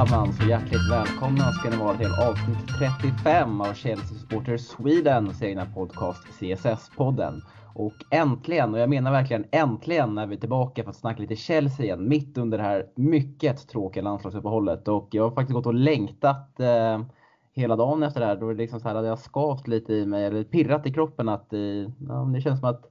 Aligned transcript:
Allesammans 0.00 0.40
och 0.40 0.46
hjärtligt 0.46 0.90
välkomna 0.90 1.52
ska 1.52 1.70
ni 1.70 1.76
vara 1.76 1.96
till 1.96 2.06
avsnitt 2.06 2.68
35 2.78 3.60
av 3.60 3.74
Chelsea 3.74 4.18
Supporters 4.18 4.60
Swedens 4.60 5.42
egna 5.42 5.66
podcast 5.66 6.26
CSS-podden. 6.40 7.40
Och 7.74 7.94
äntligen, 8.10 8.74
och 8.74 8.80
jag 8.80 8.90
menar 8.90 9.10
verkligen 9.10 9.44
äntligen, 9.52 10.18
är 10.18 10.26
vi 10.26 10.36
tillbaka 10.36 10.82
för 10.82 10.90
att 10.90 10.96
snacka 10.96 11.20
lite 11.22 11.36
Chelsea 11.36 11.86
igen. 11.86 12.08
Mitt 12.08 12.38
under 12.38 12.58
det 12.58 12.64
här 12.64 12.86
mycket 12.96 13.68
tråkiga 13.68 14.02
landslagsuppehållet. 14.02 14.88
Och 14.88 15.08
jag 15.10 15.22
har 15.22 15.30
faktiskt 15.30 15.54
gått 15.54 15.66
och 15.66 15.74
längtat 15.74 16.60
eh, 16.60 17.00
hela 17.52 17.76
dagen 17.76 18.02
efter 18.02 18.20
det 18.20 18.26
här. 18.26 18.36
Då 18.36 18.48
är 18.48 18.54
det 18.54 18.62
liksom 18.62 18.80
så 18.80 18.88
här, 18.88 18.94
hade 18.94 19.08
jag 19.08 19.18
skavt 19.18 19.68
lite 19.68 19.92
i 19.92 20.06
mig, 20.06 20.24
eller 20.24 20.44
pirrat 20.44 20.86
i 20.86 20.92
kroppen 20.92 21.28
att 21.28 21.52
eh, 21.52 21.60
ja, 22.08 22.30
det 22.34 22.40
känns 22.40 22.60
som 22.60 22.68
att 22.68 22.90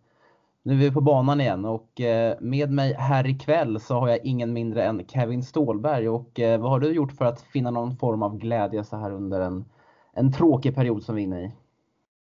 nu 0.64 0.74
är 0.74 0.78
vi 0.78 0.92
på 0.92 1.02
banan 1.02 1.42
igen 1.42 1.66
och 1.66 2.02
eh, 2.02 2.38
med 2.40 2.72
mig 2.72 2.94
här 2.94 3.28
ikväll 3.28 3.80
så 3.80 3.94
har 3.94 4.08
jag 4.08 4.26
ingen 4.26 4.54
mindre 4.54 4.84
än 4.84 5.08
Kevin 5.08 5.44
Stålberg. 5.44 6.10
Och 6.10 6.40
eh, 6.40 6.60
vad 6.60 6.72
har 6.72 6.80
du 6.80 6.92
gjort 6.92 7.12
för 7.12 7.26
att 7.26 7.42
finna 7.42 7.72
någon 7.72 7.96
form 7.96 8.24
av 8.24 8.38
glädje 8.38 8.84
så 8.84 8.98
här 8.98 9.12
under 9.12 9.42
en, 9.42 9.66
en 10.14 10.32
tråkig 10.34 10.76
period 10.76 11.04
som 11.04 11.16
vi 11.16 11.22
är 11.22 11.26
inne 11.26 11.42
i? 11.42 11.52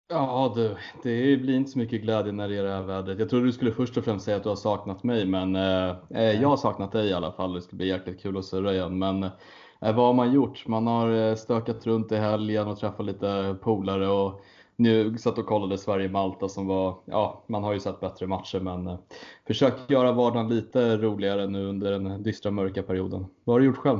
Ja 0.09 0.51
du, 0.55 0.77
det 1.03 1.37
blir 1.37 1.55
inte 1.55 1.71
så 1.71 1.79
mycket 1.79 2.01
glädje 2.01 2.31
när 2.31 2.49
det 2.49 2.57
är 2.57 2.63
det 2.63 2.71
här 2.71 2.81
vädret. 2.81 3.19
Jag 3.19 3.29
trodde 3.29 3.45
du 3.45 3.51
skulle 3.51 3.71
först 3.71 3.97
och 3.97 4.03
främst 4.03 4.25
säga 4.25 4.37
att 4.37 4.43
du 4.43 4.49
har 4.49 4.55
saknat 4.55 5.03
mig, 5.03 5.25
men 5.25 5.55
eh, 5.55 5.95
eh, 6.09 6.41
jag 6.41 6.49
har 6.49 6.57
saknat 6.57 6.91
dig 6.91 7.09
i 7.09 7.13
alla 7.13 7.31
fall. 7.31 7.53
Det 7.53 7.61
ska 7.61 7.75
bli 7.75 7.87
jäkligt 7.87 8.21
kul 8.21 8.37
att 8.37 8.45
surra 8.45 8.73
igen. 8.73 8.99
Men 8.99 9.23
eh, 9.23 9.29
vad 9.79 9.95
har 9.95 10.13
man 10.13 10.33
gjort? 10.33 10.67
Man 10.67 10.87
har 10.87 11.35
stökat 11.35 11.87
runt 11.87 12.11
i 12.11 12.15
helgen 12.15 12.67
och 12.67 12.79
träffat 12.79 13.05
lite 13.05 13.55
polare 13.61 14.07
och 14.07 14.41
nu 14.81 15.17
satt 15.17 15.37
och 15.37 15.45
kollade 15.45 15.77
Sverige-Malta 15.77 16.49
som 16.49 16.67
var, 16.67 16.95
ja 17.05 17.43
man 17.47 17.63
har 17.63 17.73
ju 17.73 17.79
sett 17.79 17.99
bättre 17.99 18.27
matcher 18.27 18.59
men 18.59 18.87
eh, 18.87 18.97
försök 19.47 19.73
göra 19.87 20.11
vardagen 20.11 20.49
lite 20.49 20.97
roligare 20.97 21.47
nu 21.47 21.65
under 21.65 21.91
den 21.91 22.23
dystra 22.23 22.51
mörka 22.51 22.83
perioden. 22.83 23.25
Vad 23.43 23.53
har 23.53 23.59
du 23.59 23.65
gjort 23.65 23.77
själv? 23.77 23.99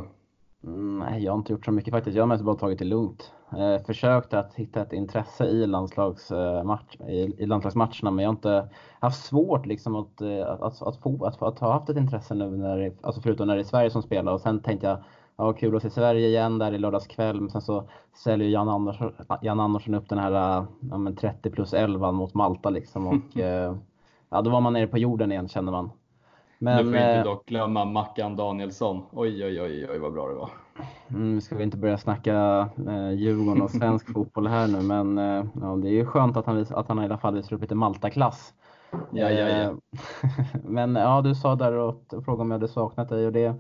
Mm, 0.64 1.00
nej, 1.00 1.24
jag 1.24 1.32
har 1.32 1.38
inte 1.38 1.54
gjort 1.54 1.66
så 1.66 1.72
mycket 1.72 1.92
faktiskt. 1.92 2.16
Jag 2.16 2.24
har 2.24 2.28
mest 2.28 2.44
bara 2.44 2.56
tagit 2.56 2.80
det 2.80 2.86
lugnt. 2.86 3.32
Eh, 3.58 3.86
försökt 3.86 4.34
att 4.34 4.54
hitta 4.56 4.82
ett 4.82 4.94
intresse 4.94 5.46
i, 5.46 5.68
landslagsmatch, 5.68 6.96
eh, 7.00 7.10
i, 7.10 7.36
i 7.38 7.46
landslagsmatcherna 7.46 8.12
men 8.12 8.24
jag 8.24 8.30
har 8.30 8.36
inte 8.36 8.70
haft 9.00 9.26
svårt 9.26 9.66
liksom 9.66 9.96
att, 9.96 10.22
att, 10.22 10.62
att, 10.62 10.82
att, 10.82 10.98
få, 10.98 11.26
att, 11.26 11.42
att 11.42 11.60
ha 11.60 11.74
haft 11.74 11.90
ett 11.90 11.98
intresse 11.98 12.34
nu 12.34 12.50
när 12.50 12.94
alltså 13.02 13.22
förutom 13.22 13.48
när 13.48 13.56
det 13.56 13.62
är 13.62 13.64
Sverige 13.64 13.90
som 13.90 14.02
spelar 14.02 14.34
och 14.34 14.42
sen 14.42 14.60
tänkte 14.60 14.88
jag 14.88 14.98
ja, 15.38 15.54
kul 15.54 15.76
att 15.76 15.82
se 15.82 15.90
Sverige 15.90 16.28
igen 16.28 16.58
där 16.58 16.74
i 16.74 16.78
lördags 16.78 17.08
kväll. 17.08 17.42
Men 17.42 17.50
sen 17.50 17.62
så 17.62 17.90
säljer 18.24 18.50
Jan 18.50 18.70
Andersson, 18.70 19.14
Jan 19.42 19.60
Andersson 19.60 19.94
upp 19.94 20.10
den 20.10 20.20
här 20.20 20.66
ja, 20.92 21.12
30 21.20 21.50
plus 21.50 21.74
11 21.74 22.12
mot 22.12 22.34
Malta 22.34 22.70
liksom. 22.70 23.08
Och, 23.08 23.38
eh, 23.40 23.76
ja, 24.30 24.42
då 24.42 24.50
var 24.50 24.62
man 24.62 24.74
nere 24.74 24.88
på 24.88 24.98
jorden 24.98 25.32
igen 25.32 25.48
känner 25.48 25.72
man. 25.72 25.92
Men, 26.64 26.78
du 26.78 26.84
får 26.84 26.96
inte 26.96 27.08
eh, 27.08 27.24
dock 27.24 27.46
glömma 27.46 27.86
Mackan 27.86 28.36
Danielsson. 28.36 29.04
Oj, 29.12 29.46
oj, 29.46 29.62
oj, 29.62 29.88
oj 29.92 30.00
vad 30.00 30.14
bra 30.14 30.28
det 30.28 30.36
var. 30.36 30.50
Mm, 31.10 31.42
ska 31.42 31.56
vi 31.56 31.64
inte 31.64 31.78
börja 31.78 31.98
snacka 31.98 32.70
eh, 32.88 33.12
Djurgården 33.12 33.62
och 33.62 33.72
svensk 33.72 34.12
fotboll 34.14 34.48
här 34.48 34.68
nu, 34.68 34.82
men 34.82 35.18
eh, 35.18 35.46
ja, 35.62 35.76
det 35.76 35.88
är 35.88 35.92
ju 35.92 36.06
skönt 36.06 36.38
att 36.38 36.46
han, 36.46 36.66
att 36.70 36.88
han 36.88 37.02
i 37.02 37.06
alla 37.06 37.18
fall 37.18 37.36
visar 37.36 37.56
upp 37.56 37.62
lite 37.62 37.76
Malta-klass. 37.76 38.54
Ja, 38.92 39.00
ja, 39.12 39.30
ja. 39.30 39.48
Eh, 39.48 39.72
men 40.64 40.96
ja, 40.96 41.22
du 41.22 41.36
sa 41.36 41.56
där 41.56 41.74
och 41.74 42.04
frågade 42.10 42.42
om 42.42 42.52
jag 42.52 42.60
hade 42.60 42.68
saknat 42.68 43.10
dig 43.10 43.26
och 43.26 43.32
det 43.32 43.56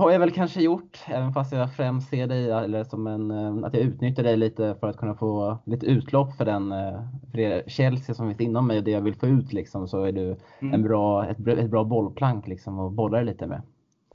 har 0.00 0.10
jag 0.10 0.18
väl 0.18 0.30
kanske 0.30 0.62
gjort, 0.62 0.98
även 1.06 1.32
fast 1.32 1.52
jag 1.52 1.74
främst 1.74 2.08
ser 2.08 2.26
dig 2.26 2.50
eller 2.50 2.84
som 2.84 3.06
en, 3.06 3.30
eh, 3.30 3.66
att 3.66 3.74
jag 3.74 3.82
utnyttjar 3.82 4.22
dig 4.22 4.36
lite 4.36 4.76
för 4.80 4.86
att 4.86 4.96
kunna 4.96 5.14
få 5.14 5.58
lite 5.64 5.86
utlopp 5.86 6.36
för 6.36 6.44
den 6.44 6.72
eh, 6.72 7.02
för 7.30 7.38
det 7.38 7.70
Chelsea 7.70 8.14
som 8.14 8.26
finns 8.28 8.40
inom 8.40 8.66
mig 8.66 8.78
och 8.78 8.84
det 8.84 8.90
jag 8.90 9.00
vill 9.00 9.14
få 9.14 9.26
ut 9.26 9.52
liksom, 9.52 9.88
så 9.88 10.04
är 10.04 10.12
du 10.12 10.36
mm. 10.60 10.74
en 10.74 10.82
bra, 10.82 11.26
ett, 11.26 11.48
ett 11.48 11.70
bra 11.70 11.84
bollplank 11.84 12.46
liksom 12.46 12.78
att 12.78 12.92
bolla 12.92 13.22
lite 13.22 13.46
med. 13.46 13.62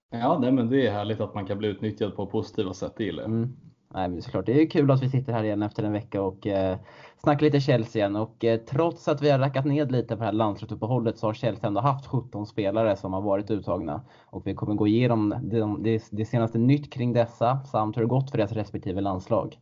Ja, 0.09 0.37
nej, 0.41 0.51
men 0.51 0.69
det 0.69 0.87
är 0.87 0.91
härligt 0.91 1.21
att 1.21 1.35
man 1.35 1.45
kan 1.45 1.57
bli 1.57 1.67
utnyttjad 1.67 2.15
på 2.15 2.25
positiva 2.25 2.73
sätt, 2.73 2.93
det 2.97 3.03
gillar 3.03 3.23
mm. 3.23 3.55
Nej, 3.93 4.09
men 4.09 4.21
såklart, 4.21 4.45
det 4.45 4.61
är 4.61 4.69
kul 4.69 4.91
att 4.91 5.03
vi 5.03 5.09
sitter 5.09 5.33
här 5.33 5.43
igen 5.43 5.63
efter 5.63 5.83
en 5.83 5.93
vecka 5.93 6.21
och 6.21 6.47
eh, 6.47 6.77
snackar 7.25 7.45
lite 7.45 7.59
Chelsea 7.59 7.99
igen. 7.99 8.15
Och 8.15 8.45
eh, 8.45 8.59
trots 8.59 9.07
att 9.07 9.21
vi 9.21 9.29
har 9.29 9.39
rackat 9.39 9.65
ned 9.65 9.91
lite 9.91 10.15
på 10.15 10.19
det 10.19 10.25
här 10.25 10.31
landslagsuppehållet 10.31 11.17
så 11.17 11.27
har 11.27 11.33
Chelsea 11.33 11.67
ändå 11.67 11.81
haft 11.81 12.05
17 12.07 12.45
spelare 12.45 12.95
som 12.95 13.13
har 13.13 13.21
varit 13.21 13.51
uttagna. 13.51 14.01
Och 14.25 14.47
vi 14.47 14.53
kommer 14.53 14.75
gå 14.75 14.87
igenom 14.87 15.35
det, 15.41 15.99
det, 16.11 16.25
senaste 16.25 16.57
nytt 16.57 16.93
kring 16.93 17.13
dessa 17.13 17.59
samt 17.63 17.97
hur 17.97 18.01
det 18.01 18.07
gått 18.07 18.31
för 18.31 18.37
deras 18.37 18.51
respektive 18.51 19.01
landslag. 19.01 19.57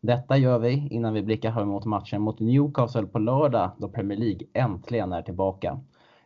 Detta 0.00 0.36
gör 0.36 0.58
vi 0.58 0.88
innan 0.90 1.14
vi 1.14 1.22
blickar 1.22 1.50
här 1.50 1.64
mot 1.64 1.84
matchen 1.84 2.22
mot 2.22 2.40
Newcastle 2.40 3.06
på 3.06 3.18
lördag 3.18 3.70
då 3.78 3.88
Premier 3.88 4.18
League 4.18 4.46
äntligen 4.52 5.12
är 5.12 5.22
tillbaka. 5.22 5.80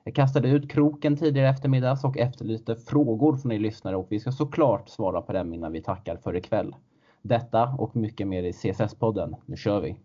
Jag 0.04 0.14
kastade 0.14 0.48
ut 0.48 0.70
kroken 0.70 1.16
tidigare 1.16 1.48
eftermiddags 1.48 2.04
och 2.04 2.18
efterlyste 2.18 2.76
frågor 2.76 3.36
från 3.36 3.52
er 3.52 3.58
lyssnare 3.58 3.96
och 3.96 4.06
vi 4.10 4.20
ska 4.20 4.32
såklart 4.32 4.88
svara 4.88 5.22
på 5.22 5.32
dem 5.32 5.54
innan 5.54 5.72
vi 5.72 5.82
tackar 5.82 6.16
för 6.16 6.36
ikväll. 6.36 6.74
Detta 7.22 7.74
och 7.78 7.96
mycket 7.96 8.28
mer 8.28 8.42
i 8.42 8.52
CSS-podden. 8.52 9.36
Nu 9.46 9.56
kör 9.56 9.80
vi! 9.80 9.96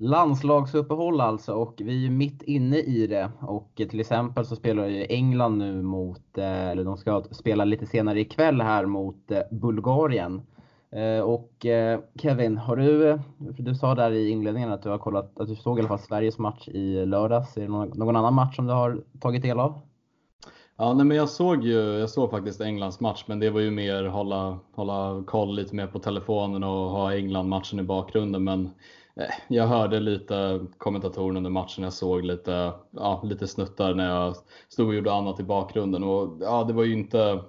Landslagsuppehåll 0.00 1.20
alltså 1.20 1.54
och 1.54 1.74
vi 1.78 2.06
är 2.06 2.10
mitt 2.10 2.42
inne 2.42 2.78
i 2.78 3.06
det. 3.06 3.30
Och 3.40 3.72
till 3.76 4.00
exempel 4.00 4.46
så 4.46 4.56
spelar 4.56 4.86
ju 4.86 5.06
England 5.08 5.58
nu 5.58 5.82
mot, 5.82 6.38
eh, 6.38 6.68
eller 6.68 6.84
de 6.84 6.96
ska 6.96 7.22
spela 7.30 7.64
lite 7.64 7.86
senare 7.86 8.20
ikväll 8.20 8.60
här 8.60 8.86
mot 8.86 9.30
eh, 9.30 9.40
Bulgarien. 9.50 10.42
Eh, 10.90 11.20
och 11.20 11.66
Kevin, 12.22 12.56
har 12.58 12.76
du, 12.76 13.18
du 13.38 13.74
sa 13.74 13.94
där 13.94 14.10
i 14.10 14.28
inledningen 14.28 14.72
att 14.72 14.82
du 14.82 14.88
har 14.88 14.98
kollat, 14.98 15.40
att 15.40 15.48
du 15.48 15.56
såg 15.56 15.78
i 15.78 15.80
alla 15.80 15.88
fall 15.88 15.98
Sveriges 15.98 16.38
match 16.38 16.68
i 16.68 17.06
lördags. 17.06 17.56
Är 17.56 17.60
det 17.60 17.68
någon, 17.68 17.88
någon 17.88 18.16
annan 18.16 18.34
match 18.34 18.56
som 18.56 18.66
du 18.66 18.72
har 18.72 19.02
tagit 19.20 19.42
del 19.42 19.60
av? 19.60 19.80
Ja, 20.76 20.94
nej, 20.94 21.04
men 21.06 21.16
jag 21.16 21.28
såg 21.28 21.64
ju, 21.64 21.98
jag 21.98 22.10
såg 22.10 22.30
faktiskt 22.30 22.60
Englands 22.60 23.00
match, 23.00 23.24
men 23.26 23.40
det 23.40 23.50
var 23.50 23.60
ju 23.60 23.70
mer 23.70 24.04
hålla, 24.04 24.58
hålla 24.74 25.22
koll 25.26 25.54
lite 25.54 25.74
mer 25.74 25.86
på 25.86 25.98
telefonen 25.98 26.64
och 26.64 26.90
ha 26.90 27.14
England-matchen 27.14 27.80
i 27.80 27.82
bakgrunden. 27.82 28.44
Men 28.44 28.70
Eh, 29.18 29.34
jag 29.48 29.66
hörde 29.66 30.00
lite 30.00 30.66
kommentatorer 30.78 31.36
under 31.36 31.50
matchen, 31.50 31.84
jag 31.84 31.92
såg 31.92 32.24
lite, 32.24 32.72
ja, 32.90 33.22
lite 33.24 33.46
snuttar 33.46 33.94
när 33.94 34.08
jag 34.08 34.34
stod 34.68 34.88
och 34.88 34.94
gjorde 34.94 35.12
annat 35.12 35.40
i 35.40 35.42
bakgrunden. 35.42 36.04
Och 36.04 36.38
ja, 36.40 36.64
det 36.64 36.72
var 36.72 36.84
ju 36.84 36.92
inte 36.92 37.42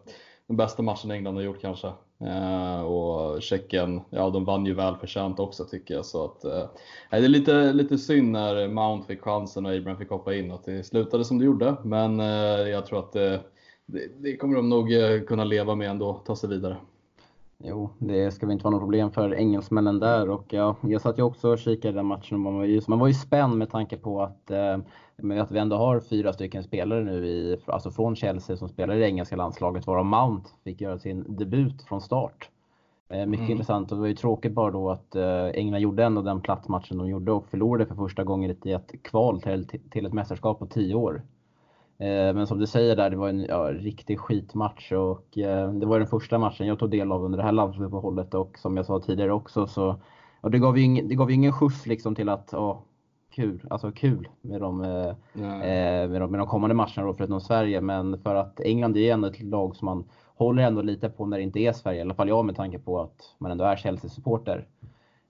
den 0.48 0.58
bästa 0.58 0.82
matchen 0.82 1.12
England 1.12 1.36
har 1.36 1.44
gjort 1.44 1.62
kanske. 1.62 1.88
Eh, 2.26 2.82
och 2.82 3.42
Tjeckien, 3.42 4.02
ja 4.10 4.30
de 4.30 4.46
vann 4.46 4.66
ju 4.66 4.74
välförtjänt 4.74 5.40
också 5.40 5.66
tycker 5.66 5.94
jag. 5.94 6.06
Så 6.06 6.26
att, 6.26 6.44
eh, 6.44 6.66
det 7.12 7.18
är 7.18 7.28
lite, 7.28 7.74
lite 7.74 7.98
synd 7.98 8.32
när 8.32 8.68
Mount 8.68 9.08
fick 9.08 9.22
chansen 9.22 9.66
och 9.66 9.72
Abraham 9.72 9.98
fick 9.98 10.10
hoppa 10.10 10.36
in 10.36 10.52
att 10.52 10.66
det 10.66 10.84
slutade 10.84 11.26
som 11.26 11.40
det 11.40 11.46
gjorde. 11.46 11.76
Men 11.84 12.20
eh, 12.20 12.70
jag 12.70 12.86
tror 12.86 13.00
att 13.00 13.12
det, 13.14 13.42
det, 13.86 14.08
det 14.18 14.38
kommer 14.38 14.56
de 14.56 14.70
nog 14.70 14.94
eh, 14.94 15.22
kunna 15.22 15.44
leva 15.44 15.76
med 15.76 15.90
ändå, 15.90 16.14
ta 16.14 16.36
sig 16.36 16.50
vidare. 16.50 16.78
Jo, 17.64 17.90
det 17.98 18.32
ska 18.32 18.46
väl 18.46 18.54
inte 18.54 18.64
vara 18.64 18.72
något 18.72 18.82
problem 18.82 19.12
för 19.12 19.34
engelsmännen 19.34 20.00
där. 20.00 20.30
Och 20.30 20.54
ja, 20.54 20.76
jag 20.82 21.02
satt 21.02 21.18
ju 21.18 21.24
också 21.24 21.50
och 21.50 21.60
kikade 21.60 21.94
den 21.94 22.06
matchen 22.06 22.36
och 22.36 22.42
man 22.42 22.56
var 22.56 22.64
ju, 22.64 22.82
man 22.88 23.00
var 23.00 23.08
ju 23.08 23.14
spänd 23.14 23.58
med 23.58 23.70
tanke 23.70 23.98
på 23.98 24.22
att, 24.22 24.52
eh, 24.52 24.78
att 25.42 25.52
vi 25.52 25.60
ändå 25.60 25.76
har 25.76 26.00
fyra 26.00 26.34
stycken 26.34 26.64
spelare 26.64 27.04
nu 27.04 27.28
i, 27.28 27.58
alltså 27.66 27.92
från 27.92 28.16
Chelsea 28.16 28.58
som 28.58 28.70
spelar 28.70 28.96
i 28.96 29.00
det 29.00 29.06
engelska 29.06 29.36
landslaget 29.36 29.88
varav 29.88 30.06
Mount 30.06 30.50
fick 30.64 30.82
göra 30.82 31.00
sin 31.00 31.26
debut 31.38 31.84
från 31.84 32.02
start. 32.02 32.50
Eh, 33.10 33.26
mycket 33.26 33.40
mm. 33.40 33.52
intressant 33.52 33.92
och 33.92 33.98
det 33.98 34.02
var 34.02 34.08
ju 34.08 34.16
tråkigt 34.16 34.52
bara 34.52 34.72
då 34.72 34.90
att 34.90 35.16
eh, 35.16 35.46
England 35.46 35.82
gjorde 35.82 36.04
ändå 36.04 36.22
den 36.22 36.42
platsmatchen 36.42 36.98
de 36.98 37.08
gjorde 37.08 37.32
och 37.32 37.48
förlorade 37.48 37.86
för 37.86 37.96
första 37.96 38.24
gången 38.24 38.56
i 38.64 38.72
ett 38.72 39.04
kval 39.04 39.42
till, 39.42 39.68
till 39.90 40.06
ett 40.06 40.14
mästerskap 40.14 40.60
på 40.60 40.66
tio 40.66 40.96
år. 40.96 41.22
Eh, 42.00 42.34
men 42.34 42.48
som 42.48 42.60
du 42.60 42.68
säger 42.68 42.96
där, 42.96 43.10
det 43.10 43.16
var 43.16 43.30
en 43.30 43.46
ja, 43.46 43.72
riktig 43.74 44.20
skitmatch 44.20 44.92
och 44.92 45.38
eh, 45.38 45.74
det 45.74 45.86
var 45.86 46.00
den 46.00 46.08
första 46.08 46.38
matchen 46.38 46.68
jag 46.68 46.80
tog 46.80 46.92
del 46.92 47.12
av 47.12 47.24
under 47.24 47.38
det 47.38 47.44
här 47.44 47.52
landslagsuppehållet 47.52 48.34
och 48.34 48.58
som 48.58 48.78
jag 48.78 48.86
sa 48.86 49.00
tidigare 49.00 49.34
också 49.34 49.68
så 49.68 50.00
och 50.42 50.52
det 50.52 50.60
gav 50.60 50.78
ju 50.78 50.84
ingen, 50.84 51.08
det 51.08 51.16
gav 51.16 51.32
ingen 51.32 51.54
skjuts 51.54 51.86
liksom 51.86 52.16
till 52.16 52.30
att 52.30 52.50
ja, 52.52 52.84
kul, 53.30 53.68
alltså 53.70 53.92
kul 53.92 54.28
med 54.42 54.62
de, 54.62 54.84
eh, 54.84 55.16
med 55.34 56.22
de, 56.22 56.32
med 56.32 56.40
de 56.40 56.48
kommande 56.48 56.76
matcherna 56.76 57.04
då 57.04 57.14
förutom 57.14 57.42
Sverige. 57.42 57.82
Men 57.82 58.22
för 58.22 58.36
att 58.36 58.60
England 58.60 58.98
är 58.98 59.02
ju 59.02 59.10
ändå 59.10 59.28
ett 59.28 59.42
lag 59.42 59.76
som 59.76 59.86
man 59.86 60.04
håller 60.36 60.64
ändå 60.64 60.82
lite 60.82 61.10
på 61.10 61.26
när 61.26 61.38
det 61.38 61.44
inte 61.44 61.60
är 61.60 61.74
Sverige. 61.74 62.00
I 62.00 62.02
alla 62.02 62.14
fall 62.14 62.30
jag 62.30 62.46
med 62.46 62.56
tanke 62.56 62.80
på 62.80 63.02
att 63.02 63.36
man 63.38 63.52
ändå 63.52 63.64
är 63.64 63.76
Chelsea-supporter. 63.76 64.68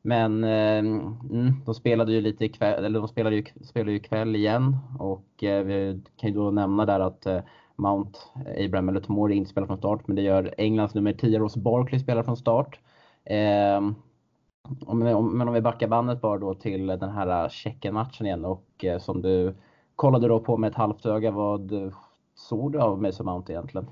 Men 0.01 0.43
eh, 0.43 0.77
mm, 0.79 1.53
de 1.65 1.75
spelade 1.75 2.11
ju 2.13 2.21
lite 2.21 2.45
ikväll, 2.45 2.85
eller 2.85 2.99
de 2.99 3.07
spelade 3.07 3.35
ju, 3.35 3.43
spelade 3.63 3.91
ju 3.91 3.97
ikväll 3.97 4.35
igen 4.35 4.77
och 4.99 5.43
eh, 5.43 5.63
vi 5.63 6.01
kan 6.17 6.29
ju 6.29 6.35
då 6.35 6.51
nämna 6.51 6.85
där 6.85 6.99
att 6.99 7.25
eh, 7.25 7.41
Mount, 7.75 8.19
eh, 8.45 8.65
Abraham 8.65 8.89
eller 8.89 8.99
Tomori 8.99 9.35
inte 9.35 9.49
spelar 9.49 9.67
från 9.67 9.77
start, 9.77 10.07
men 10.07 10.15
det 10.15 10.21
gör 10.21 10.53
Englands 10.57 10.95
nummer 10.95 11.13
10 11.13 11.39
Ross 11.39 11.55
Barkley 11.55 11.99
spelar 11.99 12.23
från 12.23 12.37
start. 12.37 12.79
Eh, 13.25 13.77
om, 14.85 15.01
om, 15.01 15.37
men 15.37 15.47
om 15.47 15.53
vi 15.53 15.61
backar 15.61 15.87
bandet 15.87 16.21
bara 16.21 16.37
då 16.37 16.53
till 16.53 16.87
den 16.87 17.09
här 17.09 17.43
eh, 17.43 17.49
Tjeckien-matchen 17.49 18.25
igen 18.25 18.45
och 18.45 18.85
eh, 18.85 18.99
som 18.99 19.21
du 19.21 19.55
kollade 19.95 20.27
då 20.27 20.39
på 20.39 20.57
med 20.57 20.69
ett 20.69 20.75
halvt 20.75 21.05
öga, 21.05 21.31
vad 21.31 21.71
såg 22.35 22.71
du 22.71 22.79
av 22.79 23.01
Mason 23.01 23.25
Mount 23.25 23.53
egentligen? 23.53 23.87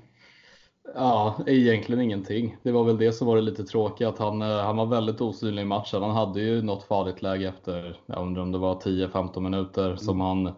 Ja, 0.94 1.40
egentligen 1.46 2.02
ingenting. 2.02 2.56
Det 2.62 2.72
var 2.72 2.84
väl 2.84 2.98
det 2.98 3.12
som 3.12 3.26
var 3.26 3.36
det 3.36 3.42
lite 3.42 3.64
tråkiga, 3.64 4.08
att 4.08 4.18
han, 4.18 4.40
han 4.40 4.76
var 4.76 4.86
väldigt 4.86 5.20
osynlig 5.20 5.62
i 5.62 5.64
matchen. 5.64 6.02
Han 6.02 6.10
hade 6.10 6.40
ju 6.40 6.62
något 6.62 6.84
farligt 6.84 7.22
läge 7.22 7.48
efter, 7.48 8.00
jag 8.06 8.22
undrar 8.22 8.42
om 8.42 8.52
det 8.52 8.58
var 8.58 8.74
10-15 8.74 9.40
minuter, 9.40 9.86
mm. 9.86 9.98
som 9.98 10.20
han 10.20 10.52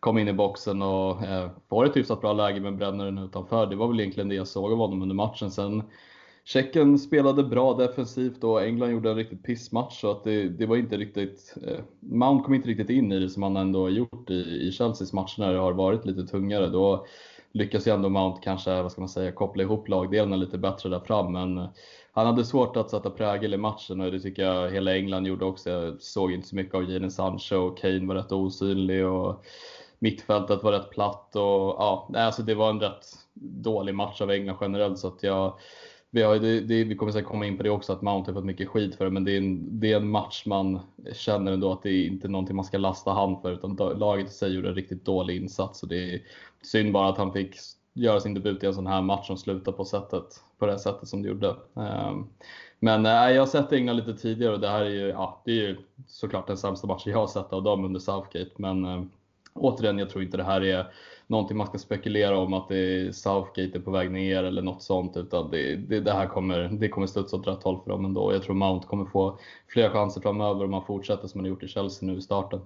kom 0.00 0.18
in 0.18 0.28
i 0.28 0.32
boxen 0.32 0.82
och 0.82 1.22
eh, 1.22 1.50
får 1.68 1.84
ett 1.86 1.96
hyfsat 1.96 2.20
bra 2.20 2.32
läge 2.32 2.60
men 2.60 2.76
bränner 2.76 3.04
den 3.04 3.18
utanför. 3.18 3.66
Det 3.66 3.76
var 3.76 3.88
väl 3.88 4.00
egentligen 4.00 4.28
det 4.28 4.34
jag 4.34 4.48
såg 4.48 4.72
av 4.72 4.78
honom 4.78 5.02
under 5.02 5.14
matchen. 5.14 5.50
Sen 5.50 5.82
Tjeckien 6.44 6.98
spelade 6.98 7.44
bra 7.44 7.74
defensivt 7.74 8.44
och 8.44 8.64
England 8.64 8.90
gjorde 8.90 9.10
en 9.10 9.16
riktigt 9.16 9.42
pissmatch 9.42 10.00
så 10.00 10.10
att 10.10 10.24
det, 10.24 10.48
det 10.48 10.66
var 10.66 10.76
inte 10.76 10.96
riktigt, 10.96 11.54
eh, 11.66 11.78
Mount 12.00 12.44
kom 12.44 12.54
inte 12.54 12.68
riktigt 12.68 12.90
in 12.90 13.12
i 13.12 13.18
det 13.18 13.28
som 13.28 13.42
han 13.42 13.56
ändå 13.56 13.82
har 13.82 13.88
gjort 13.88 14.30
i, 14.30 14.68
i 14.68 14.72
Chelseas 14.72 15.12
match 15.12 15.38
när 15.38 15.52
det 15.52 15.58
har 15.58 15.72
varit 15.72 16.06
lite 16.06 16.26
tungare. 16.26 16.66
Då 16.66 17.06
lyckas 17.56 17.86
ju 17.86 17.92
ändå 17.92 18.08
Mount 18.08 18.40
kanske, 18.42 18.82
vad 18.82 18.92
ska 18.92 19.00
man 19.00 19.08
säga, 19.08 19.32
koppla 19.32 19.62
ihop 19.62 19.88
lagdelarna 19.88 20.36
lite 20.36 20.58
bättre 20.58 20.88
där 20.88 21.00
fram. 21.00 21.32
Men 21.32 21.58
eh, 21.58 21.68
han 22.12 22.26
hade 22.26 22.44
svårt 22.44 22.76
att 22.76 22.90
sätta 22.90 23.10
prägel 23.10 23.54
i 23.54 23.56
matchen 23.56 24.00
och 24.00 24.12
det 24.12 24.20
tycker 24.20 24.42
jag 24.42 24.70
hela 24.70 24.96
England 24.96 25.26
gjorde 25.26 25.44
också. 25.44 25.70
Jag 25.70 26.02
såg 26.02 26.32
inte 26.32 26.48
så 26.48 26.56
mycket 26.56 26.74
av 26.74 26.90
Jadon 26.90 27.10
Sancho 27.10 27.56
och 27.56 27.78
Kane 27.78 28.06
var 28.06 28.14
rätt 28.14 28.32
osynlig 28.32 29.06
och 29.06 29.44
mittfältet 29.98 30.62
var 30.62 30.72
rätt 30.72 30.90
platt 30.90 31.36
och 31.36 31.42
ja, 31.42 32.08
alltså 32.14 32.42
det 32.42 32.54
var 32.54 32.70
en 32.70 32.80
rätt 32.80 33.06
dålig 33.34 33.94
match 33.94 34.20
av 34.20 34.30
England 34.30 34.58
generellt 34.60 34.98
så 34.98 35.08
att 35.08 35.22
jag 35.22 35.54
vi, 36.16 36.22
har, 36.22 36.38
det, 36.38 36.60
det, 36.60 36.84
vi 36.84 36.96
kommer 36.96 37.12
säkert 37.12 37.28
komma 37.28 37.46
in 37.46 37.56
på 37.56 37.62
det 37.62 37.70
också, 37.70 37.92
att 37.92 38.02
Mount 38.02 38.30
har 38.30 38.34
fått 38.34 38.44
mycket 38.44 38.68
skit 38.68 38.94
för 38.94 39.04
det, 39.04 39.10
men 39.10 39.24
det 39.24 39.32
är, 39.32 39.38
en, 39.38 39.80
det 39.80 39.92
är 39.92 39.96
en 39.96 40.10
match 40.10 40.42
man 40.46 40.80
känner 41.12 41.52
ändå 41.52 41.72
att 41.72 41.82
det 41.82 41.90
är 41.90 42.06
inte 42.06 42.28
någonting 42.28 42.56
man 42.56 42.64
ska 42.64 42.78
lasta 42.78 43.10
han 43.10 43.40
för, 43.40 43.52
utan 43.52 43.98
laget 43.98 44.26
i 44.26 44.30
sig 44.30 44.54
gjorde 44.54 44.68
en 44.68 44.74
riktigt 44.74 45.04
dålig 45.04 45.36
insats. 45.36 45.82
Och 45.82 45.88
det 45.88 46.14
är 46.14 46.20
synd 46.62 46.92
bara 46.92 47.08
att 47.08 47.18
han 47.18 47.32
fick 47.32 47.56
göra 47.94 48.20
sin 48.20 48.34
debut 48.34 48.62
i 48.62 48.66
en 48.66 48.74
sån 48.74 48.86
här 48.86 49.02
match 49.02 49.26
som 49.26 49.36
slutar 49.36 49.72
på, 49.72 49.84
sättet, 49.84 50.42
på 50.58 50.66
det 50.66 50.78
sättet 50.78 51.08
som 51.08 51.22
det 51.22 51.28
gjorde. 51.28 51.56
Ehm, 51.76 52.26
men 52.78 53.06
äh, 53.06 53.12
jag 53.12 53.42
har 53.42 53.46
sett 53.46 53.72
England 53.72 53.96
lite 53.96 54.14
tidigare 54.14 54.54
och 54.54 54.60
det 54.60 54.68
här 54.68 54.84
är 54.84 54.90
ju, 54.90 55.08
ja, 55.08 55.42
det 55.44 55.50
är 55.50 55.68
ju 55.68 55.76
såklart 56.06 56.46
den 56.46 56.56
sämsta 56.56 56.86
matchen 56.86 57.12
jag 57.12 57.18
har 57.18 57.26
sett 57.26 57.52
av 57.52 57.62
dem 57.62 57.84
under 57.84 58.00
Southgate. 58.00 58.50
Men 58.56 58.84
äh, 58.84 59.02
återigen, 59.56 59.98
jag 59.98 60.10
tror 60.10 60.24
inte 60.24 60.36
det 60.36 60.44
här 60.44 60.64
är 60.64 60.86
någonting 61.26 61.56
man 61.56 61.66
ska 61.66 61.78
spekulera 61.78 62.38
om 62.38 62.54
att 62.54 62.68
det 62.68 62.78
är 62.78 63.12
Southgate 63.12 63.78
är 63.78 63.80
på 63.80 63.90
väg 63.90 64.10
ner 64.10 64.44
eller 64.44 64.62
något 64.62 64.82
sånt. 64.82 65.16
Utan 65.16 65.50
det, 65.50 65.76
det, 65.76 66.00
det 66.00 66.12
här 66.12 66.26
kommer, 66.26 66.58
det 66.58 66.88
kommer 66.88 67.06
studsa 67.06 67.36
åt 67.36 67.48
rätt 67.48 67.62
håll 67.62 67.80
för 67.84 67.90
dem 67.90 68.04
ändå. 68.04 68.32
Jag 68.32 68.42
tror 68.42 68.54
Mount 68.54 68.86
kommer 68.86 69.04
få 69.04 69.38
fler 69.68 69.90
chanser 69.90 70.20
framöver 70.20 70.64
om 70.64 70.72
han 70.72 70.84
fortsätter 70.84 71.28
som 71.28 71.40
han 71.40 71.48
gjort 71.48 71.62
i 71.62 71.68
Chelsea 71.68 72.06
nu 72.06 72.18
i 72.18 72.22
starten. 72.22 72.60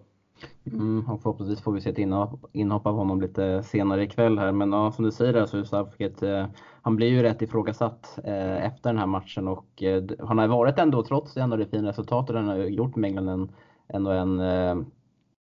Mm, 0.66 1.10
och 1.10 1.22
förhoppningsvis 1.22 1.64
får 1.64 1.72
vi 1.72 1.80
se 1.80 1.90
ett 1.90 1.98
inhopp, 1.98 2.46
inhopp 2.52 2.86
av 2.86 2.94
honom 2.94 3.20
lite 3.20 3.62
senare 3.62 4.02
ikväll 4.02 4.38
här. 4.38 4.52
Men 4.52 4.72
ja, 4.72 4.92
som 4.92 5.04
du 5.04 5.12
säger 5.12 5.32
där 5.32 5.46
så 5.46 5.58
är 5.58 5.64
Southgate, 5.64 6.30
eh, 6.30 6.46
han 6.82 6.96
blir 6.96 7.08
ju 7.08 7.22
rätt 7.22 7.42
ifrågasatt 7.42 8.18
eh, 8.24 8.66
efter 8.66 8.90
den 8.90 8.98
här 8.98 9.06
matchen 9.06 9.48
och 9.48 9.82
eh, 9.82 10.04
han 10.18 10.38
har 10.38 10.48
varit 10.48 10.78
ändå, 10.78 11.02
trots 11.02 11.34
det, 11.34 11.40
ändå 11.40 11.56
det 11.56 11.66
fina 11.66 11.88
resultatet 11.88 12.36
han 12.36 12.48
har 12.48 12.56
gjort 12.56 12.96
med 12.96 13.08
England, 13.08 13.28
en, 13.28 13.50
ändå 13.88 14.10
en 14.10 14.40
eh, 14.40 14.76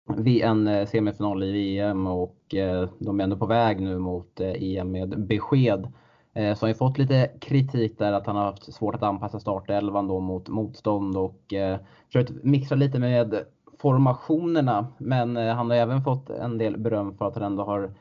en 0.09 0.67
eh, 0.67 0.87
semifinal 0.87 1.43
i 1.43 1.51
VM 1.51 2.07
och 2.07 2.55
eh, 2.55 2.89
de 2.99 3.19
är 3.19 3.23
ändå 3.23 3.37
på 3.37 3.45
väg 3.45 3.81
nu 3.81 3.97
mot 3.99 4.39
eh, 4.39 4.63
EM 4.63 4.91
med 4.91 5.27
besked. 5.27 5.91
Så 6.33 6.65
har 6.65 6.67
ju 6.67 6.73
fått 6.73 6.97
lite 6.97 7.31
kritik 7.41 7.97
där 7.97 8.13
att 8.13 8.27
han 8.27 8.35
har 8.35 8.43
haft 8.43 8.73
svårt 8.73 8.95
att 8.95 9.03
anpassa 9.03 9.39
startelvan 9.39 10.07
då 10.07 10.19
mot 10.19 10.49
motstånd 10.49 11.17
och 11.17 11.53
försökt 12.05 12.43
mixa 12.43 12.75
lite 12.75 12.99
med 12.99 13.43
formationerna. 13.79 14.87
Men 14.97 15.35
han 15.35 15.69
har 15.69 15.77
även 15.77 16.01
fått 16.01 16.29
en 16.29 16.57
del 16.57 16.77
beröm 16.77 17.17
för 17.17 17.27
att 17.27 17.35
han 17.35 17.43
ändå 17.43 17.63
har 17.63 17.93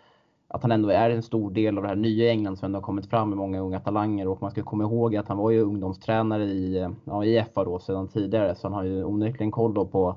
att 0.49 0.62
han 0.62 0.72
ändå 0.72 0.88
är 0.88 1.10
en 1.10 1.22
stor 1.22 1.50
del 1.50 1.76
av 1.76 1.82
det 1.82 1.88
här 1.88 1.96
nya 1.96 2.31
England 2.31 2.58
som 2.58 2.66
ändå 2.66 2.76
har 2.76 2.82
kommit 2.82 3.10
fram 3.10 3.28
med 3.28 3.38
många 3.38 3.60
unga 3.60 3.81
talanger 3.81 4.28
och 4.28 4.43
man 4.43 4.50
ska 4.50 4.62
komma 4.62 4.84
ihåg 4.84 5.16
att 5.16 5.28
han 5.28 5.38
var 5.38 5.50
ju 5.50 5.60
ungdomstränare 5.60 6.44
i, 6.44 6.88
ja, 7.05 7.25
i 7.25 7.44
FA 7.55 7.64
då 7.64 7.78
sedan 7.78 8.08
tidigare 8.08 8.55
så 8.55 8.66
han 8.66 8.75
har 8.75 8.84
ju 8.84 9.05
onekligen 9.05 9.50
koll 9.50 9.75
då 9.75 9.87
på 9.87 10.16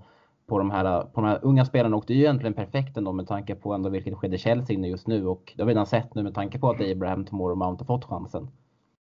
på 0.51 0.57
de 0.57 0.71
här, 0.71 1.01
på 1.01 1.21
de 1.21 1.27
här 1.27 1.39
unga 1.41 1.65
spelarna 1.65 1.95
och 1.95 2.03
det 2.07 2.13
är 2.13 2.15
ju 2.15 2.23
egentligen 2.23 2.53
perfekt 2.53 2.97
ändå 2.97 3.11
med 3.11 3.27
tanke 3.27 3.55
på 3.55 3.73
ändå 3.73 3.89
vilket 3.89 4.17
skede 4.17 4.37
Chelsea 4.37 4.73
inne 4.73 4.87
just 4.87 5.07
nu 5.07 5.27
och 5.27 5.53
det 5.55 5.61
har 5.61 5.67
vi 5.67 5.73
redan 5.73 5.85
sett 5.85 6.15
nu 6.15 6.23
med 6.23 6.35
tanke 6.35 6.59
på 6.59 6.69
att 6.69 6.81
Abraham, 6.81 7.25
Tomorrow 7.25 7.57
Mount 7.57 7.83
har 7.83 7.85
fått 7.85 8.05
chansen. 8.05 8.47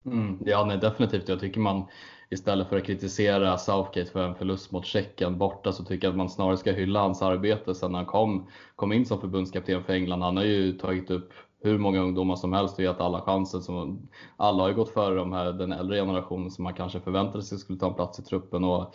Mm, 0.07 0.39
ja, 0.47 0.65
nej, 0.65 0.79
definitivt. 0.79 1.29
Jag 1.29 1.41
tycker 1.41 1.61
man 1.61 1.85
istället 2.31 2.69
för 2.69 2.77
att 2.77 2.85
kritisera 2.85 3.59
Southgate 3.59 4.11
för 4.11 4.29
en 4.29 4.35
förlust 4.35 4.73
mot 4.73 4.87
Tjeckien 4.87 5.39
borta 5.39 5.73
så 5.73 5.85
tycker 5.85 6.07
jag 6.07 6.13
att 6.13 6.17
man 6.17 6.29
snarare 6.29 6.57
ska 6.57 6.73
hylla 6.73 7.01
hans 7.01 7.23
arbete 7.23 7.75
sen 7.75 7.95
han 7.95 8.07
kom, 8.07 8.47
kom 8.77 8.93
in 8.93 9.07
som 9.07 9.21
förbundskapten 9.21 9.85
för 9.85 9.93
England. 9.93 10.23
Han 10.23 10.37
har 10.37 10.45
ju 10.45 10.73
tagit 10.73 11.11
upp 11.11 11.33
hur 11.63 11.79
många 11.79 12.01
ungdomar 12.01 12.37
som 12.37 12.53
helst 12.53 12.79
och 12.79 12.85
gett 12.85 13.01
alla 13.01 13.21
chansen. 13.21 13.63
Som, 13.63 14.09
alla 14.37 14.63
har 14.63 14.69
ju 14.69 14.75
gått 14.75 14.95
före 14.95 15.15
de 15.15 15.33
här, 15.33 15.53
den 15.53 15.73
äldre 15.73 15.97
generationen 15.97 16.51
som 16.51 16.65
man 16.65 16.75
kanske 16.75 17.01
förväntade 17.01 17.45
sig 17.45 17.59
skulle 17.59 17.79
ta 17.79 17.87
en 17.87 17.95
plats 17.95 18.19
i 18.19 18.23
truppen. 18.23 18.65
Och 18.65 18.95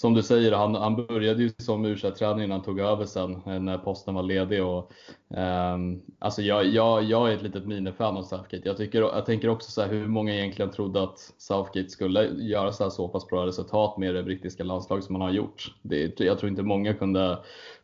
som 0.00 0.14
du 0.14 0.22
säger, 0.22 0.52
han, 0.52 0.74
han 0.74 0.96
började 0.96 1.42
ju 1.42 1.50
som 1.58 1.84
u 1.84 1.96
tränare 1.96 2.44
innan 2.44 2.50
han 2.50 2.62
tog 2.62 2.80
över 2.80 3.04
sen 3.04 3.42
eh, 3.46 3.60
när 3.60 3.78
posten 3.78 4.14
var 4.14 4.22
ledig. 4.22 4.64
Och, 4.64 4.92
um, 5.28 6.02
alltså 6.18 6.42
jag, 6.42 6.66
jag, 6.66 7.04
jag 7.04 7.30
är 7.30 7.36
ett 7.36 7.42
litet 7.42 7.66
minifan 7.66 8.16
av 8.16 8.22
Southgate. 8.22 8.68
Jag, 8.68 8.76
tycker, 8.76 9.00
jag 9.00 9.26
tänker 9.26 9.48
också 9.48 9.70
så 9.70 9.82
här, 9.82 9.88
hur 9.88 10.06
många 10.06 10.34
egentligen 10.34 10.70
trodde 10.70 11.02
att 11.02 11.18
Southgate 11.38 11.88
skulle 11.88 12.24
göra 12.24 12.72
så, 12.72 12.82
här 12.82 12.90
så 12.90 13.08
pass 13.08 13.26
bra 13.26 13.46
resultat 13.46 13.98
med 13.98 14.14
det 14.14 14.22
brittiska 14.22 14.64
landslaget 14.64 15.04
som 15.04 15.14
han 15.14 15.22
har 15.22 15.32
gjort. 15.32 15.74
Det, 15.82 16.20
jag 16.20 16.38
tror 16.38 16.50
inte 16.50 16.62
många 16.62 16.94
kunde 16.94 17.38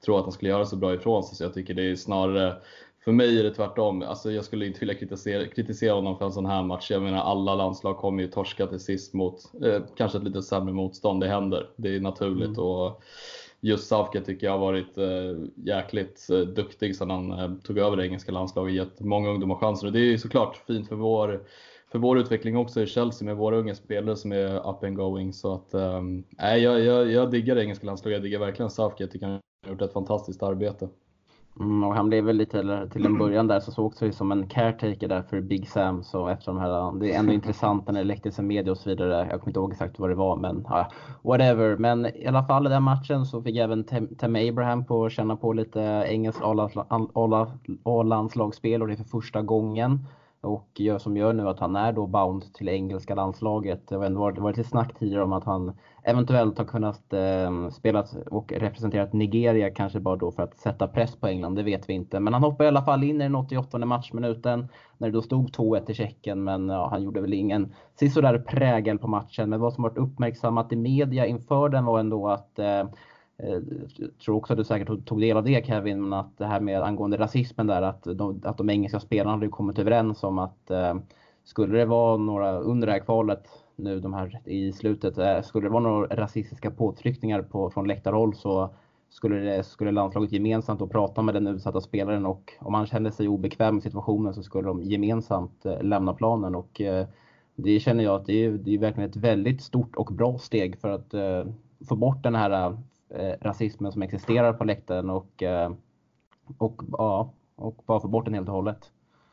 tro 0.05 0.17
att 0.17 0.25
han 0.25 0.32
skulle 0.32 0.50
göra 0.50 0.67
så 0.67 0.76
bra 0.76 0.94
ifrån 0.94 1.22
sig, 1.25 1.37
så 1.37 1.44
jag 1.44 1.55
tycker 1.55 1.75
det 1.75 1.90
är 1.90 1.96
snarare 1.96 2.56
för 3.05 3.12
mig 3.12 3.39
är 3.39 3.43
det 3.43 3.55
tvärtom. 3.55 4.03
Alltså 4.03 4.33
jag 4.33 4.45
skulle 4.45 4.67
inte 4.67 4.81
vilja 4.81 4.95
kritisera, 4.95 5.47
kritisera 5.47 5.95
honom 5.95 6.19
för 6.19 6.25
en 6.25 6.33
sån 6.33 6.47
här 6.47 6.62
match. 6.62 6.91
Jag 6.91 7.03
menar 7.03 7.19
alla 7.19 7.55
landslag 7.55 7.97
kommer 7.97 8.23
ju 8.23 8.29
torska 8.29 8.67
till 8.67 8.81
sist 8.81 9.15
mot 9.15 9.41
eh, 9.65 9.83
kanske 9.97 10.19
ett 10.19 10.25
lite 10.25 10.43
sämre 10.43 10.75
motstånd. 10.75 11.21
Det 11.21 11.29
händer. 11.29 11.71
Det 11.77 11.97
är 11.97 12.01
naturligt. 12.01 12.49
Mm. 12.59 12.61
Och 12.61 13.03
just 13.61 13.89
Southgate 13.89 14.27
tycker 14.27 14.46
jag 14.46 14.53
har 14.53 14.58
varit 14.58 14.99
eh, 14.99 15.49
jäkligt 15.56 16.31
eh, 16.31 16.39
duktig 16.39 16.96
sedan 16.96 17.11
han 17.11 17.32
eh, 17.32 17.55
tog 17.63 17.79
över 17.79 17.96
det 17.96 18.06
engelska 18.06 18.32
landslaget. 18.32 18.75
Gett 18.75 19.01
många 19.01 19.29
ungdomar 19.29 19.55
chanser. 19.55 19.87
Och 19.87 19.93
det 19.93 20.01
är 20.01 20.11
ju 20.11 20.19
såklart 20.19 20.56
fint 20.67 20.89
för 20.89 20.96
vår, 20.96 21.44
för 21.93 21.99
vår 21.99 22.19
utveckling 22.19 22.56
också 22.56 22.82
i 22.82 22.87
Chelsea 22.87 23.27
med 23.27 23.37
våra 23.37 23.56
unga 23.56 23.75
spelare 23.75 24.17
som 24.17 24.32
är 24.32 24.70
up 24.70 24.84
and 24.84 24.96
going. 24.96 25.32
Så 25.32 25.55
att, 25.55 25.75
um, 25.75 26.25
jag, 26.39 26.81
jag, 26.81 27.11
jag 27.11 27.31
diggar 27.31 27.55
det 27.55 27.63
engelska 27.63 27.87
landslaget. 27.87 28.17
Jag 28.17 28.23
diggar 28.23 28.41
verkligen 28.41 28.70
Southgate. 28.70 29.03
Jag 29.03 29.11
tycker 29.11 29.27
han 29.27 29.41
har 29.65 29.73
gjort 29.73 29.82
ett 29.82 29.93
fantastiskt 29.93 30.43
arbete. 30.43 30.89
Mm, 31.61 31.84
och 31.84 31.94
han 31.94 32.08
blev 32.08 32.25
väl 32.25 32.37
lite 32.37 32.89
till 32.93 33.06
en 33.06 33.19
början 33.19 33.46
där 33.46 33.61
så 33.61 33.73
sågs 33.73 34.01
han 34.01 34.13
som 34.13 34.32
en 34.32 34.46
caretaker 34.46 35.08
där 35.08 35.23
för 35.23 35.41
Big 35.41 35.69
Sam. 35.69 36.03
Så 36.03 36.29
efter 36.29 36.53
de 36.53 36.61
här, 36.61 37.01
det 37.01 37.13
är 37.13 37.19
ändå 37.19 37.32
intressant 37.32 37.87
när 37.87 37.93
det 37.94 38.05
läcktes 38.05 38.39
i 38.39 38.43
media 38.43 38.73
och 38.73 38.79
så 38.79 38.91
vidare. 38.91 39.29
Jag 39.31 39.41
kommer 39.41 39.49
inte 39.49 39.61
ihåg 39.61 39.73
exakt 39.73 39.99
vad 39.99 40.11
det 40.11 40.15
var 40.15 40.37
men 40.37 40.67
ja, 40.69 40.91
whatever. 41.23 41.77
Men 41.77 42.06
i 42.06 42.27
alla 42.27 42.44
fall 42.44 42.67
i 42.67 42.70
den 42.70 42.82
matchen 42.82 43.27
så 43.27 43.43
fick 43.43 43.56
även 43.56 43.84
Tem 44.19 44.37
Abraham 44.37 44.84
på 44.84 45.11
känna 45.11 45.37
på 45.37 45.53
lite 45.53 45.81
engelskt 46.08 46.43
A-landslagsspel 47.84 48.82
och 48.82 48.89
det 48.89 48.94
är 48.94 48.96
för 48.96 49.05
första 49.05 49.43
gången 49.43 50.06
och 50.44 50.69
gör, 50.74 50.98
som 50.98 51.17
gör 51.17 51.32
nu 51.32 51.48
att 51.48 51.60
han 51.60 51.77
är 51.77 51.93
då 51.93 52.06
bound 52.06 52.55
till 52.55 52.69
engelska 52.69 53.15
landslaget. 53.15 53.89
Det 53.89 53.96
har 53.96 54.05
ändå 54.05 54.20
varit, 54.20 54.39
varit 54.39 54.56
lite 54.56 54.69
snack 54.69 54.98
tidigare 54.98 55.22
om 55.22 55.32
att 55.32 55.44
han 55.44 55.72
eventuellt 56.03 56.58
har 56.58 56.65
kunnat 56.65 57.13
eh, 57.13 57.69
spela 57.70 58.05
och 58.31 58.53
representerat 58.53 59.13
Nigeria 59.13 59.70
kanske 59.70 60.01
bara 60.01 60.17
då 60.17 60.32
för 60.32 60.43
att 60.43 60.56
sätta 60.56 60.89
press 60.89 61.17
på 61.17 61.27
England, 61.27 61.55
det 61.55 61.63
vet 61.63 61.89
vi 61.89 61.93
inte. 61.93 62.20
Men 62.20 62.32
han 62.32 62.43
hoppade 62.43 62.65
i 62.65 62.69
alla 62.69 62.82
fall 62.82 63.05
in 63.05 63.20
i 63.20 63.24
den 63.24 63.34
88 63.34 63.79
matchminuten 63.79 64.69
när 64.98 65.08
det 65.08 65.15
då 65.15 65.22
stod 65.22 65.51
2-1 65.51 65.84
till 65.84 65.94
Tjeckien 65.94 66.44
men 66.44 66.69
ja, 66.69 66.89
han 66.91 67.03
gjorde 67.03 67.20
väl 67.20 67.32
ingen 67.32 67.74
sisådär 67.94 68.39
prägel 68.39 68.98
på 68.98 69.08
matchen. 69.08 69.51
Men 69.51 69.60
vad 69.60 69.72
som 69.72 69.82
varit 69.82 69.98
uppmärksammat 69.98 70.72
i 70.72 70.77
media 70.77 71.27
inför 71.27 71.69
den 71.69 71.84
var 71.84 72.01
ändå 72.01 72.29
att 72.29 72.58
eh, 72.58 72.84
Eh, 73.36 73.58
jag 73.96 74.19
tror 74.24 74.36
också 74.36 74.53
att 74.53 74.58
du 74.58 74.64
säkert 74.64 75.06
tog 75.06 75.20
del 75.20 75.36
av 75.36 75.44
det 75.44 75.67
Kevin, 75.67 76.12
att 76.12 76.38
det 76.38 76.46
här 76.46 76.60
med 76.60 76.82
angående 76.82 77.17
rasismen 77.17 77.67
där, 77.67 77.82
att 77.82 78.03
de, 78.03 78.41
att 78.44 78.58
de 78.58 78.70
engelska 78.70 79.00
spelarna 79.00 79.31
hade 79.31 79.48
kommit 79.48 79.79
överens 79.79 80.22
om 80.22 80.38
att 80.38 80.70
eh, 80.70 80.94
skulle 81.44 81.79
det 81.79 81.84
vara 81.84 82.17
några 82.17 82.58
under 82.58 82.86
det 82.86 82.93
här 82.93 83.00
kvalet 83.00 83.48
nu 83.76 84.00
de 84.00 84.14
här 84.14 84.41
i 84.44 84.72
slutet, 84.72 85.19
eh, 85.19 85.43
skulle 85.43 85.67
det 85.67 85.72
vara 85.72 85.82
några 85.82 86.17
rasistiska 86.17 86.70
påtryckningar 86.70 87.43
på, 87.43 87.70
från 87.70 87.88
läktarhåll 87.88 88.34
så 88.34 88.74
skulle, 89.08 89.36
det, 89.36 89.62
skulle 89.62 89.91
landslaget 89.91 90.32
gemensamt 90.32 90.81
då 90.81 90.86
prata 90.86 91.22
med 91.22 91.34
den 91.34 91.46
utsatta 91.46 91.81
spelaren 91.81 92.26
och 92.26 92.53
om 92.60 92.74
han 92.74 92.86
kände 92.86 93.12
sig 93.12 93.29
obekväm 93.29 93.79
i 93.79 93.81
situationen 93.81 94.34
så 94.34 94.43
skulle 94.43 94.69
de 94.69 94.82
gemensamt 94.82 95.67
eh, 95.67 95.82
lämna 95.82 96.14
planen. 96.14 96.55
Och 96.55 96.81
eh, 96.81 97.06
det 97.56 97.81
känner 97.81 98.05
jag 98.05 98.14
att 98.14 98.26
det 98.26 98.44
är, 98.44 98.50
det 98.50 98.74
är 98.74 98.79
verkligen 98.79 99.10
ett 99.10 99.17
väldigt 99.17 99.62
stort 99.62 99.96
och 99.96 100.06
bra 100.12 100.38
steg 100.38 100.81
för 100.81 100.91
att 100.91 101.14
eh, 101.14 101.44
få 101.88 101.96
bort 101.96 102.22
den 102.22 102.34
här 102.34 102.50
eh, 102.50 102.79
eh, 103.11 103.32
rasismen 103.41 103.93
som 103.93 104.03
existerar 104.03 104.53
på 104.53 104.65
läktaren 104.65 105.11
och, 105.11 105.43
eh, 105.43 105.73
och, 106.58 106.82
ja, 106.93 107.32
och 107.56 107.82
bara 107.87 108.01
få 108.01 108.08
bort 108.08 108.25
den 108.25 108.34
helt 108.34 108.49
och 108.49 108.55
hållet. 108.55 108.91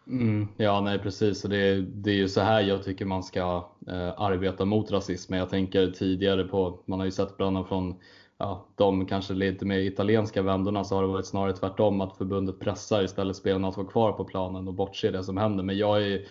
Mm, 0.08 0.48
ja, 0.58 0.82
nej 0.82 1.00
precis. 1.00 1.44
Och 1.44 1.50
det, 1.50 1.82
det 1.82 2.12
är 2.12 2.16
ju 2.16 2.30
så 2.30 2.42
här 2.42 2.62
jag 2.62 2.84
tycker 2.84 3.06
man 3.06 3.24
ska 3.24 3.70
eh, 3.88 4.22
arbeta 4.22 4.66
mot 4.66 4.92
rasismen. 4.92 5.40
Jag 5.40 5.50
tänker 5.50 5.88
tidigare 5.88 6.44
på, 6.44 6.80
man 6.86 7.00
har 7.00 7.06
ju 7.06 7.12
sett 7.12 7.38
bland 7.38 7.58
annat 7.58 7.70
från 7.70 7.96
ja, 8.38 8.66
de 8.75 9.06
kanske 9.06 9.34
lite 9.34 9.66
mer 9.66 9.80
italienska 9.80 10.42
vändorna 10.42 10.84
så 10.84 10.96
har 10.96 11.01
det 11.01 11.08
varit 11.08 11.25
snarare 11.25 11.54
tvärtom 11.54 12.01
att 12.01 12.18
förbundet 12.18 12.60
pressar 12.60 13.04
istället 13.04 13.36
spelarna 13.36 13.68
att 13.68 13.78
vara 13.78 13.88
kvar 13.88 14.12
på 14.12 14.25
planen 14.25 14.68
och 14.68 14.74
bortse 14.74 15.12
det 15.12 15.24
som 15.24 15.38
händer. 15.38 15.63
Men 15.63 15.78
jag 15.78 16.04
är 16.04 16.22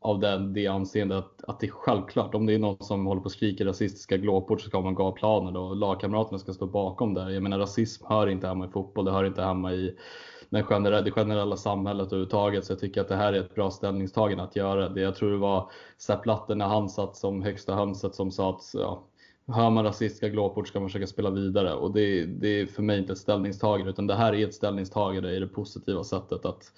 av 0.00 0.20
den, 0.20 0.52
det 0.52 0.66
anseendet 0.66 1.18
att, 1.18 1.44
att 1.44 1.60
det 1.60 1.66
är 1.66 1.70
självklart, 1.70 2.34
om 2.34 2.46
det 2.46 2.54
är 2.54 2.58
någon 2.58 2.84
som 2.84 3.06
håller 3.06 3.20
på 3.20 3.24
och 3.24 3.32
skriker 3.32 3.64
rasistiska 3.64 4.16
glåpord 4.16 4.62
så 4.62 4.68
ska 4.68 4.80
man 4.80 4.94
gå 4.94 5.02
av 5.02 5.12
planen 5.12 5.56
och 5.56 5.76
lagkamraterna 5.76 6.38
ska 6.38 6.52
stå 6.52 6.66
bakom 6.66 7.14
det. 7.14 7.32
Jag 7.32 7.42
menar 7.42 7.58
rasism 7.58 8.04
hör 8.08 8.26
inte 8.26 8.46
hemma 8.46 8.66
i 8.66 8.68
fotboll, 8.68 9.04
det 9.04 9.10
hör 9.10 9.24
inte 9.24 9.42
hemma 9.42 9.72
i 9.72 9.96
den 10.50 10.64
generella, 10.64 11.02
det 11.02 11.10
generella 11.10 11.56
samhället 11.56 12.06
överhuvudtaget. 12.06 12.64
Så 12.64 12.72
jag 12.72 12.80
tycker 12.80 13.00
att 13.00 13.08
det 13.08 13.16
här 13.16 13.32
är 13.32 13.40
ett 13.40 13.54
bra 13.54 13.70
ställningstagande 13.70 14.44
att 14.44 14.56
göra. 14.56 14.88
Det, 14.88 15.00
jag 15.00 15.14
tror 15.16 15.30
det 15.30 15.36
var 15.36 15.70
Sepp 15.98 16.22
Blatter 16.22 16.54
när 16.54 16.66
han 16.66 16.88
satt 16.88 17.16
som 17.16 17.42
högsta 17.42 17.74
hönset 17.74 18.14
som 18.14 18.30
sa 18.30 18.50
att 18.50 18.70
ja, 18.74 19.04
hör 19.46 19.70
man 19.70 19.84
rasistiska 19.84 20.28
glåpord 20.28 20.68
ska 20.68 20.80
man 20.80 20.88
försöka 20.88 21.06
spela 21.06 21.30
vidare. 21.30 21.74
Och 21.74 21.92
det, 21.92 22.24
det 22.24 22.60
är 22.60 22.66
för 22.66 22.82
mig 22.82 22.98
inte 22.98 23.12
ett 23.12 23.18
ställningstagande 23.18 23.90
utan 23.90 24.06
det 24.06 24.14
här 24.14 24.34
är 24.34 24.46
ett 24.46 24.54
ställningstagande 24.54 25.32
i 25.32 25.40
det 25.40 25.48
positiva 25.48 26.04
sättet. 26.04 26.44
att 26.44 26.72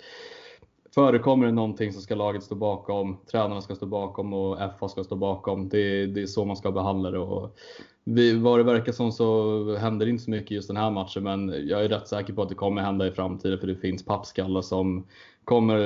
Förekommer 0.95 1.47
det 1.47 1.53
någonting 1.53 1.93
så 1.93 2.01
ska 2.01 2.15
laget 2.15 2.43
stå 2.43 2.55
bakom, 2.55 3.17
tränarna 3.31 3.61
ska 3.61 3.75
stå 3.75 3.87
bakom 3.87 4.33
och 4.33 4.59
FA 4.79 4.89
ska 4.89 5.05
stå 5.05 5.17
bakom. 5.17 5.69
Det, 5.69 6.07
det 6.07 6.23
är 6.23 6.27
så 6.27 6.45
man 6.45 6.57
ska 6.57 6.73
behandla 6.73 7.11
det. 7.11 7.19
Och 7.19 7.57
vi, 8.05 8.39
vad 8.39 8.59
det 8.59 8.63
verkar 8.63 8.93
som 8.93 9.13
så 9.13 9.77
händer 9.77 10.07
det 10.07 10.11
inte 10.11 10.25
så 10.25 10.31
mycket 10.31 10.51
just 10.51 10.69
den 10.69 10.77
här 10.77 10.91
matchen 10.91 11.23
men 11.23 11.69
jag 11.69 11.85
är 11.85 11.89
rätt 11.89 12.09
säker 12.09 12.33
på 12.33 12.43
att 12.43 12.49
det 12.49 12.55
kommer 12.55 12.83
hända 12.83 13.07
i 13.07 13.11
framtiden 13.11 13.59
för 13.59 13.67
det 13.67 13.77
finns 13.77 14.05
pappskallar 14.05 14.63
som 14.63 15.07
kommer 15.45 15.79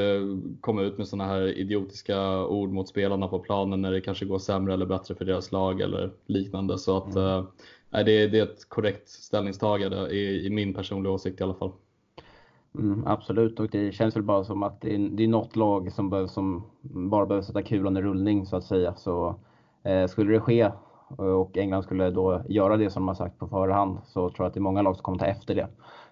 komma 0.60 0.82
ut 0.82 0.98
med 0.98 1.08
sådana 1.08 1.30
här 1.30 1.58
idiotiska 1.58 2.46
ord 2.46 2.70
mot 2.70 2.88
spelarna 2.88 3.28
på 3.28 3.38
planen 3.38 3.82
när 3.82 3.92
det 3.92 4.00
kanske 4.00 4.24
går 4.24 4.38
sämre 4.38 4.74
eller 4.74 4.86
bättre 4.86 5.14
för 5.14 5.24
deras 5.24 5.52
lag 5.52 5.80
eller 5.80 6.10
liknande. 6.26 6.78
Så 6.78 6.96
att 6.96 7.14
mm. 7.14 7.46
äh, 7.92 8.04
det, 8.04 8.26
det 8.26 8.38
är 8.38 8.42
ett 8.42 8.68
korrekt 8.68 9.08
ställningstagande 9.08 10.10
i, 10.10 10.46
i 10.46 10.50
min 10.50 10.74
personliga 10.74 11.12
åsikt 11.12 11.40
i 11.40 11.44
alla 11.44 11.54
fall. 11.54 11.72
Mm, 12.78 13.06
absolut, 13.06 13.60
och 13.60 13.68
det 13.68 13.92
känns 13.92 14.16
väl 14.16 14.22
bara 14.22 14.44
som 14.44 14.62
att 14.62 14.80
det 14.80 14.94
är, 14.94 14.98
det 14.98 15.24
är 15.24 15.28
något 15.28 15.56
lag 15.56 15.92
som, 15.92 16.10
bör, 16.10 16.26
som 16.26 16.64
bara 16.82 17.26
behöver 17.26 17.46
sätta 17.46 17.62
kulan 17.62 17.96
i 17.96 18.02
rullning 18.02 18.46
så 18.46 18.56
att 18.56 18.64
säga. 18.64 18.94
Så 18.94 19.36
eh, 19.82 20.06
skulle 20.06 20.32
det 20.32 20.40
ske 20.40 20.70
och 21.18 21.58
England 21.58 21.82
skulle 21.82 22.10
då 22.10 22.42
göra 22.48 22.76
det 22.76 22.90
som 22.90 23.02
de 23.02 23.08
har 23.08 23.14
sagt 23.14 23.38
på 23.38 23.48
förhand 23.48 23.98
så 24.04 24.30
tror 24.30 24.44
jag 24.44 24.46
att 24.46 24.54
det 24.54 24.58
är 24.58 24.62
många 24.62 24.82
lag 24.82 24.96
som 24.96 25.02
kommer 25.02 25.18
ta 25.18 25.26
efter 25.26 25.54
det. 25.54 25.68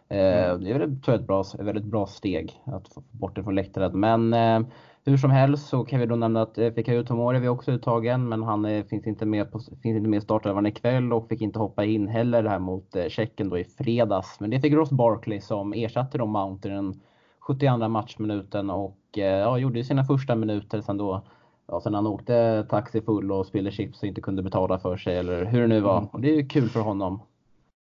Eh, 0.08 0.50
mm. 0.50 0.64
Det 0.64 0.70
är 0.70 0.78
väl, 0.78 1.00
tror 1.00 1.14
jag, 1.14 1.20
ett, 1.20 1.26
bra, 1.26 1.40
ett 1.40 1.60
väldigt 1.60 1.84
bra 1.84 2.06
steg 2.06 2.60
att 2.64 2.88
få 2.88 3.02
bort 3.10 3.36
det 3.36 3.42
från 3.42 3.54
läktaren. 3.54 4.00
Men 4.00 4.32
eh, 4.32 4.68
hur 5.04 5.16
som 5.16 5.30
helst 5.30 5.68
så 5.68 5.84
kan 5.84 6.00
vi 6.00 6.06
då 6.06 6.16
nämna 6.16 6.42
att 6.42 6.58
eh, 6.58 6.72
Fikayo 6.72 7.04
Tomori 7.04 7.36
är 7.36 7.48
också 7.48 7.72
uttagen 7.72 8.28
men 8.28 8.42
han 8.42 8.64
eh, 8.64 8.84
finns 8.84 9.06
inte 9.06 9.26
med 9.26 9.52
på, 9.52 9.58
finns 9.58 9.96
inte 9.96 10.08
med 10.08 10.18
i 10.18 10.20
startelvan 10.20 10.66
ikväll 10.66 11.12
och 11.12 11.28
fick 11.28 11.40
inte 11.40 11.58
hoppa 11.58 11.84
in 11.84 12.08
heller 12.08 12.44
här 12.44 12.58
mot 12.58 12.96
eh, 12.96 13.08
Tjeckien 13.08 13.48
då 13.48 13.58
i 13.58 13.64
fredags. 13.64 14.40
Men 14.40 14.50
det 14.50 14.60
fick 14.60 14.72
Ross 14.72 14.90
Barkley 14.90 15.40
som 15.40 15.72
ersatte 15.72 16.18
då 16.18 16.26
Mount 16.26 16.68
i 16.68 16.70
den 16.70 17.00
72 17.40 17.88
matchminuten 17.88 18.70
och 18.70 18.98
ja, 19.14 19.58
gjorde 19.58 19.84
sina 19.84 20.04
första 20.04 20.34
minuter 20.34 20.80
sen 20.80 20.96
då 20.96 21.22
ja, 21.66 21.80
sen 21.80 21.94
han 21.94 22.06
åkte 22.06 22.66
taxi 22.70 23.00
full 23.00 23.32
och 23.32 23.46
spelade 23.46 23.76
chips 23.76 24.02
och 24.02 24.08
inte 24.08 24.20
kunde 24.20 24.42
betala 24.42 24.78
för 24.78 24.96
sig 24.96 25.16
eller 25.16 25.44
hur 25.44 25.60
det 25.60 25.66
nu 25.66 25.80
var. 25.80 25.98
Mm. 25.98 26.08
Och 26.12 26.20
det 26.20 26.30
är 26.30 26.36
ju 26.36 26.46
kul 26.46 26.68
för 26.68 26.80
honom. 26.80 27.22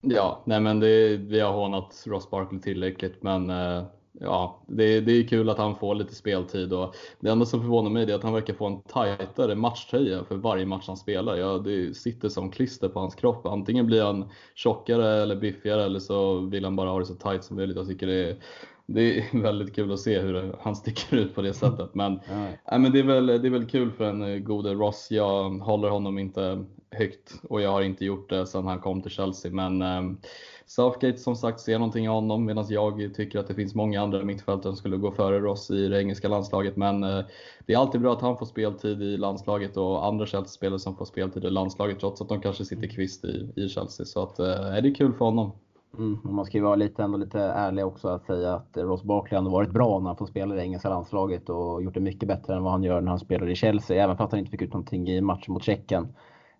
Ja, 0.00 0.42
nej 0.44 0.60
men 0.60 0.80
det, 0.80 1.16
vi 1.16 1.40
har 1.40 1.52
hånat 1.52 2.04
Ross 2.06 2.30
Barkley 2.30 2.60
tillräckligt 2.60 3.22
men 3.22 3.50
ja, 4.20 4.60
det, 4.66 5.00
det 5.00 5.12
är 5.12 5.28
kul 5.28 5.50
att 5.50 5.58
han 5.58 5.76
får 5.76 5.94
lite 5.94 6.14
speltid 6.14 6.72
och 6.72 6.94
det 7.20 7.30
enda 7.30 7.46
som 7.46 7.60
förvånar 7.60 7.90
mig 7.90 8.10
är 8.10 8.14
att 8.14 8.22
han 8.22 8.32
verkar 8.32 8.54
få 8.54 8.66
en 8.66 8.82
tajtare 8.82 9.54
matchtröja 9.54 10.24
för 10.24 10.36
varje 10.36 10.66
match 10.66 10.84
han 10.86 10.96
spelar. 10.96 11.36
Ja, 11.36 11.58
det 11.58 11.96
sitter 11.96 12.28
som 12.28 12.50
klister 12.50 12.88
på 12.88 13.00
hans 13.00 13.14
kropp. 13.14 13.46
Antingen 13.46 13.86
blir 13.86 14.02
han 14.02 14.28
tjockare 14.54 15.22
eller 15.22 15.36
biffigare 15.36 15.84
eller 15.84 16.00
så 16.00 16.38
vill 16.38 16.64
han 16.64 16.76
bara 16.76 16.90
ha 16.90 16.98
det 16.98 17.06
så 17.06 17.14
tajt 17.14 17.44
som 17.44 17.56
möjligt. 17.56 17.76
Jag 17.76 17.88
tycker 17.88 18.06
det 18.06 18.30
är, 18.30 18.36
det 18.88 19.18
är 19.18 19.24
väldigt 19.42 19.74
kul 19.74 19.92
att 19.92 20.00
se 20.00 20.20
hur 20.20 20.54
han 20.60 20.76
sticker 20.76 21.16
ut 21.16 21.34
på 21.34 21.42
det 21.42 21.54
sättet. 21.54 21.94
Men, 21.94 22.20
ja. 22.64 22.78
men 22.78 22.92
det, 22.92 22.98
är 22.98 23.02
väl, 23.02 23.26
det 23.26 23.48
är 23.48 23.50
väl 23.50 23.66
kul 23.66 23.90
för 23.92 24.04
en 24.04 24.44
gode 24.44 24.74
Ross. 24.74 25.08
Jag 25.10 25.50
håller 25.50 25.88
honom 25.88 26.18
inte 26.18 26.64
högt 26.90 27.34
och 27.48 27.60
jag 27.60 27.70
har 27.70 27.82
inte 27.82 28.04
gjort 28.04 28.30
det 28.30 28.46
sedan 28.46 28.66
han 28.66 28.80
kom 28.80 29.02
till 29.02 29.10
Chelsea. 29.10 29.52
Men 29.52 29.82
ehm, 29.82 30.18
Southgate 30.66 31.18
som 31.18 31.36
sagt 31.36 31.60
ser 31.60 31.78
någonting 31.78 32.04
i 32.04 32.08
honom 32.08 32.44
medan 32.44 32.66
jag 32.68 33.14
tycker 33.14 33.38
att 33.38 33.48
det 33.48 33.54
finns 33.54 33.74
många 33.74 34.02
andra 34.02 34.24
mittfältare 34.24 34.72
som 34.72 34.76
skulle 34.76 34.96
gå 34.96 35.10
före 35.10 35.40
Ross 35.40 35.70
i 35.70 35.88
det 35.88 36.02
engelska 36.02 36.28
landslaget. 36.28 36.76
Men 36.76 37.04
eh, 37.04 37.24
det 37.66 37.72
är 37.72 37.78
alltid 37.78 38.00
bra 38.00 38.12
att 38.12 38.22
han 38.22 38.38
får 38.38 38.46
speltid 38.46 39.02
i 39.02 39.16
landslaget 39.16 39.76
och 39.76 40.06
andra 40.06 40.26
Chelsea-spelare 40.26 40.78
som 40.78 40.96
får 40.96 41.04
speltid 41.04 41.44
i 41.44 41.50
landslaget 41.50 42.00
trots 42.00 42.20
att 42.20 42.28
de 42.28 42.40
kanske 42.40 42.64
sitter 42.64 42.88
kvist 42.88 43.24
i, 43.24 43.52
i 43.56 43.68
Chelsea. 43.68 44.06
Så 44.06 44.22
att, 44.22 44.38
eh, 44.38 44.46
det 44.46 44.88
är 44.88 44.94
kul 44.94 45.12
för 45.12 45.24
honom. 45.24 45.52
Mm, 45.98 46.18
man 46.22 46.44
ska 46.44 46.58
ju 46.58 46.64
vara 46.64 46.76
lite, 46.76 47.02
ändå 47.02 47.18
lite 47.18 47.40
ärlig 47.40 47.86
också 47.86 48.08
att 48.08 48.26
säga 48.26 48.54
att 48.54 48.76
Ross 48.76 49.02
Barkley 49.02 49.40
har 49.40 49.50
varit 49.50 49.70
bra 49.70 49.98
när 49.98 50.06
han 50.06 50.16
får 50.16 50.26
spela 50.26 50.54
i 50.54 50.56
det 50.56 50.64
engelska 50.64 50.88
landslaget 50.88 51.48
och 51.48 51.82
gjort 51.82 51.94
det 51.94 52.00
mycket 52.00 52.28
bättre 52.28 52.56
än 52.56 52.62
vad 52.62 52.72
han 52.72 52.82
gör 52.82 53.00
när 53.00 53.10
han 53.10 53.18
spelar 53.18 53.48
i 53.48 53.54
Chelsea. 53.54 54.04
Även 54.04 54.16
fast 54.16 54.32
han 54.32 54.38
inte 54.38 54.50
fick 54.50 54.62
ut 54.62 54.72
någonting 54.72 55.08
i 55.08 55.20
matchen 55.20 55.54
mot 55.54 55.62
Tjeckien. 55.64 56.08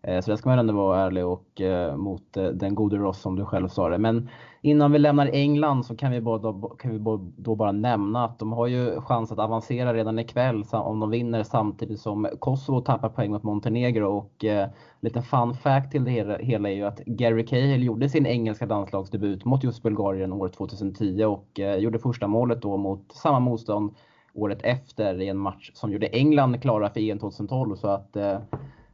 Eh, 0.03 0.21
så 0.21 0.31
där 0.31 0.37
ska 0.37 0.49
man 0.49 0.59
ändå 0.59 0.75
vara 0.75 1.01
ärlig 1.01 1.27
och 1.27 1.61
eh, 1.61 1.97
mot 1.97 2.37
eh, 2.37 2.45
den 2.45 2.75
gode 2.75 2.97
Ross 2.97 3.21
som 3.21 3.37
du 3.37 3.45
själv 3.45 3.69
sa 3.69 3.89
det. 3.89 3.99
Men 3.99 4.29
innan 4.63 4.93
vi 4.93 4.99
lämnar 4.99 5.27
England 5.27 5.87
så 5.87 5.97
kan 5.97 6.11
vi, 6.11 6.21
bara, 6.21 6.77
kan 6.77 6.91
vi 6.91 6.99
då 7.37 7.55
bara 7.55 7.73
nämna 7.73 8.25
att 8.25 8.39
de 8.39 8.53
har 8.53 8.67
ju 8.67 9.01
chans 9.01 9.33
att 9.33 9.39
avancera 9.39 9.95
redan 9.95 10.19
ikväll 10.19 10.65
om 10.73 11.01
de 11.01 11.11
vinner 11.11 11.43
samtidigt 11.43 12.01
som 12.01 12.29
Kosovo 12.39 12.81
tappar 12.81 13.09
poäng 13.09 13.31
mot 13.31 13.43
Montenegro. 13.43 14.17
Och 14.17 14.45
eh, 14.45 14.69
lite 15.01 15.23
fun 15.23 15.55
fact 15.55 15.93
till 15.93 16.05
det 16.05 16.39
hela 16.41 16.69
är 16.69 16.75
ju 16.75 16.85
att 16.85 16.99
Gary 16.99 17.47
Cahill 17.47 17.83
gjorde 17.83 18.09
sin 18.09 18.27
engelska 18.27 18.67
landslagsdebut 18.67 19.45
mot 19.45 19.65
just 19.65 19.83
Bulgarien 19.83 20.33
år 20.33 20.49
2010 20.49 21.25
och 21.25 21.61
eh, 21.61 21.77
gjorde 21.77 21.99
första 21.99 22.27
målet 22.27 22.63
då 22.63 22.77
mot 22.77 23.13
samma 23.13 23.41
motstånd 23.41 23.95
året 24.35 24.63
efter 24.63 25.21
i 25.21 25.29
en 25.29 25.39
match 25.39 25.71
som 25.75 25.93
gjorde 25.93 26.07
England 26.07 26.63
klara 26.63 26.91
för 26.91 27.01
EM 27.01 27.19
2012. 27.19 27.77
Så 27.77 27.89
att 27.89 28.17
eh, 28.17 28.39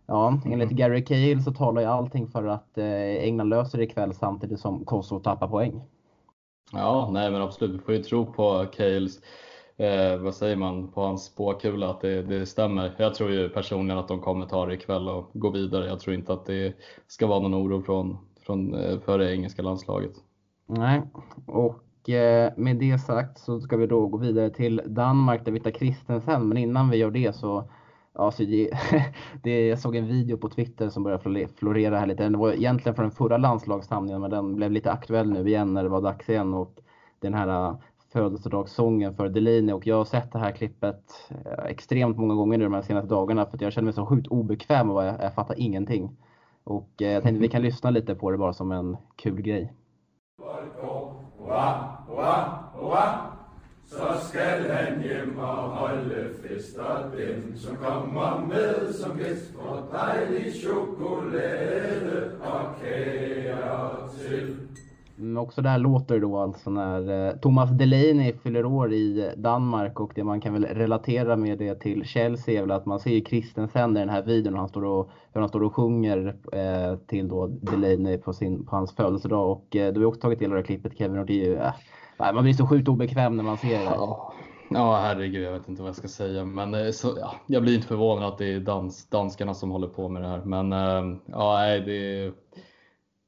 Ja, 0.06 0.40
enligt 0.44 0.70
mm. 0.70 0.76
Gary 0.76 1.04
Cahill 1.04 1.44
så 1.44 1.52
talar 1.52 1.82
ju 1.82 1.88
allting 1.88 2.28
för 2.28 2.46
att 2.46 2.78
eh, 2.78 3.24
England 3.24 3.48
löser 3.48 3.78
det 3.78 3.84
ikväll 3.84 4.14
samtidigt 4.14 4.60
som 4.60 4.84
Kosovo 4.84 5.20
tappar 5.20 5.48
poäng. 5.48 5.82
Ja, 6.72 7.10
nej 7.12 7.30
men 7.30 7.42
absolut. 7.42 7.80
Vi 7.80 7.84
får 7.84 7.94
ju 7.94 8.02
tro 8.02 8.32
på 8.32 8.66
Cahills, 8.72 9.20
eh, 9.76 10.16
vad 10.16 10.34
säger 10.34 10.56
man, 10.56 10.88
på 10.88 11.02
hans 11.02 11.24
spåkula 11.24 11.90
att 11.90 12.00
det, 12.00 12.22
det, 12.22 12.46
stämmer. 12.46 12.94
Jag 12.96 13.14
tror 13.14 13.30
ju 13.30 13.48
personligen 13.48 13.98
att 13.98 14.08
de 14.08 14.20
kommer 14.20 14.46
ta 14.46 14.66
det 14.66 14.74
ikväll 14.74 15.08
och 15.08 15.30
gå 15.32 15.50
vidare. 15.50 15.86
Jag 15.86 16.00
tror 16.00 16.14
inte 16.14 16.32
att 16.32 16.46
det 16.46 16.74
ska 17.06 17.26
vara 17.26 17.40
någon 17.40 17.54
oro 17.54 17.82
från, 17.82 18.18
från, 18.46 18.74
eh, 18.74 19.00
för 19.00 19.18
det 19.18 19.34
engelska 19.34 19.62
landslaget. 19.62 20.12
Nej, 20.66 21.02
och 21.46 22.10
eh, 22.10 22.52
med 22.56 22.76
det 22.76 22.98
sagt 22.98 23.38
så 23.38 23.60
ska 23.60 23.76
vi 23.76 23.86
då 23.86 24.06
gå 24.06 24.18
vidare 24.18 24.50
till 24.50 24.82
Danmark 24.86 25.44
där 25.44 25.52
vi 25.52 25.60
tar 25.60 25.70
Christensen. 25.70 26.48
Men 26.48 26.58
innan 26.58 26.90
vi 26.90 26.96
gör 26.96 27.10
det 27.10 27.36
så 27.36 27.68
alltså 28.14 28.44
det, 28.44 28.70
det, 29.42 29.66
jag 29.66 29.78
såg 29.78 29.96
en 29.96 30.06
video 30.06 30.36
på 30.36 30.48
Twitter 30.48 30.88
som 30.88 31.02
började 31.02 31.48
florera 31.48 31.98
här 31.98 32.06
lite. 32.06 32.22
Den 32.22 32.38
var 32.38 32.52
egentligen 32.52 32.96
från 32.96 33.04
den 33.04 33.16
förra 33.16 33.36
landslagssamlingen 33.36 34.20
men 34.20 34.30
den 34.30 34.56
blev 34.56 34.72
lite 34.72 34.92
aktuell 34.92 35.30
nu 35.30 35.48
igen 35.48 35.74
när 35.74 35.82
det 35.82 35.88
var 35.88 36.00
dags 36.00 36.28
igen. 36.28 36.54
Och 36.54 36.80
den 37.20 37.34
här 37.34 37.48
äh, 37.48 37.76
födelsedagssången 38.12 39.14
för 39.14 39.28
Delaney 39.28 39.72
och 39.72 39.86
jag 39.86 39.96
har 39.96 40.04
sett 40.04 40.32
det 40.32 40.38
här 40.38 40.50
klippet 40.50 41.02
äh, 41.44 41.64
extremt 41.64 42.16
många 42.16 42.34
gånger 42.34 42.58
nu 42.58 42.64
de 42.64 42.74
här 42.74 42.82
senaste 42.82 43.08
dagarna 43.08 43.46
för 43.46 43.56
att 43.56 43.60
jag 43.60 43.72
känner 43.72 43.84
mig 43.84 43.94
så 43.94 44.06
sjukt 44.06 44.26
obekväm 44.26 44.90
och 44.90 45.04
jag, 45.04 45.22
jag 45.22 45.34
fattar 45.34 45.58
ingenting. 45.58 46.16
Och 46.64 46.90
äh, 47.02 47.08
jag 47.08 47.22
tänkte 47.22 47.40
vi 47.40 47.48
kan 47.48 47.62
lyssna 47.62 47.90
lite 47.90 48.14
på 48.14 48.30
det 48.30 48.38
bara 48.38 48.52
som 48.52 48.72
en 48.72 48.96
kul 49.16 49.42
grej. 49.42 49.72
Så 53.90 54.28
skal 54.28 54.70
han 54.70 55.02
hjem 55.02 55.38
og 55.38 55.70
holde 55.80 56.28
fest, 56.42 56.78
og 56.78 57.16
dem, 57.16 57.54
som 57.62 57.76
kommer 57.76 58.46
med 58.48 58.92
som 58.92 59.18
gæst, 59.18 59.52
får 59.54 59.88
dejlig 59.92 60.54
chokolade 60.62 62.30
og 62.40 62.74
kager 62.80 64.08
til. 64.18 64.56
Men 65.16 65.26
mm, 65.26 65.42
också 65.42 65.62
där 65.62 65.78
låter 65.78 66.14
det 66.14 66.20
då 66.20 66.38
alltså 66.38 66.70
när 66.70 67.28
eh, 67.28 67.36
Thomas 67.36 67.70
Delaney 67.70 68.32
fyller 68.32 68.64
år 68.64 68.92
i 68.92 69.32
Danmark 69.36 70.00
och 70.00 70.12
det 70.14 70.24
man 70.24 70.40
kan 70.40 70.52
väl 70.52 70.64
relatera 70.64 71.36
med 71.36 71.58
det 71.58 71.74
till 71.74 72.04
Chelsea 72.04 72.58
är 72.58 72.62
väl 72.62 72.70
att 72.70 72.86
man 72.86 73.00
ser 73.00 73.20
Kristensen 73.20 73.96
i 73.96 74.00
den 74.00 74.08
här 74.08 74.22
videon 74.22 74.54
han 74.54 74.68
står 74.68 74.84
och, 74.84 75.10
hur 75.32 75.40
han 75.40 75.48
står 75.48 75.62
och 75.62 75.74
sjunger 75.74 76.36
eh, 76.52 76.98
till 77.06 77.28
då 77.28 77.46
Delaney 77.46 78.18
på, 78.18 78.32
sin, 78.32 78.66
på 78.66 78.76
hans 78.76 78.96
födelsedag 78.96 79.50
och 79.50 79.76
eh, 79.76 79.92
du 79.92 80.00
har 80.00 80.06
också 80.06 80.20
tagit 80.20 80.38
del 80.38 80.50
av 80.50 80.54
det 80.54 80.60
här 80.60 80.66
klippet 80.66 80.98
Kevin 80.98 81.18
och 81.18 81.26
det 81.26 81.44
är 81.44 81.48
ju 81.48 81.56
eh, 81.56 81.72
man 82.18 82.42
blir 82.42 82.54
så 82.54 82.66
sjukt 82.66 82.88
obekväm 82.88 83.36
när 83.36 83.44
man 83.44 83.58
ser 83.58 83.78
det. 83.78 83.84
Ja. 83.84 84.32
Ja, 84.70 84.96
herregud, 84.96 85.44
jag 85.44 85.52
vet 85.52 85.68
inte 85.68 85.82
vad 85.82 85.88
jag 85.88 85.96
ska 85.96 86.08
säga. 86.08 86.44
Men 86.44 86.74
eh, 86.74 86.90
så, 86.90 87.16
ja, 87.20 87.34
jag 87.46 87.62
blir 87.62 87.74
inte 87.74 87.86
förvånad 87.86 88.28
att 88.28 88.38
det 88.38 88.52
är 88.52 88.60
dans, 88.60 89.08
danskarna 89.08 89.54
som 89.54 89.70
håller 89.70 89.88
på 89.88 90.08
med 90.08 90.22
det 90.22 90.28
här. 90.28 90.42
Men 90.44 90.72
eh, 90.72 91.18
ja, 91.26 91.54
nej, 91.58 91.80
det, 91.80 92.32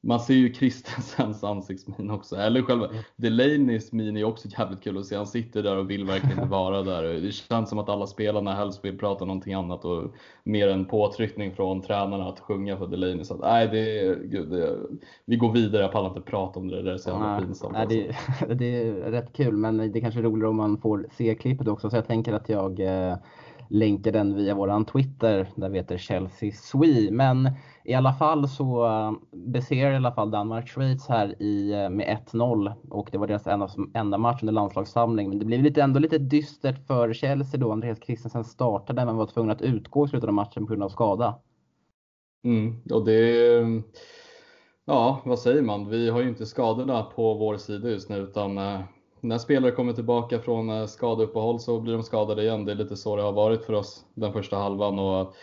man 0.01 0.19
ser 0.19 0.33
ju 0.33 0.53
Kristensens 0.53 1.43
ansiktsmin 1.43 2.11
också. 2.11 2.35
Eller 2.35 2.61
själva 2.61 2.85
mm. 2.87 2.97
Delaneys 3.15 3.91
min 3.91 4.17
är 4.17 4.23
också 4.23 4.47
jävligt 4.47 4.81
kul 4.83 4.97
att 4.97 5.05
se. 5.05 5.15
Han 5.15 5.27
sitter 5.27 5.63
där 5.63 5.77
och 5.77 5.89
vill 5.89 6.05
verkligen 6.05 6.49
vara 6.49 6.83
där. 6.83 7.03
Det 7.03 7.31
känns 7.31 7.69
som 7.69 7.79
att 7.79 7.89
alla 7.89 8.07
spelarna 8.07 8.53
helst 8.53 8.85
vill 8.85 8.97
prata 8.97 9.25
någonting 9.25 9.53
annat 9.53 9.85
och 9.85 10.13
mer 10.43 10.67
en 10.67 10.85
påtryckning 10.85 11.55
från 11.55 11.81
tränarna 11.81 12.29
att 12.29 12.39
sjunga 12.39 12.77
för 12.77 12.87
Delaney. 12.87 13.23
Så 13.23 13.33
att, 13.33 13.39
nej, 13.39 13.67
det 13.67 13.99
är, 13.99 14.15
gud, 14.15 14.49
det 14.49 14.77
vi 15.25 15.35
går 15.35 15.51
vidare. 15.51 15.81
Jag 15.81 15.91
pallar 15.91 16.09
inte 16.09 16.21
prata 16.21 16.59
om 16.59 16.67
det. 16.67 16.81
Det 16.81 16.93
är 16.93 16.97
så 16.97 17.09
jävla 17.09 17.39
pinsamt. 17.39 17.73
Nej, 17.73 17.87
det, 17.89 18.07
alltså. 18.07 18.45
det, 18.55 18.87
är 18.87 18.93
rätt 18.93 19.33
kul, 19.33 19.57
men 19.57 19.77
det 19.77 19.99
är 19.99 20.01
kanske 20.01 20.19
är 20.19 20.23
roligare 20.23 20.49
om 20.49 20.55
man 20.55 20.77
får 20.77 21.07
se 21.11 21.35
klippet 21.35 21.67
också. 21.67 21.89
Så 21.89 21.95
jag 21.95 22.07
tänker 22.07 22.33
att 22.33 22.49
jag 22.49 22.79
eh, 22.79 23.15
länka 23.69 24.11
den 24.11 24.35
via 24.35 24.55
våran 24.55 24.85
Twitter 24.85 25.47
där 25.55 25.69
vi 25.69 25.77
heter 25.77 25.97
Chelsea 25.97 26.51
Swee. 26.51 27.11
Men 27.11 27.49
i 27.87 27.93
alla 27.93 28.13
fall 28.13 28.47
så 28.47 28.87
beser 29.31 29.51
besegrade 29.51 29.93
i 29.93 29.95
alla 29.95 30.11
fall 30.11 30.31
Danmark 30.31 30.67
Schweiz 30.69 31.07
här 31.07 31.41
i, 31.41 31.71
eh, 31.71 31.89
med 31.89 32.07
1-0 32.07 32.73
och 32.89 33.09
det 33.11 33.17
var 33.17 33.27
deras 33.27 33.47
enda, 33.47 33.69
enda 33.93 34.17
match 34.17 34.43
under 34.43 34.53
landslagssamling. 34.53 35.29
Men 35.29 35.39
det 35.39 35.45
blev 35.45 35.63
lite, 35.63 35.81
ändå 35.81 35.99
lite 35.99 36.17
dystert 36.17 36.87
för 36.87 37.13
Chelsea 37.13 37.59
då. 37.59 37.71
Andreas 37.71 37.99
Christensen 38.05 38.43
startade 38.43 39.05
men 39.05 39.17
var 39.17 39.25
tvungen 39.25 39.51
att 39.51 39.61
utgå 39.61 40.05
i 40.05 40.09
slutet 40.09 40.27
av 40.27 40.33
matchen 40.33 40.65
på 40.65 40.69
grund 40.69 40.83
av 40.83 40.89
skada. 40.89 41.39
Mm, 42.43 42.75
och 42.91 43.05
det 43.05 43.63
Ja, 44.85 45.21
vad 45.25 45.39
säger 45.39 45.61
man? 45.61 45.89
Vi 45.89 46.09
har 46.09 46.21
ju 46.21 46.29
inte 46.29 46.45
skadorna 46.45 47.03
på 47.03 47.33
vår 47.33 47.57
sida 47.57 47.89
just 47.89 48.09
nu 48.09 48.17
utan 48.17 48.57
eh, 48.57 48.79
när 49.21 49.37
spelare 49.37 49.71
kommer 49.71 49.93
tillbaka 49.93 50.39
från 50.39 50.87
skadeuppehåll 50.87 51.59
så 51.59 51.79
blir 51.79 51.93
de 51.93 52.03
skadade 52.03 52.43
igen. 52.43 52.65
Det 52.65 52.71
är 52.71 52.75
lite 52.75 52.97
så 52.97 53.15
det 53.15 53.21
har 53.21 53.31
varit 53.31 53.65
för 53.65 53.73
oss 53.73 54.05
den 54.13 54.33
första 54.33 54.57
halvan. 54.57 54.99
Och 54.99 55.35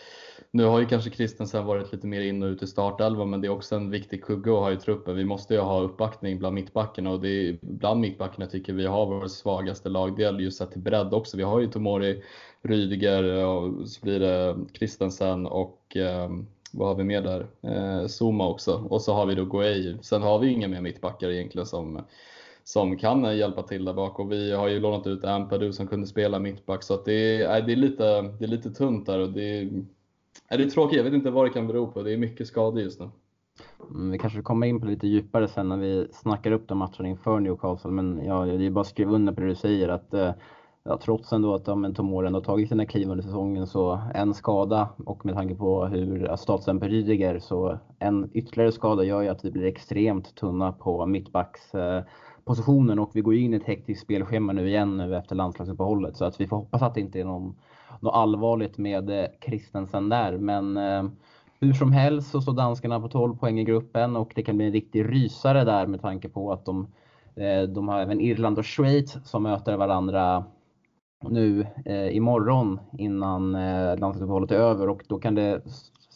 nu 0.55 0.63
har 0.63 0.79
ju 0.79 0.85
kanske 0.85 1.09
Kristensen 1.09 1.65
varit 1.65 1.91
lite 1.91 2.07
mer 2.07 2.21
in 2.21 2.43
och 2.43 2.47
ut 2.47 2.63
i 2.63 2.67
startelvan 2.67 3.29
men 3.29 3.41
det 3.41 3.47
är 3.47 3.51
också 3.51 3.75
en 3.75 3.89
viktig 3.89 4.23
kugge 4.23 4.51
att 4.51 4.59
ha 4.59 4.71
i 4.71 4.77
truppen. 4.77 5.15
Vi 5.15 5.25
måste 5.25 5.53
ju 5.53 5.59
ha 5.59 5.81
uppbackning 5.81 6.39
bland 6.39 6.55
mittbackarna 6.55 7.11
och 7.11 7.21
det 7.21 7.29
är 7.29 7.57
bland 7.61 7.99
mittbackarna 7.99 8.45
tycker 8.45 8.73
vi 8.73 8.85
har 8.85 9.05
vår 9.05 9.27
svagaste 9.27 9.89
lagdel 9.89 10.39
just 10.39 10.57
sett 10.57 10.71
till 10.71 10.81
bredd 10.81 11.13
också. 11.13 11.37
Vi 11.37 11.43
har 11.43 11.59
ju 11.59 11.67
Tomori, 11.67 12.23
Rydiger 12.61 13.45
och 13.45 13.89
så 13.89 14.01
blir 14.01 14.19
det 14.19 14.55
Kristensen 14.73 15.45
och 15.45 15.97
eh, 15.97 16.29
vad 16.71 16.87
har 16.87 16.95
vi 16.95 17.03
mer 17.03 17.21
där? 17.21 17.47
Eh, 17.61 18.07
Zuma 18.07 18.47
också 18.47 18.73
och 18.89 19.01
så 19.01 19.13
har 19.13 19.25
vi 19.25 19.35
då 19.35 19.45
Guay. 19.45 19.97
Sen 20.01 20.21
har 20.21 20.39
vi 20.39 20.49
inga 20.49 20.67
mer 20.67 20.81
mittbackar 20.81 21.29
egentligen 21.29 21.65
som 21.65 22.01
som 22.63 22.97
kan 22.97 23.37
hjälpa 23.37 23.63
till 23.63 23.85
där 23.85 23.93
bak 23.93 24.19
och 24.19 24.31
vi 24.31 24.51
har 24.51 24.67
ju 24.67 24.79
lånat 24.79 25.07
ut 25.07 25.25
Ampadu 25.25 25.73
som 25.73 25.87
kunde 25.87 26.07
spela 26.07 26.39
mittback 26.39 26.83
så 26.83 26.93
att 26.93 27.05
det, 27.05 27.43
är, 27.43 27.61
det, 27.61 27.71
är 27.71 27.75
lite, 27.75 28.21
det 28.21 28.45
är 28.45 28.47
lite 28.47 28.69
tunt 28.69 29.05
där 29.05 29.19
och 29.19 29.29
det 29.29 29.59
är, 29.59 29.69
är 30.47 30.57
det 30.57 30.69
tråkigt. 30.69 30.97
Jag 30.97 31.03
vet 31.03 31.13
inte 31.13 31.31
vad 31.31 31.45
det 31.45 31.49
kan 31.49 31.67
bero 31.67 31.91
på. 31.91 32.03
Det 32.03 32.13
är 32.13 32.17
mycket 32.17 32.47
skador 32.47 32.81
just 32.81 32.99
nu. 32.99 33.09
Mm, 33.89 34.11
vi 34.11 34.17
kanske 34.17 34.41
kommer 34.41 34.67
in 34.67 34.81
på 34.81 34.87
lite 34.87 35.07
djupare 35.07 35.47
sen 35.47 35.69
när 35.69 35.77
vi 35.77 36.07
snackar 36.11 36.51
upp 36.51 36.67
de 36.67 36.77
matcherna 36.77 37.07
inför 37.07 37.39
Newcastle 37.39 37.91
men 37.91 38.25
ja, 38.25 38.45
det 38.45 38.65
är 38.65 38.69
bara 38.69 38.81
att 38.81 38.87
skriva 38.87 39.11
under 39.11 39.33
på 39.33 39.41
det 39.41 39.47
du 39.47 39.55
säger 39.55 39.89
att 39.89 40.13
eh, 40.13 40.31
ja, 40.83 40.97
trots 40.97 41.33
ändå 41.33 41.55
att 41.55 41.67
ja, 41.67 41.91
Tomori 41.95 42.27
ändå 42.27 42.41
tagit 42.41 42.69
sina 42.69 42.85
kliv 42.85 43.09
under 43.09 43.23
säsongen 43.23 43.67
så 43.67 44.01
en 44.13 44.33
skada 44.33 44.89
och 45.05 45.25
med 45.25 45.35
tanke 45.35 45.55
på 45.55 45.85
hur 45.85 46.35
statusen 46.35 46.79
på 46.79 46.85
Rydiger 46.85 47.39
så 47.39 47.79
en 47.99 48.29
ytterligare 48.33 48.71
skada 48.71 49.03
gör 49.03 49.21
ju 49.21 49.29
att 49.29 49.45
vi 49.45 49.51
blir 49.51 49.65
extremt 49.65 50.35
tunna 50.35 50.71
på 50.71 51.05
mittbacks 51.05 51.75
eh, 51.75 52.03
positionen 52.43 52.99
och 52.99 53.11
vi 53.13 53.21
går 53.21 53.35
in 53.35 53.53
i 53.53 53.57
ett 53.57 53.63
hektiskt 53.63 54.01
spelschema 54.03 54.53
nu 54.53 54.67
igen 54.67 54.97
nu 54.97 55.15
efter 55.15 55.35
landslagsuppehållet 55.35 56.17
så 56.17 56.25
att 56.25 56.39
vi 56.41 56.47
får 56.47 56.57
hoppas 56.57 56.81
att 56.81 56.93
det 56.93 57.01
inte 57.01 57.19
är 57.19 57.25
någon, 57.25 57.55
något 58.05 58.15
allvarligt 58.15 58.77
med 58.77 59.09
eh, 59.09 59.25
Kristensen 59.41 60.09
där. 60.09 60.37
Men 60.37 60.77
eh, 60.77 61.03
hur 61.59 61.73
som 61.73 61.91
helst 61.91 62.31
så 62.31 62.41
står 62.41 62.53
danskarna 62.53 62.99
på 62.99 63.07
12 63.07 63.35
poäng 63.37 63.59
i 63.59 63.63
gruppen 63.63 64.15
och 64.15 64.31
det 64.35 64.43
kan 64.43 64.57
bli 64.57 64.65
en 64.65 64.71
riktig 64.71 65.09
rysare 65.09 65.63
där 65.63 65.87
med 65.87 66.01
tanke 66.01 66.29
på 66.29 66.51
att 66.51 66.65
de, 66.65 66.87
eh, 67.35 67.61
de 67.61 67.87
har 67.87 68.01
även 68.01 68.21
Irland 68.21 68.57
och 68.57 68.65
Schweiz 68.65 69.17
som 69.23 69.43
möter 69.43 69.77
varandra 69.77 70.45
nu 71.29 71.67
eh, 71.85 72.15
imorgon 72.15 72.79
innan 72.97 73.55
eh, 73.55 73.97
landslagsuppehållet 73.97 74.51
är 74.51 74.55
över 74.55 74.89
och 74.89 75.03
då 75.07 75.19
kan 75.19 75.35
det 75.35 75.61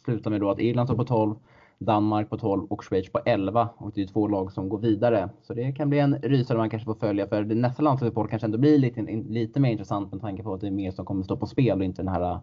sluta 0.06 0.30
med 0.30 0.42
då 0.42 0.50
att 0.50 0.60
Irland 0.60 0.88
står 0.88 0.98
på 0.98 1.04
12, 1.04 1.36
Danmark 1.80 2.30
på 2.30 2.38
12 2.38 2.66
och 2.70 2.84
Schweiz 2.84 3.12
på 3.12 3.20
11. 3.26 3.70
Och 3.78 3.92
det 3.96 4.02
är 4.02 4.08
två 4.08 4.28
lag 4.28 4.52
som 4.52 4.70
går 4.70 4.78
vidare. 4.78 5.30
Så 5.42 5.54
det 5.54 5.72
kan 5.72 5.90
bli 5.90 6.00
en 6.00 6.16
rysare 6.16 6.58
man 6.58 6.70
kanske 6.70 6.86
får 6.86 6.94
följa 6.94 7.28
för 7.28 7.44
det 7.44 7.56
nästa 7.56 7.84
landslagsuppehåll 7.84 8.30
kanske 8.30 8.46
ändå 8.46 8.58
blir 8.58 8.78
lite, 8.78 9.02
lite 9.30 9.60
mer 9.60 9.72
intressant 9.72 10.12
med 10.12 10.22
tanke 10.22 10.44
på 10.44 10.54
att 10.54 10.62
det 10.62 10.68
är 10.68 10.72
mer 10.72 10.92
som 10.92 11.06
kommer 11.06 11.24
stå 11.24 11.38
på 11.38 11.46
spel 11.46 11.80
och 11.80 11.86
inte 11.86 12.02
den 12.02 12.14
här 12.14 12.40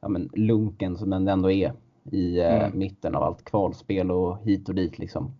ja, 0.00 0.08
men, 0.08 0.30
lunken 0.32 0.96
som 0.96 1.10
den 1.10 1.28
ändå 1.28 1.50
är 1.50 1.72
i 2.12 2.40
eh, 2.40 2.64
mm. 2.64 2.78
mitten 2.78 3.14
av 3.14 3.22
allt 3.22 3.44
kvalspel 3.44 4.10
och 4.10 4.38
hit 4.42 4.68
och 4.68 4.74
dit 4.74 4.98
liksom. 4.98 5.32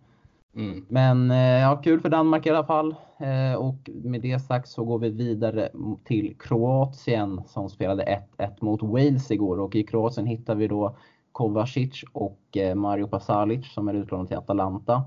Mm. 0.55 0.85
Men 0.87 1.31
eh, 1.31 1.37
ja, 1.37 1.81
kul 1.83 1.99
för 1.99 2.09
Danmark 2.09 2.45
i 2.45 2.49
alla 2.49 2.63
fall. 2.63 2.95
Eh, 3.17 3.59
och 3.59 3.89
med 4.03 4.21
det 4.21 4.39
sagt 4.39 4.67
så 4.67 4.83
går 4.83 4.99
vi 4.99 5.09
vidare 5.09 5.69
till 6.03 6.35
Kroatien 6.39 7.41
som 7.47 7.69
spelade 7.69 8.23
1-1 8.37 8.49
mot 8.61 8.83
Wales 8.83 9.31
igår 9.31 9.59
och 9.59 9.75
i 9.75 9.83
Kroatien 9.83 10.27
hittar 10.27 10.55
vi 10.55 10.67
då 10.67 10.95
Kovacic 11.39 12.03
och 12.13 12.57
eh, 12.57 12.75
Mario 12.75 13.07
Pasalic 13.07 13.73
som 13.73 13.87
är 13.87 13.93
utlånade 13.93 14.27
till 14.27 14.37
Atalanta. 14.37 15.03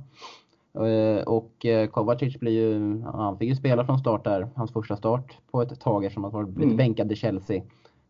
Eh, 0.75 1.23
och 1.23 1.67
eh, 1.67 1.89
Kovacic 1.89 2.41
blir 2.41 2.53
ju, 2.53 3.03
han 3.03 3.39
fick 3.39 3.49
ju 3.49 3.57
spela 3.57 3.85
från 3.87 3.99
start 3.99 4.25
där, 4.25 4.49
hans 4.55 4.73
första 4.73 4.97
start 4.97 5.39
på 5.51 5.63
ett 5.63 5.81
tag 5.81 6.05
eftersom 6.05 6.25
han 6.25 6.33
blivit 6.33 6.65
mm. 6.65 6.77
bänkad 6.77 7.13
i 7.13 7.17
Chelsea. 7.17 7.63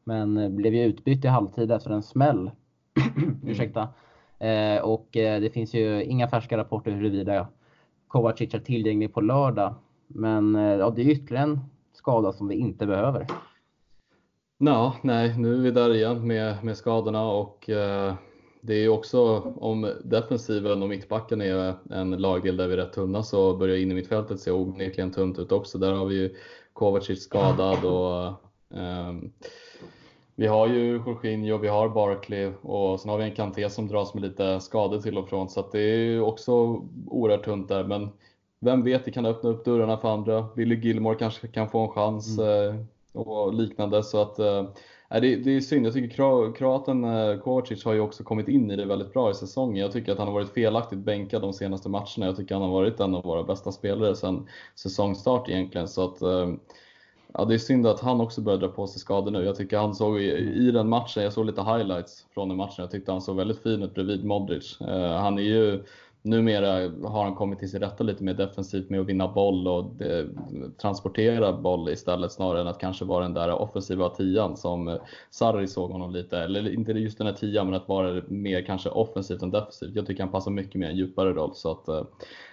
Men 0.04 0.56
blev 0.56 0.74
ju 0.74 0.85
utbytt 0.85 1.24
i 1.24 1.28
halvtid 1.28 1.72
efter 1.72 1.90
en 1.90 2.02
smäll. 2.02 2.50
mm. 3.16 3.40
Ursäkta. 3.46 3.88
Och 4.82 5.08
det 5.12 5.52
finns 5.52 5.74
ju 5.74 6.04
inga 6.04 6.28
färska 6.28 6.56
rapporter 6.56 6.90
huruvida 6.90 7.46
Kovacic 8.08 8.54
är 8.54 8.58
tillgänglig 8.58 9.14
på 9.14 9.20
lördag. 9.20 9.74
Men 10.06 10.54
ja, 10.54 10.90
det 10.90 11.02
är 11.02 11.11
ytterligare 11.11 11.44
en 11.44 11.61
skada 11.92 12.32
som 12.32 12.48
vi 12.48 12.54
inte 12.54 12.87
behöver. 12.87 13.26
Ja, 14.64 14.96
nej, 15.03 15.38
nu 15.38 15.55
är 15.55 15.59
vi 15.59 15.70
där 15.70 15.94
igen 15.94 16.27
med, 16.27 16.64
med 16.64 16.77
skadorna 16.77 17.31
och 17.31 17.70
eh, 17.70 18.14
det 18.61 18.75
är 18.75 18.88
också 18.88 19.40
om 19.57 19.92
defensiven 20.05 20.83
och 20.83 20.88
mittbacken 20.88 21.40
är 21.40 21.75
en 21.90 22.11
lagdel 22.11 22.57
där 22.57 22.66
vi 22.66 22.72
är 22.72 22.77
rätt 22.77 22.92
tunna 22.92 23.22
så 23.22 23.57
börjar 23.57 23.77
in 23.77 23.90
i 23.90 23.94
mittfältet 23.94 24.40
se 24.40 24.51
onekligen 24.51 25.11
tunt 25.11 25.38
ut 25.38 25.53
också. 25.53 25.79
Där 25.79 25.92
har 25.92 26.07
vi 26.07 26.14
ju 26.14 26.37
Kovacic 26.72 27.22
skadad 27.22 27.85
och 27.85 28.27
eh, 28.79 29.12
vi 30.35 30.46
har 30.46 30.68
ju 30.68 31.03
Jorginho, 31.07 31.59
vi 31.59 31.68
har 31.68 31.88
Barkley 31.88 32.53
och 32.62 33.01
sen 33.01 33.11
har 33.11 33.18
vi 33.18 33.25
en 33.25 33.35
Kanté 33.35 33.70
som 33.70 33.88
dras 33.88 34.14
med 34.14 34.22
lite 34.22 34.61
skador 34.61 34.98
till 35.01 35.18
och 35.18 35.29
från 35.29 35.48
så 35.48 35.68
det 35.72 35.81
är 35.81 36.20
också 36.20 36.53
oerhört 37.07 37.44
tunt 37.44 37.68
där. 37.68 37.85
Men 37.85 38.09
vem 38.61 38.85
vet, 38.85 39.05
det 39.05 39.11
kan 39.11 39.27
öppna 39.27 39.51
upp 39.51 39.64
dörrarna 39.64 39.96
för 39.96 40.09
andra. 40.09 40.46
Billy 40.57 40.81
Gilmore 40.81 41.18
kanske 41.18 41.48
kan 41.48 41.68
få 41.68 41.81
en 41.81 41.88
chans. 41.88 42.38
Mm. 42.38 42.87
Och 43.12 43.55
liknande. 43.55 44.03
Så 44.03 44.22
att, 44.22 44.38
äh, 44.38 44.64
det, 45.09 45.37
det 45.37 45.57
är 45.57 45.61
synd. 45.61 45.87
Jag 45.87 45.92
tycker 45.92 46.55
kroaten 46.55 47.05
äh, 47.05 47.38
Kovacic 47.38 47.85
har 47.85 47.92
ju 47.92 48.01
också 48.01 48.25
kommit 48.25 48.48
in 48.48 48.70
i 48.70 48.77
det 48.77 48.85
väldigt 48.85 49.12
bra 49.12 49.31
i 49.31 49.35
säsongen. 49.35 49.77
Jag 49.77 49.92
tycker 49.92 50.12
att 50.12 50.18
han 50.18 50.27
har 50.27 50.35
varit 50.35 50.53
felaktigt 50.55 50.98
bänkad 50.98 51.42
de 51.42 51.53
senaste 51.53 51.88
matcherna. 51.88 52.27
Jag 52.27 52.37
tycker 52.37 52.55
att 52.55 52.61
han 52.61 52.70
har 52.70 52.81
varit 52.81 53.01
en 53.01 53.14
av 53.14 53.25
våra 53.25 53.42
bästa 53.42 53.72
spelare 53.72 54.16
sedan 54.16 54.48
säsongstart 54.75 55.48
egentligen. 55.48 55.88
Så 55.88 56.05
att, 56.05 56.22
äh, 56.22 56.46
Ja, 57.35 57.44
det 57.44 57.55
är 57.55 57.59
synd 57.59 57.87
att 57.87 58.01
han 58.01 58.20
också 58.20 58.40
börjar 58.40 58.59
dra 58.59 58.68
på 58.68 58.87
sig 58.87 59.01
skador 59.01 59.31
nu. 59.31 59.44
Jag 59.44 59.57
tycker 59.57 59.79
han 59.79 59.94
såg 59.94 60.20
i, 60.20 60.31
i 60.68 60.70
den 60.70 60.88
matchen, 60.88 61.22
jag 61.22 61.33
såg 61.33 61.46
lite 61.46 61.62
highlights 61.62 62.27
från 62.35 62.48
den 62.48 62.57
matchen, 62.57 62.75
jag 62.77 62.90
tyckte 62.90 63.12
han 63.12 63.22
såg 63.22 63.37
väldigt 63.37 63.62
fin 63.62 63.83
ut 63.83 63.94
bredvid 63.94 64.25
Modric. 64.25 64.81
Uh, 64.81 65.12
han 65.12 65.38
är 65.38 65.42
ju 65.42 65.85
numera 66.22 66.90
har 67.08 67.24
han 67.24 67.35
kommit 67.35 67.58
till 67.58 67.70
sin 67.70 67.80
rätta 67.80 68.04
lite 68.04 68.24
mer 68.24 68.35
defensivt 68.35 68.90
med 68.90 69.00
att 69.00 69.06
vinna 69.06 69.28
boll 69.28 69.68
och 69.68 69.85
de, 69.85 70.28
transportera 70.80 71.52
boll 71.52 71.88
istället 71.88 72.32
snarare 72.32 72.61
än 72.61 72.66
att 72.66 72.78
kanske 72.78 73.04
vara 73.04 73.22
den 73.22 73.35
där 73.35 73.52
offensiva 73.52 74.08
tian 74.08 74.56
som 74.56 74.88
eh, 74.88 74.96
Sarri 75.30 75.68
såg 75.68 75.90
honom 75.90 76.11
lite, 76.12 76.38
eller 76.38 76.74
inte 76.74 76.92
just 76.92 77.18
den 77.18 77.26
här 77.26 77.35
tian 77.35 77.66
men 77.66 77.74
att 77.74 77.88
vara 77.88 78.22
mer 78.28 78.62
kanske 78.62 78.90
offensivt 78.90 79.42
än 79.42 79.50
defensivt. 79.50 79.94
Jag 79.94 80.06
tycker 80.06 80.22
han 80.22 80.32
passar 80.32 80.50
mycket 80.50 80.74
mer 80.74 80.88
en 80.88 80.96
djupare 80.96 81.32
roll 81.32 81.54
så 81.54 81.70
att 81.70 81.88
eh, 81.88 82.02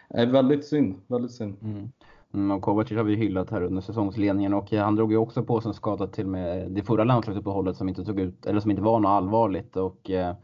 eh, 0.09 0.29
väldigt 0.29 0.65
synd, 0.65 0.95
väldigt 1.07 1.31
synd. 1.31 1.57
Mm. 1.61 1.91
Mm, 2.33 2.51
och 2.51 2.61
Kovacic 2.61 2.97
har 2.97 3.03
vi 3.03 3.15
hyllat 3.15 3.49
här 3.49 3.61
under 3.61 3.81
säsongsledningen 3.81 4.53
och 4.53 4.73
eh, 4.73 4.83
han 4.83 4.95
drog 4.95 5.11
ju 5.11 5.17
också 5.17 5.43
på 5.43 5.61
sig 5.61 5.69
en 5.69 5.73
skada 5.73 6.07
till 6.07 6.27
med 6.27 6.71
det 6.71 6.83
förra 6.83 7.03
landslagsuppehållet 7.03 7.77
som 7.77 7.89
inte 7.89 8.05
tog 8.05 8.19
ut, 8.19 8.45
eller 8.45 8.59
som 8.59 8.71
inte 8.71 8.83
var 8.83 8.99
något 8.99 9.09
allvarligt 9.09 9.77
och 9.77 10.11
eh, 10.11 10.35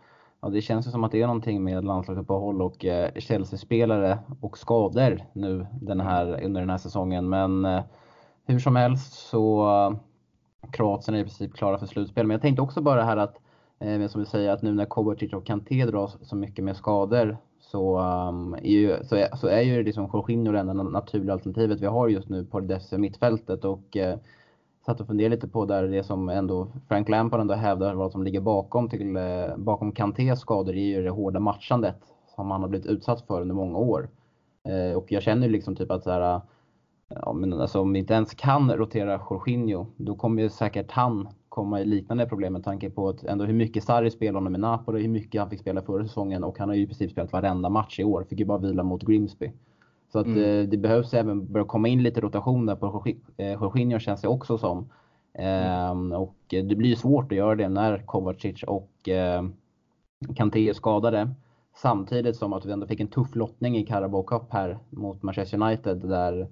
Ja, 0.45 0.51
det 0.51 0.61
känns 0.61 0.87
ju 0.87 0.91
som 0.91 1.03
att 1.03 1.11
det 1.11 1.21
är 1.21 1.27
någonting 1.27 1.63
med 1.63 1.85
landslagsuppehåll 1.85 2.61
och 2.61 2.85
eh, 2.85 3.11
Chelsea-spelare 3.15 4.19
och 4.41 4.57
skador 4.57 5.21
nu 5.33 5.67
den 5.81 5.99
här, 5.99 6.43
under 6.43 6.61
den 6.61 6.69
här 6.69 6.77
säsongen. 6.77 7.29
Men 7.29 7.65
eh, 7.65 7.83
hur 8.45 8.59
som 8.59 8.75
helst 8.75 9.13
så 9.13 9.69
eh, 9.69 9.97
Kroatien 10.71 11.15
är 11.15 11.19
i 11.19 11.23
princip 11.23 11.53
klara 11.53 11.77
för 11.77 11.85
slutspel. 11.85 12.27
Men 12.27 12.35
jag 12.35 12.41
tänkte 12.41 12.61
också 12.61 12.81
bara 12.81 13.03
här 13.03 13.17
att, 13.17 13.35
eh, 13.79 14.07
som 14.07 14.21
vi 14.21 14.27
säger, 14.27 14.51
att 14.51 14.61
nu 14.61 14.73
när 14.73 14.85
Kovacic 14.85 15.33
och 15.33 15.45
Kanté 15.45 15.85
dras 15.85 16.17
så 16.21 16.35
mycket 16.35 16.65
med 16.65 16.77
skador 16.77 17.37
så, 17.59 17.99
um, 17.99 18.53
är, 18.53 18.71
ju, 18.71 19.03
så, 19.03 19.15
är, 19.15 19.35
så 19.35 19.47
är 19.47 19.61
ju 19.61 19.83
liksom 19.83 20.09
Jorginho 20.13 20.51
det 20.51 20.59
enda 20.59 20.73
naturliga 20.73 21.33
alternativet 21.33 21.81
vi 21.81 21.85
har 21.85 22.07
just 22.07 22.29
nu 22.29 22.45
på 22.45 22.59
det 22.59 22.67
defensiva 22.67 22.99
mittfältet. 22.99 23.65
Och, 23.65 23.97
eh, 23.97 24.17
satt 24.85 25.01
och 25.01 25.07
funderade 25.07 25.35
lite 25.35 25.47
på 25.47 25.65
där 25.65 25.87
det 25.87 26.03
som 26.03 26.29
ändå 26.29 26.67
Frank 26.87 27.09
Lampard 27.09 27.39
ändå 27.39 27.53
hävdar 27.53 27.93
vad 27.93 28.11
som 28.11 28.23
ligger 28.23 28.41
bakom, 28.41 28.89
till, 28.89 29.15
eh, 29.15 29.57
bakom 29.57 29.91
Kantés 29.91 30.39
skador 30.39 30.75
är 30.75 30.85
ju 30.85 31.03
det 31.03 31.09
hårda 31.09 31.39
matchandet 31.39 31.95
som 32.35 32.51
han 32.51 32.61
har 32.61 32.69
blivit 32.69 32.87
utsatt 32.87 33.21
för 33.21 33.41
under 33.41 33.55
många 33.55 33.77
år. 33.77 34.09
Eh, 34.67 34.97
och 34.97 35.11
jag 35.11 35.23
känner 35.23 35.49
liksom 35.49 35.75
typ 35.75 35.91
att 35.91 36.03
så 36.03 36.11
här, 36.11 36.35
eh, 36.35 36.41
ja, 37.07 37.33
men 37.33 37.53
alltså, 37.53 37.81
om 37.81 37.93
vi 37.93 37.99
inte 37.99 38.13
ens 38.13 38.33
kan 38.33 38.71
rotera 38.71 39.21
Jorginho, 39.29 39.85
då 39.97 40.15
kommer 40.15 40.41
ju 40.41 40.49
säkert 40.49 40.91
han 40.91 41.27
komma 41.49 41.81
i 41.81 41.85
liknande 41.85 42.25
problem 42.25 42.53
med 42.53 42.63
tanke 42.63 42.89
på 42.89 43.09
att 43.09 43.23
ändå 43.23 43.45
hur 43.45 43.53
mycket 43.53 43.83
Sarri 43.83 44.11
spelade 44.11 44.37
honom 44.37 44.55
i 44.55 44.57
Napoli, 44.57 45.01
hur 45.01 45.09
mycket 45.09 45.41
han 45.41 45.49
fick 45.49 45.59
spela 45.59 45.81
förra 45.81 46.03
säsongen 46.03 46.43
och 46.43 46.59
han 46.59 46.69
har 46.69 46.75
ju 46.75 46.81
i 46.81 46.87
princip 46.87 47.11
spelat 47.11 47.33
varenda 47.33 47.69
match 47.69 47.99
i 47.99 48.03
år, 48.03 48.25
fick 48.29 48.39
ju 48.39 48.45
bara 48.45 48.57
vila 48.57 48.83
mot 48.83 49.03
Grimsby. 49.03 49.51
Så 50.15 50.19
att 50.19 50.27
mm. 50.27 50.43
Eh, 50.43 50.67
det 50.69 50.77
behövs 50.77 51.13
även 51.13 51.51
börja 51.51 51.65
komma 51.65 51.87
in 51.87 52.03
lite 52.03 52.21
rotation 52.21 52.65
där 52.65 52.75
på 52.75 53.03
eh, 53.37 53.51
Jorginho 53.51 53.99
känns 53.99 54.21
det 54.21 54.27
också 54.27 54.57
som. 54.57 54.89
Mm. 55.33 56.11
Och 56.11 56.35
det 56.47 56.75
blir 56.75 56.95
svårt 56.95 57.31
att 57.31 57.37
göra 57.37 57.55
det 57.55 57.69
när 57.69 57.97
Kovacic 58.05 58.63
och 58.63 58.91
Kanté 60.35 60.69
är 60.69 60.73
skadade. 60.73 61.29
Samtidigt 61.75 62.35
som 62.35 62.53
att 62.53 62.65
vi 62.65 62.71
ändå 62.71 62.87
fick 62.87 62.99
en 62.99 63.07
tuff 63.07 63.35
lottning 63.35 63.77
i 63.77 63.85
Carabao 63.85 64.23
Cup 64.23 64.41
här 64.49 64.77
mot 64.89 65.23
Manchester 65.23 65.61
United 65.61 65.97
där 65.97 66.47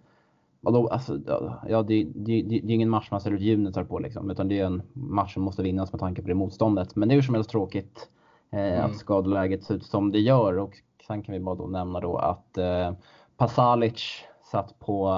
alltså, 0.92 1.20
ja, 1.68 1.84
det, 1.84 2.04
det, 2.16 2.42
det, 2.42 2.56
är 2.56 2.72
ingen 2.72 2.90
match 2.90 3.08
man 3.12 3.20
ställer 3.20 3.36
ut 3.36 3.42
junitar 3.42 3.84
på 3.84 4.00
liksom, 4.00 4.32
utan 4.32 4.48
det 4.48 4.60
är 4.60 4.66
en 4.66 4.82
match 4.94 5.34
som 5.34 5.44
måste 5.44 5.64
vinnas 5.64 5.94
med 5.94 6.00
tanke 6.00 6.22
på 6.22 6.28
det 6.28 6.34
motståndet. 6.34 6.96
Men 6.96 7.10
det 7.10 7.14
är 7.14 7.16
hur 7.16 7.22
som 7.22 7.36
helst 7.36 7.50
tråkigt 7.50 8.10
eh, 8.52 8.60
mm. 8.60 8.86
att 8.86 8.98
skadeläget 8.98 9.64
ser 9.64 9.76
ut 9.76 9.86
som 9.86 10.12
det 10.12 10.20
gör 10.20 10.58
och 10.60 10.74
sen 11.08 11.24
kan 11.24 11.34
vi 11.34 11.40
bara 11.40 11.56
då 11.56 11.68
nämna 11.68 12.00
då 12.00 12.18
att 12.18 12.58
eh, 12.58 12.92
Pasalic 13.44 14.26
satt 14.52 14.80
på 14.80 15.10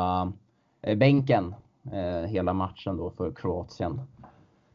eh, 0.82 0.96
bänken 0.96 1.56
eh, 1.92 2.30
hela 2.30 2.54
matchen 2.54 2.98
då 2.98 3.10
för 3.10 3.32
Kroatien. 3.32 4.02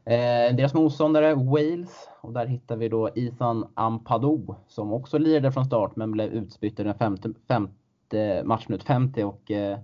Eh, 0.05 0.57
deras 0.57 0.75
motståndare 0.75 1.35
Wales 1.35 2.09
och 2.21 2.33
där 2.33 2.47
hittar 2.47 2.77
vi 2.77 2.89
då 2.89 3.09
Ethan 3.15 3.67
Ampadu 3.75 4.55
som 4.69 4.93
också 4.93 5.19
lirade 5.19 5.53
från 5.53 5.65
start 5.65 5.97
men 5.97 6.13
blev 6.13 6.33
utbytt 6.33 6.81
i 6.81 6.83
den 6.83 6.95
femte, 6.95 7.33
femte 7.49 8.43
matchminut 8.45 8.83
50 8.83 9.25
och 9.25 9.51
eh, 9.51 9.79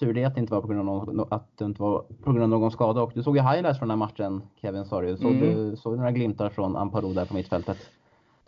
tur 0.00 0.14
det 0.14 0.24
att 0.24 0.34
det 0.34 0.40
inte 0.40 0.54
var 0.54 0.60
på 0.60 0.68
grund 0.68 0.80
av 0.80 1.14
någon, 1.14 1.26
att 1.30 1.58
det 1.58 1.64
inte 1.64 1.82
var 1.82 2.04
på 2.22 2.32
grund 2.32 2.54
av 2.54 2.60
någon 2.60 2.70
skada. 2.70 3.02
Och 3.02 3.12
du 3.14 3.22
såg 3.22 3.36
ju 3.36 3.42
highlights 3.42 3.78
från 3.78 3.88
den 3.88 4.00
här 4.00 4.06
matchen 4.06 4.42
Kevin 4.60 4.84
sa 4.84 5.00
du. 5.00 5.16
Såg, 5.16 5.32
mm. 5.32 5.40
du, 5.40 5.76
såg 5.76 5.92
du 5.92 5.96
några 5.96 6.12
glimtar 6.12 6.48
från 6.48 6.76
Ampadu 6.76 7.14
där 7.14 7.24
på 7.24 7.34
mittfältet? 7.34 7.78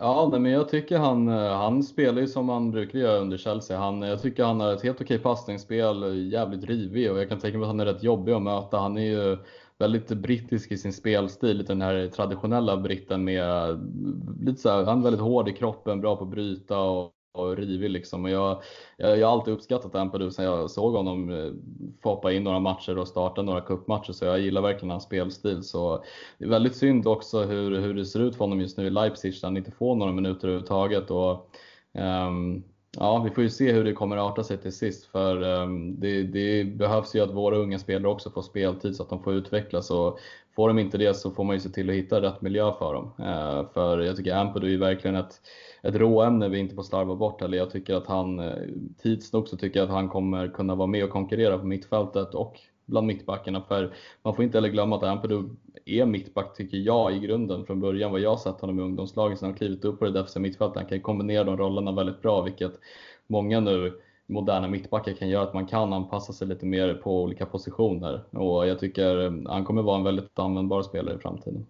Ja, 0.03 0.29
men 0.33 0.53
jag 0.53 0.69
tycker 0.69 0.99
han, 0.99 1.29
eh, 1.29 1.57
han 1.57 1.83
spelar 1.83 2.21
ju 2.21 2.27
som 2.29 2.49
han 2.49 2.71
brukar 2.71 2.99
göra 2.99 3.19
under 3.19 3.37
Chelsea. 3.37 3.79
Han, 3.79 4.03
jag 4.03 4.23
tycker 4.23 4.45
han 4.45 4.61
har 4.61 4.73
ett 4.73 4.83
helt 4.83 5.01
okej 5.01 5.19
passningsspel, 5.19 6.33
jävligt 6.33 6.65
rivig 6.65 7.13
och 7.13 7.19
jag 7.19 7.29
kan 7.29 7.39
tänka 7.39 7.59
mig 7.59 7.65
att 7.65 7.71
han 7.71 7.81
är 7.81 7.85
rätt 7.85 8.03
jobbig 8.03 8.33
att 8.33 8.43
möta. 8.43 8.79
Han 8.79 8.99
är 8.99 9.03
ju 9.03 9.39
väldigt 9.79 10.09
brittisk 10.09 10.73
i 10.73 10.77
sin 10.79 10.93
spelstil, 10.93 11.57
lite 11.57 11.73
den 11.73 11.83
här 11.83 12.09
traditionella 12.09 12.77
britten 12.77 13.25
med 13.25 13.71
eh, 13.71 13.79
lite 14.41 14.61
så 14.61 14.69
här, 14.71 14.85
han 14.85 14.99
är 14.99 15.03
väldigt 15.03 15.21
hård 15.23 15.49
i 15.49 15.53
kroppen, 15.53 16.01
bra 16.01 16.17
på 16.17 16.25
att 16.25 16.31
bryta 16.31 16.79
och, 16.81 17.13
och 17.33 17.57
rivig 17.57 17.91
liksom. 17.91 18.25
Och 18.25 18.31
jag, 18.31 18.63
jag, 18.97 19.19
jag 19.19 19.27
har 19.27 19.33
alltid 19.33 19.55
uppskattat 19.55 19.95
Ampadu 19.95 20.31
sen 20.31 20.45
jag 20.45 20.71
såg 20.71 20.95
honom 20.95 21.31
eh, 21.31 21.53
få 22.03 22.09
hoppa 22.09 22.33
in 22.33 22.45
några 22.45 22.61
matcher 22.61 22.99
och 22.99 23.09
starta 23.09 23.43
några 23.43 23.61
cupmatcher 23.61 24.13
så 24.13 24.25
jag 24.25 24.41
gillar 24.41 24.63
verkligen 24.63 24.91
hans 24.91 25.05
spelstil. 25.05 25.63
Så 25.63 26.05
det 26.39 26.45
är 26.45 26.49
väldigt 26.49 26.77
synd 26.77 27.07
också 27.07 27.43
hur, 27.43 27.81
hur 27.81 27.95
det 27.95 28.07
ser 28.07 28.21
ut 28.21 28.37
för 28.37 28.45
honom 28.45 28.61
just 28.61 28.79
nu 28.79 28.87
i 28.87 28.91
Leipzig 28.91 29.33
där 29.33 29.49
han 29.49 29.57
inte 29.57 29.71
får 29.71 29.95
några 29.95 30.13
minuter 30.13 30.49
överhuvudtaget. 30.49 31.11
Och, 31.11 31.51
um, 31.93 32.65
Ja, 32.99 33.23
vi 33.25 33.31
får 33.31 33.43
ju 33.43 33.51
se 33.51 33.73
hur 33.73 33.85
det 33.85 33.93
kommer 33.93 34.17
att 34.17 34.33
arta 34.33 34.45
sig 34.45 34.59
till 34.59 34.73
sist 34.73 35.05
för 35.05 35.43
um, 35.43 36.01
det, 36.01 36.23
det, 36.23 36.65
behövs 36.65 37.15
ju 37.15 37.21
att 37.21 37.35
våra 37.35 37.57
unga 37.57 37.79
spelare 37.79 38.13
också 38.13 38.31
får 38.31 38.43
speltid 38.43 38.97
så 38.97 39.03
att 39.03 39.09
de 39.09 39.23
får 39.23 39.35
utvecklas 39.35 39.91
och 39.91 40.19
får 40.57 40.69
de 40.69 40.79
inte 40.79 40.99
det 40.99 41.15
så 41.15 41.31
får 41.31 41.45
man 41.45 41.57
ju 41.57 41.61
se 41.61 41.69
till 41.69 41.91
att 41.91 41.97
hitta 41.97 42.23
rätt 42.23 42.41
miljö 42.41 42.73
för 42.73 42.95
dem. 42.95 43.13
Uh, 43.19 43.73
för 43.73 44.01
jag 44.01 44.17
tycker 44.17 44.35
Ampadu 44.35 44.75
är 44.75 44.79
verkligen 44.79 45.17
ett, 45.17 45.41
ett 45.83 45.95
råämne 45.95 46.49
vi 46.49 46.59
inte 46.59 46.75
får 46.75 46.83
slarva 46.83 47.15
bort 47.15 47.41
heller. 47.41 47.59
Jag 47.59 47.71
tycker 47.71 47.95
att 47.95 48.07
han, 48.07 48.39
eh, 48.39 48.55
tids 49.03 49.33
nog 49.33 49.49
så 49.49 49.57
tycker 49.57 49.81
jag 49.81 49.87
att 49.87 49.95
han 49.95 50.09
kommer 50.09 50.49
kunna 50.49 50.75
vara 50.75 50.87
med 50.87 51.05
och 51.05 51.11
konkurrera 51.11 51.59
på 51.59 51.67
mittfältet 51.67 52.35
och 52.35 52.61
bland 52.87 53.07
mittbackarna. 53.07 53.63
För 53.63 53.95
man 54.23 54.35
får 54.35 54.45
inte 54.45 54.57
heller 54.59 54.69
glömma 54.69 54.97
att 54.97 55.03
Ampadu 55.03 55.43
är 55.85 56.07
mittback 56.07 56.57
tycker 56.57 56.77
jag 56.77 57.17
i 57.17 57.19
grunden 57.19 57.67
från 57.67 57.81
början. 57.81 58.13
Vad 58.13 58.21
jag 58.21 58.41
sett 58.41 58.61
honom 58.61 58.79
i 58.79 58.83
ungdomslagen 58.83 59.37
sen 59.37 59.49
han 59.49 59.59
klivit 59.59 59.85
upp 59.85 59.99
på 59.99 60.05
det 60.05 60.11
defensiva 60.11 60.43
mittfältet. 60.43 60.77
Han 60.77 60.87
kan 60.87 61.01
kombinera 61.01 61.45
de 61.45 61.57
rollerna 61.57 61.93
väldigt 61.93 62.23
bra 62.23 62.43
vilket 62.43 62.73
många 63.27 63.61
nu 63.61 64.01
moderna 64.27 64.69
mittbackar 64.69 65.13
kan 65.13 65.29
göra 65.29 65.43
att 65.43 65.55
man 65.55 65.67
kan 65.67 65.93
anpassa 65.93 66.33
sig 66.33 66.49
lite 66.49 66.67
mer 66.67 66.95
på 66.95 67.23
olika 67.23 67.47
positioner. 67.47 68.25
Och 68.31 68.67
jag 68.67 68.79
tycker 68.79 69.25
eh, 69.25 69.33
han 69.47 69.65
kommer 69.65 69.83
vara 69.83 69.97
en 69.99 70.05
väldigt 70.05 70.39
användbar 70.39 70.83
spelare 70.83 71.17
i 71.17 71.19
framtiden. 71.19 71.67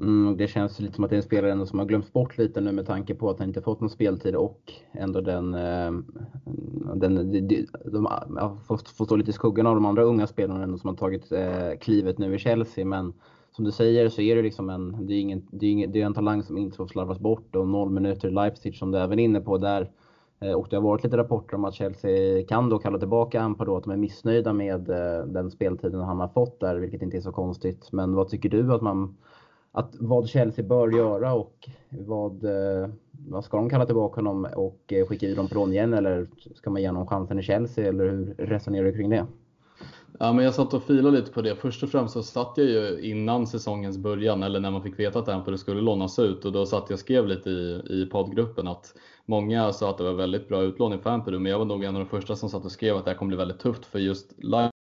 Mm, 0.00 0.36
det 0.36 0.48
känns 0.48 0.80
lite 0.80 0.94
som 0.94 1.04
att 1.04 1.10
det 1.10 1.16
är 1.16 1.18
en 1.18 1.22
spelare 1.22 1.66
som 1.66 1.78
har 1.78 1.86
glömts 1.86 2.12
bort 2.12 2.38
lite 2.38 2.60
nu 2.60 2.72
med 2.72 2.86
tanke 2.86 3.14
på 3.14 3.30
att 3.30 3.38
han 3.38 3.48
inte 3.48 3.62
fått 3.62 3.80
någon 3.80 3.90
speltid 3.90 4.36
och 4.36 4.72
ändå 4.92 5.20
den, 5.20 5.54
eh, 5.54 5.92
den 6.94 7.32
de, 7.32 7.40
de, 7.40 7.66
de 7.84 8.06
har 8.06 8.56
fått, 8.66 8.88
fått 8.88 9.08
stå 9.08 9.16
lite 9.16 9.30
i 9.30 9.32
skuggan 9.32 9.66
av 9.66 9.74
de 9.74 9.86
andra 9.86 10.02
unga 10.02 10.26
spelarna 10.26 10.78
som 10.78 10.88
har 10.88 10.96
tagit 10.96 11.32
eh, 11.32 11.78
klivet 11.80 12.18
nu 12.18 12.34
i 12.34 12.38
Chelsea. 12.38 12.84
Men 12.84 13.12
som 13.52 13.64
du 13.64 13.72
säger 13.72 14.08
så 14.08 14.20
är 14.20 14.36
det 14.36 14.42
liksom 14.42 14.70
en, 14.70 15.06
det 15.06 15.14
är 15.14 15.20
ingen, 15.20 15.46
det 15.50 15.66
är 15.66 15.70
ingen, 15.70 15.92
det 15.92 16.02
är 16.02 16.06
en 16.06 16.14
talang 16.14 16.42
som 16.42 16.58
inte 16.58 16.76
får 16.76 16.86
slarvas 16.86 17.18
bort 17.18 17.56
och 17.56 17.68
noll 17.68 17.90
minuter 17.90 18.28
i 18.28 18.30
Leipzig 18.30 18.76
som 18.76 18.90
du 18.90 18.98
även 18.98 19.18
är 19.18 19.24
inne 19.24 19.40
på 19.40 19.58
där. 19.58 19.90
Eh, 20.40 20.52
och 20.52 20.66
det 20.70 20.76
har 20.76 20.82
varit 20.82 21.04
lite 21.04 21.16
rapporter 21.16 21.56
om 21.56 21.64
att 21.64 21.74
Chelsea 21.74 22.44
kan 22.46 22.68
då 22.68 22.78
kalla 22.78 22.98
tillbaka 22.98 23.40
Ampadu, 23.40 23.72
att 23.72 23.84
de 23.84 23.92
är 23.92 23.96
missnöjda 23.96 24.52
med 24.52 24.90
eh, 24.90 25.26
den 25.26 25.50
speltiden 25.50 26.00
han 26.00 26.20
har 26.20 26.28
fått 26.28 26.60
där, 26.60 26.76
vilket 26.76 27.02
inte 27.02 27.16
är 27.16 27.20
så 27.20 27.32
konstigt. 27.32 27.88
Men 27.92 28.14
vad 28.14 28.28
tycker 28.28 28.48
du 28.48 28.72
att 28.72 28.82
man 28.82 29.16
att 29.76 29.96
vad 30.00 30.28
Chelsea 30.28 30.64
bör 30.64 30.88
göra 30.88 31.34
och 31.34 31.68
vad, 31.90 32.44
eh, 32.44 32.88
vad 33.28 33.44
ska 33.44 33.56
de 33.56 33.70
kalla 33.70 33.86
tillbaka 33.86 34.20
honom 34.20 34.48
och 34.56 34.92
eh, 34.92 35.06
skicka 35.06 35.26
i 35.26 35.34
dem 35.34 35.48
på 35.48 35.54
lån 35.54 35.72
igen 35.72 35.94
eller 35.94 36.28
ska 36.54 36.70
man 36.70 36.82
ge 36.82 36.88
honom 36.88 37.06
chansen 37.06 37.38
i 37.38 37.42
Chelsea 37.42 37.88
eller 37.88 38.04
hur 38.04 38.34
resonerar 38.38 38.84
du 38.84 38.92
kring 38.92 39.10
det? 39.10 39.26
Ja, 40.18 40.32
men 40.32 40.44
jag 40.44 40.54
satt 40.54 40.74
och 40.74 40.82
filade 40.82 41.16
lite 41.16 41.32
på 41.32 41.42
det. 41.42 41.56
Först 41.56 41.82
och 41.82 41.88
främst 41.88 42.14
så 42.14 42.22
satt 42.22 42.52
jag 42.56 42.66
ju 42.66 43.00
innan 43.00 43.46
säsongens 43.46 43.98
början, 43.98 44.42
eller 44.42 44.60
när 44.60 44.70
man 44.70 44.82
fick 44.82 44.98
veta 44.98 45.18
att 45.18 45.28
Ampere 45.28 45.58
skulle 45.58 45.80
lånas 45.80 46.18
ut 46.18 46.44
och 46.44 46.52
då 46.52 46.66
satt 46.66 46.84
jag 46.88 46.94
och 46.94 47.00
skrev 47.00 47.26
lite 47.26 47.50
i, 47.50 47.82
i 47.90 48.08
poddgruppen 48.12 48.68
att 48.68 48.94
många 49.26 49.72
sa 49.72 49.90
att 49.90 49.98
det 49.98 50.04
var 50.04 50.12
väldigt 50.12 50.48
bra 50.48 50.62
utlåning 50.62 50.98
för 50.98 51.10
Ampere 51.10 51.38
men 51.38 51.52
jag 51.52 51.58
var 51.58 51.66
nog 51.66 51.84
en 51.84 51.96
av 51.96 52.00
de 52.00 52.08
första 52.08 52.36
som 52.36 52.48
satt 52.48 52.64
och 52.64 52.72
skrev 52.72 52.96
att 52.96 53.04
det 53.04 53.10
här 53.10 53.18
kommer 53.18 53.28
bli 53.28 53.36
väldigt 53.36 53.60
tufft 53.60 53.84
för 53.84 53.98
just 53.98 54.32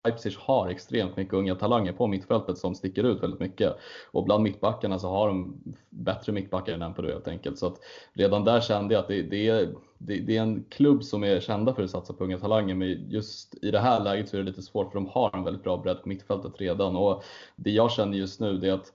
Leipzig 0.03 0.33
har 0.39 0.69
extremt 0.69 1.17
mycket 1.17 1.33
unga 1.33 1.55
talanger 1.55 1.93
på 1.93 2.07
mittfältet 2.07 2.57
som 2.57 2.75
sticker 2.75 3.03
ut 3.03 3.23
väldigt 3.23 3.39
mycket. 3.39 3.75
Och 4.11 4.23
bland 4.23 4.43
mittbackarna 4.43 4.99
så 4.99 5.09
har 5.09 5.27
de 5.27 5.63
bättre 5.89 6.31
mittbackar 6.31 6.73
än 6.73 6.81
Empero 6.81 7.07
helt 7.07 7.27
enkelt. 7.27 7.57
Så 7.57 7.67
att 7.67 7.79
redan 8.13 8.43
där 8.43 8.61
kände 8.61 8.93
jag 8.93 9.01
att 9.01 9.07
det, 9.07 9.21
det, 9.21 9.47
är, 9.47 9.69
det, 9.97 10.19
det, 10.19 10.37
är 10.37 10.41
en 10.41 10.63
klubb 10.69 11.03
som 11.03 11.23
är 11.23 11.39
kända 11.39 11.73
för 11.73 11.83
att 11.83 11.89
satsa 11.89 12.13
på 12.13 12.23
unga 12.23 12.39
talanger. 12.39 12.75
Men 12.75 13.09
just 13.09 13.55
i 13.63 13.71
det 13.71 13.79
här 13.79 14.03
läget 14.03 14.29
så 14.29 14.37
är 14.37 14.39
det 14.41 14.49
lite 14.49 14.61
svårt 14.61 14.91
för 14.91 14.99
de 14.99 15.07
har 15.07 15.35
en 15.37 15.43
väldigt 15.43 15.63
bra 15.63 15.77
bredd 15.77 16.01
på 16.03 16.09
mittfältet 16.09 16.61
redan. 16.61 16.95
Och 16.95 17.23
det 17.55 17.71
jag 17.71 17.91
känner 17.91 18.17
just 18.17 18.39
nu 18.39 18.57
det 18.57 18.69
är 18.69 18.73
att 18.73 18.93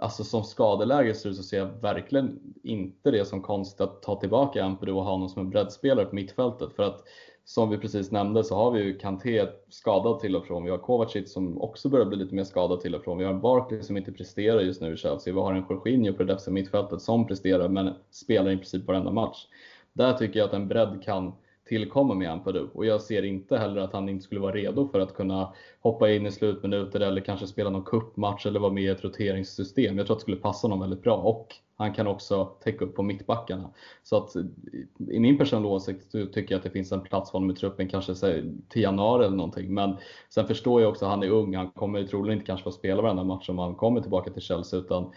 Alltså 0.00 0.24
som 0.24 0.44
skadeläge 0.44 1.14
ser 1.14 1.32
så 1.32 1.42
ser 1.42 1.58
jag 1.58 1.66
verkligen 1.66 2.54
inte 2.62 3.10
det 3.10 3.24
som 3.24 3.42
konstigt 3.42 3.80
att 3.80 4.02
ta 4.02 4.20
tillbaka 4.20 4.64
Empero 4.64 4.96
och 4.96 5.04
ha 5.04 5.10
honom 5.10 5.28
som 5.28 5.42
en 5.42 5.50
breddspelare 5.50 6.04
på 6.04 6.14
mittfältet. 6.14 6.72
För 6.72 6.82
att 6.82 7.04
som 7.48 7.70
vi 7.70 7.78
precis 7.78 8.10
nämnde 8.10 8.44
så 8.44 8.54
har 8.54 8.70
vi 8.70 8.82
ju 8.82 8.98
Kanté 8.98 9.46
skadad 9.68 10.20
till 10.20 10.36
och 10.36 10.46
från. 10.46 10.64
Vi 10.64 10.70
har 10.70 10.78
Kovacic 10.78 11.32
som 11.32 11.62
också 11.62 11.88
börjar 11.88 12.06
bli 12.06 12.16
lite 12.16 12.34
mer 12.34 12.44
skadad 12.44 12.80
till 12.80 12.94
och 12.94 13.04
från. 13.04 13.18
Vi 13.18 13.24
har 13.24 13.34
Barkley 13.34 13.82
som 13.82 13.96
inte 13.96 14.12
presterar 14.12 14.60
just 14.60 14.80
nu 14.80 14.94
i 14.94 14.96
Chelsea. 14.96 15.34
Vi 15.34 15.40
har 15.40 15.52
en 15.52 15.64
Jorginho 15.70 16.12
på 16.12 16.18
det 16.18 16.24
defensiva 16.24 16.54
mittfältet 16.54 17.02
som 17.02 17.26
presterar 17.26 17.68
men 17.68 17.94
spelar 18.10 18.50
i 18.50 18.56
princip 18.56 18.86
varenda 18.86 19.10
match. 19.10 19.46
Där 19.92 20.12
tycker 20.12 20.38
jag 20.38 20.46
att 20.46 20.54
en 20.54 20.68
bredd 20.68 21.02
kan 21.04 21.32
tillkomma 21.68 22.14
med 22.14 22.30
Ampadu 22.30 22.66
och 22.74 22.86
jag 22.86 23.00
ser 23.00 23.22
inte 23.22 23.58
heller 23.58 23.80
att 23.80 23.92
han 23.92 24.08
inte 24.08 24.24
skulle 24.24 24.40
vara 24.40 24.52
redo 24.52 24.88
för 24.88 25.00
att 25.00 25.14
kunna 25.14 25.52
hoppa 25.80 26.10
in 26.10 26.26
i 26.26 26.32
slutminuter 26.32 27.00
eller 27.00 27.20
kanske 27.20 27.46
spela 27.46 27.70
någon 27.70 27.84
kuppmatch 27.84 28.46
eller 28.46 28.60
vara 28.60 28.72
med 28.72 28.82
i 28.82 28.86
ett 28.86 29.04
roteringssystem. 29.04 29.98
Jag 29.98 30.06
tror 30.06 30.14
att 30.14 30.20
det 30.20 30.22
skulle 30.22 30.36
passa 30.36 30.64
honom 30.64 30.80
väldigt 30.80 31.02
bra 31.02 31.16
och 31.16 31.56
han 31.78 31.94
kan 31.94 32.06
också 32.06 32.44
täcka 32.44 32.84
upp 32.84 32.94
på 32.94 33.02
mittbackarna. 33.02 33.70
Så 34.02 34.16
att 34.16 34.36
i 35.10 35.20
min 35.20 35.38
personliga 35.38 35.72
åsikt 35.72 36.12
tycker 36.12 36.54
jag 36.54 36.58
att 36.58 36.62
det 36.62 36.70
finns 36.70 36.92
en 36.92 37.00
plats 37.00 37.30
för 37.30 37.38
honom 37.38 37.50
i 37.50 37.54
truppen, 37.54 37.88
kanske 37.88 38.14
till 38.68 38.82
januari 38.82 39.24
eller 39.26 39.36
någonting. 39.36 39.74
Men 39.74 39.96
sen 40.28 40.46
förstår 40.46 40.82
jag 40.82 40.90
också 40.90 41.04
att 41.04 41.10
han 41.10 41.22
är 41.22 41.30
ung, 41.30 41.56
han 41.56 41.70
kommer 41.70 42.04
troligen 42.04 42.38
inte 42.38 42.46
kanske 42.46 42.64
få 42.64 42.72
spela 42.72 43.02
varenda 43.02 43.24
match 43.24 43.48
om 43.48 43.58
han 43.58 43.74
kommer 43.74 44.00
tillbaka 44.00 44.30
till 44.30 44.42
Chelsea 44.42 44.80
utan 44.80 45.12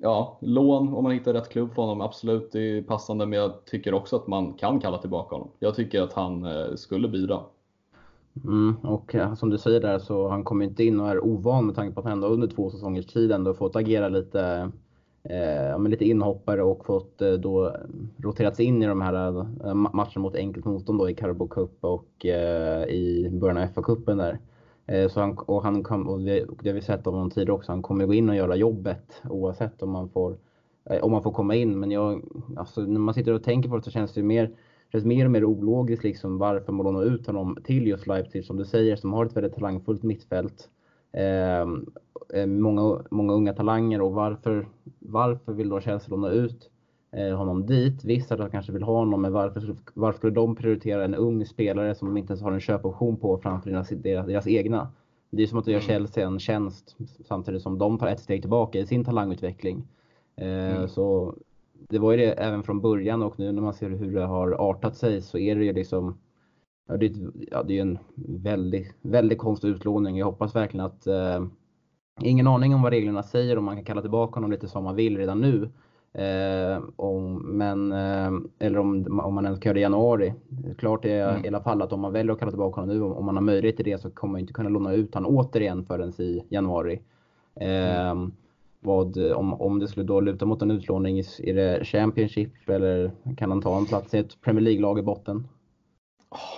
ja, 0.00 0.38
lån 0.40 0.94
om 0.94 1.02
man 1.02 1.12
hittar 1.12 1.32
rätt 1.32 1.48
klubb 1.48 1.74
för 1.74 1.82
honom, 1.82 2.00
absolut 2.00 2.52
det 2.52 2.60
är 2.60 2.82
passande. 2.82 3.26
Men 3.26 3.38
jag 3.38 3.64
tycker 3.64 3.94
också 3.94 4.16
att 4.16 4.26
man 4.26 4.52
kan 4.52 4.80
kalla 4.80 4.98
tillbaka 4.98 5.34
honom. 5.34 5.50
Jag 5.58 5.74
tycker 5.74 6.02
att 6.02 6.12
han 6.12 6.44
eh, 6.44 6.74
skulle 6.74 7.08
bidra. 7.08 7.40
Mm, 8.44 8.76
och 8.82 9.14
eh, 9.14 9.34
som 9.34 9.50
du 9.50 9.58
säger 9.58 9.80
där 9.80 9.98
så 9.98 10.28
han 10.28 10.44
kommer 10.44 10.64
inte 10.64 10.84
in 10.84 11.00
och 11.00 11.08
är 11.08 11.24
ovan 11.24 11.66
med 11.66 11.74
tanke 11.74 11.94
på 11.94 12.00
att 12.00 12.06
han 12.06 12.12
ändå 12.12 12.26
under 12.28 12.48
två 12.48 12.70
säsongers 12.70 13.06
tid 13.06 13.32
ändå 13.32 13.54
fått 13.54 13.76
agera 13.76 14.08
lite 14.08 14.70
eh, 15.22 15.88
lite 15.88 16.04
inhoppare 16.04 16.62
och 16.62 16.86
fått 16.86 17.22
eh, 17.22 17.32
då 17.32 17.76
roterats 18.18 18.60
in 18.60 18.82
i 18.82 18.86
de 18.86 19.00
här 19.00 19.38
eh, 19.38 19.74
matcherna 19.74 20.20
mot 20.20 20.36
enkelt 20.36 20.66
motstånd 20.66 20.98
då 20.98 21.10
i 21.10 21.14
Carabao 21.14 21.48
Cup 21.48 21.78
och 21.80 22.26
eh, 22.26 22.84
i 22.84 23.30
början 23.32 23.56
av 23.56 23.64
FA-cupen 23.64 24.16
där. 24.16 24.38
Eh, 24.88 25.08
så 25.08 25.20
han, 25.20 25.38
och 25.38 25.62
han 25.62 25.82
kom, 25.82 26.08
och 26.08 26.20
det, 26.20 26.44
och 26.44 26.58
det 26.62 26.68
har 26.68 26.74
vi 26.74 26.82
sett 26.82 27.06
av 27.06 27.12
honom 27.12 27.30
tidigare 27.30 27.52
också, 27.52 27.72
han 27.72 27.82
kommer 27.82 28.06
gå 28.06 28.14
in 28.14 28.28
och 28.28 28.36
göra 28.36 28.56
jobbet 28.56 29.22
oavsett 29.28 29.82
om 29.82 29.90
man 29.90 30.08
får, 30.08 30.36
eh, 30.90 31.04
om 31.04 31.12
man 31.12 31.22
får 31.22 31.32
komma 31.32 31.54
in. 31.54 31.80
Men 31.80 31.90
jag, 31.90 32.22
alltså, 32.56 32.80
när 32.80 33.00
man 33.00 33.14
sitter 33.14 33.32
och 33.32 33.44
tänker 33.44 33.68
på 33.68 33.76
det 33.76 33.82
så 33.82 33.90
känns 33.90 34.12
det 34.14 34.22
mer, 34.22 34.50
känns 34.92 35.04
mer 35.04 35.24
och 35.24 35.30
mer 35.30 35.44
ologiskt 35.44 36.04
liksom 36.04 36.38
varför 36.38 36.72
man 36.72 36.84
lånar 36.86 37.04
ut 37.04 37.26
honom 37.26 37.58
till 37.64 37.86
just 37.86 38.06
Leipzig 38.06 38.44
som 38.44 38.56
du 38.56 38.64
säger, 38.64 38.96
som 38.96 39.12
har 39.12 39.26
ett 39.26 39.36
väldigt 39.36 39.54
talangfullt 39.54 40.02
mittfält. 40.02 40.68
Ehm, 41.12 41.86
eh, 42.34 42.46
många, 42.46 43.04
många 43.10 43.32
unga 43.32 43.52
talanger 43.52 44.00
och 44.00 44.12
varför, 44.12 44.68
varför 44.98 45.52
vill 45.52 45.68
då 45.68 45.80
Chelsea 45.80 46.10
låna 46.10 46.30
ut 46.30 46.70
honom 47.12 47.66
dit? 47.66 48.04
Vissa 48.04 48.48
kanske 48.48 48.72
vill 48.72 48.82
ha 48.82 48.98
honom, 48.98 49.22
men 49.22 49.32
varför, 49.32 49.76
varför 49.94 50.18
skulle 50.18 50.34
de 50.34 50.56
prioritera 50.56 51.04
en 51.04 51.14
ung 51.14 51.46
spelare 51.46 51.94
som 51.94 52.08
de 52.08 52.16
inte 52.16 52.32
ens 52.32 52.42
har 52.42 52.52
en 52.52 52.60
köpoption 52.60 53.16
på 53.16 53.38
framför 53.38 53.70
deras, 53.70 53.88
deras, 53.88 54.26
deras 54.26 54.46
egna? 54.46 54.88
det 55.30 55.42
är 55.42 55.46
som 55.46 55.58
att 55.58 55.66
göra 55.66 55.80
mm. 55.80 55.86
Chelsea 55.86 56.26
en 56.26 56.38
tjänst 56.38 56.96
samtidigt 57.24 57.62
som 57.62 57.78
de 57.78 57.98
tar 57.98 58.06
ett 58.06 58.20
steg 58.20 58.40
tillbaka 58.40 58.78
i 58.78 58.86
sin 58.86 59.04
talangutveckling. 59.04 59.86
Eh, 60.36 60.76
mm. 60.76 60.88
Så 60.88 61.34
det 61.88 61.98
var 61.98 62.12
ju 62.12 62.18
det 62.18 62.32
även 62.32 62.62
från 62.62 62.80
början 62.80 63.22
och 63.22 63.38
nu 63.38 63.52
när 63.52 63.62
man 63.62 63.74
ser 63.74 63.90
hur 63.90 64.14
det 64.14 64.24
har 64.24 64.52
artat 64.52 64.96
sig 64.96 65.22
så 65.22 65.38
är 65.38 65.56
det 65.56 65.64
ju 65.64 65.72
liksom 65.72 66.18
Ja, 66.90 66.96
det, 66.96 67.12
ja, 67.50 67.62
det 67.62 67.78
är 67.78 67.82
en 67.82 67.98
väldigt, 68.26 68.94
väldigt 69.02 69.38
konstig 69.38 69.68
utlåning. 69.68 70.16
Jag 70.16 70.26
hoppas 70.26 70.56
verkligen 70.56 70.86
att 70.86 71.06
eh, 71.06 71.46
Ingen 72.20 72.46
aning 72.46 72.74
om 72.74 72.82
vad 72.82 72.92
reglerna 72.92 73.22
säger 73.22 73.58
om 73.58 73.64
man 73.64 73.76
kan 73.76 73.84
kalla 73.84 74.00
tillbaka 74.00 74.34
honom 74.34 74.50
lite 74.50 74.68
som 74.68 74.84
man 74.84 74.96
vill 74.96 75.16
redan 75.16 75.40
nu. 75.40 75.70
Eh, 76.12 76.82
om, 76.96 77.34
men, 77.34 77.92
eh, 77.92 78.30
eller 78.58 78.78
om, 78.78 79.20
om 79.20 79.34
man 79.34 79.44
ens 79.44 79.60
kan 79.60 79.70
göra 79.70 79.74
det 79.74 79.80
i 79.80 79.82
januari. 79.82 80.34
Klart 80.78 81.04
är 81.04 81.28
mm. 81.30 81.44
i 81.44 81.48
alla 81.48 81.60
fall 81.60 81.82
att 81.82 81.92
om 81.92 82.00
man 82.00 82.12
väljer 82.12 82.32
att 82.32 82.38
kalla 82.38 82.50
tillbaka 82.50 82.80
honom 82.80 82.96
nu, 82.96 83.02
om 83.04 83.24
man 83.24 83.36
har 83.36 83.42
möjlighet 83.42 83.76
till 83.76 83.84
det, 83.84 83.98
så 83.98 84.10
kommer 84.10 84.32
man 84.32 84.40
inte 84.40 84.52
kunna 84.52 84.68
låna 84.68 84.92
ut 84.92 85.14
honom 85.14 85.36
återigen 85.36 85.84
förrän 85.84 86.12
i 86.20 86.44
januari. 86.48 87.00
Eh, 87.60 88.08
mm. 88.10 88.32
vad, 88.80 89.32
om, 89.32 89.54
om 89.54 89.78
det 89.78 89.88
skulle 89.88 90.06
då 90.06 90.20
luta 90.20 90.46
mot 90.46 90.62
en 90.62 90.70
utlåning, 90.70 91.18
är 91.18 91.54
det 91.54 91.84
Championship 91.84 92.68
eller 92.68 93.10
kan 93.36 93.50
han 93.50 93.62
ta 93.62 93.78
en 93.78 93.86
plats 93.86 94.14
i 94.14 94.18
ett 94.18 94.40
Premier 94.40 94.64
League-lag 94.64 94.98
i 94.98 95.02
botten? 95.02 95.48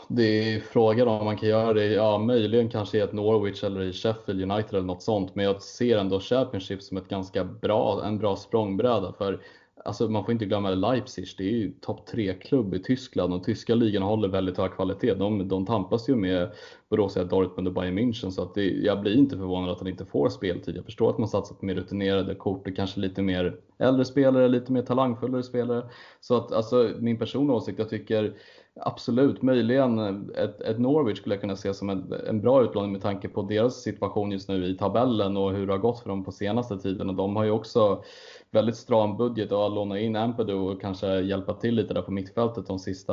Det 0.08 0.54
är 0.54 0.60
frågan 0.60 1.08
om 1.08 1.24
man 1.24 1.36
kan 1.36 1.48
göra 1.48 1.72
det, 1.72 1.86
ja 1.86 2.18
möjligen 2.18 2.68
kanske 2.68 2.98
i 2.98 3.00
ett 3.00 3.12
Norwich 3.12 3.64
eller 3.64 3.82
i 3.82 3.92
Sheffield 3.92 4.52
United 4.52 4.74
eller 4.74 4.86
något 4.86 5.02
sånt. 5.02 5.34
Men 5.34 5.44
jag 5.44 5.62
ser 5.62 5.98
ändå 5.98 6.20
Championship 6.20 6.82
som 6.82 6.96
ett 6.96 7.08
ganska 7.08 7.44
bra, 7.44 8.04
en 8.04 8.18
bra 8.18 8.36
språngbräda. 8.36 9.12
För 9.18 9.40
alltså, 9.84 10.08
man 10.08 10.24
får 10.24 10.32
inte 10.32 10.44
glömma 10.44 10.70
Leipzig, 10.70 11.24
det 11.38 11.44
är 11.44 11.56
ju 11.56 11.72
topp 11.80 12.08
3-klubb 12.12 12.74
i 12.74 12.82
Tyskland 12.82 13.34
och 13.34 13.44
tyska 13.44 13.74
ligan 13.74 14.02
håller 14.02 14.28
väldigt 14.28 14.58
hög 14.58 14.72
kvalitet. 14.72 15.14
De, 15.14 15.48
de 15.48 15.66
tampas 15.66 16.08
ju 16.08 16.14
med 16.14 16.50
Borussia 16.88 17.24
Dortmund 17.24 17.68
och 17.68 17.74
Bayern 17.74 17.98
München 17.98 18.30
så 18.30 18.42
att 18.42 18.54
det, 18.54 18.70
jag 18.70 19.00
blir 19.00 19.18
inte 19.18 19.36
förvånad 19.36 19.70
att 19.70 19.78
han 19.78 19.88
inte 19.88 20.04
får 20.04 20.28
speltid. 20.28 20.76
Jag 20.76 20.84
förstår 20.84 21.10
att 21.10 21.18
man 21.18 21.28
satsar 21.28 21.54
på 21.54 21.66
mer 21.66 21.74
rutinerade 21.74 22.34
kort 22.34 22.66
och 22.66 22.76
kanske 22.76 23.00
lite 23.00 23.22
mer 23.22 23.56
äldre 23.78 24.04
spelare, 24.04 24.48
lite 24.48 24.72
mer 24.72 24.82
talangfullare 24.82 25.42
spelare. 25.42 25.84
Så 26.20 26.36
att 26.36 26.52
alltså 26.52 26.90
min 26.98 27.18
personliga 27.18 27.56
åsikt, 27.56 27.78
jag 27.78 27.88
tycker 27.88 28.34
Absolut, 28.82 29.42
möjligen 29.42 29.98
ett, 30.36 30.60
ett, 30.60 30.78
Norwich 30.78 31.18
skulle 31.18 31.34
jag 31.34 31.40
kunna 31.40 31.56
se 31.56 31.74
som 31.74 31.90
en, 31.90 32.14
en 32.28 32.40
bra 32.40 32.64
utlåning 32.64 32.92
med 32.92 33.02
tanke 33.02 33.28
på 33.28 33.42
deras 33.42 33.82
situation 33.82 34.30
just 34.30 34.48
nu 34.48 34.66
i 34.66 34.76
tabellen 34.76 35.36
och 35.36 35.52
hur 35.52 35.66
det 35.66 35.72
har 35.72 35.78
gått 35.78 36.00
för 36.00 36.08
dem 36.08 36.24
på 36.24 36.32
senaste 36.32 36.78
tiden. 36.78 37.08
Och 37.08 37.14
de 37.14 37.36
har 37.36 37.44
ju 37.44 37.50
också 37.50 38.02
väldigt 38.50 38.76
stram 38.76 39.16
budget 39.16 39.52
och 39.52 39.66
att 39.66 39.72
låna 39.72 39.98
in 39.98 40.16
Ampadu 40.16 40.54
och 40.54 40.80
kanske 40.80 41.20
hjälpa 41.20 41.54
till 41.54 41.74
lite 41.74 41.94
där 41.94 42.02
på 42.02 42.12
mittfältet 42.12 42.66
de 42.66 42.78
sista, 42.78 43.12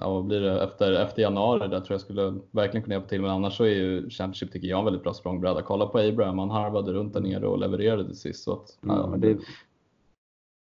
ja 0.00 0.10
vad 0.10 0.24
blir 0.24 0.40
det, 0.40 0.62
efter, 0.62 0.92
efter 0.92 1.22
januari 1.22 1.68
där 1.68 1.80
tror 1.80 1.94
jag 1.94 2.00
skulle 2.00 2.34
verkligen 2.50 2.82
kunna 2.82 2.94
hjälpa 2.94 3.08
till. 3.08 3.20
Men 3.20 3.30
annars 3.30 3.56
så 3.56 3.64
är 3.64 3.74
ju 3.74 4.10
Championship 4.10 4.52
tycker 4.52 4.68
jag 4.68 4.78
en 4.78 4.84
väldigt 4.84 5.02
bra 5.02 5.14
språngbräda. 5.14 5.62
Kolla 5.62 5.86
på 5.86 5.98
Abraham, 5.98 6.38
han 6.38 6.50
harvade 6.50 6.92
runt 6.92 7.14
där 7.14 7.20
nere 7.20 7.46
och 7.46 7.58
levererade 7.58 8.04
till 8.04 8.18
sist. 8.18 8.44
Så 8.44 8.52
att, 8.52 8.78
ja, 8.80 9.14
det, 9.18 9.38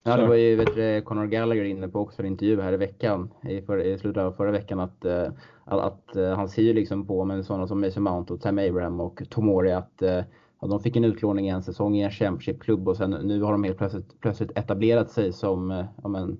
Ja, 0.03 0.17
det 0.17 0.27
var 0.27 0.35
ju 0.35 0.55
vet 0.55 0.75
du, 0.75 1.01
Conor 1.01 1.25
Gallagher 1.25 1.63
inne 1.63 1.87
på 1.87 1.99
också 1.99 2.21
en 2.21 2.27
intervju 2.27 2.61
här 2.61 2.73
i 2.73 2.77
veckan, 2.77 3.33
i, 3.43 3.61
för, 3.61 3.77
i 3.77 3.97
slutet 3.97 4.23
av 4.23 4.31
förra 4.31 4.51
veckan, 4.51 4.79
att, 4.79 5.05
att, 5.05 5.29
eh, 5.71 5.85
att 5.85 6.15
eh, 6.15 6.29
han 6.29 6.49
ser 6.49 6.61
ju 6.61 6.73
liksom 6.73 7.07
på 7.07 7.25
med 7.25 7.45
sådana 7.45 7.67
som 7.67 7.81
Mason 7.81 8.03
Mount 8.03 8.33
och 8.33 8.41
Tam 8.41 8.59
Abraham 8.59 8.99
och 8.99 9.21
Tomori 9.29 9.71
att 9.71 9.93
ja, 9.99 10.07
eh, 10.07 10.69
de 10.69 10.79
fick 10.79 10.95
en 10.95 11.05
utlåning 11.05 11.47
i 11.47 11.49
en 11.49 11.63
säsong 11.63 11.95
i 11.95 12.01
en 12.01 12.11
Championship-klubb 12.11 12.87
och 12.87 12.97
sen 12.97 13.11
nu 13.11 13.41
har 13.41 13.51
de 13.51 13.63
helt 13.63 13.77
plötsligt, 13.77 14.21
plötsligt 14.21 14.57
etablerat 14.57 15.09
sig 15.09 15.33
som 15.33 15.85
ja, 16.03 16.09
men, 16.09 16.37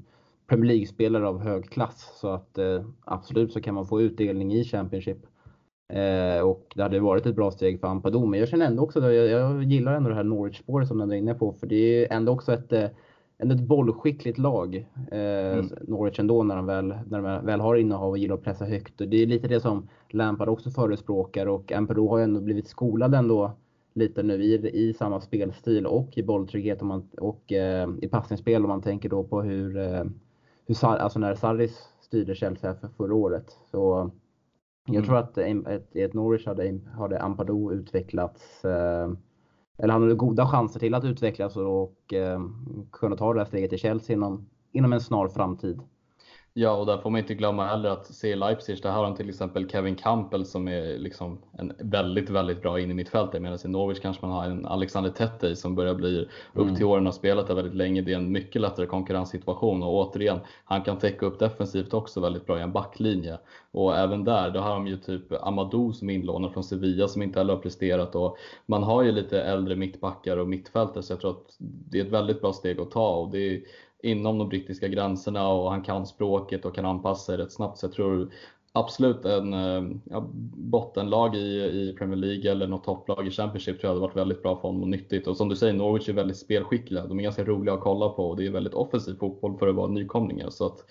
Premier 0.48 0.68
League-spelare 0.68 1.28
av 1.28 1.40
hög 1.40 1.70
klass. 1.70 2.18
Så 2.22 2.28
att 2.28 2.60
absolut 3.06 3.54
så 3.54 3.62
kan 3.62 3.76
man 3.76 3.86
få 3.86 4.02
utdelning 4.02 4.54
i 4.54 4.64
Championship. 4.64 5.18
Eh, 5.94 6.42
och 6.42 6.74
det 6.76 6.84
hade 6.84 7.00
varit 7.00 7.26
ett 7.26 7.36
bra 7.36 7.52
steg 7.52 7.80
för 7.80 7.88
Ampadu. 7.88 8.26
Men 8.26 8.40
jag 8.40 8.50
känner 8.50 8.66
ändå 8.66 8.84
också, 8.84 9.12
jag, 9.12 9.28
jag 9.28 9.64
gillar 9.64 9.94
ändå 9.94 10.10
det 10.10 10.16
här 10.16 10.24
Norwich-spåret 10.24 10.88
som 10.88 10.98
du 10.98 11.16
är 11.16 11.20
inne 11.20 11.34
på. 11.34 11.54
För 11.54 11.68
det 11.68 11.76
är 11.76 12.14
ändå 12.14 12.32
också 12.32 12.54
ett 12.54 12.94
ändå 13.40 13.56
ett 13.56 13.62
bollskickligt 13.62 14.38
lag. 14.38 14.76
Eh, 15.12 15.54
mm. 15.54 15.70
Norwich 15.82 16.20
ändå 16.20 16.44
när 16.44 16.56
de, 16.56 16.66
väl, 16.66 16.88
när 16.88 17.22
de 17.22 17.46
väl 17.46 17.60
har 17.60 17.76
innehav 17.76 18.10
och 18.10 18.18
gillar 18.18 18.36
att 18.36 18.44
pressa 18.44 18.66
högt. 18.66 19.02
Och 19.02 19.08
det 19.08 19.24
är 19.24 19.28
lite 19.28 19.48
det 19.48 19.60
som 19.60 19.88
Lampard 20.10 20.50
också 20.50 20.72
förespråkar 20.72 21.46
och 21.46 21.72
Ampero 21.72 22.10
har 22.10 22.18
ju 22.18 22.24
ändå 22.24 22.42
blivit 22.42 22.68
skolad 22.68 23.16
ändå 23.16 23.52
lite 23.94 24.24
nu 24.24 24.44
i, 24.44 24.70
i 24.90 24.94
samma 24.94 25.22
spelstil 25.22 25.86
och 25.86 26.18
i 26.18 26.24
bolltrygghet 26.24 26.82
och, 26.82 26.88
man, 26.88 27.10
och 27.18 27.52
eh, 27.54 27.90
i 28.02 28.08
passningsspel 28.08 28.64
om 28.64 28.70
man 28.70 28.82
tänker 28.82 29.10
då 29.10 29.24
på 29.24 29.42
hur, 29.42 29.78
eh, 29.78 30.04
hur 30.66 30.86
alltså 30.86 31.20
när 31.20 31.36
Sarris 31.36 31.90
styrde 32.02 32.36
Chelsea 32.36 32.76
för 32.76 32.88
förra 32.88 33.16
året. 33.16 33.58
Så 33.72 34.12
jag 34.86 34.96
mm. 34.96 35.06
tror 35.06 35.18
att 35.18 35.38
i 35.92 36.02
ett 36.02 36.14
Norwich 36.14 36.46
hade, 36.46 36.80
hade 36.98 37.22
Ampado 37.22 37.72
utvecklats 37.72 38.66
eh, 38.66 39.12
eller 39.80 39.94
han 39.94 40.02
har 40.02 40.10
goda 40.10 40.48
chanser 40.48 40.80
till 40.80 40.94
att 40.94 41.06
utvecklas 41.06 41.56
och 41.56 42.14
eh, 42.14 42.42
kunna 42.92 43.16
ta 43.16 43.34
det 43.34 43.40
här 43.40 43.46
steget 43.46 43.70
till 43.70 43.80
Chelsea 43.80 44.16
inom, 44.16 44.50
inom 44.72 44.94
en 44.94 45.02
snar 45.02 45.28
framtid. 45.28 45.82
Ja, 46.62 46.72
och 46.72 46.86
där 46.86 46.98
får 46.98 47.10
man 47.10 47.20
inte 47.20 47.34
glömma 47.34 47.66
heller 47.66 47.90
att 47.90 48.06
se 48.06 48.36
Leipzig, 48.36 48.82
där 48.82 48.92
har 48.92 49.04
de 49.04 49.16
till 49.16 49.30
exempel 49.30 49.70
Kevin 49.70 49.96
Campbell 49.96 50.46
som 50.46 50.68
är 50.68 50.98
liksom 50.98 51.38
en 51.52 51.74
väldigt, 51.80 52.30
väldigt 52.30 52.62
bra 52.62 52.80
in 52.80 52.92
i 52.92 52.94
mittfältet. 52.94 53.42
Medan 53.42 53.60
i 53.66 53.68
Norwich 53.68 54.00
kanske 54.00 54.26
man 54.26 54.36
har 54.36 54.46
en 54.46 54.66
Alexander 54.66 55.10
Tettey 55.10 55.56
som 55.56 55.76
börjar 55.76 55.96
bli 55.96 56.28
upp 56.54 56.64
mm. 56.64 56.76
till 56.76 56.86
åren 56.86 57.08
och 57.08 57.14
spelat 57.14 57.48
där 57.48 57.56
väldigt 57.56 57.76
länge. 57.76 58.02
Det 58.02 58.14
är 58.14 58.18
en 58.18 58.32
mycket 58.32 58.62
lättare 58.62 58.86
konkurrenssituation 58.86 59.84
och 59.84 59.94
återigen, 59.94 60.40
han 60.64 60.82
kan 60.82 60.98
täcka 60.98 61.26
upp 61.26 61.40
defensivt 61.40 61.94
också 61.94 62.20
väldigt 62.20 62.46
bra 62.46 62.60
i 62.60 62.62
en 62.62 62.72
backlinje. 62.72 63.38
Och 63.72 63.98
även 63.98 64.24
där, 64.24 64.50
då 64.50 64.60
har 64.60 64.74
de 64.74 64.88
ju 64.88 64.98
typ 64.98 65.44
Amadou 65.44 65.94
som 65.94 66.10
inlånad 66.10 66.54
från 66.54 66.64
Sevilla 66.64 67.08
som 67.08 67.22
inte 67.22 67.40
heller 67.40 67.54
har 67.54 67.62
presterat 67.62 68.16
och 68.16 68.38
man 68.66 68.84
har 68.84 69.04
ju 69.04 69.12
lite 69.12 69.42
äldre 69.42 69.76
mittbackar 69.76 70.38
och 70.38 70.48
mittfältare 70.48 71.04
så 71.04 71.14
jag 71.14 71.22
tror 71.22 71.32
att 71.32 71.56
det 71.60 72.00
är 72.00 72.06
ett 72.06 72.12
väldigt 72.12 72.42
bra 72.42 72.54
steg 72.54 72.80
att 72.80 72.92
ta 72.92 73.16
och 73.16 73.32
det 73.32 73.38
är, 73.38 73.62
inom 74.04 74.38
de 74.38 74.50
brittiska 74.50 74.88
gränserna 74.88 75.48
och 75.48 75.72
han 75.72 75.82
kan 75.82 76.06
språket 76.06 76.66
och 76.66 76.76
kan 76.76 76.86
anpassa 76.86 77.26
sig 77.26 77.38
rätt 77.38 77.52
snabbt. 77.52 77.78
Så 77.78 77.86
jag 77.86 77.94
tror 77.94 78.32
absolut 78.74 79.26
en 79.26 79.54
eh, 79.54 79.98
ja, 80.04 80.30
bottenlag 80.56 81.36
i, 81.36 81.64
i 81.64 81.96
Premier 81.98 82.18
League 82.18 82.52
eller 82.52 82.68
något 82.68 82.84
topplag 82.84 83.28
i 83.28 83.32
Championship 83.32 83.80
tror 83.80 83.90
jag 83.90 83.90
hade 83.90 84.02
varit 84.02 84.16
väldigt 84.16 84.44
bra 84.44 84.56
för 84.56 84.62
honom 84.62 84.82
och 84.82 84.90
nyttigt. 84.90 85.28
Och 85.28 85.38
som 85.38 85.50
du 85.50 85.56
säger, 85.56 85.74
Norwich 85.74 86.10
är 86.10 86.14
väldigt 86.14 86.38
spelskickliga. 86.38 87.06
De 87.06 87.20
är 87.20 87.24
ganska 87.24 87.44
roliga 87.44 87.74
att 87.74 87.82
kolla 87.82 88.10
på 88.10 88.30
och 88.30 88.38
det 88.38 88.46
är 88.46 88.52
väldigt 88.52 88.74
offensiv 88.74 89.16
fotboll 89.20 89.58
för 89.58 89.68
att 89.68 89.76
vara 89.76 89.88
nykomlingar. 89.88 90.50
Så 90.50 90.66
att 90.66 90.86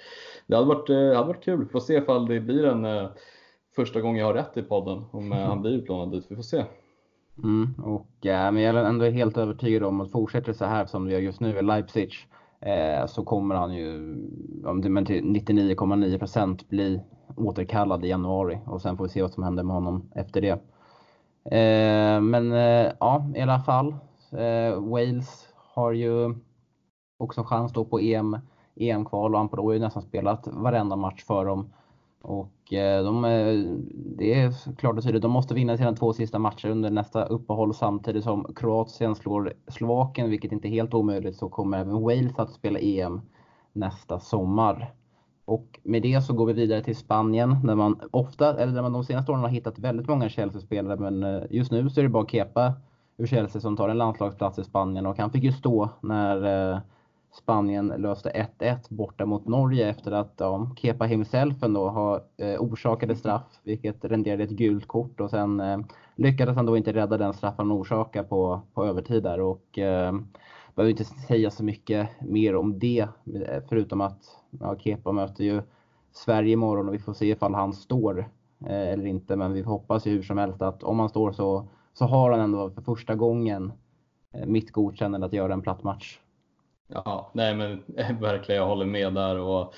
det 0.46 0.56
hade 0.56 0.68
varit, 0.68 0.86
det 0.86 1.16
hade 1.16 1.28
varit 1.28 1.44
kul. 1.44 1.66
Får 1.66 1.80
se 1.80 1.94
ifall 1.94 2.26
det 2.26 2.40
blir 2.40 2.64
en 2.64 2.84
eh, 2.84 3.08
första 3.76 4.00
gången 4.00 4.20
jag 4.20 4.26
har 4.26 4.34
rätt 4.34 4.56
i 4.56 4.62
podden 4.62 5.04
om 5.10 5.32
mm. 5.32 5.38
han 5.38 5.62
blir 5.62 5.72
utlånad 5.72 6.12
dit. 6.12 6.26
Vi 6.28 6.36
får 6.36 6.42
se. 6.42 6.64
Mm, 7.42 7.74
och, 7.84 8.26
äh, 8.26 8.52
men 8.52 8.62
jag 8.62 8.76
är 8.76 8.84
ändå 8.84 9.04
helt 9.04 9.38
övertygad 9.38 9.82
om 9.82 10.00
att 10.00 10.12
fortsätter 10.12 10.52
så 10.52 10.64
här 10.64 10.86
som 10.86 11.06
vi 11.06 11.12
gör 11.12 11.20
just 11.20 11.40
nu 11.40 11.58
i 11.58 11.62
Leipzig 11.62 12.12
eh, 12.12 12.37
Eh, 12.60 13.06
så 13.06 13.24
kommer 13.24 13.54
han 13.54 13.74
ju 13.74 13.98
men 14.62 15.04
till 15.04 15.24
99,9% 15.24 16.68
bli 16.68 17.00
återkallad 17.36 18.04
i 18.04 18.08
januari 18.08 18.58
och 18.66 18.82
sen 18.82 18.96
får 18.96 19.04
vi 19.04 19.10
se 19.10 19.22
vad 19.22 19.30
som 19.32 19.42
händer 19.42 19.62
med 19.62 19.74
honom 19.74 20.10
efter 20.14 20.40
det. 20.40 20.60
Eh, 21.56 22.20
men 22.20 22.52
eh, 22.52 22.92
ja, 23.00 23.26
i 23.36 23.40
alla 23.40 23.60
fall. 23.60 23.94
Eh, 24.32 24.80
Wales 24.80 25.48
har 25.74 25.92
ju 25.92 26.34
också 27.18 27.44
chans 27.44 27.72
då 27.72 27.84
på 27.84 28.00
EM, 28.00 28.38
EM-kval 28.76 29.34
och 29.34 29.40
Amparo 29.40 29.66
har 29.66 29.72
ju 29.72 29.78
nästan 29.78 30.02
spelat 30.02 30.48
varenda 30.52 30.96
match 30.96 31.24
för 31.24 31.44
dem. 31.44 31.72
Och 32.22 32.72
eh, 32.72 33.04
de, 33.04 33.22
det 34.16 34.34
är 34.34 34.74
klart 34.76 34.96
och 34.96 35.02
tydligt, 35.02 35.22
de 35.22 35.30
måste 35.30 35.54
vinna 35.54 35.76
sina 35.76 35.92
två 35.92 36.12
sista 36.12 36.38
matcher 36.38 36.68
under 36.68 36.90
nästa 36.90 37.24
uppehåll 37.24 37.74
samtidigt 37.74 38.24
som 38.24 38.54
Kroatien 38.56 39.14
slår 39.14 39.52
Slovakien, 39.68 40.30
vilket 40.30 40.52
inte 40.52 40.68
är 40.68 40.70
helt 40.70 40.94
omöjligt, 40.94 41.36
så 41.36 41.48
kommer 41.48 41.78
även 41.78 42.02
Wales 42.02 42.38
att 42.38 42.52
spela 42.52 42.78
EM 42.78 43.20
nästa 43.72 44.20
sommar. 44.20 44.94
Och 45.44 45.80
med 45.82 46.02
det 46.02 46.24
så 46.24 46.32
går 46.32 46.46
vi 46.46 46.52
vidare 46.52 46.82
till 46.82 46.96
Spanien 46.96 47.66
där 47.66 47.74
man 47.74 48.00
ofta, 48.10 48.62
eller 48.62 48.72
där 48.72 48.82
man 48.82 48.92
de 48.92 49.04
senaste 49.04 49.32
åren 49.32 49.42
har 49.42 49.48
hittat 49.48 49.78
väldigt 49.78 50.08
många 50.08 50.28
Chelsea-spelare 50.28 50.96
men 50.96 51.22
eh, 51.22 51.42
just 51.50 51.72
nu 51.72 51.90
så 51.90 52.00
är 52.00 52.02
det 52.02 52.08
bara 52.08 52.26
Kepa 52.26 52.72
ur 53.16 53.26
Chelsea 53.26 53.60
som 53.60 53.76
tar 53.76 53.88
en 53.88 53.98
landslagsplats 53.98 54.58
i 54.58 54.64
Spanien 54.64 55.06
och 55.06 55.18
han 55.18 55.30
fick 55.30 55.44
ju 55.44 55.52
stå 55.52 55.88
när 56.00 56.72
eh, 56.72 56.80
Spanien 57.38 57.86
löste 57.86 58.48
1-1 58.58 58.76
borta 58.88 59.26
mot 59.26 59.46
Norge 59.46 59.88
efter 59.88 60.12
att 60.12 60.34
ja, 60.36 60.70
Kepa 60.76 61.04
himself 61.04 61.62
ändå 61.62 61.88
har 61.88 62.22
eh, 62.36 62.60
orsakade 62.60 63.16
straff, 63.16 63.60
vilket 63.62 64.04
renderade 64.04 64.44
ett 64.44 64.50
gult 64.50 64.86
kort 64.86 65.20
och 65.20 65.30
sen 65.30 65.60
eh, 65.60 65.78
lyckades 66.14 66.56
han 66.56 66.66
då 66.66 66.76
inte 66.76 66.92
rädda 66.92 67.18
den 67.18 67.34
straff 67.34 67.54
han 67.56 67.72
orsakade 67.72 68.28
på, 68.28 68.60
på 68.74 68.86
övertid 68.86 69.22
där 69.22 69.40
och 69.40 69.78
eh, 69.78 70.12
behöver 70.74 70.90
inte 70.90 71.04
säga 71.04 71.50
så 71.50 71.64
mycket 71.64 72.08
mer 72.20 72.56
om 72.56 72.78
det 72.78 73.08
förutom 73.68 74.00
att 74.00 74.22
ja, 74.60 74.76
Kepa 74.78 75.12
möter 75.12 75.44
ju 75.44 75.62
Sverige 76.12 76.52
imorgon 76.52 76.88
och 76.88 76.94
vi 76.94 76.98
får 76.98 77.12
se 77.12 77.30
ifall 77.30 77.54
han 77.54 77.72
står 77.72 78.18
eh, 78.66 78.88
eller 78.92 79.06
inte. 79.06 79.36
Men 79.36 79.52
vi 79.52 79.62
hoppas 79.62 80.06
ju 80.06 80.10
hur 80.10 80.22
som 80.22 80.38
helst 80.38 80.62
att 80.62 80.82
om 80.82 80.98
han 80.98 81.08
står 81.08 81.32
så, 81.32 81.68
så 81.92 82.04
har 82.04 82.30
han 82.30 82.40
ändå 82.40 82.70
för 82.70 82.82
första 82.82 83.14
gången 83.14 83.72
eh, 84.34 84.46
mitt 84.46 84.72
godkännande 84.72 85.26
att 85.26 85.32
göra 85.32 85.52
en 85.52 85.62
platt 85.62 85.82
match. 85.82 86.20
Ja, 86.88 87.30
nej 87.32 87.54
men 87.54 87.82
verkligen, 88.20 88.60
jag 88.60 88.68
håller 88.68 88.86
med 88.86 89.14
där. 89.14 89.38
Och 89.38 89.74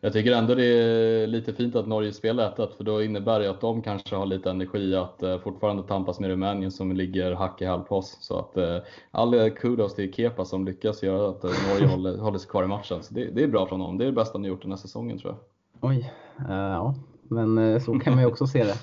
jag 0.00 0.12
tycker 0.12 0.32
ändå 0.32 0.54
det 0.54 0.64
är 0.64 1.26
lite 1.26 1.52
fint 1.52 1.76
att 1.76 1.86
Norge 1.86 2.12
spelar 2.12 2.48
1 2.48 2.76
för 2.76 2.84
då 2.84 3.02
innebär 3.02 3.40
det 3.40 3.50
att 3.50 3.60
de 3.60 3.82
kanske 3.82 4.16
har 4.16 4.26
lite 4.26 4.50
energi 4.50 4.96
att 4.96 5.22
uh, 5.22 5.38
fortfarande 5.38 5.82
tampas 5.82 6.20
med 6.20 6.30
Rumänien 6.30 6.70
som 6.70 6.92
ligger 6.92 7.32
hack 7.32 7.62
i 7.62 7.64
häl 7.64 7.80
på 7.80 7.96
oss. 7.96 8.16
Så 8.20 8.38
att 8.38 8.56
uh, 8.56 8.78
all 9.10 9.50
kudos 9.50 9.94
till 9.94 10.12
Kepa 10.12 10.44
som 10.44 10.64
lyckas 10.64 11.02
göra 11.02 11.28
att 11.28 11.42
Norge 11.42 11.86
håller, 11.86 12.18
håller 12.20 12.38
sig 12.38 12.50
kvar 12.50 12.64
i 12.64 12.66
matchen. 12.66 13.02
Så 13.02 13.14
det, 13.14 13.24
det, 13.24 13.42
är 13.42 13.48
bra 13.48 13.66
från 13.66 13.80
honom. 13.80 13.98
Det 13.98 14.04
är 14.04 14.06
det 14.06 14.12
bästa 14.12 14.38
han 14.38 14.44
gjort 14.44 14.62
den 14.62 14.72
här 14.72 14.78
säsongen 14.78 15.18
tror 15.18 15.32
jag. 15.32 15.90
Oj, 15.90 16.12
ja, 16.48 16.94
men 17.22 17.80
så 17.80 17.98
kan 17.98 18.14
man 18.14 18.22
ju 18.22 18.28
också 18.28 18.46
se 18.46 18.64
det. 18.64 18.76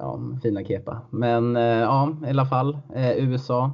ja, 0.00 0.20
fina 0.42 0.64
Kepa. 0.64 1.00
Men 1.10 1.54
ja, 1.54 2.16
i 2.26 2.30
alla 2.30 2.46
fall 2.46 2.78
USA 3.16 3.64
Eh, 3.64 3.70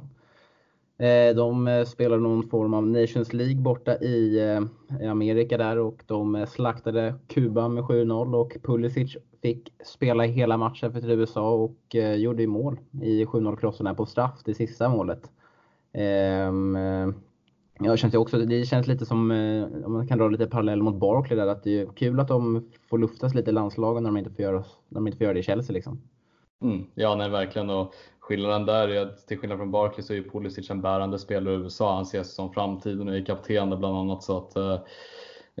Eh, 1.01 1.35
de 1.35 1.67
eh, 1.67 1.85
spelar 1.85 2.17
någon 2.17 2.49
form 2.49 2.73
av 2.73 2.87
Nations 2.87 3.33
League 3.33 3.55
borta 3.55 3.95
i, 3.95 4.39
eh, 4.39 5.11
Amerika 5.11 5.57
där 5.57 5.77
och 5.77 6.03
de 6.05 6.45
slaktade 6.47 7.15
Kuba 7.27 7.67
med 7.67 7.83
7-0 7.83 8.35
och 8.35 8.57
Pulisic 8.63 9.17
fick 9.41 9.73
spela 9.85 10.23
hela 10.23 10.57
matchen 10.57 10.91
för 10.93 11.09
USA 11.09 11.51
och 11.51 11.95
gjorde 12.17 12.47
mål 12.47 12.79
i 13.01 13.25
7-0 13.25 13.55
krossen 13.55 13.95
på 13.95 14.05
straff, 14.05 14.41
det 14.45 14.53
sista 14.53 14.89
målet. 14.89 15.31
Ehm, 15.93 16.77
känns 17.95 18.13
också, 18.13 18.37
det 18.37 18.65
känns 18.65 18.87
lite 18.87 19.05
som, 19.05 19.31
om 19.85 19.93
man 19.93 20.07
kan 20.07 20.17
dra 20.17 20.27
lite 20.27 20.47
parallell 20.47 20.83
mot 20.83 20.95
Barkley 20.95 21.39
där, 21.39 21.47
att 21.47 21.63
det 21.63 21.79
är 21.79 21.85
kul 21.85 22.19
att 22.19 22.27
de 22.27 22.69
får 22.89 22.97
luftas 22.97 23.35
lite 23.35 23.49
i 23.49 23.53
landslagen 23.53 24.03
när 24.03 24.09
de 24.09 24.17
inte 24.17 24.31
får 24.31 24.41
göra, 24.41 24.63
när 24.89 24.95
de 24.95 25.07
inte 25.07 25.17
får 25.17 25.23
göra 25.23 25.33
det 25.33 25.39
i 25.39 25.43
Chelsea. 25.43 25.73
Liksom. 25.73 26.01
Mm, 26.61 26.85
ja, 26.95 27.15
nej, 27.15 27.29
verkligen. 27.29 27.69
Och 27.69 27.93
skillnaden 28.31 28.65
där 28.65 28.87
är 28.87 29.01
att 29.01 29.27
till 29.27 29.37
skillnad 29.37 29.57
från 29.57 29.71
Barkley 29.71 30.03
så 30.03 30.13
är 30.13 30.17
ju 30.17 30.29
Pulisic 30.29 30.69
en 30.69 30.81
bärande 30.81 31.19
spelare 31.19 31.53
i 31.53 31.57
USA. 31.57 31.95
Han 31.95 32.03
ses 32.03 32.35
som 32.35 32.53
framtiden 32.53 33.07
och 33.07 33.15
är 33.15 33.25
kapten 33.25 33.69
där 33.69 33.77
bland 33.77 33.97
annat. 33.97 34.23
Så 34.23 34.37
att, 34.37 34.55
eh, 34.55 34.73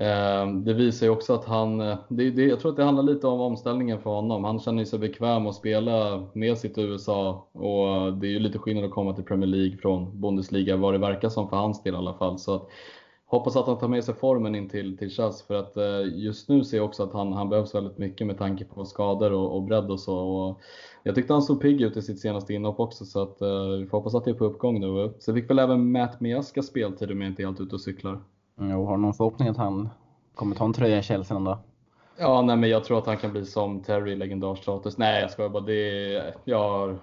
eh 0.07 0.47
det 0.47 0.73
visar 0.73 1.05
ju 1.05 1.11
också 1.11 1.33
att 1.33 1.45
han, 1.45 1.81
eh, 1.81 1.97
det, 2.09 2.31
det, 2.31 2.45
jag 2.45 2.59
tror 2.59 2.71
att 2.71 2.77
det 2.77 2.83
handlar 2.83 3.03
lite 3.03 3.27
om 3.27 3.41
omställningen 3.41 4.01
för 4.01 4.09
honom. 4.09 4.43
Han 4.43 4.59
känner 4.59 4.85
sig 4.85 4.99
bekväm 4.99 5.47
att 5.47 5.55
spela 5.55 6.27
med 6.33 6.57
sitt 6.57 6.77
USA 6.77 7.47
och 7.51 8.13
det 8.13 8.27
är 8.27 8.31
ju 8.31 8.39
lite 8.39 8.59
skillnad 8.59 8.85
att 8.85 8.91
komma 8.91 9.13
till 9.13 9.23
Premier 9.23 9.47
League 9.47 9.77
från 9.77 10.21
Bundesliga 10.21 10.77
vad 10.77 10.93
det 10.93 10.97
verkar 10.97 11.29
som 11.29 11.49
för 11.49 11.57
hans 11.57 11.83
del 11.83 11.93
i 11.93 11.97
alla 11.97 12.13
fall. 12.13 12.39
Så 12.39 12.55
att, 12.55 12.67
hoppas 13.31 13.55
att 13.55 13.67
han 13.67 13.77
tar 13.77 13.87
med 13.87 14.03
sig 14.03 14.13
formen 14.15 14.55
in 14.55 14.69
till, 14.69 14.97
till 14.97 15.09
Chas 15.09 15.41
för 15.41 15.55
att 15.55 15.77
eh, 15.77 16.01
just 16.13 16.49
nu 16.49 16.63
ser 16.63 16.77
jag 16.77 16.85
också 16.85 17.03
att 17.03 17.13
han, 17.13 17.33
han 17.33 17.49
behövs 17.49 17.75
väldigt 17.75 17.97
mycket 17.97 18.27
med 18.27 18.37
tanke 18.37 18.65
på 18.65 18.85
skador 18.85 19.31
och, 19.33 19.55
och 19.55 19.63
bredd 19.63 19.91
och 19.91 19.99
så. 19.99 20.17
Och 20.17 20.59
jag 21.03 21.15
tyckte 21.15 21.33
han 21.33 21.41
såg 21.41 21.61
pigg 21.61 21.81
ut 21.81 21.97
i 21.97 22.01
sitt 22.01 22.19
senaste 22.19 22.53
inhopp 22.53 22.79
också 22.79 23.05
så 23.05 23.21
att 23.21 23.41
eh, 23.41 23.67
vi 23.79 23.87
får 23.87 23.97
hoppas 23.97 24.15
att 24.15 24.25
det 24.25 24.31
är 24.31 24.35
på 24.35 24.45
uppgång 24.45 24.79
nu. 24.79 25.13
Så 25.19 25.33
fick 25.33 25.49
väl 25.49 25.59
även 25.59 25.91
Matt 25.91 26.21
Miaska 26.21 26.61
speltid 26.61 27.11
om 27.11 27.21
jag 27.21 27.31
inte 27.31 27.41
är 27.41 27.45
helt 27.45 27.61
ute 27.61 27.75
och 27.75 27.81
cyklar. 27.81 28.19
Jo, 28.59 28.85
har 28.85 28.95
du 28.95 29.01
någon 29.01 29.13
förhoppning 29.13 29.47
att 29.47 29.57
han 29.57 29.89
kommer 30.35 30.55
ta 30.55 30.65
en 30.65 30.73
tröja 30.73 30.99
i 30.99 31.03
Chelsea 31.03 31.33
någon 31.33 31.43
dag? 31.43 31.57
Ja, 32.17 32.41
nej, 32.41 32.57
men 32.57 32.69
jag 32.69 32.83
tror 32.83 32.97
att 32.97 33.05
han 33.05 33.17
kan 33.17 33.31
bli 33.31 33.45
som 33.45 33.83
Terry, 33.83 34.15
legendarstatus. 34.15 34.97
Nej, 34.97 35.21
jag 35.21 35.31
skojar 35.31 35.49
bara. 35.49 35.63
Det, 35.63 36.33
jag 36.43 36.69
har 36.69 36.99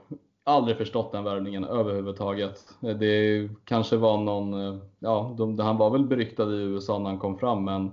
aldrig 0.49 0.77
förstått 0.77 1.13
den 1.13 1.25
värvningen 1.25 1.65
överhuvudtaget. 1.65 2.59
Det 2.81 3.49
kanske 3.65 3.97
var 3.97 4.19
någon, 4.19 4.81
ja, 4.99 5.35
de, 5.39 5.59
han 5.59 5.77
var 5.77 5.91
väl 5.91 6.07
beryktad 6.07 6.55
i 6.55 6.63
USA 6.63 6.99
när 6.99 7.11
han 7.11 7.19
kom 7.19 7.39
fram, 7.39 7.65
men 7.65 7.93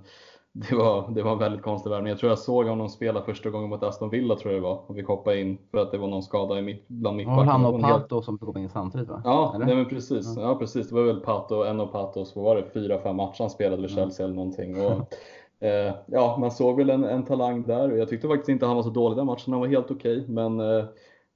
det 0.52 0.74
var, 0.74 1.10
det 1.10 1.22
var 1.22 1.32
en 1.32 1.38
väldigt 1.38 1.62
konstig 1.62 1.90
värvning. 1.90 2.10
Jag 2.10 2.18
tror 2.18 2.30
jag 2.30 2.38
såg 2.38 2.66
honom 2.66 2.88
spela 2.88 3.22
första 3.22 3.50
gången 3.50 3.68
mot 3.68 3.82
Aston 3.82 4.10
Villa 4.10 4.36
tror 4.36 4.52
jag 4.52 4.62
det 4.62 4.66
var 4.68 4.80
och 4.86 4.96
fick 4.96 5.06
hoppa 5.06 5.34
in 5.34 5.58
för 5.70 5.78
att 5.78 5.92
det 5.92 5.98
var 5.98 6.08
någon 6.08 6.22
skada 6.22 6.58
i 6.58 6.62
mitt, 6.62 6.88
bland 6.88 7.16
mittbackarna. 7.16 7.46
Var 7.46 7.52
han 7.52 7.64
och 7.64 7.80
Pato 7.80 8.22
som 8.22 8.38
fick 8.38 8.46
hoppa 8.46 8.58
in 8.58 8.68
samtidigt 8.68 9.08
va? 9.08 9.22
Ja, 9.24 9.56
nej, 9.58 9.76
men 9.76 9.88
precis. 9.88 10.36
Ja. 10.36 10.42
ja. 10.42 10.54
precis. 10.54 10.88
Det 10.88 10.94
var 10.94 11.02
väl 11.02 11.20
Pato, 11.20 11.62
en 11.62 11.80
och 11.80 11.92
Patos, 11.92 12.36
vad 12.36 12.44
var 12.44 12.56
det, 12.56 12.64
fyra, 12.74 12.98
fem 12.98 13.16
matcher 13.16 13.40
han 13.40 13.50
spelade 13.50 13.82
vid 13.82 13.90
Chelsea 13.90 14.26
mm. 14.26 14.38
eller 14.38 14.44
någonting. 14.44 14.84
Och, 14.86 15.66
eh, 15.66 15.94
ja, 16.06 16.36
man 16.40 16.50
såg 16.50 16.76
väl 16.76 16.90
en, 16.90 17.04
en 17.04 17.24
talang 17.24 17.62
där 17.62 17.92
och 17.92 17.98
jag 17.98 18.08
tyckte 18.08 18.28
faktiskt 18.28 18.48
inte 18.48 18.66
han 18.66 18.76
var 18.76 18.82
så 18.82 18.90
dålig 18.90 19.16
den 19.16 19.26
matchen. 19.26 19.52
Han 19.52 19.60
var 19.60 19.68
helt 19.68 19.90
okej, 19.90 20.20
okay, 20.20 20.34
men 20.34 20.60
eh, 20.60 20.84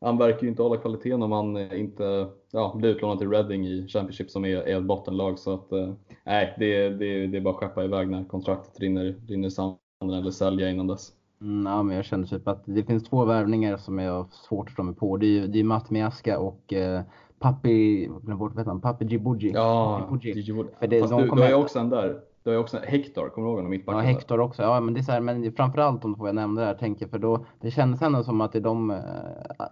han 0.00 0.18
verkar 0.18 0.42
ju 0.42 0.48
inte 0.48 0.62
hålla 0.62 0.76
kvaliteten 0.76 1.22
om 1.22 1.32
han 1.32 1.72
inte 1.72 2.28
ja, 2.52 2.74
blir 2.76 2.90
utlånad 2.90 3.18
till 3.18 3.30
Reading 3.30 3.66
i 3.66 3.88
Championship 3.88 4.30
som 4.30 4.44
är, 4.44 4.56
är 4.56 4.78
ett 4.78 4.84
bottenlag. 4.84 5.38
Så 5.38 5.54
att, 5.54 5.72
eh, 5.72 5.92
nej, 6.24 6.54
det, 6.58 6.88
det, 6.88 7.26
det 7.26 7.36
är 7.36 7.40
bara 7.40 7.54
att 7.54 7.60
skeppa 7.60 7.84
iväg 7.84 8.08
när 8.08 8.24
kontraktet 8.24 8.80
rinner, 8.80 9.14
rinner 9.28 9.48
sanden 9.48 9.78
eller 10.02 10.30
sälja 10.30 10.70
innan 10.70 10.86
dess. 10.86 11.12
Mm, 11.40 11.72
ja, 11.72 11.82
men 11.82 11.96
jag 11.96 12.04
känner 12.04 12.26
typ 12.26 12.48
att 12.48 12.62
det 12.64 12.82
finns 12.82 13.04
två 13.04 13.24
värvningar 13.24 13.76
som 13.76 13.98
jag 13.98 14.12
har 14.12 14.26
svårt 14.30 14.66
att 14.66 14.70
förstå 14.70 14.82
mig 14.82 14.94
på. 14.94 15.16
Det 15.16 15.38
är, 15.38 15.46
det 15.46 15.60
är 15.60 15.64
Matt 15.64 15.90
Miaska 15.90 16.38
och 16.38 16.72
eh, 16.72 17.02
Papi, 17.38 18.08
bort, 18.22 18.54
vet 18.54 18.66
han, 18.66 18.80
Papi 18.80 19.04
Djibouji. 19.04 19.52
Ja, 19.54 20.08
Djibouji. 20.22 20.70
Fast 21.00 21.16
du, 21.16 21.26
du 21.26 21.42
har 21.42 21.48
ju 21.48 21.54
också 21.54 21.78
en 21.78 21.90
där. 21.90 22.20
Du 22.42 22.50
har 22.50 22.55
ju 22.55 22.61
också 22.61 22.79
Hector, 22.79 23.29
kommer 23.29 23.46
du 23.46 23.50
ihåg 23.50 23.64
honom? 23.64 23.83
Ja, 23.87 24.00
Hector 24.00 24.40
också. 24.40 24.62
Ja, 24.62 24.81
men 24.81 24.94
det 24.94 25.00
är 25.00 25.03
så 25.03 25.12
här, 25.12 25.20
men 25.20 25.53
framförallt 25.53 26.03
de 26.03 26.14
två 26.14 26.26
jag 26.26 26.35
nämnde 26.35 26.62
där, 26.62 26.74
tänker 26.74 27.09
för 27.09 27.18
då, 27.18 27.44
det 27.61 27.70
kändes 27.70 28.03
ändå 28.03 28.22
som 28.22 28.40
att 28.40 28.55
i 28.55 28.61
de, 28.61 28.90
eh, 28.90 28.98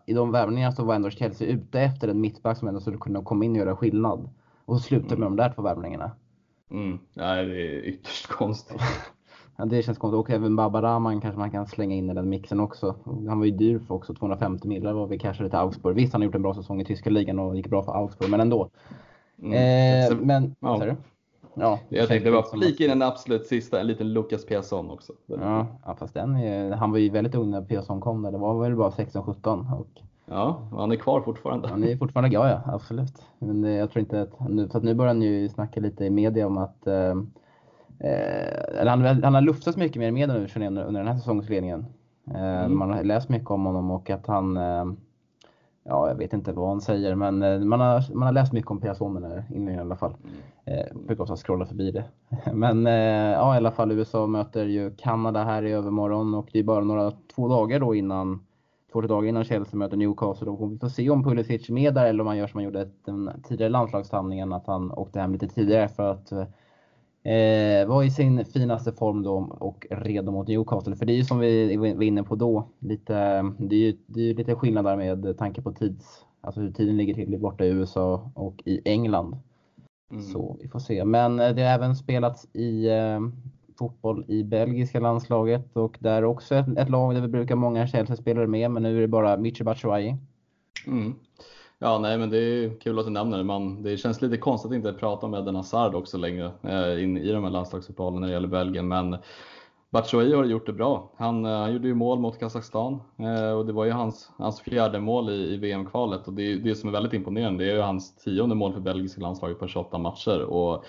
i 0.06 0.12
de 0.12 0.32
värvningarna 0.32 0.72
så 0.72 0.84
var 0.84 0.94
ändå 0.94 1.10
Chelsea 1.10 1.48
ute 1.48 1.80
efter 1.80 2.08
en 2.08 2.20
mittback 2.20 2.58
som 2.58 2.68
ändå 2.68 2.80
skulle 2.80 2.98
kunna 2.98 3.22
komma 3.22 3.44
in 3.44 3.50
och 3.50 3.56
göra 3.56 3.76
skillnad. 3.76 4.28
Och 4.64 4.76
så 4.76 4.82
slutade 4.82 5.14
mm. 5.14 5.20
med 5.20 5.26
de 5.30 5.42
där 5.42 5.54
två 5.54 5.62
värvningarna. 5.62 6.10
Mm. 6.70 6.98
Nej, 7.14 7.46
det 7.46 7.60
är 7.60 7.80
ytterst 7.84 8.26
konstigt. 8.26 8.80
ja, 9.56 9.64
det 9.64 9.82
känns 9.82 9.98
konstigt. 9.98 10.18
Och 10.18 10.30
även 10.30 10.56
Baba 10.56 10.82
Rahman 10.82 11.20
kanske 11.20 11.38
man 11.38 11.50
kan 11.50 11.66
slänga 11.66 11.94
in 11.96 12.10
i 12.10 12.14
den 12.14 12.28
mixen 12.28 12.60
också. 12.60 12.96
Han 13.04 13.38
var 13.38 13.46
ju 13.46 13.52
dyr 13.52 13.78
för 13.78 13.94
också, 13.94 14.14
250 14.14 14.68
miljoner 14.68 14.92
var 14.92 15.06
vi 15.06 15.18
cashade 15.18 15.48
till 15.48 15.58
Augsburg. 15.58 15.96
Visst, 15.96 16.12
han 16.12 16.22
har 16.22 16.26
gjort 16.26 16.34
en 16.34 16.42
bra 16.42 16.54
säsong 16.54 16.80
i 16.80 16.84
tyska 16.84 17.10
ligan 17.10 17.38
och 17.38 17.56
gick 17.56 17.68
bra 17.68 17.82
för 17.82 17.92
Augsburg, 17.92 18.30
men 18.30 18.40
ändå. 18.40 18.70
Mm. 19.42 19.52
Eh, 20.12 20.18
men, 20.18 20.54
ja. 20.60 20.96
Ja, 21.60 21.78
jag 21.88 22.08
tänkte 22.08 22.30
bara 22.30 22.42
flika 22.42 22.84
in 22.84 22.90
en 22.90 23.02
absolut 23.02 23.46
sista, 23.46 23.80
en 23.80 23.86
liten 23.86 24.12
Lucas 24.12 24.46
Piasson 24.46 24.90
också. 24.90 25.12
Ja, 25.26 25.66
ja 25.84 25.96
fast 25.98 26.14
den 26.14 26.36
är, 26.36 26.70
han 26.70 26.90
var 26.90 26.98
ju 26.98 27.10
väldigt 27.10 27.34
ung 27.34 27.50
när 27.50 27.62
Piasson 27.62 28.00
kom 28.00 28.22
där. 28.22 28.32
Det 28.32 28.38
var 28.38 28.62
väl 28.62 28.76
bara 28.76 28.90
16-17. 28.90 29.80
Och... 29.80 30.02
Ja, 30.26 30.68
och 30.72 30.80
han 30.80 30.92
är 30.92 30.96
kvar 30.96 31.20
fortfarande. 31.20 31.68
Han 31.68 31.84
är 31.84 31.96
fortfarande, 31.96 32.34
ja, 32.34 32.48
ja 32.48 32.62
absolut. 32.74 33.22
Men 33.38 33.64
jag 33.64 33.90
tror 33.90 34.00
inte 34.00 34.22
att, 34.22 34.48
nu, 34.48 34.68
för 34.68 34.78
att 34.78 34.84
nu 34.84 34.94
börjar 34.94 35.14
han 35.14 35.22
ju 35.22 35.48
snacka 35.48 35.80
lite 35.80 36.04
i 36.04 36.10
media 36.10 36.46
om 36.46 36.58
att 36.58 36.86
eh, 36.86 37.10
eh 38.00 38.86
han, 38.86 39.04
han 39.04 39.34
har 39.34 39.40
luftats 39.40 39.76
mycket 39.76 39.96
mer 39.96 40.08
i 40.08 40.12
media 40.12 40.34
nu 40.34 40.66
under, 40.66 40.84
under 40.84 41.00
den 41.00 41.08
här 41.08 41.18
säsongsledningen. 41.18 41.86
Eh, 42.34 42.64
mm. 42.64 42.78
Man 42.78 42.90
har 42.90 43.02
läst 43.02 43.28
mycket 43.28 43.50
om 43.50 43.64
honom 43.64 43.90
och 43.90 44.10
att 44.10 44.26
han 44.26 44.56
eh, 44.56 44.84
ja, 45.88 46.08
jag 46.08 46.14
vet 46.14 46.32
inte 46.32 46.52
vad 46.52 46.68
han 46.68 46.80
säger, 46.80 47.14
men 47.14 47.42
eh, 47.42 47.60
man 47.60 47.80
har, 47.80 48.14
man 48.14 48.26
har 48.26 48.32
läst 48.32 48.52
mycket 48.52 48.70
om 48.70 48.80
här 48.82 49.44
inledningen 49.48 49.74
i 49.74 49.78
alla 49.78 49.96
fall. 49.96 50.16
Mm. 50.24 50.78
Eh, 50.78 50.96
brukar 51.06 51.22
också 51.22 51.36
scrolla 51.36 51.66
förbi 51.66 51.90
det. 51.90 52.04
Men 52.52 52.86
eh, 52.86 53.32
ja, 53.32 53.54
i 53.54 53.56
alla 53.56 53.70
fall 53.70 53.92
USA 53.92 54.26
möter 54.26 54.64
ju 54.64 54.90
Kanada 54.96 55.44
här 55.44 55.62
i 55.62 55.72
övermorgon 55.72 56.34
och 56.34 56.48
det 56.52 56.58
är 56.58 56.62
bara 56.62 56.84
några, 56.84 57.12
två 57.34 57.48
dagar 57.48 57.80
då 57.80 57.94
innan 57.94 58.46
två 58.92 59.00
dagar 59.00 59.28
innan 59.28 59.44
Chelsea 59.44 59.78
möter 59.78 59.96
Newcastle 59.96 60.50
och 60.50 60.72
vi 60.72 60.78
får 60.78 60.88
se 60.88 61.10
om 61.10 61.24
Pulisic 61.24 61.68
är 61.68 61.72
med 61.72 61.94
där 61.94 62.06
eller 62.06 62.20
om 62.20 62.26
han 62.26 62.36
gör 62.36 62.46
som 62.46 62.58
han 62.58 62.64
gjorde 62.64 62.88
den 63.04 63.30
tidigare 63.48 63.70
landslagssamlingen, 63.70 64.52
att 64.52 64.66
han 64.66 64.92
åkte 64.92 65.20
hem 65.20 65.32
lite 65.32 65.48
tidigare 65.48 65.88
för 65.88 66.10
att 66.10 66.32
Eh, 67.22 67.86
var 67.86 68.02
i 68.02 68.10
sin 68.10 68.44
finaste 68.44 68.92
form 68.92 69.22
då 69.22 69.56
och 69.60 69.86
redo 69.90 70.32
mot 70.32 70.48
Newcastle. 70.48 70.96
För 70.96 71.06
det 71.06 71.12
är 71.12 71.16
ju 71.16 71.24
som 71.24 71.38
vi 71.38 71.76
var 71.76 72.02
inne 72.02 72.22
på 72.22 72.34
då, 72.34 72.68
lite, 72.78 73.14
det 73.58 73.76
är 73.76 73.80
ju 73.80 73.96
det 74.06 74.30
är 74.30 74.34
lite 74.34 74.54
skillnad 74.54 74.84
där 74.84 74.96
med 74.96 75.38
tanke 75.38 75.62
på 75.62 75.72
tids, 75.72 76.24
alltså 76.40 76.60
hur 76.60 76.72
tiden 76.72 76.96
ligger 76.96 77.14
till 77.14 77.38
borta 77.38 77.64
i 77.64 77.68
USA 77.68 78.30
och 78.34 78.62
i 78.64 78.80
England. 78.84 79.36
Mm. 80.10 80.22
Så 80.22 80.56
vi 80.62 80.68
får 80.68 80.78
se. 80.78 81.04
Men 81.04 81.40
eh, 81.40 81.54
det 81.54 81.62
har 81.62 81.70
även 81.70 81.96
spelats 81.96 82.48
i 82.52 82.88
eh, 82.88 83.20
fotboll 83.78 84.24
i 84.28 84.44
belgiska 84.44 85.00
landslaget 85.00 85.76
och 85.76 85.96
där 86.00 86.24
också 86.24 86.54
ett, 86.54 86.78
ett 86.78 86.90
lag 86.90 87.14
där 87.14 87.20
vi 87.20 87.28
brukar 87.28 87.56
många 87.56 87.86
Chelsea-spelare 87.86 88.46
med, 88.46 88.70
men 88.70 88.82
nu 88.82 88.96
är 88.96 89.00
det 89.00 89.08
bara 89.08 89.36
Michi 89.36 89.64
Batshuayi. 89.64 90.16
Mm. 90.86 91.14
Ja, 91.80 91.98
nej, 91.98 92.18
men 92.18 92.30
det 92.30 92.38
är 92.38 92.80
kul 92.80 92.98
att 92.98 93.04
du 93.04 93.10
nämner 93.10 93.38
det. 93.38 93.44
Man, 93.44 93.82
det 93.82 93.96
känns 93.96 94.22
lite 94.22 94.36
konstigt 94.36 94.70
att 94.70 94.76
inte 94.76 94.92
prata 94.92 95.28
med 95.28 95.40
Eden 95.40 95.54
Hazard 95.54 95.94
också 95.94 96.18
längre 96.18 96.52
eh, 96.62 97.02
in 97.02 97.16
i 97.16 97.32
de 97.32 97.44
här 97.44 97.50
landslagsuppehållen 97.50 98.20
när 98.20 98.28
det 98.28 98.34
gäller 98.34 98.48
Belgien. 98.48 98.88
Men 98.88 99.16
Batshuayi 99.90 100.34
har 100.34 100.44
gjort 100.44 100.66
det 100.66 100.72
bra. 100.72 101.12
Han, 101.16 101.44
eh, 101.44 101.58
han 101.58 101.72
gjorde 101.72 101.88
ju 101.88 101.94
mål 101.94 102.18
mot 102.18 102.38
Kazakstan 102.38 103.00
eh, 103.18 103.52
och 103.52 103.66
det 103.66 103.72
var 103.72 103.84
ju 103.84 103.90
hans, 103.90 104.30
hans 104.36 104.60
fjärde 104.60 105.00
mål 105.00 105.30
i, 105.30 105.54
i 105.54 105.56
VM-kvalet 105.56 106.26
och 106.26 106.32
det, 106.32 106.54
det 106.54 106.74
som 106.74 106.88
är 106.88 106.92
väldigt 106.92 107.12
imponerande 107.12 107.64
det 107.64 107.70
är 107.70 107.74
ju 107.74 107.80
hans 107.82 108.16
tionde 108.16 108.54
mål 108.54 108.72
för 108.72 108.80
belgiska 108.80 109.20
landslaget 109.20 109.58
på 109.58 109.68
28 109.68 109.98
matcher. 109.98 110.42
Och 110.42 110.84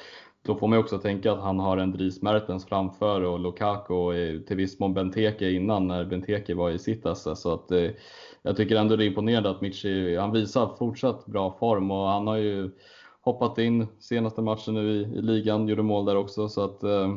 då 0.46 0.56
får 0.56 0.68
man 0.68 0.78
ju 0.78 0.84
också 0.84 0.98
tänka 0.98 1.32
att 1.32 1.40
han 1.40 1.60
har 1.60 1.78
en 1.78 1.92
Dries 1.92 2.22
Mertens 2.22 2.66
framför 2.66 3.22
och 3.22 3.40
Lukaku 3.40 3.94
och 3.94 4.16
eh, 4.16 4.40
till 4.40 4.58
viss 4.58 4.80
mån 4.80 4.94
Benteke 4.94 5.52
innan 5.52 5.88
när 5.88 6.06
Benteke 6.06 6.56
var 6.56 6.70
i 6.70 6.80
sitt 6.80 7.06
esse. 7.06 7.36
Så 7.36 7.54
att, 7.54 7.72
eh, 7.72 7.90
jag 8.42 8.58
tycker 8.58 8.76
ändå 8.76 8.96
det 8.96 9.04
är 9.06 9.08
imponerande 9.08 9.50
att 9.50 9.62
Michi, 9.62 10.16
han 10.16 10.32
visar 10.32 10.76
fortsatt 10.80 11.26
bra 11.26 11.56
form 11.60 11.92
och 11.92 12.08
han 12.08 12.28
har 12.28 12.38
ju 12.38 12.72
hoppat 13.22 13.58
in 13.58 13.88
senaste 14.00 14.42
matchen 14.42 14.74
nu 14.74 14.92
i, 14.92 15.02
i 15.02 15.22
ligan, 15.22 15.68
gjorde 15.68 15.84
mål 15.84 16.06
där 16.06 16.16
också. 16.16 16.50
Så 16.50 16.64
att, 16.64 16.84
eh, 16.84 17.16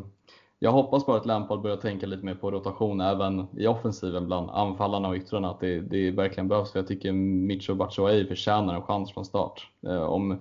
jag 0.59 0.73
hoppas 0.73 1.07
bara 1.07 1.17
att 1.17 1.27
Lampard 1.27 1.63
börjar 1.63 1.77
tänka 1.77 2.07
lite 2.07 2.25
mer 2.25 2.35
på 2.35 2.51
rotation 2.51 3.01
även 3.01 3.47
i 3.57 3.67
offensiven 3.67 4.27
bland 4.27 4.51
anfallarna 4.51 5.09
och 5.09 5.15
yttrarna. 5.17 5.51
Att 5.51 5.61
det, 5.61 5.81
det 5.81 6.11
verkligen 6.11 6.49
behövs. 6.49 6.73
För 6.73 6.79
jag 6.79 6.89
tycker 6.89 7.13
Micho 7.13 7.75
Batshuayi 7.75 8.27
förtjänar 8.27 8.75
en 8.75 8.83
chans 8.83 9.13
från 9.13 9.25
start. 9.25 9.69
Eh, 9.87 10.03
om, 10.03 10.33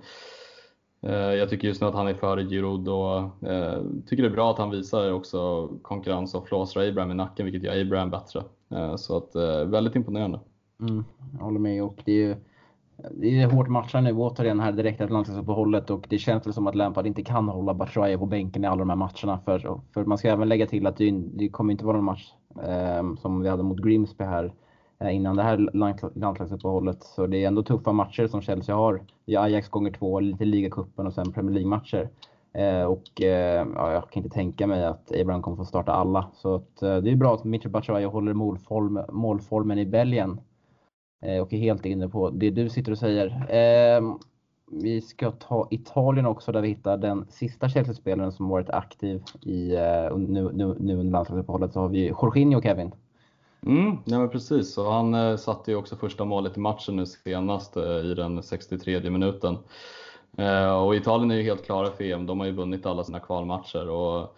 eh, 1.02 1.12
Jag 1.12 1.50
tycker 1.50 1.68
just 1.68 1.82
nu 1.82 1.88
att 1.88 1.94
han 1.96 2.08
är 2.08 2.14
före 2.14 2.44
Giroud 2.44 2.88
och 2.88 3.50
eh, 3.50 3.82
tycker 4.08 4.24
det 4.24 4.30
är 4.30 4.34
bra 4.34 4.52
att 4.52 4.58
han 4.58 4.70
visar 4.70 5.12
också 5.12 5.68
konkurrens 5.82 6.36
och 6.36 6.48
flåsar 6.48 6.82
Abraham 6.82 7.12
i 7.12 7.14
nacken, 7.14 7.46
vilket 7.46 7.64
gör 7.64 7.82
Abraham 7.82 8.10
bättre. 8.10 8.44
Eh, 8.72 8.96
så 8.96 9.18
att 9.18 9.36
väldigt 9.66 9.96
imponerande. 9.96 10.40
Mm, 10.82 11.04
jag 11.38 11.46
håller 11.46 11.60
med 11.60 11.84
och 11.84 12.02
det 12.06 12.12
är 12.12 12.16
ju 12.16 12.36
det 13.12 13.42
är 13.42 13.48
hårt 13.48 13.68
matchande 13.68 14.12
nu 14.12 14.18
återigen 14.18 14.60
här 14.60 14.72
direkt 14.72 15.02
efter 15.02 15.14
landslagsuppehållet 15.14 15.90
och 15.90 16.06
det 16.10 16.18
känns 16.18 16.48
väl 16.48 16.54
som 16.54 16.68
att 16.68 16.76
Lampard 16.76 17.08
inte 17.08 17.24
kan 17.24 17.50
hålla 17.50 17.74
Batshuayi 17.74 18.18
på 18.18 18.26
bänken 18.26 18.64
i 18.64 18.68
alla 18.68 18.80
de 18.80 18.90
här 18.90 18.96
matcherna. 18.96 19.40
För, 19.46 19.82
för 19.94 20.06
man 20.06 20.18
ska 20.18 20.30
även 20.30 20.50
lägga 20.50 20.68
till 20.68 20.88
att 20.88 20.98
det, 20.98 21.12
det 21.12 21.50
kommer 21.50 21.72
inte 21.72 21.86
vara 21.86 21.98
någon 21.98 22.06
match 22.06 22.34
eh, 22.64 23.16
som 23.22 23.42
vi 23.42 23.50
hade 23.50 23.64
mot 23.64 23.82
Grimsby 23.82 24.24
här 24.24 24.54
eh, 25.00 25.16
innan 25.16 25.36
det 25.36 25.44
här 25.44 25.70
landslagsuppehållet. 26.16 27.04
Så 27.04 27.28
det 27.28 27.44
är 27.44 27.48
ändå 27.48 27.64
tuffa 27.64 27.92
matcher 27.92 28.28
som 28.28 28.42
Chelsea 28.42 28.76
har. 28.76 29.02
Det 29.26 29.34
är 29.34 29.40
Ajax 29.40 29.70
gånger 29.70 29.92
två, 29.92 30.20
lite 30.20 30.46
ligacupen 30.46 31.08
och 31.08 31.14
sen 31.14 31.32
Premier 31.32 31.54
League-matcher. 31.54 32.10
Eh, 32.54 32.84
och 32.84 33.22
eh, 33.22 33.68
ja, 33.76 33.94
jag 33.94 34.10
kan 34.10 34.24
inte 34.24 34.36
tänka 34.36 34.68
mig 34.68 34.86
att 34.86 35.12
Abraham 35.22 35.42
kommer 35.42 35.58
få 35.58 35.66
starta 35.66 35.92
alla. 35.92 36.28
Så 36.34 36.56
att, 36.56 36.82
eh, 36.82 36.98
det 36.98 37.12
är 37.12 37.16
bra 37.16 37.34
att 37.34 37.44
Mitchell 37.44 37.72
Batshuayi 37.72 38.06
håller 38.06 38.34
målform, 38.34 39.02
målformen 39.10 39.80
i 39.80 39.86
Belgien 39.86 40.40
Eh, 41.22 41.41
och 41.41 41.53
är 41.53 41.57
helt 41.57 41.86
inne 41.86 42.09
på 42.09 42.30
det 42.30 42.49
du 42.49 42.69
sitter 42.69 42.91
och 42.91 42.97
säger. 42.97 43.47
Ehm, 43.49 44.19
vi 44.72 45.01
ska 45.01 45.32
ta 45.32 45.67
Italien 45.72 46.26
också 46.26 46.51
där 46.51 46.61
vi 46.61 46.67
hittar 46.67 46.97
den 46.97 47.26
sista 47.30 47.69
Chelsea-spelaren 47.69 48.32
som 48.32 48.49
varit 48.49 48.69
aktiv 48.69 49.24
i, 49.41 49.76
eh, 49.76 50.17
nu, 50.17 50.49
nu, 50.53 50.76
nu 50.80 50.93
under 50.97 51.11
landslagsuppehållet. 51.11 51.74
Så 51.74 51.80
har 51.80 51.89
vi 51.89 52.07
Jorginho 52.07 52.61
Kevin. 52.61 52.91
Mm, 53.65 53.97
ja, 54.05 54.19
men 54.19 54.30
precis, 54.30 54.78
och 54.78 54.93
han 54.93 55.13
eh, 55.13 55.38
satte 55.38 55.72
ju 55.72 55.78
också 55.78 55.95
första 55.95 56.26
målet 56.26 56.57
i 56.57 56.59
matchen 56.59 56.95
nu 56.95 57.05
senast 57.05 57.78
eh, 57.78 57.84
i 57.84 58.13
den 58.13 58.43
63 58.43 59.09
minuten. 59.09 59.57
Eh, 60.38 60.84
och 60.84 60.95
Italien 60.95 61.32
är 61.32 61.36
ju 61.36 61.43
helt 61.43 61.65
klara 61.65 61.91
för 61.91 62.03
EM, 62.03 62.26
de 62.26 62.39
har 62.39 62.47
ju 62.47 62.53
vunnit 62.53 62.86
alla 62.86 63.03
sina 63.03 63.19
kvalmatcher. 63.19 63.89
Och 63.89 64.36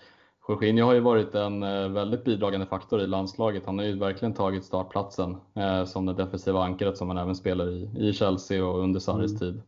Jorginho 0.48 0.86
har 0.86 0.94
ju 0.94 1.00
varit 1.00 1.36
en 1.36 1.64
eh, 1.64 1.88
väldigt 1.88 2.24
bidragande 2.24 2.66
faktor 2.66 3.02
i 3.02 3.08
landslaget. 3.08 3.66
Han 3.66 3.78
har 3.78 3.86
ju 3.86 4.00
verkligen 4.00 4.34
tagit 4.34 4.66
startplatsen 4.66 5.38
eh, 5.56 5.86
som 5.86 6.06
det 6.06 6.14
defensiva 6.14 6.64
ankaret 6.64 6.98
som 6.98 7.08
han 7.08 7.18
även 7.18 7.36
spelar 7.36 7.70
i, 7.70 7.90
i 7.98 8.14
Chelsea 8.14 8.66
och 8.66 8.80
under 8.80 9.00
Sarris 9.00 9.32
mm. 9.32 9.40
tid. 9.40 9.62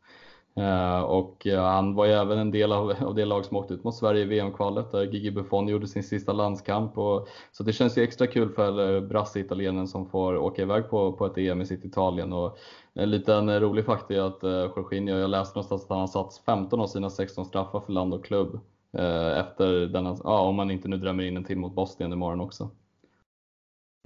Eh, 0.58 1.00
och 1.00 1.48
eh, 1.48 1.64
han 1.64 1.96
var 1.96 2.06
ju 2.06 2.12
även 2.12 2.38
en 2.38 2.52
del 2.52 2.72
av, 2.72 2.94
av 3.02 3.16
det 3.16 3.26
lag 3.26 3.46
som 3.46 3.58
åkte 3.58 3.74
ut 3.74 3.84
mot 3.84 3.96
Sverige 3.96 4.22
i 4.22 4.26
VM-kvalet 4.26 4.92
där 4.92 5.04
Gigi 5.04 5.32
Buffon 5.32 5.68
gjorde 5.68 5.88
sin 5.88 6.04
sista 6.04 6.34
landskamp. 6.34 6.98
Och, 6.98 7.28
så 7.52 7.64
det 7.64 7.74
känns 7.74 7.98
ju 7.98 8.04
extra 8.04 8.28
kul 8.28 8.50
för 8.50 9.02
brasse-italienen 9.02 9.88
som 9.88 10.10
får 10.10 10.38
åka 10.38 10.62
iväg 10.62 10.90
på, 10.90 11.14
på 11.14 11.26
ett 11.26 11.38
EM 11.38 11.62
i 11.62 11.66
sitt 11.66 11.86
Italien. 11.86 12.34
Och 12.34 12.58
en 12.94 13.12
liten 13.12 13.60
rolig 13.60 13.86
fakta 13.86 14.14
är 14.14 14.22
att 14.22 14.44
eh, 14.44 14.50
Jorginho, 14.50 15.18
jag 15.18 15.30
läste 15.30 15.58
någonstans 15.58 15.84
att 15.84 15.90
han 15.90 16.00
har 16.00 16.08
satt 16.08 16.42
15 16.46 16.80
av 16.80 16.88
sina 16.88 17.10
16 17.10 17.46
straffar 17.46 17.80
för 17.80 17.94
land 17.94 18.14
och 18.14 18.26
klubb. 18.26 18.60
Eh, 18.96 19.40
efter 19.40 19.88
denna, 19.88 20.18
ja, 20.24 20.40
om 20.40 20.56
man 20.56 20.72
inte 20.72 20.88
nu 20.88 20.98
drömmer 20.98 21.24
in 21.24 21.38
en 21.38 21.44
till 21.44 21.58
mot 21.58 21.76
Bosnien 21.76 22.14
imorgon 22.14 22.42
också. 22.42 22.70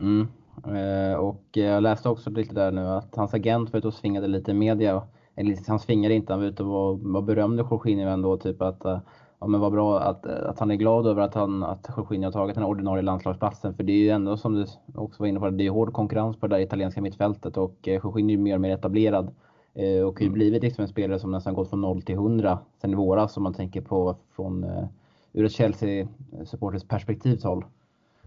Mm. 0.02 0.28
Eh, 0.66 1.18
och 1.18 1.44
jag 1.52 1.84
läste 1.84 2.10
också 2.10 2.30
lite 2.30 2.56
där 2.56 2.72
nu 2.72 2.88
att 2.88 3.16
hans 3.16 3.34
agent 3.34 3.74
var 3.74 3.78
ute 3.78 3.88
och 3.88 3.94
svingade 3.94 4.28
lite 4.28 4.52
i 4.52 4.54
media. 4.54 5.04
Eller 5.36 5.58
han 5.68 5.80
svingade 5.80 6.16
inte, 6.16 6.34
han 6.34 6.40
var 6.40 6.48
ute 6.48 6.64
och 6.64 7.00
var 7.00 7.22
berömde 7.22 7.66
Jorginho 7.72 8.10
ändå. 8.10 8.38
Typ 8.38 8.62
att, 8.62 8.86
eh, 8.86 9.00
ja 9.40 9.48
men 9.48 9.60
vad 9.60 9.72
bra 9.72 10.00
att, 10.00 10.26
att 10.26 10.60
han 10.60 10.72
är 10.72 10.76
glad 10.76 11.08
över 11.08 11.22
att, 11.22 11.34
han, 11.34 11.64
att 11.64 11.90
Jorginho 11.98 12.28
har 12.28 12.32
tagit 12.32 12.56
den 12.56 12.64
ordinarie 12.64 13.02
landslagsplatsen. 13.04 13.74
För 13.74 13.84
det 13.84 13.92
är 13.92 13.98
ju 13.98 14.10
ändå 14.10 14.38
som 14.38 14.56
du 14.56 14.66
också 14.96 15.24
var 15.24 15.28
inne 15.28 15.40
på, 15.40 15.50
det 15.50 15.66
är 15.66 15.70
hård 15.70 15.94
konkurrens 15.94 16.38
på 16.38 16.48
det 16.48 16.56
där 16.56 16.64
italienska 16.64 17.02
mittfältet 17.02 17.58
och 17.58 17.78
Jorginho 17.84 18.34
är 18.34 18.38
mer 18.38 18.56
och 18.56 18.62
mer 18.62 18.74
etablerad. 18.74 19.36
Eh, 19.80 20.04
och 20.04 20.14
har 20.14 20.22
ju 20.22 20.28
mm. 20.28 20.34
blivit 20.34 20.64
liksom 20.64 20.82
en 20.82 20.88
spelare 20.88 21.20
som 21.20 21.32
nästan 21.32 21.54
gått 21.54 21.70
från 21.70 21.82
0 21.82 22.02
till 22.02 22.16
100 22.16 22.60
sen 22.82 22.92
i 22.92 22.96
våras 22.96 23.38
om 23.38 23.44
man 23.44 23.54
tänker 23.54 23.82
på 23.82 24.16
från 24.36 24.64
uh, 24.64 24.86
ur 25.34 25.46
ett 25.46 25.52
Chelsea-supporters 25.52 26.88
perspektivshåll. 26.88 27.66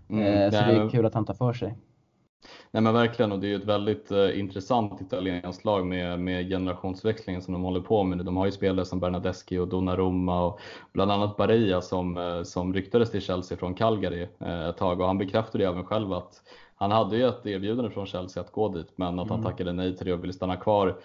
Mm, 0.09 0.25
uh, 0.27 0.51
så 0.51 0.57
det 0.57 0.73
är 0.73 0.89
kul 0.89 1.07
att 1.07 1.15
han 1.15 1.25
tar 1.25 1.35
för 1.35 1.53
sig. 1.53 1.77
Nej 2.71 2.83
men 2.83 2.95
verkligen 2.95 3.33
och 3.33 3.41
det 3.41 3.47
är 3.47 3.49
ju 3.49 3.57
ett 3.57 3.65
väldigt 3.65 4.13
uh, 4.13 4.39
intressant 4.39 5.01
italienskt 5.01 5.65
lag 5.65 5.87
med, 5.87 6.21
med 6.21 6.49
generationsväxlingen 6.49 7.43
som 7.43 7.55
de 7.55 7.63
håller 7.63 7.81
på 7.81 8.05
med 8.05 8.19
nu. 8.19 8.25
De 8.25 8.37
har 8.37 8.47
ju 8.47 8.53
spelare 8.53 8.87
som 8.87 9.01
Bernadeschi 9.01 9.59
och 9.59 9.69
Donnarumma 9.69 10.45
och 10.45 10.61
bland 10.93 11.13
annat 11.13 11.37
Barilla 11.37 11.81
som, 11.81 12.17
uh, 12.17 12.43
som 12.43 12.75
ryktades 12.75 13.11
till 13.11 13.23
Chelsea 13.23 13.59
från 13.59 13.75
Calgary 13.75 14.27
uh, 14.43 14.69
ett 14.69 14.77
tag 14.77 15.01
och 15.01 15.07
han 15.07 15.19
bekräftade 15.19 15.65
ju 15.65 15.71
även 15.71 15.85
själv 15.85 16.13
att 16.13 16.43
han 16.75 16.91
hade 16.91 17.17
ju 17.17 17.29
ett 17.29 17.47
erbjudande 17.47 17.91
från 17.91 18.07
Chelsea 18.07 18.43
att 18.43 18.53
gå 18.53 18.69
dit 18.69 18.93
men 18.97 19.19
att 19.19 19.27
mm. 19.27 19.29
han 19.29 19.43
tackade 19.43 19.73
nej 19.73 19.97
till 19.97 20.07
det 20.07 20.13
och 20.13 20.23
ville 20.23 20.33
stanna 20.33 20.57
kvar 20.57 20.97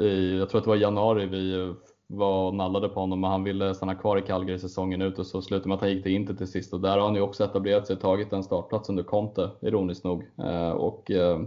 i, 0.00 0.38
jag 0.38 0.48
tror 0.48 0.58
att 0.58 0.64
det 0.64 0.70
var 0.70 0.76
i 0.76 0.80
januari 0.80 1.26
vi 1.26 1.74
var 2.08 2.46
och 2.46 2.54
nallade 2.54 2.88
på 2.88 3.00
honom 3.00 3.24
och 3.24 3.30
han 3.30 3.44
ville 3.44 3.74
stanna 3.74 3.94
kvar 3.94 4.16
i 4.18 4.22
Calgary 4.22 4.58
säsongen 4.58 5.02
ut 5.02 5.18
och 5.18 5.26
så 5.26 5.42
slutade 5.42 5.68
med 5.68 5.74
att 5.74 5.80
han 5.80 5.90
gick 5.90 6.02
till 6.02 6.12
Inter 6.12 6.34
till 6.34 6.46
sist 6.46 6.72
och 6.72 6.80
där 6.80 6.98
har 6.98 7.06
han 7.06 7.14
ju 7.14 7.20
också 7.20 7.44
etablerat 7.44 7.86
sig 7.86 7.96
och 7.96 8.02
tagit 8.02 8.32
en 8.32 8.42
startplats 8.42 8.88
under 8.88 9.02
Conte, 9.02 9.50
ironiskt 9.60 10.04
nog. 10.04 10.24
Eh, 10.38 10.70
och, 10.70 11.10
eh, 11.10 11.40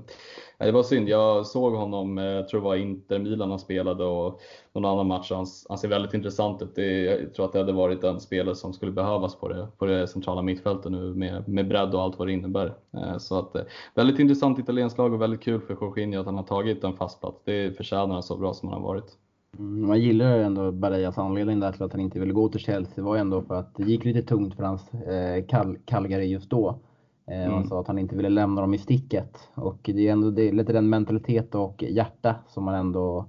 det 0.57 0.71
var 0.71 0.83
synd, 0.83 1.09
jag 1.09 1.47
såg 1.47 1.73
honom, 1.73 2.17
eh, 2.17 2.23
jag 2.23 2.47
tror 2.47 2.59
det 2.59 2.65
var 2.65 2.75
Inter 2.75 3.19
Milan 3.19 3.49
han 3.49 3.59
spelade 3.59 4.05
och 4.05 4.41
någon 4.73 4.85
annan 4.85 5.07
match. 5.07 5.31
Han, 5.31 5.45
han 5.69 5.77
ser 5.77 5.87
väldigt 5.87 6.13
intressant 6.13 6.61
ut. 6.61 6.75
Det, 6.75 6.85
jag 6.85 7.33
tror 7.33 7.45
att 7.45 7.53
det 7.53 7.59
hade 7.59 7.73
varit 7.73 8.03
en 8.03 8.19
spelare 8.19 8.55
som 8.55 8.73
skulle 8.73 8.91
behövas 8.91 9.35
på 9.35 9.47
det, 9.47 9.67
på 9.77 9.85
det 9.85 10.07
centrala 10.07 10.41
mittfältet 10.41 10.91
nu 10.91 11.13
med, 11.15 11.47
med 11.47 11.67
bredd 11.67 11.95
och 11.95 12.01
allt 12.01 12.19
vad 12.19 12.27
det 12.27 12.33
innebär. 12.33 12.73
Eh, 12.93 13.17
så 13.17 13.39
att, 13.39 13.55
eh, 13.55 13.61
väldigt 13.95 14.19
intressant 14.19 14.59
italienskt 14.59 14.97
lag 14.97 15.13
och 15.13 15.21
väldigt 15.21 15.41
kul 15.41 15.61
för 15.61 15.77
Jorginho 15.81 16.19
att 16.19 16.25
han 16.25 16.37
har 16.37 16.43
tagit 16.43 16.83
en 16.83 16.93
fast 16.93 17.19
plats. 17.19 17.41
Det 17.45 17.77
förtjänar 17.77 18.13
han 18.13 18.23
så 18.23 18.37
bra 18.37 18.53
som 18.53 18.69
han 18.69 18.81
har 18.81 18.87
varit. 18.87 19.17
Mm, 19.57 19.87
man 19.87 20.01
gillar 20.01 20.37
ju 20.37 20.43
ändå 20.43 20.71
Barellas 20.71 21.17
anledning 21.17 21.59
där 21.59 21.71
till 21.71 21.83
att 21.83 21.91
han 21.91 22.01
inte 22.01 22.19
ville 22.19 22.33
gå 22.33 22.49
till 22.49 22.59
Chelsea 22.59 23.03
var 23.03 23.15
ju 23.15 23.21
ändå 23.21 23.41
för 23.41 23.55
att 23.55 23.75
det 23.75 23.83
gick 23.83 24.05
lite 24.05 24.21
tungt 24.21 24.55
för 24.55 24.63
hans 24.63 24.93
eh, 24.93 25.45
Calgary 25.85 26.25
just 26.25 26.49
då. 26.49 26.79
Eh, 27.27 27.41
mm. 27.41 27.51
Man 27.51 27.67
sa 27.67 27.79
att 27.79 27.87
han 27.87 27.99
inte 27.99 28.15
ville 28.15 28.29
lämna 28.29 28.61
dem 28.61 28.73
i 28.73 28.77
sticket. 28.77 29.37
Och 29.55 29.79
det 29.83 30.07
är 30.07 30.11
ändå 30.11 30.31
det 30.31 30.49
är 30.49 30.51
lite 30.51 30.73
den 30.73 30.89
mentalitet 30.89 31.55
och 31.55 31.83
hjärta 31.83 32.35
som 32.47 32.63
man 32.63 32.75
ändå 32.75 33.25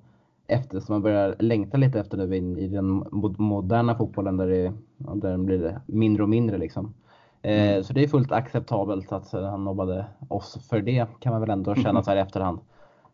efter, 0.47 0.81
som 0.81 0.93
man 0.93 1.03
börjar 1.03 1.37
längta 1.39 1.77
lite 1.77 2.01
efter 2.01 2.17
nu 2.17 2.37
i, 2.37 2.65
i 2.65 2.69
den 2.69 3.05
moderna 3.39 3.95
fotbollen 3.95 4.37
där, 4.37 4.47
det, 4.47 4.73
där 4.97 5.31
den 5.31 5.47
blir 5.47 5.81
mindre 5.87 6.23
och 6.23 6.29
mindre 6.29 6.59
liksom. 6.59 6.95
Eh, 7.43 7.71
mm. 7.71 7.85
Så 7.85 7.93
det 7.93 8.05
är 8.05 8.09
fullt 8.09 8.33
acceptabelt 8.33 9.13
att 9.13 9.33
han 9.33 9.65
nobbade 9.65 10.07
oss 10.29 10.69
för 10.69 10.81
det 10.81 11.07
kan 11.21 11.33
man 11.33 11.41
väl 11.41 11.51
ändå 11.51 11.75
känna 11.75 12.03
så 12.03 12.11
här 12.11 12.17
i 12.17 12.21
efterhand. 12.21 12.59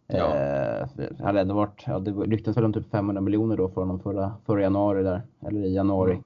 Ja. 0.06 0.36
Eh, 0.36 1.24
hade 1.24 1.40
ändå 1.40 1.54
varit, 1.54 1.84
ja, 1.86 1.98
det 1.98 2.10
ryktades 2.10 2.56
väl 2.56 2.64
om 2.64 2.72
typ 2.72 2.90
500 2.90 3.20
miljoner 3.20 3.56
då 3.56 3.68
för 3.68 3.80
honom 3.80 4.00
förra, 4.00 4.32
förra 4.46 4.62
januari 4.62 5.02
där, 5.02 5.22
eller 5.46 5.64
i 5.64 5.74
januari. 5.74 6.12
Mm. 6.12 6.24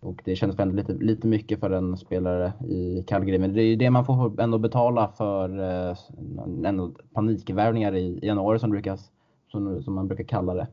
Och 0.00 0.22
det 0.24 0.36
kändes 0.36 0.58
ändå 0.58 0.74
lite, 0.74 0.92
lite 0.92 1.26
mycket 1.26 1.60
för 1.60 1.70
en 1.70 1.96
spelare 1.96 2.52
i 2.68 3.04
Calgary. 3.06 3.38
Men 3.38 3.52
det 3.54 3.62
är 3.62 3.66
ju 3.66 3.76
det 3.76 3.90
man 3.90 4.04
får 4.04 4.40
ändå 4.40 4.58
betala 4.58 5.08
för 5.08 5.48
eh, 5.90 5.96
ändå 6.64 6.90
panikvärvningar 7.14 7.94
i 7.94 8.18
januari 8.22 8.58
som, 8.58 8.70
brukas, 8.70 9.10
som, 9.52 9.82
som 9.82 9.94
man 9.94 10.08
brukar 10.08 10.24
kalla 10.24 10.54
det. 10.54 10.66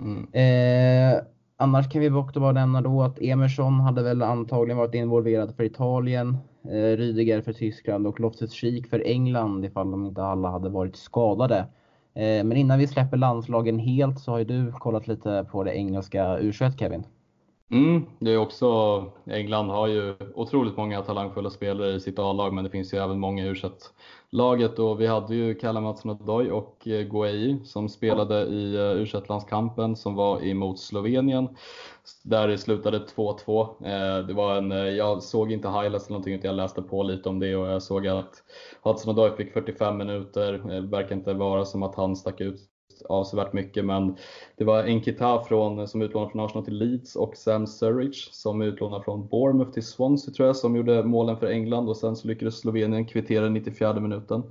Mm. 0.00 0.26
Eh, 0.32 1.22
annars 1.56 1.88
kan 1.88 2.00
vi 2.00 2.10
också 2.10 2.40
bara 2.40 2.52
nämna 2.52 2.80
då 2.80 3.02
att 3.02 3.22
Emerson 3.22 3.80
hade 3.80 4.02
väl 4.02 4.22
antagligen 4.22 4.78
varit 4.78 4.94
involverad 4.94 5.56
för 5.56 5.64
Italien, 5.64 6.36
eh, 6.64 6.96
Rydiger 6.96 7.40
för 7.40 7.52
Tyskland 7.52 8.06
och 8.06 8.20
Loftus-Cheek 8.20 8.86
för 8.86 9.02
England 9.06 9.64
ifall 9.64 9.90
de 9.90 10.06
inte 10.06 10.22
alla 10.22 10.50
hade 10.50 10.68
varit 10.68 10.96
skadade. 10.96 11.66
Eh, 12.14 12.44
men 12.44 12.56
innan 12.56 12.78
vi 12.78 12.86
släpper 12.86 13.16
landslagen 13.16 13.78
helt 13.78 14.20
så 14.20 14.30
har 14.30 14.38
ju 14.38 14.44
du 14.44 14.72
kollat 14.72 15.08
lite 15.08 15.46
på 15.52 15.64
det 15.64 15.74
engelska 15.74 16.38
u 16.38 16.52
Kevin. 16.52 17.04
Mm, 17.72 18.06
det 18.18 18.32
är 18.32 18.36
också, 18.36 19.04
England 19.26 19.70
har 19.70 19.86
ju 19.86 20.14
otroligt 20.34 20.76
många 20.76 21.02
talangfulla 21.02 21.50
spelare 21.50 21.90
i 21.90 22.00
sitt 22.00 22.18
A-lag 22.18 22.54
men 22.54 22.64
det 22.64 22.70
finns 22.70 22.94
ju 22.94 22.98
även 22.98 23.20
många 23.20 23.44
i 23.44 23.48
u 23.48 23.54
laget 24.30 24.78
och 24.78 25.00
vi 25.00 25.06
hade 25.06 25.34
ju 25.34 25.54
Kalle 25.54 25.80
Mattsson 25.80 26.10
Odoi 26.10 26.50
och 26.50 26.88
eh, 26.88 27.02
Guay 27.02 27.06
Guei 27.06 27.60
som 27.64 27.88
spelade 27.88 28.42
i 28.42 28.74
eh, 28.74 28.82
u 28.82 29.06
landskampen 29.28 29.96
som 29.96 30.14
var 30.14 30.44
emot 30.44 30.80
Slovenien. 30.80 31.48
Där 32.22 32.48
det 32.48 32.58
slutade 32.58 32.98
2-2. 32.98 34.22
Det 34.26 34.32
var 34.32 34.56
en, 34.56 34.96
jag 34.96 35.22
såg 35.22 35.52
inte 35.52 35.68
highlights 35.68 36.06
eller 36.06 36.12
någonting 36.12 36.34
utan 36.34 36.48
jag 36.48 36.56
läste 36.56 36.82
på 36.82 37.02
lite 37.02 37.28
om 37.28 37.38
det 37.38 37.56
och 37.56 37.66
jag 37.66 37.82
såg 37.82 38.06
att 38.06 38.42
Hudson 38.82 39.10
Odoi 39.10 39.36
fick 39.36 39.52
45 39.52 39.96
minuter. 39.98 40.52
Det 40.52 40.80
verkar 40.80 41.16
inte 41.16 41.34
vara 41.34 41.64
som 41.64 41.82
att 41.82 41.94
han 41.94 42.16
stack 42.16 42.40
ut 42.40 42.69
avsevärt 43.08 43.52
mycket 43.52 43.84
men 43.84 44.16
det 44.56 44.64
var 44.64 44.82
Enkita 44.82 45.44
från, 45.44 45.88
som 45.88 46.02
utlånad 46.02 46.30
från 46.30 46.44
Arsenal 46.44 46.64
till 46.64 46.78
Leeds 46.78 47.16
och 47.16 47.36
Sam 47.36 47.66
Surridge 47.66 48.28
som 48.32 48.62
utlånad 48.62 49.04
från 49.04 49.26
Bournemouth 49.26 49.70
till 49.70 49.86
Swansea 49.86 50.34
tror 50.34 50.46
jag 50.46 50.56
som 50.56 50.76
gjorde 50.76 51.02
målen 51.02 51.36
för 51.36 51.46
England 51.46 51.88
och 51.88 51.96
sen 51.96 52.16
så 52.16 52.28
lyckades 52.28 52.60
Slovenien 52.60 53.06
kvittera 53.06 53.46
i 53.46 53.50
94 53.50 54.00
minuten. 54.00 54.42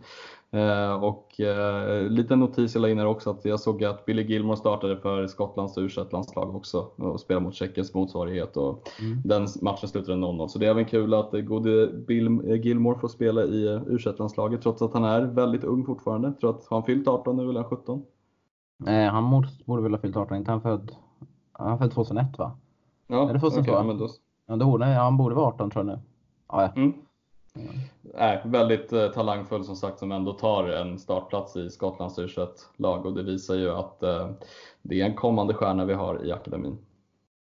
Eh, 0.51 1.03
och 1.03 1.39
eh, 1.39 2.09
liten 2.09 2.39
notis 2.39 2.75
jag 2.75 2.81
la 2.81 2.89
in 2.89 2.99
här 2.99 3.05
också 3.05 3.29
att 3.29 3.45
jag 3.45 3.59
såg 3.59 3.83
att 3.83 4.05
Billy 4.05 4.23
Gilmore 4.23 4.57
startade 4.57 4.97
för 4.97 5.27
Skottlands 5.27 5.77
u 5.77 5.89
landslag 6.11 6.55
också 6.55 6.87
och 6.95 7.19
spelade 7.19 7.45
mot 7.45 7.55
Tjeckiens 7.55 7.93
motsvarighet 7.93 8.57
och 8.57 8.89
mm. 8.99 9.21
den 9.25 9.47
matchen 9.61 9.89
slutade 9.89 10.17
0-0. 10.17 10.47
Så 10.47 10.59
det 10.59 10.65
är 10.65 10.69
även 10.69 10.85
kul 10.85 11.13
att 11.13 11.31
gode 11.31 11.87
Bill 11.87 12.41
Gilmore 12.63 12.99
får 12.99 13.07
spela 13.07 13.43
i 13.43 13.81
u 13.87 13.97
landslaget 14.17 14.61
trots 14.61 14.81
att 14.81 14.93
han 14.93 15.03
är 15.03 15.21
väldigt 15.21 15.63
ung 15.63 15.85
fortfarande. 15.85 16.27
Jag 16.27 16.39
tror 16.39 16.49
att 16.49 16.67
han 16.69 16.83
fyllt 16.83 17.07
18 17.07 17.37
nu 17.37 17.49
eller 17.49 17.63
17? 17.63 18.03
Eh, 18.87 19.11
han 19.11 19.45
borde 19.65 19.81
väl 19.81 19.91
ha 19.91 19.99
fyllt 19.99 20.17
18, 20.17 20.37
inte 20.37 20.51
han 20.51 20.61
född 20.61 20.91
Han 21.51 21.77
född 21.77 21.91
2001 21.91 22.37
va? 22.37 22.51
Ja, 23.07 23.29
Eller 23.29 23.39
2002? 23.39 23.71
okej, 23.71 23.87
men 23.87 23.97
då... 23.97 24.09
Ja, 24.45 24.55
då, 24.55 24.77
nej, 24.77 24.93
han 24.93 25.17
borde 25.17 25.35
vara 25.35 25.47
18 25.47 25.69
tror 25.69 25.85
jag 25.85 25.95
nu. 25.95 26.01
Ja, 26.47 26.61
ja. 26.61 26.71
Mm. 26.75 26.93
Nej, 28.01 28.41
väldigt 28.45 28.93
eh, 28.93 29.07
talangfull 29.07 29.63
som 29.63 29.75
sagt 29.75 29.99
som 29.99 30.11
ändå 30.11 30.33
tar 30.33 30.67
en 30.69 30.99
startplats 30.99 31.55
i 31.55 31.69
Skottlands 31.69 32.19
u 32.19 32.27
lag 32.77 33.05
och 33.05 33.13
det 33.13 33.23
visar 33.23 33.55
ju 33.55 33.69
att 33.69 34.03
eh, 34.03 34.29
det 34.81 35.01
är 35.01 35.05
en 35.05 35.15
kommande 35.15 35.53
stjärna 35.53 35.85
vi 35.85 35.93
har 35.93 36.25
i 36.25 36.31
akademin. 36.31 36.77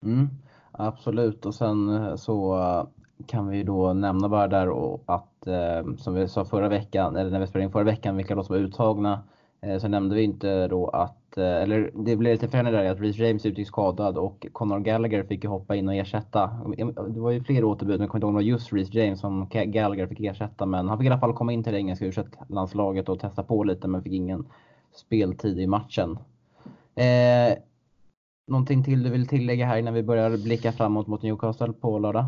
Mm, 0.05 0.29
absolut 0.73 1.47
och 1.47 1.55
sen 1.55 1.89
eh, 1.89 2.17
så 2.17 2.59
eh, 2.59 2.85
kan 3.27 3.49
vi 3.49 3.63
då 3.63 3.93
nämna 3.93 4.29
bara 4.29 4.49
där 4.49 4.69
och 4.69 5.03
att 5.07 5.47
eh, 5.47 5.95
som 5.99 6.15
vi 6.15 6.29
sa 6.29 6.45
förra 6.45 6.69
veckan, 6.69 7.17
eller 7.17 7.31
när 7.31 7.41
vi 7.41 7.47
spelade 7.47 7.65
in 7.65 7.73
förra 7.73 7.85
veckan, 7.85 8.17
vilka 8.17 8.35
då 8.35 8.43
som 8.45 8.55
var 8.57 8.61
uttagna. 8.61 9.23
Eh, 9.67 9.79
så 9.79 9.89
nämnde 9.89 10.15
vi 10.15 10.23
inte 10.23 10.69
då 10.69 10.89
att, 10.89 11.39
eh, 11.39 11.63
eller 11.63 11.91
det 11.95 12.17
blev 12.17 12.33
lite 12.33 12.49
förändring 12.49 12.75
där, 12.75 12.91
att 12.91 13.01
Reece 13.01 13.19
James 13.19 13.47
utgick 13.47 13.67
skadad 13.67 14.19
och 14.19 14.47
Conor 14.53 14.79
Gallagher 14.79 15.23
fick 15.23 15.45
ju 15.45 15.51
hoppa 15.51 15.77
in 15.77 15.89
och 15.89 15.95
ersätta. 15.95 16.51
Det 17.09 17.21
var 17.21 17.31
ju 17.31 17.43
fler 17.45 17.65
återbud, 17.65 17.95
men 17.95 18.01
jag 18.01 18.11
kommer 18.11 18.19
inte 18.19 18.27
ihåg 18.27 18.29
om 18.29 18.35
det 18.35 18.45
var 18.45 18.59
just 18.59 18.73
Reece 18.73 18.95
James 18.95 19.21
som 19.21 19.49
Gallagher 19.51 20.07
fick 20.07 20.21
ersätta. 20.21 20.67
Men 20.67 20.89
han 20.89 20.99
fick 20.99 21.05
i 21.05 21.09
alla 21.09 21.21
fall 21.21 21.33
komma 21.33 21.53
in 21.53 21.65
till 21.65 21.73
det 21.73 21.79
engelska 21.79 22.07
u 22.07 22.13
landslaget 22.49 23.09
och 23.09 23.21
testa 23.21 23.43
på 23.43 23.65
lite, 23.65 23.89
men 23.89 24.03
fick 24.03 24.13
ingen 24.13 24.47
speltid 24.95 25.59
i 25.59 25.67
matchen. 25.67 26.19
Eh, 26.95 27.59
någonting 28.47 28.85
till 28.85 29.03
du 29.03 29.11
vill 29.11 29.29
tillägga 29.29 29.67
här 29.67 29.79
innan 29.79 29.95
vi 29.95 30.03
börjar 30.03 30.45
blicka 30.45 30.73
framåt 30.73 31.07
mot 31.07 31.23
Newcastle 31.23 31.73
på 31.73 31.99
lördag? 31.99 32.25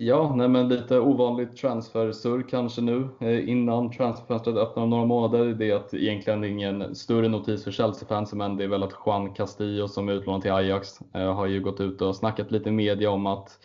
Ja, 0.00 0.34
nej 0.36 0.48
men 0.48 0.68
lite 0.68 1.00
ovanligt 1.00 1.56
transfersurr 1.56 2.48
kanske 2.50 2.80
nu 2.80 3.08
eh, 3.20 3.48
innan 3.48 3.90
transferfönstret 3.90 4.56
öppnar 4.56 4.82
om 4.82 4.90
några 4.90 5.04
månader. 5.04 5.44
Det 5.44 5.70
är 5.70 5.76
att 5.76 5.94
egentligen 5.94 6.44
ingen 6.44 6.94
större 6.94 7.28
notis 7.28 7.64
för 7.64 7.70
Chelsea-fansen, 7.70 8.38
men 8.38 8.56
det 8.56 8.64
är 8.64 8.68
väl 8.68 8.82
att 8.82 8.94
Juan 9.06 9.34
Castillo 9.34 9.88
som 9.88 10.08
är 10.08 10.12
utlånad 10.12 10.42
till 10.42 10.52
Ajax 10.52 10.98
eh, 11.14 11.34
har 11.34 11.46
ju 11.46 11.60
gått 11.60 11.80
ut 11.80 12.02
och 12.02 12.16
snackat 12.16 12.50
lite 12.50 12.68
i 12.68 12.72
media 12.72 13.10
om 13.10 13.26
att 13.26 13.58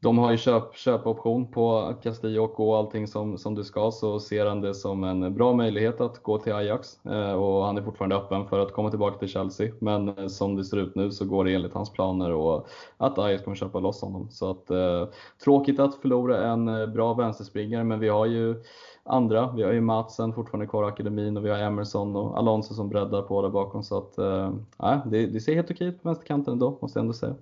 de 0.00 0.18
har 0.18 0.30
ju 0.30 0.36
köp, 0.36 0.76
köpoption 0.76 1.50
på 1.50 1.94
Castillo 2.02 2.42
och 2.42 2.76
allting 2.76 3.06
som, 3.06 3.38
som 3.38 3.54
du 3.54 3.64
ska, 3.64 3.90
så 3.90 4.20
ser 4.20 4.46
han 4.46 4.60
det 4.60 4.74
som 4.74 5.04
en 5.04 5.34
bra 5.34 5.52
möjlighet 5.52 6.00
att 6.00 6.22
gå 6.22 6.38
till 6.38 6.52
Ajax. 6.52 7.06
Eh, 7.06 7.32
och 7.32 7.64
han 7.64 7.78
är 7.78 7.82
fortfarande 7.82 8.16
öppen 8.16 8.48
för 8.48 8.58
att 8.58 8.72
komma 8.72 8.90
tillbaka 8.90 9.18
till 9.18 9.28
Chelsea. 9.28 9.72
Men 9.78 10.08
eh, 10.08 10.26
som 10.26 10.56
det 10.56 10.64
ser 10.64 10.76
ut 10.76 10.94
nu 10.94 11.10
så 11.10 11.24
går 11.24 11.44
det 11.44 11.54
enligt 11.54 11.74
hans 11.74 11.92
planer 11.92 12.32
och 12.32 12.68
att 12.96 13.18
Ajax 13.18 13.44
kommer 13.44 13.56
köpa 13.56 13.80
loss 13.80 14.00
honom. 14.00 14.30
Så 14.30 14.50
att, 14.50 14.70
eh, 14.70 15.08
tråkigt 15.44 15.80
att 15.80 15.94
förlora 15.94 16.46
en 16.46 16.68
eh, 16.68 16.86
bra 16.86 17.14
vänsterspringare, 17.14 17.84
men 17.84 18.00
vi 18.00 18.08
har 18.08 18.26
ju 18.26 18.62
andra. 19.02 19.52
Vi 19.52 19.62
har 19.62 19.72
ju 19.72 19.80
Matsen 19.80 20.32
fortfarande 20.32 20.66
kvar 20.66 20.84
i 20.84 20.86
akademin 20.86 21.36
och 21.36 21.44
vi 21.44 21.50
har 21.50 21.58
Emerson 21.58 22.16
och 22.16 22.38
Alonso 22.38 22.74
som 22.74 22.88
breddar 22.88 23.22
på 23.22 23.42
där 23.42 23.48
bakom. 23.48 23.82
Så 23.82 23.98
att, 23.98 24.18
eh, 24.18 24.52
det, 25.06 25.26
det 25.26 25.40
ser 25.40 25.54
helt 25.54 25.70
okej 25.70 25.86
ut 25.86 26.02
på 26.02 26.08
vänsterkanten 26.08 26.52
ändå, 26.52 26.78
måste 26.82 26.98
jag 26.98 27.02
ändå 27.02 27.14
säga. 27.14 27.34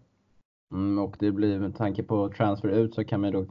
Mm, 0.72 0.98
och 0.98 1.16
det 1.18 1.32
blir 1.32 1.58
med 1.58 1.76
tanke 1.76 2.02
på 2.02 2.28
transfer 2.28 2.68
ut 2.68 2.94
så 2.94 3.04
kan 3.04 3.20
man 3.20 3.32
då 3.32 3.40
eh, 3.40 3.46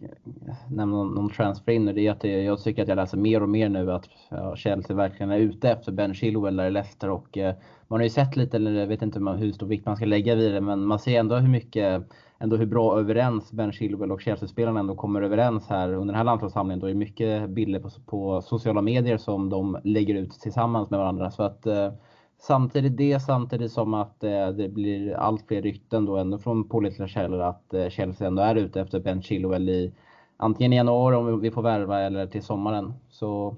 nämna 0.70 1.04
någon 1.04 1.30
transfer 1.30 1.72
in 1.72 1.88
och 1.88 1.94
det 1.94 2.08
är 2.08 2.12
att 2.12 2.22
det, 2.22 2.44
jag 2.44 2.64
tycker 2.64 2.82
att 2.82 2.88
jag 2.88 2.96
läser 2.96 3.18
mer 3.18 3.44
och 3.44 3.50
mer 3.50 3.70
nu 3.70 3.92
att 3.92 4.06
ja, 4.30 4.56
Chelsea 4.56 4.96
verkligen 4.96 5.32
är 5.32 5.38
ute 5.38 5.70
efter 5.70 5.92
Ben 5.92 6.14
Chilwell 6.14 6.56
där 6.56 6.68
i 6.68 6.72
Leicester 6.72 7.10
och 7.10 7.38
eh, 7.38 7.56
man 7.88 8.00
har 8.00 8.04
ju 8.04 8.10
sett 8.10 8.36
lite, 8.36 8.58
eller 8.58 8.72
jag 8.72 8.88
vet 8.88 9.02
inte 9.02 9.20
hur 9.20 9.52
stor 9.52 9.68
vikt 9.68 9.86
man 9.86 9.96
ska 9.96 10.06
lägga 10.06 10.36
vid 10.36 10.54
det, 10.54 10.62
men 10.62 10.86
man 10.86 11.00
ser 11.00 11.20
ändå 11.20 11.36
hur 11.36 11.50
mycket, 11.50 12.04
ändå 12.40 12.56
hur 12.58 12.66
bra 12.66 13.00
överens 13.00 13.52
Ben 13.52 13.72
Chilwell 13.72 14.12
och 14.12 14.22
Chelsea-spelarna 14.22 14.80
ändå 14.80 14.96
kommer 14.96 15.22
överens 15.22 15.68
här 15.68 15.94
under 15.94 16.06
den 16.06 16.16
här 16.16 16.24
landslagssamlingen. 16.24 16.80
Då 16.80 16.88
är 16.88 16.92
det 16.92 16.98
mycket 16.98 17.50
bilder 17.50 17.80
på, 17.80 17.90
på 18.06 18.42
sociala 18.42 18.82
medier 18.82 19.18
som 19.18 19.50
de 19.50 19.78
lägger 19.84 20.16
ut 20.16 20.32
tillsammans 20.32 20.90
med 20.90 21.00
varandra. 21.00 21.32
Så 21.32 21.44
att 21.44 21.66
eh, 21.66 21.92
Samtidigt 22.38 22.98
det, 22.98 23.20
samtidigt 23.20 23.72
som 23.72 23.94
att 23.94 24.24
eh, 24.24 24.48
det 24.48 24.70
blir 24.70 25.14
allt 25.14 25.48
fler 25.48 25.62
rykten 25.62 26.06
då 26.06 26.18
ändå 26.18 26.38
från 26.38 26.70
pålitliga 26.70 27.08
källor 27.08 27.42
att 27.42 27.74
eh, 27.74 27.90
Chelsea 27.90 28.28
ändå 28.28 28.42
är 28.42 28.56
ute 28.56 28.82
efter 28.82 29.00
Ben 29.00 29.22
Chilwell 29.22 29.70
i 29.70 29.94
antingen 30.38 30.74
i 30.74 30.76
januari 30.76 31.16
om 31.16 31.40
vi 31.40 31.52
får 31.52 31.62
värva 31.62 32.02
eller 32.02 32.28
till 32.28 32.44
sommaren. 32.44 32.94
Så 33.10 33.56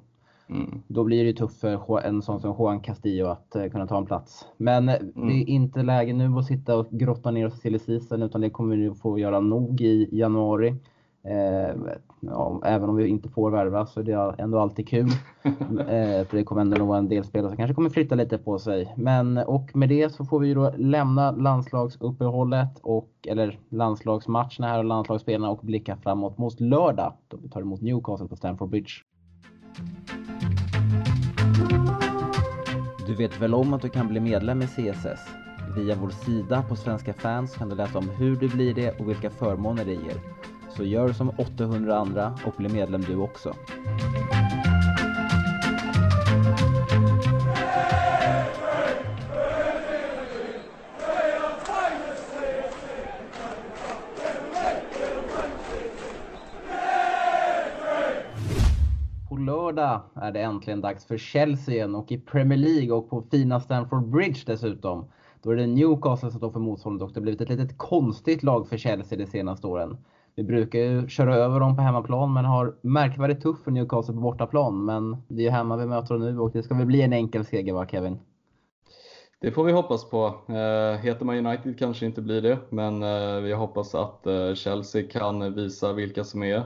mm. 0.49 0.81
då 0.87 1.03
blir 1.03 1.25
det 1.25 1.33
tufft 1.33 1.59
för 1.59 1.99
en 1.99 2.21
sån 2.21 2.41
som 2.41 2.55
Juan 2.59 2.79
Castillo 2.79 3.27
att 3.27 3.55
eh, 3.55 3.69
kunna 3.69 3.87
ta 3.87 3.97
en 3.97 4.05
plats. 4.05 4.45
Men 4.57 4.89
mm. 4.89 5.27
det 5.27 5.33
är 5.33 5.49
inte 5.49 5.83
läge 5.83 6.13
nu 6.13 6.37
att 6.37 6.45
sitta 6.45 6.77
och 6.77 6.87
grotta 6.89 7.31
ner 7.31 7.45
oss 7.45 7.61
till 7.61 7.75
i 7.75 7.79
season 7.79 8.23
utan 8.23 8.41
det 8.41 8.49
kommer 8.49 8.75
vi 8.75 8.93
få 8.93 9.19
göra 9.19 9.39
nog 9.39 9.81
i 9.81 10.09
januari. 10.11 10.75
Eh, 11.23 11.75
ja, 12.19 12.61
även 12.65 12.89
om 12.89 12.95
vi 12.95 13.07
inte 13.07 13.29
får 13.29 13.51
värva 13.51 13.85
så 13.85 13.99
är 13.99 14.03
det 14.03 14.35
ändå 14.37 14.59
alltid 14.59 14.87
kul. 14.87 15.09
eh, 15.43 16.25
för 16.27 16.37
det 16.37 16.43
kommer 16.43 16.61
ändå 16.61 16.85
vara 16.85 16.97
en 16.97 17.09
del 17.09 17.23
spelare 17.23 17.49
som 17.49 17.57
kanske 17.57 17.73
kommer 17.73 17.89
flytta 17.89 18.15
lite 18.15 18.37
på 18.37 18.59
sig. 18.59 18.93
Men 18.97 19.37
och 19.37 19.75
med 19.75 19.89
det 19.89 20.13
så 20.13 20.25
får 20.25 20.39
vi 20.39 20.53
då 20.53 20.73
lämna 20.77 21.31
landslagsuppehållet 21.31 22.79
och 22.81 23.09
eller 23.27 23.59
landslagsmatcherna 23.69 24.67
här 24.67 24.77
och 24.77 24.85
landslagsspelarna 24.85 25.49
och 25.49 25.59
blicka 25.61 25.97
framåt 25.97 26.37
mot 26.37 26.59
lördag 26.59 27.13
då 27.27 27.37
vi 27.37 27.49
tar 27.49 27.61
emot 27.61 27.81
Newcastle 27.81 28.27
på 28.27 28.35
Stamford 28.35 28.69
Bridge. 28.69 28.91
Du 33.07 33.15
vet 33.15 33.41
väl 33.41 33.53
om 33.53 33.73
att 33.73 33.81
du 33.81 33.89
kan 33.89 34.07
bli 34.07 34.19
medlem 34.19 34.61
i 34.61 34.67
CSS? 34.67 35.19
Via 35.75 35.95
vår 35.95 36.09
sida 36.09 36.63
på 36.69 36.75
Svenska 36.75 37.13
fans 37.13 37.55
kan 37.55 37.69
du 37.69 37.75
läsa 37.75 37.97
om 37.97 38.09
hur 38.09 38.35
du 38.35 38.49
blir 38.49 38.73
det 38.73 38.99
och 38.99 39.09
vilka 39.09 39.29
förmåner 39.29 39.85
det 39.85 39.93
ger. 39.93 40.36
Så 40.77 40.83
gör 40.83 41.13
som 41.13 41.29
800 41.37 41.97
andra 41.97 42.39
och 42.45 42.53
bli 42.57 42.69
medlem 42.69 43.01
du 43.01 43.15
också. 43.15 43.53
På 59.29 59.37
lördag 59.37 60.01
är 60.15 60.31
det 60.31 60.41
äntligen 60.41 60.81
dags 60.81 61.05
för 61.05 61.17
Chelsea 61.17 61.75
igen 61.75 61.95
och 61.95 62.11
i 62.11 62.17
Premier 62.17 62.59
League 62.59 62.91
och 62.91 63.09
på 63.09 63.23
fina 63.31 63.59
Stamford 63.59 64.07
Bridge 64.07 64.39
dessutom. 64.45 65.05
Då 65.41 65.51
är 65.51 65.55
det 65.55 65.67
Newcastle 65.67 66.31
som 66.31 66.39
står 66.39 66.51
för 66.51 66.59
motståndet 66.59 67.01
och 67.07 67.13
det 67.13 67.19
har 67.19 67.21
blivit 67.21 67.41
ett 67.41 67.49
litet 67.49 67.77
konstigt 67.77 68.43
lag 68.43 68.67
för 68.67 68.77
Chelsea 68.77 69.17
de 69.17 69.25
senaste 69.25 69.67
åren. 69.67 69.97
Vi 70.37 70.43
brukar 70.43 70.79
ju 70.79 71.07
köra 71.07 71.35
över 71.35 71.59
dem 71.59 71.75
på 71.75 71.81
hemmaplan 71.81 72.33
men 72.33 72.45
har 72.45 72.75
märkvärdigt 72.81 73.41
tufft 73.41 73.63
för 73.63 73.71
Newcastle 73.71 74.13
på 74.13 74.21
bortaplan. 74.21 74.85
Men 74.85 75.17
det 75.27 75.41
är 75.41 75.45
ju 75.45 75.49
hemma 75.49 75.77
vi 75.77 75.85
möter 75.85 76.13
dem 76.13 76.23
nu 76.23 76.39
och 76.39 76.51
det 76.51 76.63
ska 76.63 76.75
väl 76.75 76.85
bli 76.85 77.01
en 77.01 77.13
enkel 77.13 77.45
seger 77.45 77.73
va 77.73 77.87
Kevin? 77.87 78.19
Det 79.39 79.51
får 79.51 79.63
vi 79.63 79.71
hoppas 79.71 80.09
på. 80.09 80.25
Eh, 80.47 80.99
heter 81.01 81.25
man 81.25 81.45
United 81.45 81.79
kanske 81.79 82.05
inte 82.05 82.21
blir 82.21 82.41
det, 82.41 82.57
men 82.69 83.03
eh, 83.03 83.41
vi 83.41 83.53
hoppas 83.53 83.95
att 83.95 84.27
eh, 84.27 84.53
Chelsea 84.53 85.07
kan 85.07 85.53
visa 85.53 85.93
vilka 85.93 86.23
som 86.23 86.43
är 86.43 86.63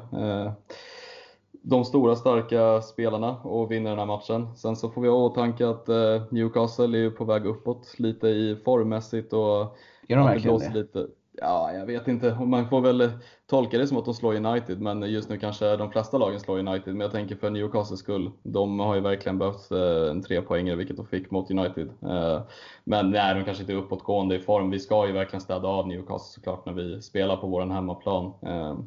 de 1.61 1.85
stora 1.85 2.15
starka 2.15 2.81
spelarna 2.81 3.37
och 3.37 3.71
vinner 3.71 3.89
den 3.89 3.99
här 3.99 4.05
matchen. 4.05 4.55
Sen 4.55 4.75
så 4.75 4.89
får 4.89 5.01
vi 5.01 5.07
ha 5.07 5.15
i 5.15 5.19
åtanke 5.19 5.69
att 5.69 5.87
Newcastle 6.31 7.05
är 7.05 7.09
på 7.09 7.25
väg 7.25 7.45
uppåt 7.45 7.99
lite 7.99 8.27
i 8.27 8.55
formmässigt 8.65 9.33
och 9.33 9.77
är 10.07 10.15
de 10.15 10.25
verkligen 10.25 10.59
det? 10.59 10.73
Lite, 10.73 11.07
Ja, 11.43 11.73
jag 11.73 11.85
vet 11.85 12.07
inte. 12.07 12.37
Man 12.45 12.69
får 12.69 12.81
väl 12.81 13.11
tolka 13.47 13.77
det 13.77 13.87
som 13.87 13.97
att 13.97 14.05
de 14.05 14.13
slår 14.13 14.35
United, 14.35 14.81
men 14.81 15.01
just 15.01 15.29
nu 15.29 15.37
kanske 15.37 15.77
de 15.77 15.91
flesta 15.91 16.17
lagen 16.17 16.39
slår 16.39 16.59
United. 16.59 16.93
Men 16.93 16.99
jag 17.01 17.11
tänker 17.11 17.35
för 17.35 17.49
Newcastles 17.49 17.99
skull. 17.99 18.31
De 18.43 18.79
har 18.79 18.95
ju 18.95 19.01
verkligen 19.01 19.37
behövt 19.37 19.71
eh, 19.71 20.09
en 20.11 20.23
trepoängare, 20.23 20.75
vilket 20.75 20.97
de 20.97 21.05
fick 21.05 21.31
mot 21.31 21.51
United. 21.51 21.89
Eh, 22.01 22.41
men 22.83 23.11
nej, 23.11 23.35
de 23.35 23.43
kanske 23.43 23.63
inte 23.63 23.73
är 23.73 23.77
uppåtgående 23.77 24.35
i 24.35 24.39
form. 24.39 24.69
Vi 24.69 24.79
ska 24.79 25.07
ju 25.07 25.13
verkligen 25.13 25.41
städa 25.41 25.67
av 25.67 25.87
Newcastle 25.87 26.33
såklart 26.33 26.65
när 26.65 26.73
vi 26.73 27.01
spelar 27.01 27.37
på 27.37 27.47
vår 27.47 27.61
hemmaplan. 27.61 28.33
Eh, 28.41 28.79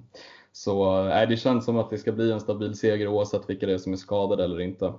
så 0.53 1.03
nej, 1.03 1.27
det 1.27 1.37
känns 1.37 1.65
som 1.65 1.79
att 1.79 1.91
det 1.91 1.99
ska 1.99 2.13
bli 2.13 2.33
en 2.33 2.41
stabil 2.41 2.75
seger 2.75 3.09
oavsett 3.09 3.51
vilka 3.51 3.67
det 3.67 3.73
är 3.73 3.79
som 3.79 3.93
är 3.93 3.97
skadade 3.97 4.45
eller 4.45 4.61
inte. 4.61 4.93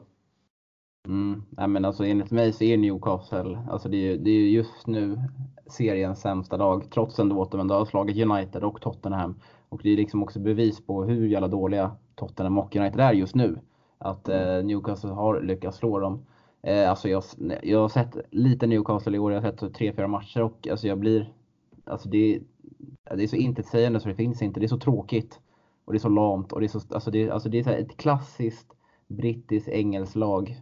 Mm. 1.07 1.43
Nej, 1.49 1.67
men 1.67 1.85
alltså, 1.85 2.05
enligt 2.05 2.31
mig 2.31 2.53
så 2.53 2.63
är 2.63 2.77
Newcastle, 2.77 3.59
alltså 3.69 3.89
det 3.89 4.11
är, 4.11 4.17
det 4.17 4.29
är 4.29 4.49
just 4.49 4.87
nu 4.87 5.19
seriens 5.67 6.21
sämsta 6.21 6.57
lag, 6.57 6.91
trots 6.91 7.19
ändå 7.19 7.41
att 7.41 7.51
de 7.51 7.59
ändå 7.59 7.75
har 7.75 7.85
slagit 7.85 8.25
United 8.25 8.63
och 8.63 8.81
Tottenham. 8.81 9.35
Och 9.69 9.79
det 9.83 9.89
är 9.89 9.97
liksom 9.97 10.23
också 10.23 10.39
bevis 10.39 10.85
på 10.85 11.03
hur 11.03 11.27
jävla 11.27 11.47
dåliga 11.47 11.91
Tottenham 12.15 12.57
och 12.57 12.75
United 12.75 12.99
är 12.99 13.13
just 13.13 13.35
nu. 13.35 13.59
Att 13.97 14.29
eh, 14.29 14.63
Newcastle 14.63 15.09
har 15.09 15.41
lyckats 15.41 15.77
slå 15.77 15.99
dem. 15.99 16.25
Eh, 16.61 16.89
alltså 16.89 17.09
jag, 17.09 17.23
jag 17.63 17.79
har 17.79 17.89
sett 17.89 18.17
lite 18.31 18.67
Newcastle 18.67 19.15
i 19.15 19.19
år, 19.19 19.33
jag 19.33 19.41
har 19.41 19.51
sett 19.51 19.73
tre, 19.73 19.93
fyra 19.93 20.07
matcher 20.07 20.41
och 20.41 20.67
alltså 20.71 20.87
jag 20.87 20.99
blir, 20.99 21.33
alltså 21.85 22.09
det, 22.09 22.39
det 23.15 23.23
är 23.23 23.27
så 23.27 23.35
intetsägande 23.35 23.99
så 23.99 24.09
det 24.09 24.15
finns 24.15 24.41
inte. 24.41 24.59
Det 24.59 24.65
är 24.65 24.67
så 24.67 24.79
tråkigt. 24.79 25.39
Och 25.85 25.93
det 25.93 25.97
är 25.97 25.99
så 25.99 26.09
lamt 26.09 26.51
och 26.51 26.59
det 26.59 26.65
är 26.65 26.79
så, 26.79 26.81
alltså 26.93 27.11
det, 27.11 27.29
alltså 27.29 27.49
det 27.49 27.67
är 27.67 27.77
ett 27.77 27.97
klassiskt 27.97 28.75
brittiskt 29.07 29.69
engelskt 29.69 30.15
lag 30.15 30.61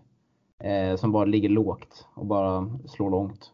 eh, 0.59 0.95
som 0.95 1.11
bara 1.11 1.25
ligger 1.25 1.49
lågt 1.49 2.07
och 2.13 2.25
bara 2.25 2.79
slår 2.85 3.09
långt. 3.09 3.53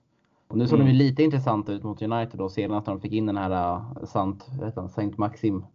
Och 0.49 0.57
nu 0.57 0.67
såg 0.67 0.79
mm. 0.79 0.87
de 0.87 0.93
ju 0.93 0.97
lite 0.97 1.23
intressanta 1.23 1.71
ut 1.71 1.83
mot 1.83 2.01
United 2.01 2.37
då 2.37 2.49
senast 2.49 2.87
när 2.87 2.93
de 2.93 3.01
fick 3.01 3.13
in 3.13 3.25
den 3.25 3.37
här 3.37 3.81
Sant, 4.05 4.47
Saint 4.91 5.17
Maxim 5.17 5.65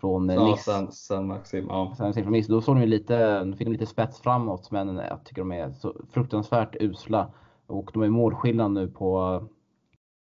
från 0.00 0.30
uh, 0.30 0.44
Nice. 0.44 0.70
Ja, 0.70 0.86
Saint 0.90 1.26
Maxim, 1.26 1.66
ja. 1.68 1.94
Från 1.96 2.32
Nice. 2.32 2.52
Då 2.52 2.60
såg 2.60 2.76
de 2.76 2.80
ju 2.80 2.86
lite, 2.86 3.38
de 3.38 3.56
fick 3.56 3.68
lite 3.68 3.86
spets 3.86 4.20
framåt 4.20 4.70
men 4.70 4.96
jag 4.96 5.24
tycker 5.24 5.42
de 5.42 5.52
är 5.52 5.72
så 5.72 5.94
fruktansvärt 6.10 6.76
usla. 6.80 7.32
Och 7.66 7.90
de 7.92 8.02
är 8.02 8.08
målskillnad 8.08 8.70
nu 8.70 8.88
på 8.88 9.42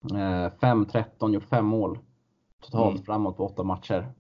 5-13, 0.04 1.34
gjort 1.34 1.44
fem 1.44 1.66
mål 1.66 2.00
totalt 2.62 2.96
mm. 2.96 3.06
framåt 3.06 3.38
på 3.38 3.46
åtta 3.46 3.64
matcher. 3.64 4.12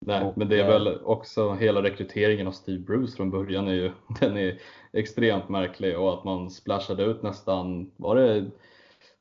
Nej, 0.00 0.24
och, 0.24 0.38
men 0.38 0.48
det 0.48 0.60
är 0.60 0.66
väl 0.66 1.00
också 1.04 1.52
hela 1.52 1.82
rekryteringen 1.82 2.46
av 2.46 2.52
Steve 2.52 2.78
Bruce 2.78 3.16
från 3.16 3.30
början 3.30 3.68
är 3.68 3.72
ju, 3.72 3.92
den 4.20 4.36
är 4.36 4.58
extremt 4.92 5.48
märklig 5.48 5.98
och 5.98 6.14
att 6.14 6.24
man 6.24 6.50
splashade 6.50 7.04
ut 7.04 7.22
nästan, 7.22 7.90
var 7.96 8.16
det 8.16 8.50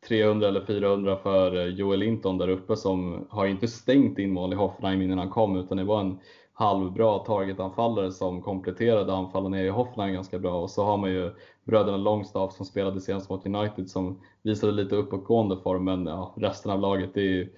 300 0.08 0.48
eller 0.48 0.66
400 0.66 1.18
för 1.24 1.56
eh, 1.56 1.66
Joel 1.66 2.00
Linton 2.00 2.38
där 2.38 2.50
uppe 2.50 2.76
som 2.76 3.28
har 3.30 3.46
inte 3.46 3.68
stängt 3.68 4.20
in 4.20 4.32
mål 4.32 4.54
i 4.54 4.56
Hoffenheim 4.56 5.02
innan 5.02 5.18
han 5.18 5.30
kom 5.30 5.58
utan 5.58 5.78
det 5.78 5.84
var 5.84 6.00
en 6.00 6.20
halvbra 6.54 7.20
targetanfallare 7.20 8.12
som 8.12 8.42
kompletterade 8.42 9.14
anfallen 9.14 9.54
i 9.54 9.70
Hoffenheim 9.70 10.14
ganska 10.14 10.40
bra 10.40 10.62
och 10.62 10.70
så 10.70 10.84
har 10.84 10.98
man 10.98 11.12
ju 11.12 11.32
bröderna 11.64 11.98
Longstaff 11.98 12.54
som 12.54 12.66
spelade 12.66 13.02
senast 13.02 13.30
mot 13.30 13.46
United 13.46 13.90
som 13.90 14.22
visade 14.42 14.72
lite 14.72 14.96
uppåtgående 14.96 15.58
form 15.58 15.84
men 15.84 16.06
ja, 16.06 16.34
resten 16.38 16.72
av 16.72 16.80
laget 16.80 17.10
det 17.14 17.40
är, 17.40 17.50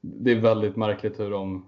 det 0.00 0.30
är 0.30 0.40
väldigt 0.40 0.76
märkligt 0.76 1.20
hur 1.20 1.30
de, 1.30 1.66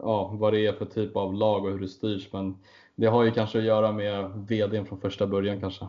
ja, 0.00 0.30
vad 0.34 0.52
det 0.52 0.66
är 0.66 0.72
för 0.72 0.84
typ 0.84 1.16
av 1.16 1.34
lag 1.34 1.64
och 1.64 1.70
hur 1.70 1.80
det 1.80 1.88
styrs 1.88 2.32
men 2.32 2.56
det 2.94 3.06
har 3.06 3.24
ju 3.24 3.30
kanske 3.30 3.58
att 3.58 3.64
göra 3.64 3.92
med 3.92 4.30
VDn 4.48 4.86
från 4.86 5.00
första 5.00 5.26
början 5.26 5.60
kanske. 5.60 5.86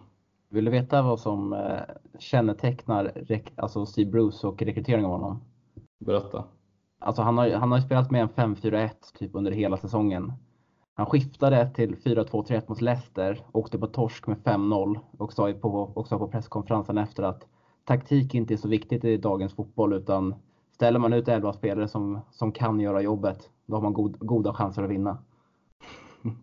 Vill 0.50 0.66
du 0.66 0.72
veta 0.72 1.02
vad 1.02 1.20
som 1.20 1.54
eh, 1.54 1.80
kännetecknar 2.20 3.26
alltså 3.56 3.86
Steve 3.86 4.12
Bruce 4.12 4.48
och 4.48 4.62
rekryteringen 4.62 5.06
av 5.06 5.12
honom? 5.12 5.42
Berätta. 6.00 6.44
Alltså 7.00 7.22
han 7.22 7.38
har, 7.38 7.50
han 7.50 7.72
har 7.72 7.80
spelat 7.80 8.12
med 8.12 8.22
en 8.22 8.56
5-4-1 8.56 8.90
typ 9.18 9.36
under 9.36 9.52
hela 9.52 9.78
säsongen. 9.78 10.34
Han 10.94 11.06
skiftade 11.06 11.70
till 11.76 11.96
4-2-3-1 11.96 12.64
mot 12.68 12.82
Leicester, 12.82 13.46
åkte 13.52 13.80
på 13.80 13.88
torsk 13.88 14.28
med 14.28 14.38
5-0 14.38 15.00
och 15.18 15.34
sa 15.34 15.54
på, 15.54 15.92
också 15.96 16.20
på 16.20 16.28
presskonferensen 16.28 16.98
efter 16.98 17.24
att 17.24 17.48
taktik 17.86 18.36
inte 18.36 18.54
är 18.54 18.58
så 18.58 18.68
viktigt 18.68 19.06
i 19.06 19.18
dagens 19.18 19.54
fotboll 19.54 19.94
utan 19.94 20.36
ställer 20.72 21.00
man 21.00 21.14
ut 21.14 21.28
11 21.28 21.54
spelare 21.54 21.88
som, 21.88 22.20
som 22.32 22.52
kan 22.52 22.80
göra 22.80 23.02
jobbet, 23.02 23.50
då 23.66 23.76
har 23.76 23.82
man 23.82 23.94
god, 23.94 24.20
goda 24.20 24.54
chanser 24.54 24.84
att 24.84 24.90
vinna. 24.90 25.18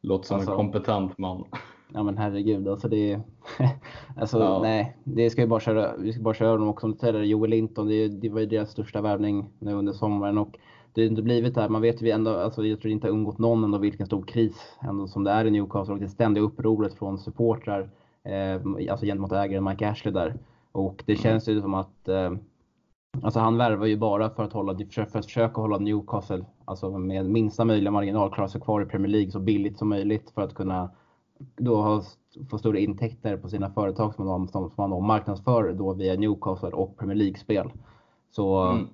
Låter 0.00 0.26
som 0.26 0.36
alltså, 0.36 0.50
en 0.50 0.56
kompetent 0.56 1.18
man. 1.18 1.44
Ja 1.92 2.02
men 2.02 2.18
herregud, 2.18 2.68
alltså 2.68 2.88
det 2.88 3.20
Alltså 4.16 4.38
ja. 4.38 4.62
nej, 4.62 4.96
det 5.04 5.30
ska 5.30 5.40
ju 5.40 5.46
bara 5.46 5.60
köra, 5.60 5.96
vi 5.96 6.12
ska 6.12 6.22
bara 6.22 6.34
köra 6.34 6.56
dem 6.56 6.68
också. 6.68 6.92
Som 6.92 7.12
du 7.12 7.24
Joel 7.24 7.50
Linton, 7.50 7.88
det, 7.88 8.08
det 8.08 8.28
var 8.28 8.40
ju 8.40 8.46
deras 8.46 8.70
största 8.70 9.00
värvning 9.00 9.50
nu 9.58 9.72
under 9.72 9.92
sommaren 9.92 10.38
och 10.38 10.58
det 10.92 11.00
har 11.00 11.08
inte 11.08 11.22
blivit 11.22 11.54
där. 11.54 11.68
Man 11.68 11.82
vet 11.82 12.02
ju 12.02 12.10
ändå, 12.10 12.30
alltså 12.30 12.66
jag 12.66 12.80
tror 12.80 12.92
inte 12.92 13.06
har 13.06 13.12
undgått 13.12 13.38
någon 13.38 13.64
ändå 13.64 13.78
vilken 13.78 14.06
stor 14.06 14.22
kris 14.22 14.76
ändå 14.82 15.06
som 15.06 15.24
det 15.24 15.30
är 15.30 15.44
i 15.44 15.50
Newcastle 15.50 15.94
och 15.94 16.00
det 16.00 16.08
ständiga 16.08 16.44
upproret 16.44 16.94
från 16.94 17.18
supportrar, 17.18 17.90
eh, 18.24 18.90
alltså 18.90 19.06
gentemot 19.06 19.32
ägaren 19.32 19.64
Mike 19.64 19.88
Ashley 19.88 20.14
där. 20.14 20.34
Och 20.72 21.02
det 21.06 21.12
mm. 21.12 21.22
känns 21.22 21.48
ju 21.48 21.60
som 21.60 21.74
att 21.74 22.08
eh, 22.08 22.30
Alltså 23.22 23.40
han 23.40 23.56
värvar 23.56 23.86
ju 23.86 23.96
bara 23.96 24.30
för 24.30 24.44
att, 24.44 24.52
hålla, 24.52 24.78
för 24.90 25.18
att 25.18 25.26
försöka 25.26 25.60
hålla 25.60 25.78
Newcastle 25.78 26.44
alltså 26.64 26.98
med 26.98 27.26
minsta 27.26 27.64
möjliga 27.64 27.90
marginal 27.90 28.30
klara 28.30 28.48
sig 28.48 28.60
kvar 28.60 28.82
i 28.82 28.84
Premier 28.84 29.08
League 29.08 29.30
så 29.30 29.38
billigt 29.38 29.78
som 29.78 29.88
möjligt 29.88 30.30
för 30.30 30.42
att 30.42 30.54
kunna 30.54 30.90
då 31.56 31.76
ha, 31.82 32.02
få 32.50 32.58
stora 32.58 32.78
intäkter 32.78 33.36
på 33.36 33.48
sina 33.48 33.70
företag 33.70 34.14
som 34.14 34.26
man, 34.26 34.48
som 34.48 34.72
man 34.76 34.90
då 34.90 35.00
marknadsför 35.00 35.72
då 35.72 35.92
via 35.92 36.14
Newcastle 36.14 36.68
och 36.70 36.96
Premier 36.96 37.16
League-spel. 37.16 37.72
Så 38.30 38.62
mm. 38.62 38.88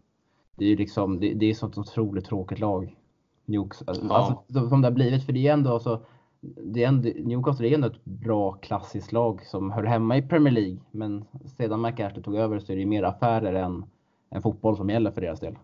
det 0.56 0.64
är 0.64 0.68
ju 0.68 0.76
liksom, 0.76 1.20
det, 1.20 1.34
det 1.34 1.46
är 1.46 1.50
ett 1.50 1.56
sånt 1.56 1.78
otroligt 1.78 2.24
tråkigt 2.24 2.58
lag. 2.58 2.96
Newcastle, 3.44 4.06
ja. 4.08 4.14
alltså, 4.14 4.68
som 4.68 4.82
det 4.82 4.88
har 4.88 4.92
blivit, 4.92 5.24
för 5.24 5.32
det 5.32 5.48
är 5.48 5.52
ändå 5.52 5.74
alltså, 5.74 6.00
det 6.40 6.84
är 6.84 6.88
ändå, 6.88 7.08
Newcastle 7.16 7.68
är 7.68 7.74
ändå 7.74 7.86
ett 7.86 8.04
bra 8.04 8.52
klassiskt 8.52 9.12
lag 9.12 9.42
som 9.46 9.70
hör 9.70 9.84
hemma 9.84 10.16
i 10.16 10.22
Premier 10.22 10.52
League. 10.52 10.78
Men 10.90 11.24
sedan 11.56 11.80
McArthur 11.80 12.22
tog 12.22 12.36
över 12.36 12.58
så 12.58 12.72
är 12.72 12.76
det 12.76 12.86
mer 12.86 13.02
affärer 13.02 13.54
än, 13.54 13.84
än 14.30 14.42
fotboll 14.42 14.76
som 14.76 14.90
gäller 14.90 15.10
för 15.10 15.20
deras 15.20 15.40
del. 15.40 15.58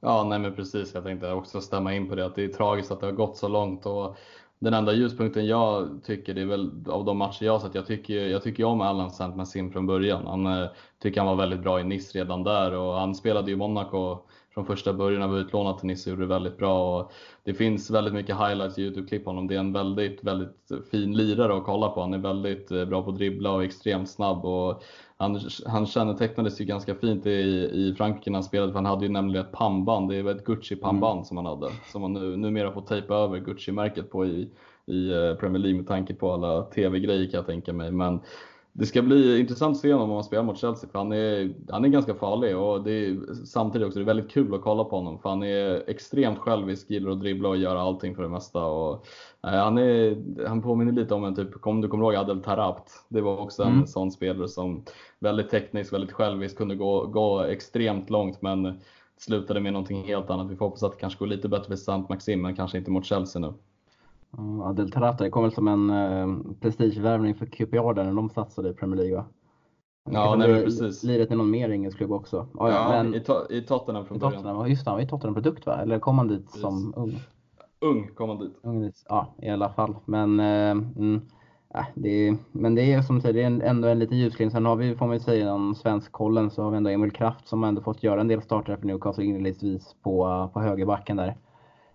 Ja, 0.00 0.24
nej 0.24 0.38
men 0.38 0.54
precis. 0.54 0.94
Jag 0.94 1.04
tänkte 1.04 1.32
också 1.32 1.60
stämma 1.60 1.94
in 1.94 2.08
på 2.08 2.14
det 2.14 2.26
att 2.26 2.34
det 2.34 2.44
är 2.44 2.48
tragiskt 2.48 2.90
att 2.90 3.00
det 3.00 3.06
har 3.06 3.12
gått 3.12 3.36
så 3.36 3.48
långt 3.48 3.86
och 3.86 4.16
den 4.64 4.74
enda 4.74 4.92
ljuspunkten 4.92 5.46
jag 5.46 6.00
tycker, 6.04 6.34
det 6.34 6.40
är 6.40 6.46
väl 6.46 6.70
av 6.88 7.04
de 7.04 7.18
matcher 7.18 7.44
jag 7.44 7.52
har 7.52 7.58
sett, 7.58 7.74
jag 7.74 7.86
tycker, 7.86 8.28
jag 8.28 8.42
tycker 8.42 8.64
om 8.64 8.80
Allan 8.80 9.10
Saint-Massim 9.10 9.72
från 9.72 9.86
början. 9.86 10.26
Han 10.26 10.46
eh, 10.46 10.68
tycker 11.02 11.20
han 11.20 11.28
var 11.28 11.36
väldigt 11.36 11.60
bra 11.60 11.80
i 11.80 11.84
Nice 11.84 12.18
redan 12.18 12.42
där 12.42 12.74
och 12.74 12.94
han 12.94 13.14
spelade 13.14 13.50
ju 13.50 13.56
Monaco 13.56 14.18
från 14.54 14.66
första 14.66 14.92
början 14.92 15.20
när 15.20 15.28
var 15.28 15.38
utlånad 15.38 15.78
till 15.78 15.86
Nice 15.86 16.10
och 16.10 16.10
gjorde 16.10 16.22
det 16.22 16.34
väldigt 16.34 16.56
bra. 16.56 17.00
Och 17.00 17.12
det 17.44 17.54
finns 17.54 17.90
väldigt 17.90 18.14
mycket 18.14 18.36
highlights 18.36 18.78
i 18.78 18.82
Youtube-klipp 18.82 19.24
honom. 19.24 19.46
Det 19.46 19.54
är 19.54 19.58
en 19.58 19.72
väldigt, 19.72 20.24
väldigt 20.24 20.70
fin 20.90 21.16
lirare 21.16 21.56
att 21.56 21.64
kolla 21.64 21.88
på. 21.88 22.00
Han 22.00 22.14
är 22.14 22.18
väldigt 22.18 22.70
eh, 22.70 22.84
bra 22.84 23.02
på 23.02 23.10
att 23.10 23.16
dribbla 23.16 23.52
och 23.52 23.64
extremt 23.64 24.10
snabb. 24.10 24.44
Och 24.44 24.82
han, 25.16 25.40
han 25.66 25.86
kännetecknades 25.86 26.60
ju 26.60 26.64
ganska 26.64 26.94
fint 26.94 27.26
i, 27.26 27.30
i 27.72 27.94
Frankrike 27.96 28.30
när 28.30 28.36
han 28.36 28.44
spelade 28.44 28.72
för 28.72 28.78
han 28.78 28.86
hade 28.86 29.04
ju 29.04 29.12
nämligen 29.12 29.46
ett 29.46 29.52
pannband. 29.52 30.10
Det 30.10 30.22
var 30.22 30.30
ett 30.30 30.44
Gucci-pannband 30.44 31.18
mm. 31.18 31.24
som 31.24 31.36
han 31.36 31.46
hade. 31.46 31.70
Som 31.92 32.02
han 32.02 32.12
nu, 32.12 32.36
numera 32.36 32.72
får 32.72 32.80
tejpa 32.80 33.14
över 33.14 33.38
Gucci-märket 33.38 34.10
på 34.10 34.26
i, 34.26 34.50
i 34.86 35.12
eh, 35.12 35.34
Premier 35.34 35.62
League 35.62 35.78
med 35.78 35.88
tanke 35.88 36.14
på 36.14 36.32
alla 36.32 36.62
TV-grejer 36.62 37.30
kan 37.30 37.38
jag 37.38 37.46
tänka 37.46 37.72
mig. 37.72 37.90
Men 37.90 38.20
det 38.76 38.86
ska 38.86 39.02
bli 39.02 39.40
intressant 39.40 39.76
att 39.76 39.80
se 39.80 39.92
honom 39.92 40.10
om 40.10 40.14
han 40.14 40.24
spelar 40.24 40.42
mot 40.42 40.58
Chelsea 40.58 40.90
för 40.90 40.98
han 40.98 41.12
är, 41.12 41.54
han 41.68 41.84
är 41.84 41.88
ganska 41.88 42.14
farlig 42.14 42.56
och 42.56 42.84
det 42.84 42.90
är 42.92 43.34
samtidigt 43.44 43.86
också 43.86 43.98
det 43.98 44.02
är 44.02 44.14
väldigt 44.14 44.30
kul 44.30 44.54
att 44.54 44.62
kolla 44.62 44.84
på 44.84 44.96
honom 44.96 45.18
för 45.18 45.28
han 45.28 45.42
är 45.42 45.90
extremt 45.90 46.38
självisk, 46.38 46.90
gillar 46.90 47.10
att 47.10 47.20
dribbla 47.20 47.48
och 47.48 47.56
göra 47.56 47.80
allting 47.80 48.14
för 48.14 48.22
det 48.22 48.28
mesta. 48.28 48.64
Och, 48.64 49.06
eh, 49.42 49.50
han, 49.50 49.78
är, 49.78 50.16
han 50.48 50.62
påminner 50.62 50.92
lite 50.92 51.14
om 51.14 51.24
en 51.24 51.34
typ, 51.34 51.66
om 51.66 51.80
du 51.80 51.88
kommer 51.88 52.04
ihåg 52.04 52.14
Adel 52.14 52.42
Tarabt? 52.42 52.90
Det 53.08 53.20
var 53.20 53.38
också 53.38 53.62
en 53.62 53.72
mm. 53.72 53.86
sån 53.86 54.12
spelare 54.12 54.48
som 54.48 54.84
väldigt 55.18 55.50
teknisk, 55.50 55.92
väldigt 55.92 56.12
självisk, 56.12 56.56
kunde 56.56 56.74
gå, 56.74 57.06
gå 57.06 57.42
extremt 57.42 58.10
långt 58.10 58.42
men 58.42 58.80
slutade 59.16 59.60
med 59.60 59.72
någonting 59.72 60.04
helt 60.04 60.30
annat. 60.30 60.50
Vi 60.50 60.56
får 60.56 60.64
hoppas 60.64 60.82
att 60.82 60.92
det 60.92 60.98
kanske 60.98 61.18
går 61.18 61.26
lite 61.26 61.48
bättre 61.48 61.68
för 61.68 61.76
Sant 61.76 62.08
Maxim 62.08 62.42
men 62.42 62.56
kanske 62.56 62.78
inte 62.78 62.90
mot 62.90 63.04
Chelsea 63.04 63.40
nu. 63.40 63.52
Adel 64.62 64.90
Tarata, 64.90 65.24
det 65.24 65.30
kom 65.30 65.42
väl 65.42 65.52
som 65.52 65.68
en 65.68 65.90
eh, 65.90 66.54
prestigevärvning 66.60 67.34
för 67.34 67.46
QPR 67.46 67.94
där 67.94 68.04
när 68.04 68.12
de 68.12 68.30
satsade 68.30 68.68
i 68.70 68.74
Premier 68.74 68.96
League 68.96 69.16
va? 69.16 69.24
Ja, 70.10 70.36
nej, 70.36 70.64
precis. 70.64 71.02
Lirat 71.02 71.30
i 71.30 71.34
någon 71.34 71.50
mer 71.50 71.70
engelsk 71.70 71.98
klubb 71.98 72.12
också. 72.12 72.38
Oh, 72.38 72.46
ja, 72.54 72.68
ja, 72.70 73.02
men, 73.02 73.14
i, 73.14 73.20
to 73.20 73.32
i 73.50 73.62
Tottenham 73.62 74.06
från 74.06 74.16
i 74.16 74.20
Tottenham, 74.20 74.56
början. 74.56 74.70
Just 74.70 74.84
det, 74.84 74.90
han 74.90 74.96
var 74.96 75.02
ju 75.02 75.08
Tottenham-produkt 75.08 75.66
va? 75.66 75.76
Eller 75.82 75.98
kom 75.98 76.18
han 76.18 76.28
dit 76.28 76.46
precis. 76.46 76.60
som 76.60 76.94
ung? 76.96 77.20
Ung 77.80 78.08
kom 78.14 78.28
han 78.28 78.38
dit. 78.38 78.58
Ung 78.62 78.80
dit. 78.80 79.04
Ja, 79.08 79.34
i 79.42 79.48
alla 79.48 79.68
fall. 79.68 79.96
Men, 80.04 80.40
eh, 80.40 80.70
mm, 80.70 81.20
äh, 81.74 81.84
det 81.94 82.28
är, 82.28 82.36
men 82.52 82.74
det 82.74 82.92
är 82.92 83.02
som 83.02 83.20
säger, 83.20 83.34
det 83.34 83.64
är 83.66 83.70
ändå 83.70 83.88
en 83.88 83.98
liten 83.98 84.18
ljusglimt. 84.18 84.52
Sen 84.52 84.66
har 84.66 84.76
vi, 84.76 84.96
får 84.96 85.06
man 85.06 85.16
ju 85.16 85.20
säga, 85.20 85.54
om 85.54 85.74
svensk 85.74 86.12
kollen 86.12 86.50
så 86.50 86.62
har 86.62 86.70
vi 86.70 86.76
ändå 86.76 86.90
Emil 86.90 87.10
Kraft 87.10 87.48
som 87.48 87.62
har 87.62 87.68
ändå 87.68 87.80
fått 87.80 88.02
göra 88.02 88.20
en 88.20 88.28
del 88.28 88.42
starter 88.42 88.76
för 88.76 88.86
Newcastle 88.86 89.24
inledningsvis 89.24 89.96
på, 90.02 90.48
på 90.52 90.60
högerbacken 90.60 91.16
där. 91.16 91.36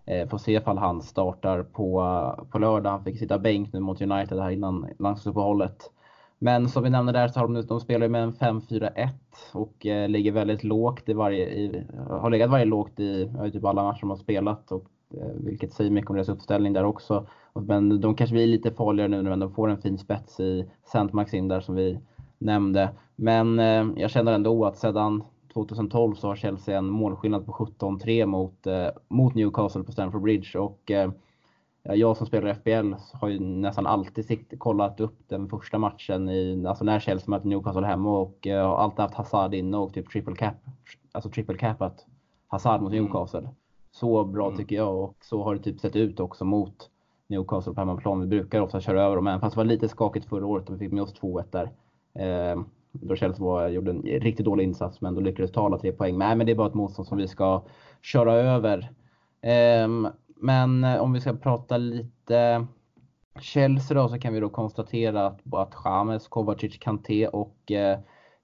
Eh, 0.09 0.27
får 0.27 0.37
se 0.37 0.53
ifall 0.53 0.77
han 0.77 1.01
startar 1.01 1.63
på, 1.63 2.03
på 2.51 2.59
lördag. 2.59 2.91
Han 2.91 3.03
fick 3.03 3.19
sitta 3.19 3.39
bänk 3.39 3.73
nu 3.73 3.79
mot 3.79 4.01
United 4.01 4.39
här 4.39 4.49
innan 4.49 4.87
landslagsuppehållet. 4.99 5.91
Men 6.39 6.69
som 6.69 6.83
vi 6.83 6.89
nämnde 6.89 7.11
där 7.11 7.27
så 7.27 7.39
har 7.39 7.47
de, 7.47 7.61
de 7.61 7.79
spelar 7.79 8.07
med 8.07 8.23
en 8.23 8.33
5-4-1 8.33 9.09
och 9.53 9.85
eh, 9.85 10.09
ligger 10.09 10.31
väldigt 10.31 10.63
lågt 10.63 11.09
i 11.09 11.13
varje, 11.13 11.45
i, 11.45 11.83
har 12.09 12.29
legat 12.29 12.49
varje 12.49 12.65
lågt 12.65 12.99
i 12.99 13.31
typ 13.53 13.65
alla 13.65 13.83
matcher 13.83 14.01
de 14.01 14.09
har 14.09 14.17
spelat. 14.17 14.71
Och, 14.71 14.85
eh, 15.13 15.31
vilket 15.35 15.73
säger 15.73 15.91
mycket 15.91 16.09
om 16.09 16.15
deras 16.15 16.29
uppställning 16.29 16.73
där 16.73 16.83
också. 16.83 17.27
Men 17.53 18.01
de 18.01 18.15
kanske 18.15 18.33
blir 18.33 18.47
lite 18.47 18.71
farligare 18.71 19.09
nu 19.09 19.21
när 19.21 19.35
de 19.35 19.53
får 19.53 19.69
en 19.69 19.81
fin 19.81 19.97
spets 19.97 20.39
i 20.39 20.65
Saint 20.83 21.13
Maxim 21.13 21.47
där 21.47 21.61
som 21.61 21.75
vi 21.75 21.99
nämnde. 22.37 22.89
Men 23.15 23.59
eh, 23.59 23.87
jag 23.95 24.09
känner 24.11 24.31
ändå 24.31 24.65
att 24.65 24.77
sedan 24.77 25.23
2012 25.53 26.15
så 26.15 26.27
har 26.27 26.35
Chelsea 26.35 26.77
en 26.77 26.85
målskillnad 26.85 27.45
på 27.45 27.51
17-3 27.51 28.25
mot, 28.25 28.67
eh, 28.67 28.87
mot 29.07 29.35
Newcastle 29.35 29.83
på 29.83 29.91
Stamford 29.91 30.21
Bridge. 30.21 30.59
Och, 30.59 30.91
eh, 30.91 31.11
jag 31.83 32.17
som 32.17 32.27
spelar 32.27 32.49
FBL 32.49 32.93
har 33.13 33.27
ju 33.27 33.39
nästan 33.39 33.87
alltid 33.87 34.25
sikt, 34.25 34.59
kollat 34.59 34.99
upp 34.99 35.19
den 35.27 35.49
första 35.49 35.77
matchen 35.77 36.29
i, 36.29 36.65
alltså 36.67 36.83
när 36.83 36.99
Chelsea 36.99 37.29
möter 37.29 37.47
Newcastle 37.47 37.85
hemma 37.85 38.19
och 38.19 38.47
eh, 38.47 38.67
har 38.67 38.77
alltid 38.77 38.99
haft 38.99 39.13
Hazard 39.13 39.53
inne 39.53 39.77
och 39.77 39.93
typ 39.93 40.09
triple 40.09 40.35
cap, 40.35 40.55
alltså 41.11 41.29
triple 41.29 41.57
capat 41.57 42.05
Hazard 42.47 42.81
mot 42.81 42.93
mm. 42.93 43.03
Newcastle. 43.03 43.39
Mm. 43.39 43.51
Så 43.91 44.23
bra 44.23 44.45
mm. 44.45 44.57
tycker 44.57 44.75
jag 44.75 45.03
och 45.03 45.17
så 45.21 45.43
har 45.43 45.55
det 45.55 45.61
typ 45.61 45.79
sett 45.79 45.95
ut 45.95 46.19
också 46.19 46.45
mot 46.45 46.89
Newcastle 47.27 47.73
på 47.73 47.81
hemmaplan. 47.81 48.21
Vi 48.21 48.27
brukar 48.27 48.61
ofta 48.61 48.81
köra 48.81 49.03
över 49.03 49.15
dem, 49.15 49.27
även 49.27 49.39
fast 49.39 49.55
det 49.55 49.59
var 49.59 49.65
lite 49.65 49.89
skakigt 49.89 50.25
förra 50.25 50.45
året 50.45 50.69
och 50.69 50.75
vi 50.75 50.79
fick 50.79 50.91
med 50.91 51.03
oss 51.03 51.13
2-1 51.21 51.43
där. 51.51 51.71
Eh, 52.93 52.99
då 53.01 53.15
Chelsea 53.15 53.69
gjorde 53.69 53.91
en 53.91 54.01
riktigt 54.01 54.45
dålig 54.45 54.63
insats 54.63 55.01
men 55.01 55.15
då 55.15 55.21
lyckades 55.21 55.51
ta 55.51 55.65
alla 55.65 55.77
tre 55.77 55.91
poäng. 55.91 56.17
Nej, 56.17 56.35
men 56.35 56.45
det 56.45 56.51
är 56.51 56.55
bara 56.55 56.67
ett 56.67 56.73
motstånd 56.73 57.07
som 57.07 57.17
vi 57.17 57.27
ska 57.27 57.63
köra 58.01 58.33
över. 58.33 58.91
Um, 59.83 60.07
men 60.35 60.83
eh, 60.83 61.01
om 61.01 61.13
vi 61.13 61.21
ska 61.21 61.33
prata 61.33 61.77
lite 61.77 62.67
Chelsea 63.39 63.97
då 63.97 64.09
så 64.09 64.19
kan 64.19 64.33
vi 64.33 64.39
då 64.39 64.49
konstatera 64.49 65.27
att, 65.27 65.53
att 65.53 65.73
James, 65.85 66.27
Kovacic, 66.27 66.77
Kanté 66.77 67.27
och 67.27 67.71
eh, 67.71 67.99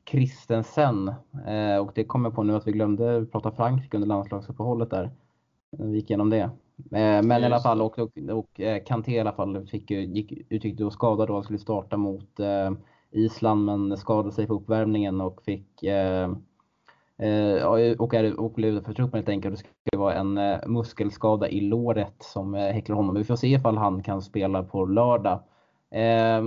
Christensen. 0.09 1.07
Eh, 1.47 1.77
och 1.77 1.91
det 1.95 2.03
kommer 2.03 2.29
på 2.29 2.43
nu 2.43 2.55
att 2.55 2.67
vi 2.67 2.71
glömde 2.71 3.25
prata 3.31 3.51
Frankrike 3.51 3.97
under 3.97 4.07
landslagsuppehållet 4.07 4.89
där. 4.89 5.11
Vi 5.77 5.95
gick 5.95 6.09
igenom 6.09 6.29
det. 6.29 6.41
Eh, 6.41 6.49
men 6.91 7.29
Just. 7.29 7.41
i 7.41 7.45
alla 7.45 7.59
fall, 7.59 7.81
och, 7.81 7.99
och, 7.99 8.11
och 8.29 8.59
eh, 8.59 8.83
Kanté 8.83 9.11
i 9.11 9.19
alla 9.19 9.33
fall 9.33 9.67
fick, 9.67 9.91
gick, 9.91 10.31
uttryckte 10.49 10.83
då 10.83 10.91
skadad 10.91 11.27
då 11.27 11.35
och 11.35 11.43
skulle 11.43 11.59
starta 11.59 11.97
mot 11.97 12.39
eh, 12.39 12.71
Island 13.11 13.65
men 13.65 13.97
skadade 13.97 14.31
sig 14.31 14.47
på 14.47 14.53
uppvärmningen 14.53 15.21
och 15.21 15.41
fick 15.41 15.83
eh, 15.83 16.29
eh, 17.17 17.63
och, 17.97 18.13
är, 18.13 18.39
och 18.39 18.51
blev 18.51 18.83
för 18.83 18.93
truppen 18.93 19.17
helt 19.17 19.29
enkelt. 19.29 19.55
Det 19.55 19.89
ska 19.89 19.99
vara 19.99 20.13
en 20.13 20.37
eh, 20.37 20.67
muskelskada 20.67 21.49
i 21.49 21.61
låret 21.61 22.15
som 22.19 22.55
eh, 22.55 22.61
häcklar 22.73 22.95
honom. 22.95 23.15
Vi 23.15 23.23
får 23.23 23.35
se 23.35 23.47
ifall 23.47 23.77
han 23.77 24.03
kan 24.03 24.21
spela 24.21 24.63
på 24.63 24.85
lördag. 24.85 25.39
Eh, 25.91 26.43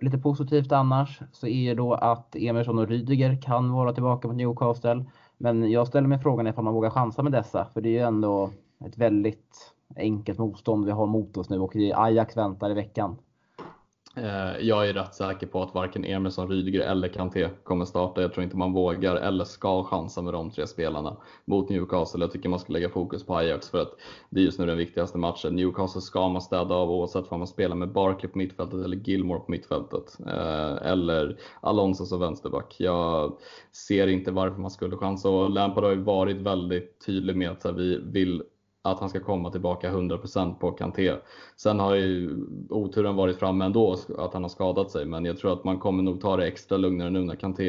lite 0.00 0.18
positivt 0.18 0.72
annars 0.72 1.20
så 1.32 1.46
är 1.46 1.68
det 1.68 1.74
då 1.74 1.94
att 1.94 2.36
Emerson 2.36 2.78
och 2.78 2.88
Rydiger 2.88 3.42
kan 3.42 3.72
vara 3.72 3.92
tillbaka 3.92 4.28
på 4.28 4.34
Newcastle. 4.34 5.04
Men 5.38 5.70
jag 5.70 5.88
ställer 5.88 6.08
mig 6.08 6.18
frågan 6.18 6.46
ifall 6.46 6.64
man 6.64 6.74
vågar 6.74 6.90
chansa 6.90 7.22
med 7.22 7.32
dessa, 7.32 7.66
för 7.74 7.80
det 7.80 7.88
är 7.88 7.92
ju 7.92 7.98
ändå 7.98 8.50
ett 8.86 8.98
väldigt 8.98 9.74
enkelt 9.96 10.38
motstånd 10.38 10.84
vi 10.84 10.90
har 10.90 11.06
mot 11.06 11.36
oss 11.36 11.50
nu 11.50 11.60
och 11.60 11.76
Ajax 11.94 12.36
väntar 12.36 12.70
i 12.70 12.74
veckan. 12.74 13.16
Eh, 14.16 14.58
jag 14.60 14.88
är 14.88 14.92
rätt 14.92 15.14
säker 15.14 15.46
på 15.46 15.62
att 15.62 15.74
varken 15.74 16.04
Emerson, 16.04 16.48
Rydiger 16.48 16.80
eller 16.80 17.08
Kanté 17.08 17.48
kommer 17.64 17.84
starta. 17.84 18.22
Jag 18.22 18.32
tror 18.32 18.44
inte 18.44 18.56
man 18.56 18.72
vågar 18.72 19.16
eller 19.16 19.44
ska 19.44 19.84
chansa 19.84 20.22
med 20.22 20.32
de 20.32 20.50
tre 20.50 20.66
spelarna 20.66 21.16
mot 21.44 21.68
Newcastle. 21.68 22.20
Jag 22.20 22.32
tycker 22.32 22.48
man 22.48 22.58
ska 22.58 22.72
lägga 22.72 22.88
fokus 22.88 23.26
på 23.26 23.36
Ajax 23.36 23.70
för 23.70 23.82
att 23.82 23.92
det 24.30 24.40
är 24.40 24.44
just 24.44 24.58
nu 24.58 24.66
den 24.66 24.78
viktigaste 24.78 25.18
matchen. 25.18 25.56
Newcastle 25.56 26.00
ska 26.00 26.28
man 26.28 26.42
städa 26.42 26.74
av 26.74 26.90
oavsett 26.90 27.32
om 27.32 27.38
man 27.38 27.46
spelar 27.46 27.76
med 27.76 27.92
Barkley 27.92 28.32
på 28.32 28.38
mittfältet 28.38 28.84
eller 28.84 28.96
Gilmore 28.96 29.40
på 29.40 29.50
mittfältet. 29.50 30.18
Eh, 30.26 30.90
eller 30.90 31.38
Alonso 31.60 32.06
som 32.06 32.20
vänsterback. 32.20 32.76
Jag 32.78 33.38
ser 33.72 34.06
inte 34.06 34.30
varför 34.30 34.60
man 34.60 34.70
skulle 34.70 34.96
chansa 34.96 35.28
och 35.28 35.50
Lampard 35.50 35.84
har 35.84 35.90
ju 35.90 36.02
varit 36.02 36.36
väldigt 36.36 37.06
tydlig 37.06 37.36
med 37.36 37.50
att 37.50 37.66
vi 37.76 38.00
vill 38.04 38.42
att 38.84 39.00
han 39.00 39.08
ska 39.08 39.20
komma 39.20 39.50
tillbaka 39.50 39.90
100% 39.90 40.54
på 40.54 40.70
Kanté. 40.70 41.14
Sen 41.56 41.80
har 41.80 41.94
ju 41.94 42.36
oturen 42.70 43.16
varit 43.16 43.38
framme 43.38 43.64
ändå, 43.64 43.96
att 44.18 44.32
han 44.34 44.42
har 44.42 44.48
skadat 44.48 44.90
sig, 44.90 45.04
men 45.04 45.24
jag 45.24 45.38
tror 45.38 45.52
att 45.52 45.64
man 45.64 45.78
kommer 45.78 46.02
nog 46.02 46.20
ta 46.20 46.36
det 46.36 46.46
extra 46.46 46.76
lugnare 46.76 47.10
nu 47.10 47.24
när 47.24 47.34
Kanté 47.34 47.64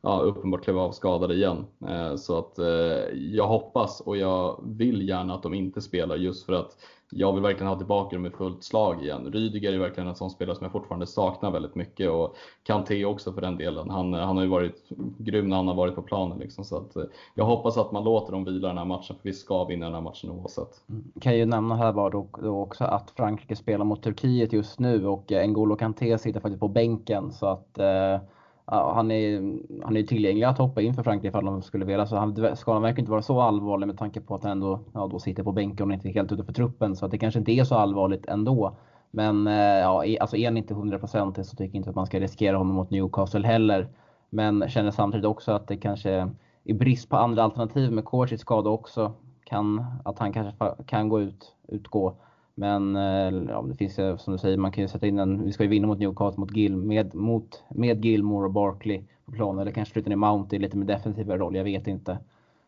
ja, 0.00 0.20
uppenbart 0.20 0.64
klev 0.64 0.78
av 0.78 0.92
skadad 0.92 1.32
igen. 1.32 1.66
Eh, 1.88 2.16
så 2.16 2.38
att 2.38 2.58
eh, 2.58 2.66
jag 3.14 3.46
hoppas 3.46 4.00
och 4.00 4.16
jag 4.16 4.60
vill 4.64 5.08
gärna 5.08 5.34
att 5.34 5.42
de 5.42 5.54
inte 5.54 5.80
spelar 5.80 6.16
just 6.16 6.46
för 6.46 6.52
att 6.52 6.76
jag 7.14 7.32
vill 7.32 7.42
verkligen 7.42 7.68
ha 7.68 7.76
tillbaka 7.76 8.16
dem 8.16 8.26
i 8.26 8.30
fullt 8.30 8.64
slag 8.64 9.02
igen. 9.02 9.32
Rydiger 9.32 9.72
är 9.72 9.78
verkligen 9.78 10.08
en 10.08 10.14
sån 10.14 10.30
spelare 10.30 10.56
som 10.56 10.64
jag 10.64 10.72
fortfarande 10.72 11.06
saknar 11.06 11.50
väldigt 11.50 11.74
mycket 11.74 12.10
och 12.10 12.36
Kanté 12.62 13.04
också 13.04 13.32
för 13.32 13.40
den 13.40 13.56
delen. 13.56 13.90
Han, 13.90 14.12
han 14.12 14.36
har 14.36 14.44
ju 14.44 14.50
varit 14.50 14.88
grym 15.18 15.48
när 15.48 15.56
han 15.56 15.68
har 15.68 15.74
varit 15.74 15.94
på 15.94 16.02
planen. 16.02 16.38
Liksom, 16.38 16.64
så 16.64 16.76
att, 16.76 16.96
eh, 16.96 17.02
jag 17.34 17.44
hoppas 17.44 17.78
att 17.78 17.92
man 17.92 18.04
låter 18.04 18.32
dem 18.32 18.44
vila 18.44 18.68
den 18.68 18.78
här 18.78 18.84
matchen, 18.84 19.16
för 19.16 19.28
vi 19.28 19.32
ska 19.32 19.64
vinna 19.64 19.86
den 19.86 19.94
här 19.94 20.00
matchen 20.00 20.30
oavsett. 20.30 20.82
Mm. 20.88 21.12
Kan 21.20 21.36
ju 21.36 21.46
nämna 21.46 21.76
här 21.76 21.92
bara 21.92 22.10
då, 22.10 22.26
då 22.42 22.60
också 22.60 22.84
att 22.84 23.10
Frankrike 23.10 23.56
spelar 23.56 23.84
mot 23.84 24.02
Turkiet 24.02 24.52
just 24.52 24.78
nu 24.78 25.06
och 25.06 25.32
eh, 25.32 25.48
N'Golo 25.48 25.76
Kanté 25.76 26.18
sitter 26.18 26.40
faktiskt 26.40 26.60
på 26.60 26.68
bänken. 26.68 27.32
Så 27.32 27.46
att 27.46 27.78
eh, 27.78 28.18
han 28.66 29.10
är, 29.10 29.58
han 29.84 29.96
är 29.96 30.02
tillgänglig 30.02 30.44
att 30.44 30.58
hoppa 30.58 30.80
in 30.80 30.94
för 30.94 31.02
Frankrike 31.02 31.28
ifall 31.28 31.44
de 31.44 31.62
skulle 31.62 31.84
vilja. 31.84 32.06
Så 32.06 32.16
han, 32.16 32.56
skadan 32.56 32.82
verkar 32.82 32.98
inte 32.98 33.10
vara 33.10 33.22
så 33.22 33.40
allvarlig 33.40 33.86
med 33.86 33.98
tanke 33.98 34.20
på 34.20 34.34
att 34.34 34.42
han 34.42 34.52
ändå 34.52 34.80
ja, 34.92 35.06
då 35.06 35.18
sitter 35.18 35.42
på 35.42 35.52
bänken 35.52 35.86
och 35.86 35.92
inte 35.92 36.08
är 36.08 36.12
helt 36.12 36.32
ute 36.32 36.44
för 36.44 36.52
truppen. 36.52 36.96
Så 36.96 37.04
att 37.04 37.10
det 37.10 37.18
kanske 37.18 37.38
inte 37.38 37.52
är 37.52 37.64
så 37.64 37.74
allvarligt 37.74 38.26
ändå. 38.26 38.76
Men 39.10 39.46
eh, 39.46 39.54
ja, 39.54 40.04
alltså 40.20 40.36
är 40.36 40.44
han 40.44 40.56
inte 40.56 40.74
100% 40.74 41.42
så 41.42 41.56
tycker 41.56 41.64
jag 41.64 41.74
inte 41.74 41.90
att 41.90 41.96
man 41.96 42.06
ska 42.06 42.20
riskera 42.20 42.56
honom 42.56 42.76
mot 42.76 42.90
Newcastle 42.90 43.46
heller. 43.46 43.88
Men 44.30 44.68
känner 44.68 44.90
samtidigt 44.90 45.26
också 45.26 45.52
att 45.52 45.68
det 45.68 45.76
kanske 45.76 46.30
i 46.64 46.72
brist 46.72 47.08
på 47.08 47.16
andra 47.16 47.42
alternativ 47.42 47.92
med 47.92 48.04
Korsis 48.04 48.40
skada 48.40 48.70
också 48.70 49.12
kan, 49.44 49.84
att 50.04 50.18
han 50.18 50.32
kanske 50.32 50.54
kan 50.86 51.08
gå 51.08 51.20
ut, 51.20 51.54
utgå. 51.68 52.16
Men 52.54 52.96
eh, 52.96 53.42
ja, 53.48 53.62
det 53.62 53.74
finns 53.74 53.94
som 53.94 54.32
du 54.32 54.38
säger, 54.38 54.56
man 54.56 54.72
kan 54.72 54.82
ju 54.82 54.88
sätta 54.88 55.06
in 55.06 55.18
en, 55.18 55.44
vi 55.44 55.52
ska 55.52 55.62
ju 55.62 55.68
vinna 55.68 55.86
mot 55.86 55.98
Newcastle 55.98 56.40
mot 56.40 56.56
Gil, 56.56 56.76
med, 56.76 57.14
mot, 57.14 57.64
med 57.70 58.04
Gilmore 58.04 58.46
och 58.46 58.52
Barkley 58.52 59.02
på 59.24 59.32
planen. 59.32 59.58
Eller 59.60 59.72
kanske 59.72 59.92
flytta 59.92 60.08
ner 60.08 60.16
Mount 60.16 60.56
i 60.56 60.58
lite 60.58 60.76
mer 60.76 60.86
defensivare 60.86 61.38
roll, 61.38 61.56
jag 61.56 61.64
vet 61.64 61.86
inte. 61.86 62.18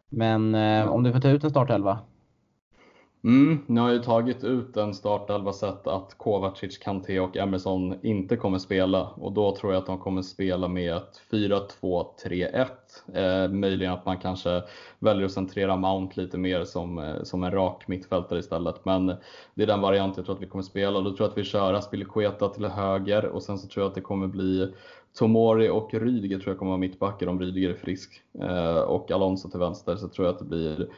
Men 0.09 0.55
eh, 0.55 0.89
om 0.89 1.03
du 1.03 1.13
får 1.13 1.21
ta 1.21 1.29
ut 1.29 1.45
en 1.45 1.51
startelva, 1.51 1.99
Mm, 3.25 3.59
nu 3.67 3.81
har 3.81 3.89
jag 3.89 3.97
ju 3.97 4.03
tagit 4.03 4.45
ut 4.45 4.77
en 4.77 4.95
startelva 4.95 5.53
sett 5.53 5.87
att 5.87 6.19
Kovacic, 6.19 6.79
Kanté 6.79 7.21
och 7.21 7.37
Emerson 7.37 7.95
inte 8.03 8.37
kommer 8.37 8.59
spela 8.59 9.09
och 9.09 9.33
då 9.33 9.57
tror 9.57 9.73
jag 9.73 9.81
att 9.81 9.87
de 9.87 9.99
kommer 9.99 10.23
spela 10.23 10.69
med 10.69 10.97
ett 10.97 11.23
4-2-3-1. 11.31 12.67
Eh, 13.15 13.53
möjligen 13.53 13.93
att 13.93 14.07
man 14.07 14.19
kanske 14.19 14.63
väljer 14.99 15.27
att 15.27 15.33
centrera 15.33 15.77
Mount 15.77 16.21
lite 16.21 16.39
mer 16.39 16.65
som, 16.65 16.99
eh, 16.99 17.23
som 17.23 17.45
en 17.45 17.51
rak 17.51 17.89
mittfältare 17.89 18.39
istället. 18.39 18.85
Men 18.85 19.07
det 19.55 19.63
är 19.63 19.67
den 19.67 19.81
variant 19.81 20.17
jag 20.17 20.27
tror 20.27 20.35
att 20.35 20.43
vi 20.43 20.47
kommer 20.47 20.65
spela 20.65 21.01
då 21.01 21.11
tror 21.11 21.21
jag 21.21 21.31
att 21.31 21.39
vi 21.39 21.45
kör 21.45 21.75
Aspilicueta 21.75 22.49
till 22.49 22.65
höger 22.65 23.25
och 23.25 23.43
sen 23.43 23.59
så 23.59 23.69
tror 23.69 23.85
jag 23.85 23.89
att 23.89 23.95
det 23.95 24.01
kommer 24.01 24.27
bli 24.27 24.73
Tomori 25.19 25.69
och 25.69 25.95
Rydiger 25.95 26.39
tror 26.39 26.51
jag 26.51 26.59
kommer 26.59 26.71
vara 26.71 26.81
mittbackar 26.81 27.27
om 27.27 27.41
Rydiger 27.41 27.71
är 27.71 27.75
frisk. 27.75 28.23
Eh, 28.41 28.79
och 28.79 29.11
Alonso 29.11 29.51
till 29.51 29.61
vänster 29.61 29.97
så 29.97 30.09
tror 30.09 30.27
jag 30.27 30.33
att 30.33 30.39
det 30.39 30.45
blir 30.45 30.89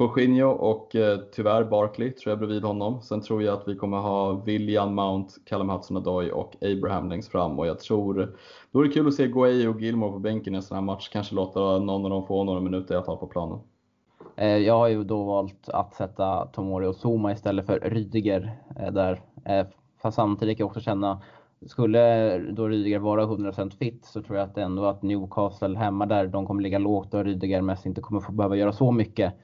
Jorginho 0.00 0.48
och 0.48 0.96
eh, 0.96 1.18
tyvärr 1.32 1.64
Barkley 1.64 2.10
tror 2.10 2.30
jag 2.30 2.38
bredvid 2.38 2.64
honom. 2.64 3.02
Sen 3.02 3.20
tror 3.20 3.42
jag 3.42 3.54
att 3.58 3.68
vi 3.68 3.76
kommer 3.76 3.98
ha 3.98 4.32
William 4.32 4.94
Mount, 4.94 5.34
Callum 5.46 5.70
Hudson-Odoi 5.70 6.30
och 6.30 6.56
Abraham 6.60 7.08
längst 7.08 7.32
fram 7.32 7.58
och 7.58 7.66
jag 7.66 7.80
tror 7.80 8.36
då 8.70 8.80
är 8.80 8.84
det 8.84 8.90
kul 8.90 9.08
att 9.08 9.14
se 9.14 9.26
Guay 9.26 9.68
och 9.68 9.80
Gilmore 9.80 10.12
på 10.12 10.18
bänken 10.18 10.54
i 10.54 10.56
en 10.56 10.62
sån 10.62 10.74
här 10.74 10.82
match. 10.82 11.08
Kanske 11.08 11.34
låta 11.34 11.60
någon 11.60 12.04
av 12.04 12.10
dem 12.10 12.26
få 12.26 12.44
några 12.44 12.60
minuter 12.60 12.94
i 12.94 12.96
alla 12.96 13.06
fall 13.06 13.16
på 13.16 13.26
planen. 13.26 13.58
Eh, 14.36 14.56
jag 14.56 14.78
har 14.78 14.88
ju 14.88 15.04
då 15.04 15.24
valt 15.24 15.68
att 15.68 15.94
sätta 15.94 16.46
Tomori 16.46 16.86
och 16.86 16.96
Zuma 17.04 17.32
istället 17.32 17.66
för 17.66 17.80
Rydiger 17.80 18.58
eh, 18.80 18.92
där. 18.92 19.20
Eh, 19.44 19.66
fast 20.02 20.16
samtidigt 20.16 20.58
kan 20.58 20.64
jag 20.64 20.68
också 20.68 20.80
känna 20.80 21.22
skulle 21.66 22.38
då 22.38 22.68
Rydiger 22.68 22.98
vara 22.98 23.26
100% 23.26 23.78
fit 23.78 24.04
så 24.04 24.22
tror 24.22 24.38
jag 24.38 24.48
att 24.48 24.58
ändå 24.58 24.84
att 24.84 25.02
Newcastle 25.02 25.78
hemma 25.78 26.06
där, 26.06 26.26
de 26.26 26.46
kommer 26.46 26.62
ligga 26.62 26.78
lågt 26.78 27.14
och 27.14 27.24
Rydiger 27.24 27.62
mest 27.62 27.86
inte 27.86 28.00
kommer 28.00 28.20
få 28.20 28.32
behöva 28.32 28.56
göra 28.56 28.72
så 28.72 28.92
mycket. 28.92 29.34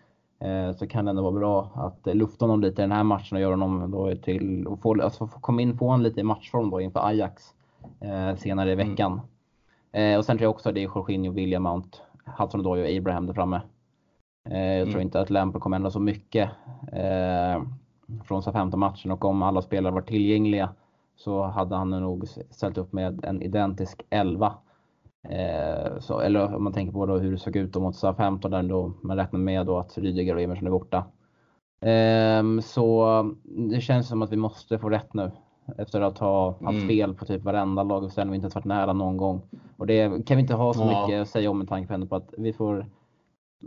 Eh, 0.41 0.73
så 0.77 0.87
kan 0.87 1.05
det 1.05 1.11
ändå 1.11 1.23
vara 1.23 1.33
bra 1.33 1.71
att 1.75 2.17
lufta 2.17 2.45
honom 2.45 2.61
lite 2.61 2.83
i 2.83 2.85
den 2.85 2.93
här 2.93 3.05
matchen 3.05 3.37
och 3.37 3.43
göra 3.43 3.57
honom 3.57 3.91
då 3.91 4.15
till 4.15 4.67
och 4.67 4.81
få, 4.81 5.03
alltså 5.03 5.27
få 5.27 5.41
komma 5.41 5.63
in 5.63 5.79
på 5.79 5.87
honom 5.87 6.03
lite 6.03 6.21
i 6.21 6.23
matchform 6.23 6.71
då 6.71 6.81
inför 6.81 7.07
Ajax 7.07 7.43
eh, 8.01 8.37
senare 8.37 8.71
i 8.71 8.73
mm. 8.73 8.89
veckan. 8.89 9.21
Mm. 9.93 10.13
Eh, 10.13 10.19
och 10.19 10.25
sen 10.25 10.39
tror 10.39 10.45
jag 10.45 10.51
också 10.51 10.69
att 10.69 10.75
det 10.75 10.81
är 10.81 10.91
Jorginho, 10.95 11.33
William 11.33 11.63
Mount, 11.63 11.99
Hudson 12.39 12.61
Odoi 12.61 12.83
och 12.83 12.99
Abraham 12.99 13.27
där 13.27 13.35
framme. 13.35 13.61
Eh, 14.49 14.59
jag 14.59 14.81
mm. 14.81 14.91
tror 14.91 15.03
inte 15.03 15.21
att 15.21 15.31
Lampard 15.31 15.63
kommer 15.63 15.77
ändra 15.77 15.91
så 15.91 16.01
mycket 16.01 16.51
eh, 16.93 17.63
från 18.25 18.43
SA-15-matchen 18.43 19.11
och 19.11 19.25
om 19.25 19.43
alla 19.43 19.63
spelare 19.63 19.95
var 19.95 20.03
tillgängliga 20.03 20.69
så 21.17 21.43
hade 21.43 21.77
han 21.77 21.91
nog 21.91 22.29
ställt 22.51 22.79
upp 22.79 22.93
med 22.93 23.25
en 23.25 23.43
identisk 23.43 24.03
11 24.11 24.55
Eh, 25.31 25.99
så, 26.01 26.21
eller 26.21 26.55
om 26.55 26.65
man 26.65 26.73
tänker 26.73 26.93
på 26.93 27.07
då 27.07 27.19
hur 27.19 27.33
det 27.33 27.39
såg 27.39 27.57
ut 27.57 27.73
då 27.73 27.81
mot 27.81 27.97
SA-15 27.97 28.49
där 28.49 28.63
då 28.63 28.93
man 29.03 29.17
räknar 29.17 29.41
med 29.41 29.67
då 29.67 29.79
att 29.79 29.99
Rydiger 29.99 30.35
och 30.35 30.41
Emerson 30.41 30.67
är 30.67 30.71
borta. 30.71 31.05
Eh, 31.81 32.61
så 32.61 33.07
det 33.45 33.81
känns 33.81 34.09
som 34.09 34.23
att 34.23 34.33
vi 34.33 34.37
måste 34.37 34.79
få 34.79 34.89
rätt 34.89 35.15
nu. 35.15 35.31
Efter 35.79 36.01
att 36.01 36.19
ha 36.19 36.49
haft 36.51 36.77
mm. 36.77 36.89
fel 36.89 37.15
på 37.15 37.25
typ 37.25 37.43
varenda 37.43 37.83
laguppställning 37.83 38.31
och 38.31 38.35
inte 38.35 38.45
ens 38.45 38.55
varit 38.55 38.65
nära 38.65 38.93
någon 38.93 39.17
gång. 39.17 39.43
Och 39.77 39.87
det 39.87 40.27
kan 40.27 40.37
vi 40.37 40.41
inte 40.41 40.55
ha 40.55 40.75
så 40.75 40.81
ja. 40.81 41.07
mycket 41.07 41.23
att 41.23 41.29
säga 41.29 41.51
om 41.51 41.59
med 41.59 41.69
tanke 41.69 42.07
på 42.07 42.17
att 42.17 42.35
vi 42.39 42.53
får 42.53 42.87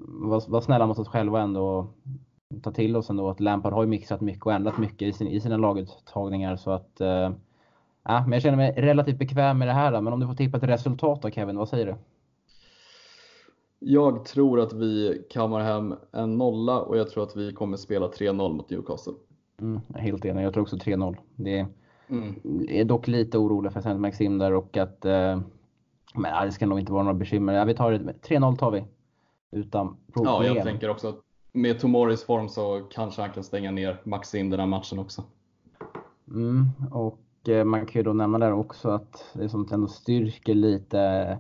vara, 0.03 0.41
vara 0.47 0.61
snälla 0.61 0.87
mot 0.87 0.99
oss 0.99 1.07
själva 1.07 1.41
ändå 1.41 1.67
och 1.67 2.63
ta 2.63 2.71
till 2.71 2.95
oss 2.95 3.09
ändå 3.09 3.29
att 3.29 3.39
Lampard 3.39 3.73
har 3.73 3.83
ju 3.83 3.89
mixat 3.89 4.21
mycket 4.21 4.45
och 4.45 4.53
ändrat 4.53 4.77
mycket 4.77 5.01
i, 5.01 5.13
sin, 5.13 5.27
i 5.27 5.41
sina 5.41 5.57
laguttagningar 5.57 6.55
så 6.55 6.71
att 6.71 7.01
eh, 7.01 7.31
Ja, 8.09 8.21
men 8.21 8.31
jag 8.31 8.41
känner 8.41 8.57
mig 8.57 8.73
relativt 8.77 9.19
bekväm 9.19 9.57
med 9.57 9.67
det 9.67 9.73
här. 9.73 10.01
Men 10.01 10.13
om 10.13 10.19
du 10.19 10.27
får 10.27 10.33
tippa 10.33 10.57
ett 10.57 10.63
resultat 10.63 11.21
då 11.21 11.29
Kevin, 11.29 11.57
vad 11.57 11.69
säger 11.69 11.85
du? 11.85 11.95
Jag 13.79 14.25
tror 14.25 14.59
att 14.59 14.73
vi 14.73 15.23
kammar 15.29 15.59
hem 15.59 15.95
en 16.11 16.37
nolla 16.37 16.79
och 16.81 16.97
jag 16.97 17.09
tror 17.09 17.23
att 17.23 17.35
vi 17.35 17.53
kommer 17.53 17.77
spela 17.77 18.07
3-0 18.07 18.53
mot 18.53 18.69
Newcastle. 18.69 19.13
Mm, 19.61 19.81
helt 19.95 20.25
enig, 20.25 20.43
jag 20.43 20.53
tror 20.53 20.63
också 20.63 20.75
3-0. 20.75 21.17
Det 21.35 21.67
mm. 22.07 22.35
är 22.69 22.85
dock 22.85 23.07
lite 23.07 23.37
orolig 23.37 23.73
för 23.73 23.81
Saint 23.81 23.99
Maxim 23.99 24.37
där 24.37 24.53
och 24.53 24.77
att 24.77 25.05
eh, 25.05 25.41
men 26.15 26.45
det 26.45 26.51
ska 26.51 26.65
nog 26.65 26.79
inte 26.79 26.91
vara 26.91 27.03
några 27.03 27.17
bekymmer. 27.17 27.53
Ja, 27.53 27.65
vi 27.65 27.73
tar 27.73 27.91
3-0 27.91 28.57
tar 28.57 28.71
vi. 28.71 28.83
Utan 29.51 29.97
problem. 30.13 30.33
Ja, 30.33 30.45
jag 30.45 30.63
tänker 30.63 30.89
också 30.89 31.07
att 31.07 31.19
med 31.51 31.79
Tomoris 31.79 32.23
form 32.23 32.49
så 32.49 32.87
kanske 32.91 33.21
han 33.21 33.31
kan 33.31 33.43
stänga 33.43 33.71
ner 33.71 34.01
Maxim 34.03 34.49
den 34.49 34.59
här 34.59 34.67
matchen 34.67 34.99
också. 34.99 35.23
Mm, 36.27 36.65
och 36.91 37.19
man 37.65 37.85
kan 37.85 37.99
ju 37.99 38.03
då 38.03 38.13
nämna 38.13 38.37
där 38.37 38.53
också 38.53 38.89
att 38.89 39.25
det 39.33 39.49
som 39.49 39.67
ändå 39.71 39.87
styrker 39.87 40.55
lite 40.55 41.37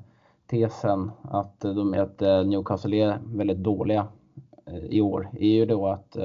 tesen 0.47 1.11
att, 1.21 1.59
de, 1.59 1.93
att 1.93 2.21
eh, 2.21 2.43
Newcastle 2.43 2.97
är 2.97 3.19
väldigt 3.25 3.57
dåliga 3.57 4.07
eh, 4.65 4.85
i 4.85 5.01
år 5.01 5.29
är 5.33 5.49
ju 5.49 5.65
då 5.65 5.87
att 5.87 6.17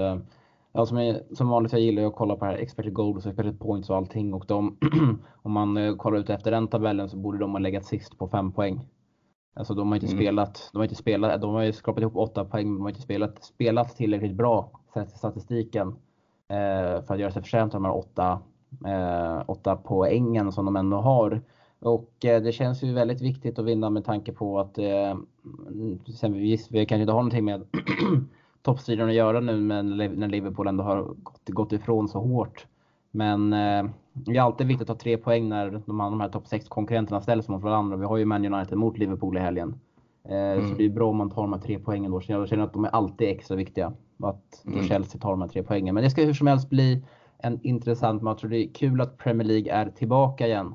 Ja, 0.76 0.86
som, 0.86 0.98
är, 0.98 1.22
som 1.34 1.48
vanligt, 1.48 1.72
jag 1.72 1.80
gillar 1.80 2.06
att 2.06 2.14
kolla 2.14 2.36
på 2.36 2.44
här 2.44 2.54
expected 2.54 2.92
goals 2.92 3.26
och 3.26 3.30
expected 3.30 3.60
points 3.60 3.90
och 3.90 3.96
allting. 3.96 4.34
Och 4.34 4.44
de, 4.48 4.76
om 5.42 5.52
man 5.52 5.96
kollar 5.98 6.18
ut 6.18 6.30
efter 6.30 6.50
den 6.50 6.68
tabellen 6.68 7.08
så 7.08 7.16
borde 7.16 7.38
de 7.38 7.50
ha 7.50 7.58
legat 7.58 7.84
sist 7.84 8.18
på 8.18 8.28
fem 8.28 8.52
poäng. 8.52 8.88
Alltså 9.54 9.74
de 9.74 9.88
har 9.88 9.96
inte 9.96 10.06
mm. 10.06 10.18
spelat, 10.18 10.70
de 10.72 10.78
har 10.78 10.84
inte 10.84 10.94
spelat, 10.94 11.40
de 11.40 11.54
har 11.54 11.62
ju 11.62 11.72
skrapat 11.72 12.02
ihop 12.02 12.16
åtta 12.16 12.44
poäng, 12.44 12.66
men 12.66 12.74
de 12.74 12.82
har 12.82 12.88
inte 12.88 13.02
spelat, 13.02 13.44
spelat 13.44 13.96
tillräckligt 13.96 14.36
bra 14.36 14.70
sett 14.94 15.08
till 15.08 15.18
statistiken 15.18 15.88
eh, 16.48 17.04
för 17.04 17.14
att 17.14 17.20
göra 17.20 17.30
sig 17.30 17.42
förtjänt 17.42 17.74
av 17.74 17.82
de 17.82 17.84
här 17.84 17.96
åtta 17.96 18.40
eh, 18.86 19.42
åtta 19.46 19.76
poängen 19.76 20.52
som 20.52 20.64
de 20.64 20.76
ändå 20.76 20.96
har 20.96 21.40
Och 21.80 22.10
det 22.20 22.54
känns 22.54 22.82
ju 22.82 22.92
väldigt 22.92 23.22
viktigt 23.22 23.58
att 23.58 23.64
vinna 23.64 23.90
med 23.90 24.04
tanke 24.04 24.32
på 24.32 24.60
att 24.60 24.78
eh, 24.78 25.16
sen 26.14 26.32
vi, 26.32 26.58
vi 26.70 26.86
kanske 26.86 27.00
inte 27.00 27.12
har 27.12 27.22
någonting 27.22 27.44
med 27.44 27.64
toppstriden 28.62 29.08
att 29.08 29.14
göra 29.14 29.40
nu 29.40 29.60
men 29.60 29.96
när 29.96 30.28
Liverpool 30.28 30.66
ändå 30.66 30.84
har 30.84 31.02
gått, 31.02 31.48
gått 31.48 31.72
ifrån 31.72 32.08
så 32.08 32.18
hårt. 32.20 32.66
Men 33.10 33.52
eh, 33.52 33.84
det 34.12 34.36
är 34.36 34.40
alltid 34.40 34.66
viktigt 34.66 34.90
att 34.90 34.98
ta 34.98 35.02
tre 35.02 35.16
poäng 35.16 35.48
när 35.48 35.70
de, 35.70 35.98
de 35.98 36.20
här 36.20 36.28
topp 36.28 36.46
6 36.46 36.68
konkurrenterna 36.68 37.20
ställs 37.20 37.48
mot 37.48 37.62
varandra. 37.62 37.96
Vi 37.96 38.06
har 38.06 38.16
ju 38.16 38.24
Man 38.24 38.54
United 38.54 38.78
mot 38.78 38.98
Liverpool 38.98 39.36
i 39.36 39.40
helgen. 39.40 39.80
Eh, 40.28 40.52
mm. 40.52 40.68
Så 40.68 40.74
det 40.74 40.84
är 40.84 40.88
bra 40.88 41.10
om 41.10 41.16
man 41.16 41.30
tar 41.30 41.42
de 41.42 41.52
här 41.52 41.60
tre 41.60 41.78
poängen 41.78 42.10
då. 42.10 42.20
Så 42.20 42.32
jag 42.32 42.48
känner 42.48 42.64
att 42.64 42.72
de 42.72 42.84
är 42.84 42.88
alltid 42.88 43.28
extra 43.28 43.56
viktiga. 43.56 43.92
Att 44.22 44.64
mm. 44.66 44.84
Chelsea 44.84 45.20
tar 45.20 45.30
de 45.30 45.40
här 45.40 45.48
tre 45.48 45.62
poängen. 45.62 45.94
Men 45.94 46.04
det 46.04 46.10
ska 46.10 46.22
hur 46.22 46.34
som 46.34 46.46
helst 46.46 46.70
bli 46.70 47.04
en 47.44 47.60
intressant 47.62 48.22
match 48.22 48.44
och 48.44 48.50
det 48.50 48.58
är 48.58 48.74
kul 48.74 49.00
att 49.00 49.18
Premier 49.18 49.48
League 49.48 49.72
är 49.72 49.90
tillbaka 49.90 50.46
igen. 50.46 50.74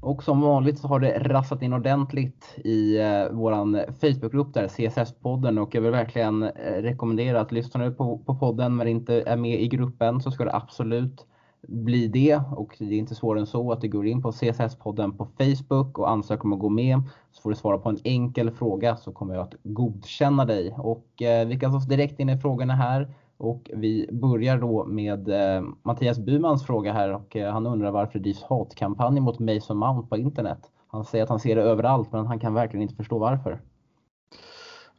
Och 0.00 0.24
som 0.24 0.40
vanligt 0.40 0.78
så 0.78 0.88
har 0.88 1.00
det 1.00 1.18
rassat 1.18 1.62
in 1.62 1.72
ordentligt 1.72 2.54
i 2.64 2.98
eh, 2.98 3.28
våran 3.30 3.80
Facebookgrupp 4.00 4.54
där, 4.54 4.68
CSS-podden. 4.68 5.58
Och 5.58 5.74
jag 5.74 5.82
vill 5.82 5.90
verkligen 5.90 6.42
eh, 6.42 6.82
rekommendera 6.82 7.40
att 7.40 7.52
lyssna 7.52 7.80
nu 7.80 7.90
på, 7.90 8.18
på 8.18 8.34
podden 8.34 8.76
men 8.76 8.88
inte 8.88 9.22
är 9.22 9.36
med 9.36 9.60
i 9.60 9.68
gruppen 9.68 10.20
så 10.20 10.30
ska 10.30 10.44
du 10.44 10.50
absolut 10.50 11.26
bli 11.68 12.08
det. 12.08 12.40
Och 12.56 12.76
det 12.78 12.84
är 12.84 12.98
inte 12.98 13.14
svårare 13.14 13.40
än 13.40 13.46
så 13.46 13.72
att 13.72 13.80
du 13.80 13.88
går 13.88 14.06
in 14.06 14.22
på 14.22 14.30
CSS-podden 14.30 15.16
på 15.16 15.28
Facebook 15.38 15.98
och 15.98 16.10
ansöker 16.10 16.44
om 16.44 16.52
att 16.52 16.58
gå 16.58 16.68
med. 16.68 17.02
Så 17.32 17.42
får 17.42 17.50
du 17.50 17.56
svara 17.56 17.78
på 17.78 17.88
en 17.88 17.98
enkel 18.04 18.50
fråga 18.50 18.96
så 18.96 19.12
kommer 19.12 19.34
jag 19.34 19.42
att 19.42 19.54
godkänna 19.62 20.44
dig. 20.44 20.74
Och 20.78 21.22
eh, 21.22 21.48
vi 21.48 21.58
kan 21.58 21.70
ta 21.70 21.76
oss 21.76 21.86
direkt 21.86 22.20
in 22.20 22.28
i 22.28 22.38
frågorna 22.38 22.74
här. 22.74 23.14
Och 23.36 23.70
vi 23.74 24.08
börjar 24.12 24.58
då 24.58 24.84
med 24.84 25.28
eh, 25.28 25.62
Mattias 25.82 26.18
Bumans 26.18 26.66
fråga 26.66 26.92
här 26.92 27.14
och 27.14 27.36
eh, 27.36 27.52
han 27.52 27.66
undrar 27.66 27.90
varför 27.90 28.18
det 28.18 28.22
drivs 28.22 28.42
hatkampanjer 28.42 29.22
mot 29.22 29.38
Mason 29.38 29.76
Mount 29.76 30.08
på 30.08 30.16
internet. 30.16 30.58
Han 30.86 31.04
säger 31.04 31.24
att 31.24 31.30
han 31.30 31.40
ser 31.40 31.56
det 31.56 31.62
överallt 31.62 32.12
men 32.12 32.26
han 32.26 32.38
kan 32.38 32.54
verkligen 32.54 32.82
inte 32.82 32.94
förstå 32.94 33.18
varför. 33.18 33.60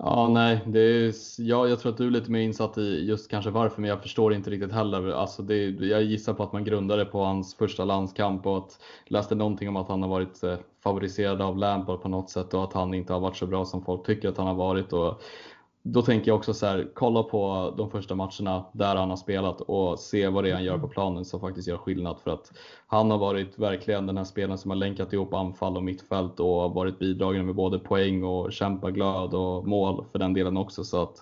Ja, 0.03 0.27
nej, 0.27 0.61
det 0.67 0.79
är, 0.79 1.13
ja, 1.37 1.67
jag 1.67 1.79
tror 1.79 1.91
att 1.91 1.97
du 1.97 2.07
är 2.07 2.11
lite 2.11 2.31
mer 2.31 2.41
insatt 2.41 2.77
i 2.77 3.05
just 3.05 3.31
kanske 3.31 3.51
varför, 3.51 3.81
men 3.81 3.89
jag 3.89 4.01
förstår 4.01 4.33
inte 4.33 4.49
riktigt 4.49 4.71
heller. 4.71 5.11
Alltså 5.11 5.41
det, 5.41 5.69
jag 5.69 6.03
gissar 6.03 6.33
på 6.33 6.43
att 6.43 6.53
man 6.53 6.63
grundade 6.63 7.05
på 7.05 7.23
hans 7.23 7.55
första 7.55 7.85
landskamp 7.85 8.45
och 8.45 8.57
att 8.57 8.79
läste 9.05 9.35
någonting 9.35 9.69
om 9.69 9.75
att 9.75 9.87
han 9.87 10.01
har 10.01 10.09
varit 10.09 10.43
eh, 10.43 10.57
favoriserad 10.83 11.41
av 11.41 11.57
Lampard 11.57 12.01
på 12.01 12.09
något 12.09 12.29
sätt 12.29 12.53
och 12.53 12.63
att 12.63 12.73
han 12.73 12.93
inte 12.93 13.13
har 13.13 13.19
varit 13.19 13.37
så 13.37 13.47
bra 13.47 13.65
som 13.65 13.85
folk 13.85 14.05
tycker 14.05 14.29
att 14.29 14.37
han 14.37 14.47
har 14.47 14.55
varit. 14.55 14.93
Och 14.93 15.21
då 15.83 16.01
tänker 16.01 16.31
jag 16.31 16.37
också 16.37 16.53
så 16.53 16.65
här, 16.65 16.87
kolla 16.93 17.23
på 17.23 17.73
de 17.77 17.89
första 17.89 18.15
matcherna 18.15 18.65
där 18.71 18.95
han 18.95 19.09
har 19.09 19.17
spelat 19.17 19.61
och 19.61 19.99
se 19.99 20.27
vad 20.27 20.43
det 20.43 20.49
är 20.49 20.53
han 20.53 20.63
gör 20.63 20.77
på 20.77 20.87
planen 20.87 21.25
som 21.25 21.39
faktiskt 21.39 21.67
gör 21.67 21.77
skillnad. 21.77 22.19
För 22.23 22.31
att 22.31 22.51
han 22.87 23.11
har 23.11 23.17
varit 23.17 23.59
verkligen 23.59 24.07
den 24.07 24.17
här 24.17 24.23
spelaren 24.23 24.57
som 24.57 24.71
har 24.71 24.75
länkat 24.75 25.13
ihop 25.13 25.33
anfall 25.33 25.77
och 25.77 25.83
mittfält 25.83 26.39
och 26.39 26.73
varit 26.73 26.99
bidragande 26.99 27.45
med 27.45 27.55
både 27.55 27.79
poäng 27.79 28.23
och 28.23 28.53
kämpaglöd 28.53 29.33
och 29.33 29.67
mål 29.67 30.05
för 30.11 30.19
den 30.19 30.33
delen 30.33 30.57
också. 30.57 30.83
Så 30.83 31.01
att 31.01 31.15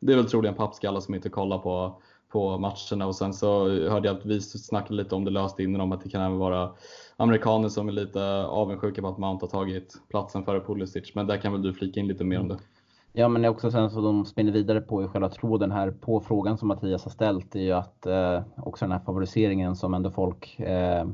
det 0.00 0.12
är 0.12 0.16
väl 0.16 0.30
troligen 0.30 0.54
pappskallar 0.54 1.00
som 1.00 1.14
inte 1.14 1.28
kollar 1.28 1.58
på, 1.58 2.02
på 2.32 2.58
matcherna. 2.58 3.06
Och 3.06 3.16
sen 3.16 3.34
så 3.34 3.68
hörde 3.68 4.08
jag 4.08 4.16
att 4.16 4.26
vi 4.26 4.40
snackade 4.40 4.94
lite 4.94 5.14
om 5.14 5.24
det 5.24 5.30
löst 5.30 5.60
innan 5.60 5.80
om 5.80 5.92
att 5.92 6.02
det 6.02 6.10
kan 6.10 6.22
även 6.22 6.38
vara 6.38 6.70
amerikaner 7.16 7.68
som 7.68 7.88
är 7.88 7.92
lite 7.92 8.44
avundsjuka 8.44 9.02
på 9.02 9.08
att 9.08 9.18
Mount 9.18 9.46
har 9.46 9.50
tagit 9.50 9.94
platsen 10.08 10.44
före 10.44 10.60
Pulisic. 10.60 11.14
Men 11.14 11.26
där 11.26 11.36
kan 11.36 11.52
väl 11.52 11.62
du 11.62 11.74
flika 11.74 12.00
in 12.00 12.08
lite 12.08 12.24
mer 12.24 12.40
om 12.40 12.48
det? 12.48 12.58
Ja 13.12 13.28
men 13.28 13.44
också 13.44 13.70
sen 13.70 13.90
så 13.90 14.00
de 14.00 14.24
spinner 14.24 14.52
vidare 14.52 14.80
på 14.80 15.04
i 15.04 15.06
själva 15.06 15.28
tråden 15.28 15.70
här 15.70 15.90
på 15.90 16.20
frågan 16.20 16.58
som 16.58 16.68
Mattias 16.68 17.04
har 17.04 17.10
ställt 17.10 17.54
är 17.54 17.60
ju 17.60 17.72
att 17.72 18.06
eh, 18.06 18.42
också 18.56 18.84
den 18.84 18.92
här 18.92 18.98
favoriseringen 18.98 19.76
som 19.76 19.94
ändå 19.94 20.10
folk 20.10 20.60
eh, 20.60 21.06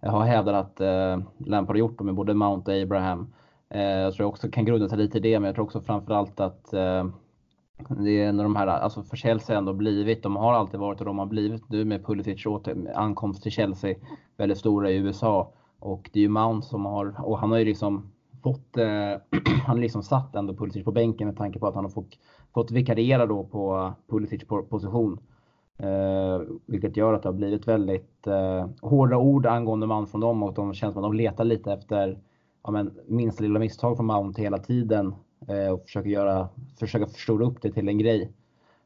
har 0.00 0.24
hävdat 0.24 0.54
att 0.54 0.80
eh, 0.80 1.24
Lampard 1.38 1.76
har 1.76 1.78
gjort 1.78 2.00
med 2.00 2.14
både 2.14 2.34
Mount 2.34 2.70
och 2.72 2.82
Abraham. 2.82 3.34
Eh, 3.68 3.82
jag 3.82 4.14
tror 4.14 4.26
också 4.26 4.50
kan 4.50 4.64
grunda 4.64 4.88
sig 4.88 4.98
lite 4.98 5.18
i 5.18 5.20
det 5.20 5.40
men 5.40 5.46
jag 5.46 5.54
tror 5.54 5.64
också 5.64 5.80
framförallt 5.80 6.40
att 6.40 6.72
eh, 6.72 7.04
det 7.88 8.22
är 8.22 8.32
när 8.32 8.42
de 8.42 8.56
här, 8.56 8.66
alltså 8.66 9.02
för 9.02 9.16
Chelsea 9.16 9.58
ändå 9.58 9.72
blivit, 9.72 10.22
de 10.22 10.36
har 10.36 10.52
alltid 10.52 10.80
varit 10.80 11.00
och 11.00 11.06
de 11.06 11.18
har 11.18 11.26
blivit 11.26 11.68
nu 11.68 11.84
med 11.84 12.06
Pulisic 12.06 12.46
ankomst 12.94 13.42
till 13.42 13.52
Chelsea 13.52 13.94
väldigt 14.36 14.58
stora 14.58 14.90
i 14.90 14.96
USA. 14.96 15.52
Och 15.78 16.10
det 16.12 16.18
är 16.18 16.22
ju 16.22 16.28
Mount 16.28 16.66
som 16.66 16.84
har, 16.84 17.14
och 17.24 17.38
han 17.38 17.50
har 17.50 17.58
ju 17.58 17.64
liksom 17.64 18.13
fått, 18.44 18.76
eh, 18.76 19.40
han 19.66 19.80
liksom 19.80 20.02
satt 20.02 20.36
ändå 20.36 20.54
Pulisic 20.54 20.84
på 20.84 20.92
bänken 20.92 21.26
med 21.26 21.36
tanke 21.36 21.58
på 21.58 21.66
att 21.66 21.74
han 21.74 21.84
har 21.84 21.90
fått, 21.90 22.18
fått 22.54 22.70
vikariera 22.70 23.26
då 23.26 23.44
på 23.44 23.92
Pulisic 24.10 24.44
position. 24.70 25.18
Eh, 25.78 26.40
vilket 26.66 26.96
gör 26.96 27.12
att 27.12 27.22
det 27.22 27.28
har 27.28 27.34
blivit 27.34 27.68
väldigt 27.68 28.26
eh, 28.26 28.66
hårda 28.82 29.16
ord 29.16 29.46
angående 29.46 29.86
Mount 29.86 30.10
från 30.10 30.20
dem 30.20 30.42
och 30.42 30.54
de 30.54 30.74
känns 30.74 30.94
som 30.94 31.04
att 31.04 31.10
de 31.10 31.16
letar 31.16 31.44
lite 31.44 31.72
efter 31.72 32.18
ja, 32.64 32.70
men, 32.70 32.98
minsta 33.06 33.42
lilla 33.42 33.58
misstag 33.58 33.96
från 33.96 34.06
Mount 34.06 34.42
hela 34.42 34.58
tiden 34.58 35.14
eh, 35.48 35.72
och 35.72 35.82
försöker, 35.82 36.10
göra, 36.10 36.48
försöker 36.78 37.06
förstora 37.06 37.46
upp 37.46 37.62
det 37.62 37.72
till 37.72 37.88
en 37.88 37.98
grej. 37.98 38.32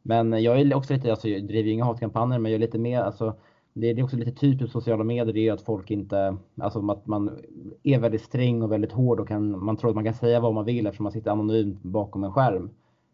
Men 0.02 0.32
eh, 0.32 0.40
jag 0.40 0.60
är 0.60 0.76
också 0.76 0.94
lite, 0.94 1.10
alltså 1.10 1.28
jag 1.28 1.46
driver 1.46 1.68
ju 1.68 1.72
inga 1.72 1.84
hatkampanjer 1.84 2.38
men 2.38 2.52
jag 2.52 2.56
är 2.56 2.66
lite 2.66 2.78
mer, 2.78 3.00
alltså 3.00 3.36
det 3.72 3.90
är 3.90 4.02
också 4.02 4.16
lite 4.16 4.32
typiskt 4.32 4.72
sociala 4.72 5.04
medier, 5.04 5.34
det 5.34 5.48
är 5.48 5.52
att 5.52 5.62
folk 5.62 5.90
inte, 5.90 6.36
alltså 6.60 6.90
att 6.90 7.06
man 7.06 7.38
är 7.82 7.98
väldigt 7.98 8.22
sträng 8.22 8.62
och 8.62 8.72
väldigt 8.72 8.92
hård 8.92 9.20
och 9.20 9.28
kan, 9.28 9.64
man 9.64 9.76
tror 9.76 9.90
att 9.90 9.94
man 9.94 10.04
kan 10.04 10.14
säga 10.14 10.40
vad 10.40 10.54
man 10.54 10.64
vill 10.64 10.86
eftersom 10.86 11.04
man 11.04 11.12
sitter 11.12 11.30
anonymt 11.30 11.82
bakom 11.82 12.24
en 12.24 12.32
skärm. 12.32 12.70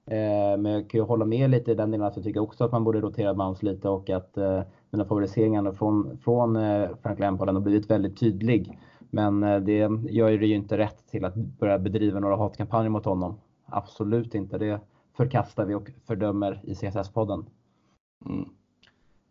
Eh, 0.07 0.59
men 0.59 0.65
jag 0.65 0.91
kan 0.91 1.01
ju 1.01 1.05
hålla 1.05 1.25
med 1.25 1.51
lite 1.51 1.73
i 1.73 1.75
den 1.75 1.91
delen 1.91 2.07
att 2.07 2.17
jag 2.17 2.25
tycker 2.25 2.41
också 2.41 2.65
att 2.65 2.73
man 2.73 2.85
borde 2.85 3.01
rotera 3.01 3.35
Bounce 3.35 3.67
lite 3.67 3.89
och 3.89 4.11
att 4.11 4.37
eh, 4.37 4.63
den 4.91 5.01
här 5.01 5.05
favoriseringen 5.05 5.75
från, 5.75 6.19
från 6.19 6.57
eh, 6.57 6.89
Frank 7.03 7.19
Lampard 7.19 7.49
har 7.49 7.61
blivit 7.61 7.91
väldigt 7.91 8.21
tydlig. 8.21 8.79
Men 9.11 9.43
eh, 9.43 9.61
det 9.61 9.91
gör 10.11 10.29
ju 10.29 10.39
det 10.39 10.47
ju 10.47 10.55
inte 10.55 10.79
rätt 10.79 11.07
till 11.11 11.25
att 11.25 11.35
börja 11.35 11.79
bedriva 11.79 12.21
några 12.21 12.37
hatkampanjer 12.37 12.91
mot 12.91 13.05
honom. 13.05 13.41
Absolut 13.67 14.35
inte. 14.35 14.59
Det 14.59 14.81
förkastar 15.17 15.65
vi 15.65 15.75
och 15.75 15.91
fördömer 16.07 16.61
i 16.65 16.75
CSS-podden. 16.75 17.45
Mm. 18.27 18.49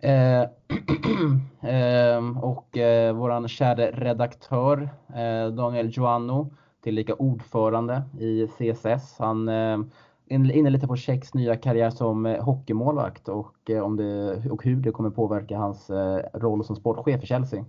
Eh, 0.03 0.41
eh, 1.69 2.43
och 2.43 2.77
eh, 2.77 3.13
våran 3.13 3.47
käre 3.47 3.91
redaktör 3.91 4.89
eh, 5.15 5.53
Daniel 5.53 5.89
Joanno, 5.93 6.53
tillika 6.83 7.15
ordförande 7.15 8.03
i 8.19 8.47
CSS. 8.47 9.15
Han 9.19 9.49
eh, 9.49 9.79
är 10.27 10.51
inne 10.51 10.69
lite 10.69 10.87
på 10.87 10.95
Tjecks 10.95 11.33
nya 11.33 11.55
karriär 11.55 11.89
som 11.89 12.25
eh, 12.25 12.43
hockeymålvakt 12.43 13.29
och, 13.29 13.69
eh, 13.69 13.83
om 13.83 13.97
det, 13.97 14.41
och 14.51 14.63
hur 14.63 14.75
det 14.75 14.91
kommer 14.91 15.09
påverka 15.09 15.57
hans 15.57 15.89
eh, 15.89 16.19
roll 16.33 16.63
som 16.63 16.75
sportchef 16.75 17.23
i 17.23 17.27
Chelsea. 17.27 17.65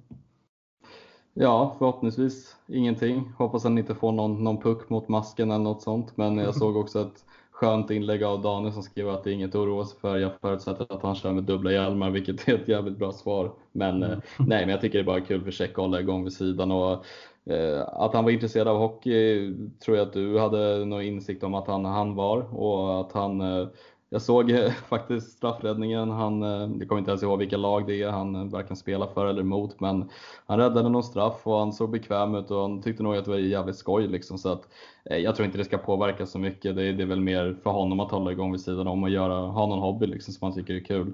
Ja, 1.35 1.75
förhoppningsvis 1.79 2.57
ingenting. 2.67 3.33
Hoppas 3.39 3.65
han 3.65 3.79
inte 3.79 3.95
får 3.95 4.13
någon, 4.13 4.45
någon 4.45 4.61
puck 4.61 4.91
mot 4.91 5.09
masken 5.09 5.51
eller 5.51 5.65
något 5.65 5.83
sånt. 5.83 6.17
Men 6.17 6.39
jag 6.39 6.55
såg 6.55 6.77
också 6.77 6.99
att 6.99 7.25
skönt 7.55 7.91
inlägg 7.91 8.23
av 8.25 8.43
Daniel 8.43 8.73
som 8.73 8.83
skriver 8.83 9.13
att 9.13 9.25
det 9.25 9.31
är 9.31 9.35
inget 9.35 9.51
att 9.51 9.55
oroa 9.55 9.85
sig 9.85 10.01
för. 10.01 10.17
Jag 10.17 10.33
förutsätter 10.41 10.87
att 10.89 11.03
han 11.03 11.15
kör 11.15 11.33
med 11.33 11.45
dubbla 11.45 11.73
hjälmar, 11.73 12.11
vilket 12.11 12.49
är 12.49 12.55
ett 12.55 12.69
jävligt 12.69 12.99
bra 12.99 13.13
svar. 13.13 13.53
Men 13.73 14.03
mm. 14.03 14.21
nej, 14.39 14.61
men 14.61 14.69
jag 14.69 14.81
tycker 14.81 14.99
det 14.99 15.03
är 15.03 15.07
bara 15.07 15.21
kul 15.21 15.45
för 15.45 15.51
Check 15.51 15.71
att 15.71 15.77
hålla 15.77 16.01
igång 16.01 16.25
vid 16.25 16.33
sidan. 16.33 16.71
Och, 16.71 17.05
eh, 17.53 17.81
att 17.89 18.15
han 18.15 18.25
var 18.25 18.31
intresserad 18.31 18.69
av 18.69 18.79
hockey 18.79 19.53
tror 19.85 19.97
jag 19.97 20.07
att 20.07 20.13
du 20.13 20.39
hade 20.39 20.85
någon 20.85 21.03
insikt 21.03 21.43
om 21.43 21.55
att 21.55 21.67
han, 21.67 21.85
han 21.85 22.15
var 22.15 22.59
och 22.59 23.01
att 23.01 23.13
han 23.13 23.41
eh, 23.41 23.69
jag 24.15 24.23
såg 24.23 24.51
eh, 24.51 24.71
faktiskt 24.89 25.37
straffräddningen. 25.37 26.11
Han, 26.11 26.43
eh, 26.43 26.71
jag 26.79 26.89
kommer 26.89 26.99
inte 26.99 27.11
ens 27.11 27.23
ihåg 27.23 27.39
vilka 27.39 27.57
lag 27.57 27.87
det 27.87 28.03
är 28.03 28.11
han 28.11 28.35
eh, 28.35 28.45
varken 28.45 28.77
spelar 28.77 29.07
för 29.07 29.27
eller 29.27 29.41
emot, 29.41 29.81
men 29.81 30.11
han 30.47 30.59
räddade 30.59 30.89
någon 30.89 31.03
straff 31.03 31.47
och 31.47 31.59
han 31.59 31.73
såg 31.73 31.91
bekväm 31.91 32.35
ut 32.35 32.51
och 32.51 32.61
han 32.61 32.83
tyckte 32.83 33.03
nog 33.03 33.17
att 33.17 33.25
det 33.25 33.31
var 33.31 33.39
jävligt 33.39 33.77
skoj. 33.77 34.07
Liksom, 34.07 34.39
så 34.39 34.53
att, 34.53 34.69
jag 35.05 35.37
tror 35.37 35.47
inte 35.47 35.59
det 35.59 35.65
ska 35.65 35.79
påverka 35.79 36.27
så 36.27 36.39
mycket. 36.39 36.77
Det 36.77 36.83
är, 36.83 36.93
det 36.93 37.03
är 37.03 37.07
väl 37.07 37.21
mer 37.21 37.57
för 37.63 37.71
honom 37.71 38.01
att 38.01 38.11
hålla 38.11 38.33
igång 38.33 38.53
vid 38.53 38.61
sidan 38.61 38.87
om 38.87 39.03
och 39.03 39.11
göra, 39.11 39.35
ha 39.35 39.67
någon 39.67 39.79
hobby 39.79 40.07
liksom, 40.07 40.35
som 40.35 40.47
han 40.47 40.55
tycker 40.55 40.75
är 40.75 40.85
kul. 40.85 41.13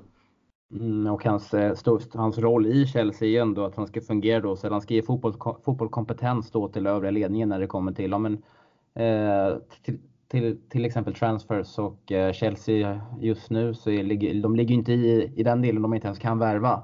Mm, 0.73 1.07
och 1.07 1.25
hans, 1.25 1.55
hans 2.15 2.39
roll 2.39 2.67
i 2.67 2.87
Chelsea 2.87 3.29
är 3.29 3.33
ju 3.33 3.39
ändå 3.39 3.65
att 3.65 3.77
han 3.77 3.87
ska 3.87 4.01
fungera 4.01 4.41
då, 4.41 4.57
så 4.57 4.71
han 4.71 4.81
ska 4.81 4.95
ge 4.95 5.03
fotboll, 5.03 5.35
fotbollskompetens 5.65 6.51
då 6.51 6.69
till 6.69 6.87
övriga 6.87 7.11
ledningen 7.11 7.49
när 7.49 7.61
det 7.61 7.67
kommer 7.67 7.93
till, 7.93 8.11
ja, 8.11 8.19
men, 8.19 8.43
eh, 8.95 9.57
till, 9.83 9.99
till, 10.31 10.61
till 10.69 10.85
exempel 10.85 11.15
transfers 11.15 11.79
och 11.79 12.13
eh, 12.13 12.33
Chelsea 12.33 13.01
just 13.21 13.51
nu 13.51 13.75
så 13.75 13.91
är, 13.91 14.43
de 14.43 14.57
ligger 14.57 14.75
inte 14.75 14.93
i, 14.93 15.33
i 15.37 15.43
den 15.43 15.63
delen 15.63 15.83
de 15.83 15.95
inte 15.95 16.07
ens 16.07 16.19
kan 16.19 16.39
värva. 16.39 16.83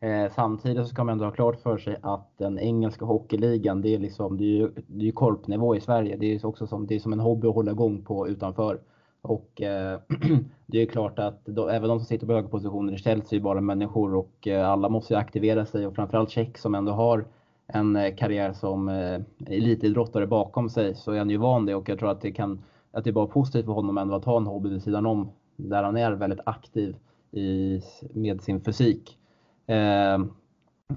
Eh, 0.00 0.32
samtidigt 0.32 0.86
så 0.86 0.88
ska 0.88 1.04
man 1.04 1.12
ändå 1.12 1.24
ha 1.24 1.32
klart 1.32 1.60
för 1.60 1.78
sig 1.78 1.96
att 2.02 2.38
den 2.38 2.58
engelska 2.58 3.04
hockeyligan, 3.04 3.82
det 3.82 3.94
är, 3.94 3.98
liksom, 3.98 4.36
det 4.36 4.44
är 4.44 4.56
ju, 4.56 4.70
det 4.86 5.08
är 5.08 5.12
korpnivå 5.12 5.76
i 5.76 5.80
Sverige. 5.80 6.16
Det 6.16 6.34
är 6.34 6.46
också 6.46 6.66
som, 6.66 6.86
det 6.86 6.94
är 6.94 6.98
som 6.98 7.12
en 7.12 7.20
hobby 7.20 7.48
att 7.48 7.54
hålla 7.54 7.72
igång 7.72 8.04
på 8.04 8.28
utanför. 8.28 8.80
Och 9.22 9.62
eh, 9.62 10.00
det 10.66 10.82
är 10.82 10.86
klart 10.86 11.18
att 11.18 11.44
då, 11.44 11.68
även 11.68 11.88
de 11.88 11.98
som 11.98 12.06
sitter 12.06 12.26
på 12.26 12.32
höga 12.32 12.48
positioner 12.48 12.92
i 12.92 12.98
Chelsea 12.98 13.38
är 13.38 13.42
bara 13.42 13.60
människor 13.60 14.14
och 14.14 14.48
eh, 14.48 14.68
alla 14.68 14.88
måste 14.88 15.18
aktivera 15.18 15.66
sig 15.66 15.86
och 15.86 15.94
framförallt 15.94 16.30
Tjeck 16.30 16.58
som 16.58 16.74
ändå 16.74 16.92
har 16.92 17.24
en 17.66 17.96
eh, 17.96 18.14
karriär 18.14 18.52
som 18.52 18.88
eh, 18.88 19.20
elitidrottare 19.46 20.26
bakom 20.26 20.70
sig 20.70 20.94
så 20.94 21.12
är 21.12 21.18
han 21.18 21.30
ju 21.30 21.36
van 21.36 21.66
det 21.66 21.74
och 21.74 21.88
jag 21.88 21.98
tror 21.98 22.10
att 22.10 22.20
det 22.20 22.32
kan 22.32 22.62
att 22.92 23.04
det 23.04 23.10
är 23.10 23.14
bara 23.14 23.26
positivt 23.26 23.64
för 23.64 23.72
honom 23.72 23.98
ändå 23.98 24.14
att 24.14 24.24
ha 24.24 24.36
en 24.36 24.46
hobby 24.46 24.70
vid 24.70 24.82
sidan 24.82 25.06
om 25.06 25.30
där 25.56 25.82
han 25.82 25.96
är 25.96 26.12
väldigt 26.12 26.40
aktiv 26.46 26.96
i, 27.30 27.80
med 28.12 28.42
sin 28.42 28.60
fysik. 28.60 29.18
Eh, 29.66 30.18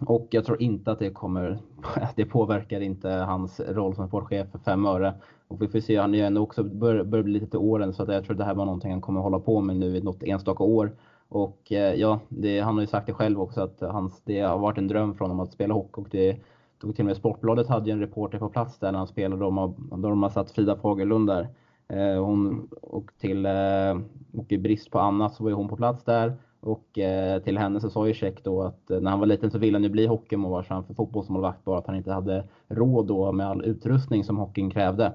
och 0.06 0.28
jag 0.30 0.46
tror 0.46 0.62
inte 0.62 0.92
att 0.92 1.00
det 1.00 1.10
kommer, 1.10 1.60
det 2.16 2.26
påverkar 2.26 2.82
inte 2.82 3.10
hans 3.10 3.60
roll 3.60 3.96
som 3.96 4.08
sportchef 4.08 4.52
för 4.52 4.60
fem 4.60 4.86
öre. 4.86 5.14
Och 5.48 5.62
vi 5.62 5.68
får 5.68 5.80
se, 5.80 5.98
han 5.98 6.14
är 6.14 6.18
ju 6.18 6.24
ändå 6.24 6.42
också 6.42 6.64
börjar 6.64 7.04
bör 7.04 7.24
bli 7.24 7.34
lite 7.34 7.48
till 7.48 7.60
åren 7.60 7.94
så 7.94 8.04
att 8.04 8.14
jag 8.14 8.24
tror 8.24 8.34
att 8.34 8.38
det 8.38 8.46
här 8.46 8.56
var 8.56 8.66
någonting 8.66 8.92
han 8.92 9.02
kommer 9.02 9.22
hålla 9.22 9.40
på 9.40 9.62
med 9.62 9.76
nu 9.76 9.98
i 9.98 10.02
något 10.02 10.24
enstaka 10.24 10.64
år. 10.64 10.92
Och 11.30 11.72
eh, 11.72 11.94
ja, 11.94 12.20
det, 12.30 12.60
han 12.60 12.74
har 12.74 12.82
ju 12.82 12.88
sagt 12.88 13.08
det 13.08 13.14
själv 13.14 13.42
också 13.42 13.62
att 13.62 13.82
hans, 13.82 14.22
det 14.26 14.40
har 14.40 14.58
varit 14.58 14.78
en 14.78 14.88
dröm 14.88 15.14
för 15.14 15.26
honom 15.26 15.40
att 15.40 15.52
spela 15.52 15.74
hockey 15.74 16.02
och 16.02 16.08
det 16.12 16.40
till 16.80 16.90
och 17.00 17.06
med 17.06 17.18
Sportbladet 17.18 17.68
hade 17.68 17.86
ju 17.86 17.92
en 17.92 18.00
reporter 18.00 18.40
på 18.40 18.50
plats 18.50 18.80
där 18.80 18.92
när 18.92 19.00
han 19.00 19.08
spelade 19.08 19.46
och 19.46 19.54
då 19.98 20.10
de 20.10 20.24
har 20.24 20.30
satt 20.30 20.52
Frida 20.52 20.76
Fagerlund 20.76 21.28
där. 21.28 21.48
Eh, 21.88 22.24
hon, 22.24 22.70
och, 22.82 23.12
till, 23.18 23.46
eh, 23.46 24.00
och 24.34 24.52
i 24.52 24.58
brist 24.58 24.92
på 24.92 25.00
annat 25.00 25.36
så 25.36 25.44
var 25.44 25.50
ju 25.50 25.56
hon 25.56 25.68
på 25.68 25.76
plats 25.76 26.04
där. 26.04 26.38
Och 26.60 27.00
eh, 27.00 27.42
till 27.42 27.58
henne 27.58 27.80
så 27.80 27.90
sa 27.90 28.08
ju 28.08 28.14
Check 28.14 28.44
då 28.44 28.64
att 28.64 28.92
eh, 28.92 29.00
när 29.00 29.12
han 29.12 29.20
var 29.20 29.28
liten 29.28 29.52
så 29.52 29.58
ville 29.58 29.76
han 29.76 29.84
ju 29.84 29.90
bli 29.90 30.06
hockeymålvakt 30.06 30.68
framför 30.68 30.94
fotbollsmålvakt 30.94 31.64
bara 31.64 31.80
att 31.80 31.88
han 31.88 31.96
inte 31.96 32.12
hade 32.12 32.48
råd 32.68 33.08
då 33.08 33.32
med 33.32 33.48
all 33.48 33.66
utrustning 33.66 34.24
som 34.24 34.38
hockeyn 34.38 34.72
krävde. 34.72 35.06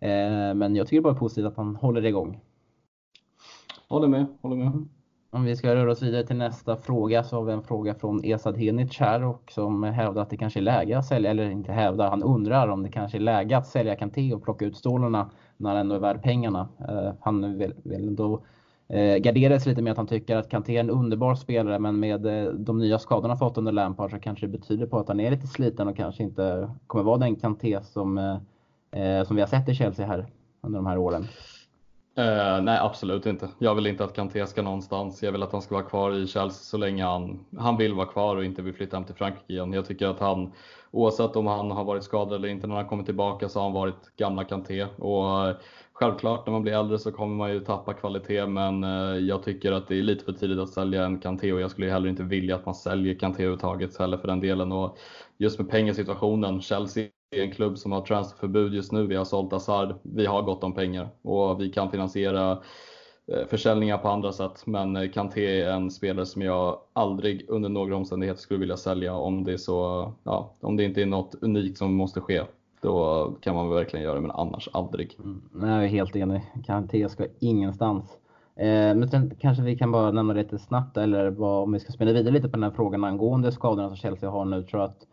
Eh, 0.00 0.54
men 0.54 0.76
jag 0.76 0.86
tycker 0.86 1.00
bara 1.00 1.12
det 1.12 1.16
är 1.16 1.20
positivt 1.20 1.46
att 1.46 1.56
han 1.56 1.76
håller 1.76 2.04
igång. 2.04 2.40
Håller 3.88 4.08
med, 4.08 4.26
håller 4.40 4.56
med. 4.56 4.88
Om 5.30 5.44
vi 5.44 5.56
ska 5.56 5.74
röra 5.74 5.92
oss 5.92 6.02
vidare 6.02 6.26
till 6.26 6.36
nästa 6.36 6.76
fråga 6.76 7.24
så 7.24 7.36
har 7.36 7.44
vi 7.44 7.52
en 7.52 7.62
fråga 7.62 7.94
från 7.94 8.24
Esad 8.24 8.56
Henic 8.56 8.98
här 8.98 9.24
och 9.24 9.52
som 9.54 9.82
hävdar 9.82 10.22
att 10.22 10.30
det 10.30 10.36
kanske 10.36 10.60
är 10.60 10.62
läge 10.62 10.98
att 10.98 11.06
sälja, 11.06 11.30
eller 11.30 11.50
inte 11.50 11.72
hävdar, 11.72 12.10
han 12.10 12.22
undrar 12.22 12.68
om 12.68 12.82
det 12.82 12.88
kanske 12.88 13.18
är 13.18 13.20
läge 13.20 13.56
att 13.56 13.66
sälja 13.66 13.96
Kanté 13.96 14.34
och 14.34 14.42
plocka 14.42 14.64
ut 14.64 14.76
stålarna 14.76 15.30
när 15.56 15.70
han 15.70 15.78
ändå 15.78 15.94
är 15.94 15.98
värd 15.98 16.22
pengarna. 16.22 16.68
Eh, 16.88 17.12
han 17.20 17.58
vill, 17.58 17.74
vill 17.82 18.16
då 18.16 18.42
eh, 18.88 19.16
gardera 19.16 19.60
sig 19.60 19.70
lite 19.70 19.82
med 19.82 19.90
att 19.90 19.96
han 19.96 20.06
tycker 20.06 20.36
att 20.36 20.50
Kanté 20.50 20.76
är 20.76 20.80
en 20.80 20.90
underbar 20.90 21.34
spelare 21.34 21.78
men 21.78 22.00
med 22.00 22.26
eh, 22.26 22.52
de 22.52 22.78
nya 22.78 22.98
skadorna 22.98 23.28
han 23.28 23.38
fått 23.38 23.58
under 23.58 23.72
Lampard 23.72 24.10
så 24.10 24.18
kanske 24.18 24.46
det 24.46 24.58
betyder 24.58 24.86
på 24.86 24.98
att 24.98 25.08
han 25.08 25.20
är 25.20 25.30
lite 25.30 25.46
sliten 25.46 25.88
och 25.88 25.96
kanske 25.96 26.22
inte 26.22 26.70
kommer 26.86 27.04
vara 27.04 27.18
den 27.18 27.36
Kanté 27.36 27.80
som, 27.82 28.38
som 29.26 29.36
vi 29.36 29.42
har 29.42 29.48
sett 29.48 29.68
i 29.68 29.74
Chelsea 29.74 30.06
här 30.06 30.26
under 30.62 30.78
de 30.78 30.86
här 30.86 30.98
åren. 30.98 31.24
Uh, 32.18 32.62
nej, 32.62 32.78
absolut 32.78 33.26
inte. 33.26 33.48
Jag 33.58 33.74
vill 33.74 33.86
inte 33.86 34.04
att 34.04 34.14
Kanté 34.14 34.46
ska 34.46 34.62
någonstans. 34.62 35.22
Jag 35.22 35.32
vill 35.32 35.42
att 35.42 35.52
han 35.52 35.62
ska 35.62 35.74
vara 35.74 35.84
kvar 35.84 36.12
i 36.12 36.26
Chelsea 36.26 36.50
så 36.50 36.76
länge 36.76 37.04
han, 37.04 37.44
han 37.58 37.76
vill 37.76 37.94
vara 37.94 38.06
kvar 38.06 38.36
och 38.36 38.44
inte 38.44 38.62
vill 38.62 38.74
flytta 38.74 38.96
hem 38.96 39.04
till 39.04 39.14
Frankrike 39.14 39.52
igen. 39.52 39.72
Jag 39.72 39.86
tycker 39.86 40.06
att 40.06 40.20
han, 40.20 40.52
oavsett 40.90 41.36
om 41.36 41.46
han 41.46 41.70
har 41.70 41.84
varit 41.84 42.04
skadad 42.04 42.34
eller 42.34 42.48
inte, 42.48 42.66
när 42.66 42.74
han 42.74 42.86
kommer 42.86 43.04
tillbaka 43.04 43.48
så 43.48 43.58
har 43.58 43.64
han 43.64 43.72
varit 43.72 44.16
gamla 44.16 44.44
Kanté. 44.44 44.84
Och 44.84 45.48
uh, 45.48 45.56
självklart, 45.92 46.46
när 46.46 46.52
man 46.52 46.62
blir 46.62 46.72
äldre 46.72 46.98
så 46.98 47.12
kommer 47.12 47.36
man 47.36 47.50
ju 47.50 47.60
tappa 47.60 47.94
kvalitet, 47.94 48.46
men 48.46 48.84
uh, 48.84 49.18
jag 49.18 49.42
tycker 49.42 49.72
att 49.72 49.88
det 49.88 49.98
är 49.98 50.02
lite 50.02 50.24
för 50.24 50.32
tidigt 50.32 50.58
att 50.58 50.68
sälja 50.68 51.04
en 51.04 51.18
Kanté 51.18 51.52
och 51.52 51.60
jag 51.60 51.70
skulle 51.70 51.90
heller 51.90 52.08
inte 52.08 52.22
vilja 52.22 52.54
att 52.56 52.66
man 52.66 52.74
säljer 52.74 53.14
Kanté 53.14 53.42
överhuvudtaget 53.42 53.98
heller 53.98 54.16
för 54.16 54.28
den 54.28 54.40
delen. 54.40 54.72
Och 54.72 54.98
just 55.36 55.58
med 55.58 55.70
pengasituationen, 55.70 56.60
Chelsea 56.62 57.08
är 57.30 57.42
en 57.42 57.50
klubb 57.50 57.78
som 57.78 57.92
har 57.92 58.00
transferförbud 58.00 58.74
just 58.74 58.92
nu. 58.92 59.06
Vi 59.06 59.16
har 59.16 59.24
sålt 59.24 59.52
Hazard. 59.52 59.94
Vi 60.02 60.26
har 60.26 60.42
gott 60.42 60.64
om 60.64 60.74
pengar 60.74 61.08
och 61.22 61.60
vi 61.60 61.70
kan 61.70 61.90
finansiera 61.90 62.50
eh, 63.26 63.46
försäljningar 63.48 63.98
på 63.98 64.08
andra 64.08 64.32
sätt. 64.32 64.66
Men 64.66 64.96
eh, 64.96 65.10
Kanté 65.10 65.60
är 65.60 65.70
en 65.70 65.90
spelare 65.90 66.26
som 66.26 66.42
jag 66.42 66.78
aldrig 66.92 67.44
under 67.48 67.68
några 67.68 67.96
omständigheter 67.96 68.40
skulle 68.40 68.60
vilja 68.60 68.76
sälja 68.76 69.14
om 69.14 69.44
det, 69.44 69.52
är 69.52 69.56
så, 69.56 70.12
ja, 70.24 70.54
om 70.60 70.76
det 70.76 70.84
inte 70.84 71.02
är 71.02 71.06
något 71.06 71.34
unikt 71.40 71.78
som 71.78 71.94
måste 71.94 72.20
ske. 72.20 72.42
Då 72.80 73.24
kan 73.40 73.54
man 73.54 73.70
verkligen 73.70 74.04
göra 74.04 74.14
det, 74.14 74.20
men 74.20 74.30
annars 74.30 74.68
aldrig. 74.72 75.16
Mm, 75.18 75.42
nej, 75.52 75.70
jag 75.70 75.84
är 75.84 75.88
helt 75.88 76.16
enig. 76.16 76.42
Kanté 76.66 77.08
ska 77.08 77.26
ingenstans. 77.38 78.04
Eh, 78.56 78.66
men 78.66 79.08
sen 79.08 79.34
kanske 79.40 79.62
vi 79.62 79.76
kan 79.76 79.92
bara 79.92 80.10
nämna 80.10 80.34
lite 80.34 80.58
snabbt, 80.58 80.96
eller 80.96 81.30
vad, 81.30 81.62
om 81.62 81.72
vi 81.72 81.80
ska 81.80 81.92
spinna 81.92 82.12
vidare 82.12 82.34
lite 82.34 82.48
på 82.48 82.56
den 82.56 82.62
här 82.62 82.70
frågan 82.70 83.04
angående 83.04 83.52
skadorna 83.52 83.88
som 83.88 83.96
Chelsea 83.96 84.30
har 84.30 84.44
nu. 84.44 84.62
Tror 84.62 84.82
att 84.82 85.06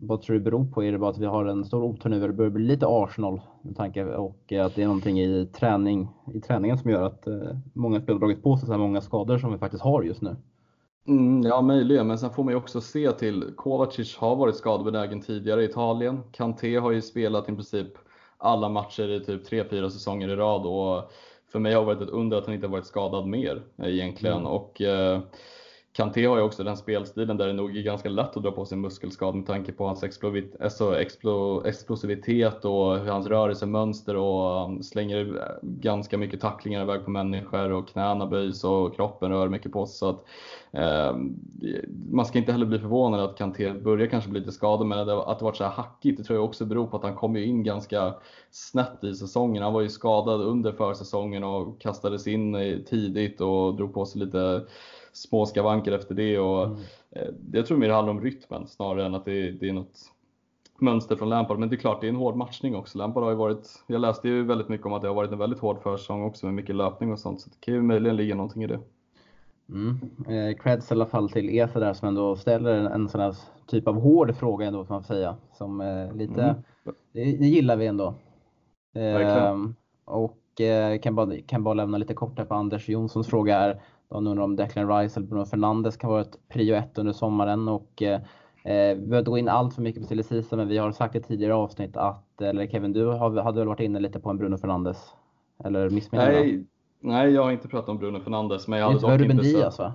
vad 0.00 0.22
tror 0.22 0.34
du 0.34 0.40
det 0.40 0.44
beror 0.44 0.64
på? 0.64 0.84
Är 0.84 0.92
det 0.92 0.98
bara 0.98 1.10
att 1.10 1.18
vi 1.18 1.26
har 1.26 1.44
en 1.44 1.64
stor 1.64 1.82
otur 1.82 2.10
nu 2.10 2.16
eller 2.16 2.32
börjar 2.32 2.50
bli 2.50 2.64
lite 2.64 2.86
Arsenal 2.88 3.40
med 3.62 3.76
tanke 3.76 4.04
och 4.04 4.52
att 4.52 4.74
det 4.74 4.82
är 4.82 4.86
någonting 4.86 5.20
i, 5.20 5.46
träning, 5.46 6.08
i 6.34 6.40
träningen 6.40 6.78
som 6.78 6.90
gör 6.90 7.02
att 7.02 7.26
eh, 7.26 7.56
många 7.72 8.00
spelare 8.00 8.20
dragit 8.20 8.42
på 8.42 8.56
sig 8.56 8.66
så 8.66 8.72
här 8.72 8.78
många 8.78 9.00
skador 9.00 9.38
som 9.38 9.52
vi 9.52 9.58
faktiskt 9.58 9.84
har 9.84 10.02
just 10.02 10.22
nu? 10.22 10.36
Mm, 11.06 11.42
ja, 11.42 11.62
möjligen, 11.62 12.06
men 12.06 12.18
sen 12.18 12.30
får 12.30 12.44
man 12.44 12.52
ju 12.52 12.56
också 12.56 12.80
se 12.80 13.12
till 13.12 13.52
Kovacic 13.56 14.16
har 14.16 14.36
varit 14.36 14.56
skadebenägen 14.56 15.20
tidigare 15.20 15.62
i 15.62 15.64
Italien. 15.64 16.20
Kanté 16.32 16.76
har 16.76 16.90
ju 16.90 17.02
spelat 17.02 17.48
i 17.48 17.52
princip 17.52 17.88
alla 18.38 18.68
matcher 18.68 19.08
i 19.08 19.24
typ 19.24 19.50
3-4 19.50 19.88
säsonger 19.88 20.28
i 20.28 20.36
rad 20.36 20.66
och 20.66 21.12
för 21.52 21.58
mig 21.58 21.74
har 21.74 21.80
det 21.80 21.86
varit 21.86 22.00
ett 22.00 22.08
under 22.08 22.36
att 22.36 22.46
han 22.46 22.54
inte 22.54 22.66
varit 22.66 22.86
skadad 22.86 23.26
mer 23.26 23.62
egentligen. 23.82 24.36
Mm. 24.36 24.46
Och, 24.46 24.80
eh, 24.80 25.20
Kanté 25.96 26.26
har 26.26 26.36
ju 26.36 26.42
också 26.42 26.64
den 26.64 26.76
spelstilen 26.76 27.36
där 27.36 27.46
det 27.46 27.52
nog 27.52 27.76
är 27.76 27.82
ganska 27.82 28.08
lätt 28.08 28.36
att 28.36 28.42
dra 28.42 28.50
på 28.50 28.64
sig 28.64 28.78
muskelskador 28.78 29.36
med 29.36 29.46
tanke 29.46 29.72
på 29.72 29.86
hans 29.86 30.04
alltså 30.60 30.98
explosivitet 31.64 32.64
och 32.64 32.98
hur 32.98 33.10
hans 33.10 33.26
rörelsemönster 33.26 34.16
och 34.16 34.64
um, 34.64 34.82
slänger 34.82 35.36
eh, 35.36 35.56
ganska 35.62 36.18
mycket 36.18 36.40
tacklingar 36.40 36.82
iväg 36.82 37.04
på 37.04 37.10
människor 37.10 37.72
och 37.72 37.88
knäna 37.88 38.26
böjs 38.26 38.64
och 38.64 38.96
kroppen 38.96 39.30
rör 39.30 39.48
mycket 39.48 39.72
på 39.72 39.86
sig. 39.86 39.98
Så 39.98 40.08
att, 40.08 40.24
eh, 40.72 41.16
man 42.10 42.26
ska 42.26 42.38
inte 42.38 42.52
heller 42.52 42.66
bli 42.66 42.78
förvånad 42.78 43.20
att 43.20 43.38
Kanté 43.38 43.72
börjar 43.72 44.06
kanske 44.06 44.30
bli 44.30 44.40
lite 44.40 44.52
skadad 44.52 44.86
men 44.86 44.98
att 44.98 45.06
det, 45.06 45.22
att 45.22 45.38
det 45.38 45.44
varit 45.44 45.56
så 45.56 45.64
här 45.64 45.70
hackigt 45.70 46.18
det 46.18 46.24
tror 46.24 46.38
jag 46.38 46.44
också 46.44 46.64
beror 46.64 46.86
på 46.86 46.96
att 46.96 47.02
han 47.02 47.16
kom 47.16 47.36
ju 47.36 47.44
in 47.44 47.62
ganska 47.62 48.14
snett 48.50 49.04
i 49.04 49.14
säsongen. 49.14 49.62
Han 49.62 49.72
var 49.72 49.80
ju 49.80 49.88
skadad 49.88 50.40
under 50.40 50.72
försäsongen 50.72 51.44
och 51.44 51.80
kastades 51.80 52.26
in 52.26 52.54
eh, 52.54 52.78
tidigt 52.78 53.40
och 53.40 53.76
drog 53.76 53.94
på 53.94 54.06
sig 54.06 54.20
lite 54.20 54.66
små 55.14 55.46
skavanker 55.46 55.92
efter 55.92 56.14
det. 56.14 56.38
Och, 56.38 56.66
mm. 56.66 56.78
eh, 57.10 57.28
jag 57.52 57.66
tror 57.66 57.78
mer 57.78 57.88
det 57.88 57.94
handlar 57.94 58.14
om 58.14 58.20
rytmen 58.20 58.66
snarare 58.66 59.06
än 59.06 59.14
att 59.14 59.24
det, 59.24 59.50
det 59.50 59.68
är 59.68 59.72
något 59.72 59.98
mönster 60.78 61.16
från 61.16 61.28
Lampard. 61.28 61.58
Men 61.58 61.68
det 61.68 61.76
är 61.76 61.78
klart, 61.78 62.00
det 62.00 62.06
är 62.06 62.08
en 62.08 62.16
hård 62.16 62.36
matchning 62.36 62.76
också. 62.76 62.98
Lampard 62.98 63.22
har 63.22 63.30
ju 63.30 63.36
varit, 63.36 63.84
jag 63.86 64.00
läste 64.00 64.28
ju 64.28 64.44
väldigt 64.44 64.68
mycket 64.68 64.86
om 64.86 64.92
att 64.92 65.02
det 65.02 65.08
har 65.08 65.14
varit 65.14 65.32
en 65.32 65.38
väldigt 65.38 65.60
hård 65.60 65.82
försäsong 65.82 66.22
också 66.22 66.46
med 66.46 66.54
mycket 66.54 66.76
löpning 66.76 67.12
och 67.12 67.18
sånt. 67.18 67.40
Så 67.40 67.50
det 67.50 67.56
kan 67.60 67.74
ju 67.74 67.82
möjligen 67.82 68.16
ligga 68.16 68.34
någonting 68.34 68.62
i 68.62 68.66
det. 68.66 68.80
Mm. 69.68 70.00
Eh, 70.28 70.56
creds 70.56 70.90
i 70.90 70.94
alla 70.94 71.06
fall 71.06 71.30
till 71.30 71.58
Esa 71.58 71.80
där 71.80 71.92
som 71.92 72.08
ändå 72.08 72.36
ställer 72.36 72.74
en, 72.74 72.86
en 72.86 73.08
sån 73.08 73.20
här 73.20 73.36
typ 73.66 73.88
av 73.88 74.00
hård 74.00 74.34
fråga 74.36 74.66
ändå 74.66 74.84
får 74.84 74.94
man 74.94 75.04
säga. 75.04 75.36
Som 75.52 75.80
eh, 75.80 76.12
lite, 76.14 76.42
mm. 76.42 76.54
det, 77.12 77.24
det, 77.24 77.46
gillar 77.46 77.76
vi 77.76 77.86
ändå. 77.86 78.14
Eh, 78.92 79.56
och 80.04 80.60
eh, 80.60 80.98
kan, 80.98 81.14
bara, 81.14 81.40
kan 81.46 81.64
bara 81.64 81.74
lämna 81.74 81.98
lite 81.98 82.14
kort 82.14 82.38
här 82.38 82.44
på 82.44 82.54
Anders 82.54 82.88
Jonssons 82.88 83.26
fråga 83.26 83.56
är 83.56 83.80
de 84.14 84.26
undrar 84.26 84.44
om 84.44 84.56
Declan 84.56 84.88
Rice 84.88 85.20
eller 85.20 85.28
Bruno 85.28 85.44
Fernandes 85.44 85.96
kan 85.96 86.10
vara 86.10 86.20
ett 86.20 86.38
prio 86.48 86.74
ett 86.74 86.98
under 86.98 87.12
sommaren. 87.12 87.68
Och, 87.68 88.02
eh, 88.02 88.20
vi 88.64 88.94
behöver 88.94 89.18
inte 89.18 89.30
gå 89.30 89.38
in 89.38 89.48
allt 89.48 89.74
för 89.74 89.82
mycket 89.82 90.02
på 90.02 90.08
silly 90.08 90.42
men 90.50 90.68
vi 90.68 90.78
har 90.78 90.92
sagt 90.92 91.14
i 91.14 91.22
tidigare 91.22 91.54
avsnitt 91.54 91.96
att, 91.96 92.40
eller 92.40 92.66
Kevin, 92.66 92.92
du 92.92 93.12
hade 93.12 93.58
väl 93.58 93.68
varit 93.68 93.80
inne 93.80 94.00
lite 94.00 94.20
på 94.20 94.30
en 94.30 94.38
Bruno 94.38 94.56
Fernandes? 94.56 95.14
Eller 95.64 95.90
missminner 95.90 96.32
Nej, 96.32 96.66
nej, 97.00 97.30
jag 97.30 97.42
har 97.42 97.52
inte 97.52 97.68
pratat 97.68 97.88
om 97.88 97.98
Bruno 97.98 98.20
Fernandes. 98.20 98.68
Men 98.68 98.78
jag 98.78 98.86
hade 98.86 99.00
dock 99.00 99.10
inte 99.10 99.24
Ruben 99.24 99.36
Diaz 99.36 99.78
va? 99.78 99.92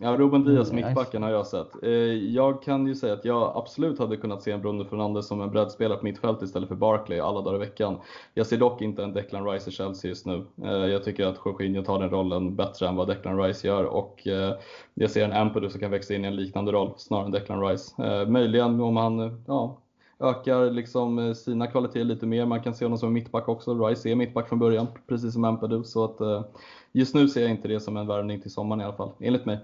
Ja, 0.00 0.16
Ruben 0.16 0.44
Diaz, 0.44 0.70
mm, 0.70 0.86
mittbacken, 0.86 1.22
har 1.22 1.30
jag 1.30 1.46
sett. 1.46 1.82
Eh, 1.82 1.90
jag 2.12 2.62
kan 2.62 2.86
ju 2.86 2.94
säga 2.94 3.12
att 3.12 3.24
jag 3.24 3.52
absolut 3.54 3.98
hade 3.98 4.16
kunnat 4.16 4.42
se 4.42 4.50
en 4.50 4.60
Bruno 4.60 4.84
Fernandes 4.84 5.26
som 5.26 5.40
en 5.40 5.50
breddspelare 5.50 5.98
på 5.98 6.04
mittfält 6.04 6.42
istället 6.42 6.68
för 6.68 6.76
Barkley 6.76 7.20
alla 7.20 7.40
dagar 7.40 7.56
i 7.56 7.58
veckan. 7.58 7.96
Jag 8.34 8.46
ser 8.46 8.56
dock 8.56 8.82
inte 8.82 9.02
en 9.02 9.12
Declan 9.12 9.46
Rice 9.46 9.70
i 9.70 9.72
Chelsea 9.72 10.08
just 10.08 10.26
nu. 10.26 10.44
Eh, 10.64 10.70
jag 10.70 11.04
tycker 11.04 11.26
att 11.26 11.36
Jorginho 11.44 11.82
tar 11.82 11.98
den 11.98 12.10
rollen 12.10 12.56
bättre 12.56 12.88
än 12.88 12.96
vad 12.96 13.08
Declan 13.08 13.42
Rice 13.42 13.66
gör 13.66 13.84
och 13.84 14.26
eh, 14.26 14.54
jag 14.94 15.10
ser 15.10 15.24
en 15.24 15.32
Ampadu 15.32 15.70
som 15.70 15.80
kan 15.80 15.90
växa 15.90 16.14
in 16.14 16.24
i 16.24 16.28
en 16.28 16.36
liknande 16.36 16.72
roll 16.72 16.92
snarare 16.96 17.26
än 17.26 17.32
Declan 17.32 17.68
Rice. 17.68 18.24
Möjligen 18.26 18.80
om 18.80 18.96
han 18.96 19.44
ja, 19.46 19.78
ökar 20.20 20.70
liksom 20.70 21.34
sina 21.34 21.66
kvaliteter 21.66 22.04
lite 22.04 22.26
mer. 22.26 22.46
Man 22.46 22.62
kan 22.62 22.74
se 22.74 22.84
honom 22.84 22.98
som 22.98 23.12
mittback 23.12 23.48
också. 23.48 23.86
Rice 23.86 24.08
är 24.08 24.14
mittback 24.14 24.48
från 24.48 24.58
början, 24.58 24.86
precis 25.06 25.32
som 25.32 25.44
Ampadu. 25.44 25.84
Så 25.84 26.04
att, 26.04 26.46
just 26.92 27.14
nu 27.14 27.28
ser 27.28 27.42
jag 27.42 27.50
inte 27.50 27.68
det 27.68 27.80
som 27.80 27.96
en 27.96 28.06
värvning 28.06 28.40
till 28.40 28.50
sommaren 28.50 28.80
i 28.80 28.84
alla 28.84 28.96
fall, 28.96 29.12
enligt 29.20 29.46
mig. 29.46 29.58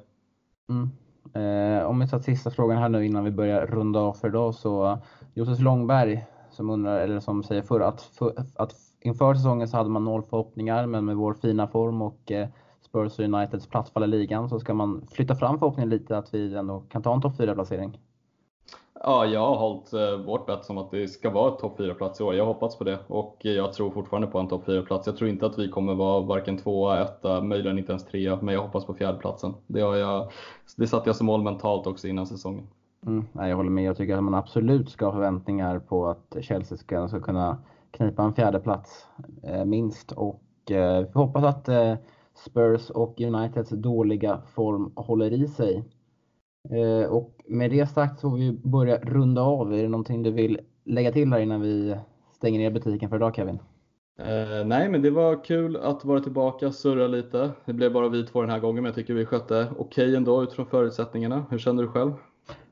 Mm. 0.68 0.90
Eh, 1.34 1.84
om 1.86 2.00
vi 2.00 2.08
tar 2.08 2.18
sista 2.18 2.50
frågan 2.50 2.78
här 2.78 2.88
nu 2.88 3.06
innan 3.06 3.24
vi 3.24 3.30
börjar 3.30 3.66
runda 3.66 4.00
av 4.00 4.12
för 4.12 4.28
idag 4.28 4.54
så 4.54 4.86
eh, 4.86 4.98
Josef 5.34 5.60
Långberg 5.60 6.24
som 6.50 6.70
undrar, 6.70 7.00
eller 7.00 7.20
som 7.20 7.42
säger 7.42 7.62
förr 7.62 7.80
att, 7.80 8.00
för, 8.00 8.34
att 8.56 8.74
inför 9.00 9.34
säsongen 9.34 9.68
så 9.68 9.76
hade 9.76 9.90
man 9.90 10.04
noll 10.04 10.22
förhoppningar 10.22 10.86
men 10.86 11.04
med 11.04 11.16
vår 11.16 11.34
fina 11.34 11.66
form 11.66 12.02
och 12.02 12.32
eh, 12.32 12.48
Spurs 12.80 13.18
och 13.18 13.24
Uniteds 13.24 13.66
platsfall 13.66 14.04
i 14.04 14.06
ligan 14.06 14.48
så 14.48 14.60
ska 14.60 14.74
man 14.74 15.06
flytta 15.10 15.34
fram 15.34 15.58
förhoppningen 15.58 15.90
lite 15.90 16.18
att 16.18 16.34
vi 16.34 16.54
ändå 16.54 16.80
kan 16.80 17.02
ta 17.02 17.14
en 17.14 17.22
topp 17.22 17.36
4 17.36 17.54
placering. 17.54 17.98
Ja, 19.06 19.26
jag 19.26 19.40
har 19.40 19.56
hållit 19.56 19.92
eh, 19.92 20.16
vårt 20.26 20.46
bett 20.46 20.64
som 20.64 20.78
att 20.78 20.90
det 20.90 21.08
ska 21.08 21.30
vara 21.30 21.52
ett 21.52 21.58
topp 21.58 21.78
4-plats 21.78 22.20
i 22.20 22.22
år. 22.22 22.34
Jag 22.34 22.46
hoppas 22.46 22.78
på 22.78 22.84
det 22.84 22.98
och 23.06 23.36
jag 23.40 23.72
tror 23.72 23.90
fortfarande 23.90 24.28
på 24.28 24.38
en 24.38 24.48
topp 24.48 24.66
4-plats. 24.66 25.06
Jag 25.06 25.16
tror 25.16 25.30
inte 25.30 25.46
att 25.46 25.58
vi 25.58 25.68
kommer 25.68 25.94
vara 25.94 26.20
varken 26.20 26.56
tvåa, 26.56 27.02
etta, 27.02 27.40
möjligen 27.40 27.78
inte 27.78 27.92
ens 27.92 28.04
trea, 28.04 28.38
men 28.42 28.54
jag 28.54 28.62
hoppas 28.62 28.84
på 28.84 28.94
fjärdeplatsen. 28.94 29.54
Det, 29.66 29.80
har 29.80 29.96
jag, 29.96 30.30
det 30.76 30.86
satte 30.86 31.08
jag 31.08 31.16
som 31.16 31.26
mål 31.26 31.42
mentalt 31.42 31.86
också 31.86 32.08
innan 32.08 32.26
säsongen. 32.26 32.66
Mm, 33.06 33.24
jag 33.32 33.56
håller 33.56 33.70
med. 33.70 33.84
Jag 33.84 33.96
tycker 33.96 34.16
att 34.16 34.24
man 34.24 34.34
absolut 34.34 34.90
ska 34.90 35.04
ha 35.04 35.12
förväntningar 35.12 35.78
på 35.78 36.06
att 36.06 36.36
Chelsea 36.40 36.78
ska, 36.78 37.08
ska 37.08 37.20
kunna 37.20 37.58
knipa 37.90 38.22
en 38.22 38.34
fjärdeplats 38.34 39.06
eh, 39.42 39.64
minst. 39.64 40.12
Och 40.12 40.70
eh, 40.70 41.00
vi 41.00 41.12
hoppas 41.14 41.44
att 41.44 41.68
eh, 41.68 41.94
Spurs 42.34 42.90
och 42.90 43.20
Uniteds 43.20 43.70
dåliga 43.70 44.40
form 44.54 44.92
håller 44.96 45.32
i 45.32 45.48
sig. 45.48 45.84
Eh, 46.70 47.10
och 47.10 47.30
med 47.46 47.70
det 47.70 47.86
sagt 47.86 48.20
så 48.20 48.30
får 48.30 48.36
vi 48.36 48.52
börja 48.52 48.98
runda 48.98 49.42
av. 49.42 49.74
Är 49.74 49.82
det 49.82 49.88
någonting 49.88 50.22
du 50.22 50.30
vill 50.30 50.60
lägga 50.84 51.12
till 51.12 51.32
här 51.32 51.40
innan 51.40 51.60
vi 51.60 51.96
stänger 52.32 52.58
ner 52.58 52.70
butiken 52.70 53.08
för 53.08 53.16
idag 53.16 53.36
Kevin? 53.36 53.58
Eh, 54.18 54.66
nej, 54.66 54.88
men 54.88 55.02
det 55.02 55.10
var 55.10 55.44
kul 55.44 55.76
att 55.76 56.04
vara 56.04 56.20
tillbaka, 56.20 56.72
surra 56.72 57.06
lite. 57.06 57.50
Det 57.64 57.72
blev 57.72 57.92
bara 57.92 58.08
vi 58.08 58.26
två 58.26 58.40
den 58.40 58.50
här 58.50 58.60
gången, 58.60 58.82
men 58.82 58.84
jag 58.84 58.94
tycker 58.94 59.14
vi 59.14 59.26
skötte 59.26 59.66
okej 59.78 60.04
okay 60.04 60.16
ändå 60.16 60.42
utifrån 60.42 60.66
förutsättningarna. 60.66 61.44
Hur 61.50 61.58
känner 61.58 61.82
du 61.82 61.88
själv? 61.88 62.12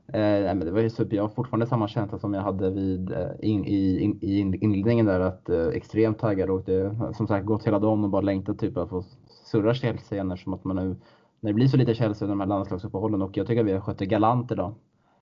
Eh, 0.07 0.19
nej, 0.19 0.55
men 0.55 0.59
det 0.59 0.71
var 0.71 0.81
ju 0.81 0.89
super. 0.89 1.15
Jag 1.15 1.23
har 1.23 1.29
fortfarande 1.29 1.67
samma 1.67 1.87
känsla 1.87 2.19
som 2.19 2.33
jag 2.33 2.41
hade 2.41 2.69
vid, 2.69 3.11
eh, 3.11 3.27
in, 3.41 3.65
i, 3.65 3.99
in, 3.99 4.19
i 4.21 4.57
inledningen 4.61 5.05
där, 5.05 5.19
att 5.19 5.49
eh, 5.49 5.67
extremt 5.67 6.19
taggad 6.19 6.49
och 6.49 6.63
det, 6.65 6.95
som 7.17 7.27
sagt 7.27 7.45
gått 7.45 7.67
hela 7.67 7.79
dagen 7.79 8.03
och 8.03 8.09
bara 8.09 8.21
längtat 8.21 8.59
typ 8.59 8.77
att 8.77 8.89
få 8.89 9.03
surra 9.45 9.73
Chelsea 9.73 10.15
igen 10.15 10.31
eftersom 10.31 10.53
att 10.53 10.63
man 10.63 10.75
nu, 10.75 10.95
när 11.43 11.49
det 11.49 11.53
blir 11.53 11.67
så 11.67 11.77
lite 11.77 11.95
Chelsea 11.95 12.25
under 12.25 12.35
de 12.35 12.39
här 12.39 12.47
landslagsuppehållen 12.47 13.21
och 13.21 13.37
jag 13.37 13.47
tycker 13.47 13.61
att 13.61 13.67
vi 13.67 13.71
har 13.71 13.79
skött 13.79 13.97
det 13.97 14.05
galant 14.05 14.51
idag. 14.51 14.73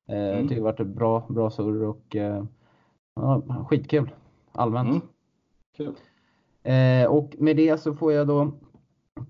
Eh, 0.07 0.15
mm. 0.15 0.29
Jag 0.29 0.41
tycker 0.41 0.55
det 0.55 0.61
har 0.61 0.71
varit 0.71 0.87
bra, 0.87 1.25
bra 1.29 1.49
surr 1.49 1.83
och 1.83 2.15
eh, 2.15 2.43
ja, 3.15 3.41
skitkul 3.69 4.09
allmänt. 4.51 4.89
Mm. 4.89 5.01
Kul. 5.77 5.95
Eh, 6.63 7.11
och 7.11 7.35
med 7.39 7.57
det 7.57 7.77
så 7.77 7.93
får 7.93 8.13
jag 8.13 8.27
då 8.27 8.51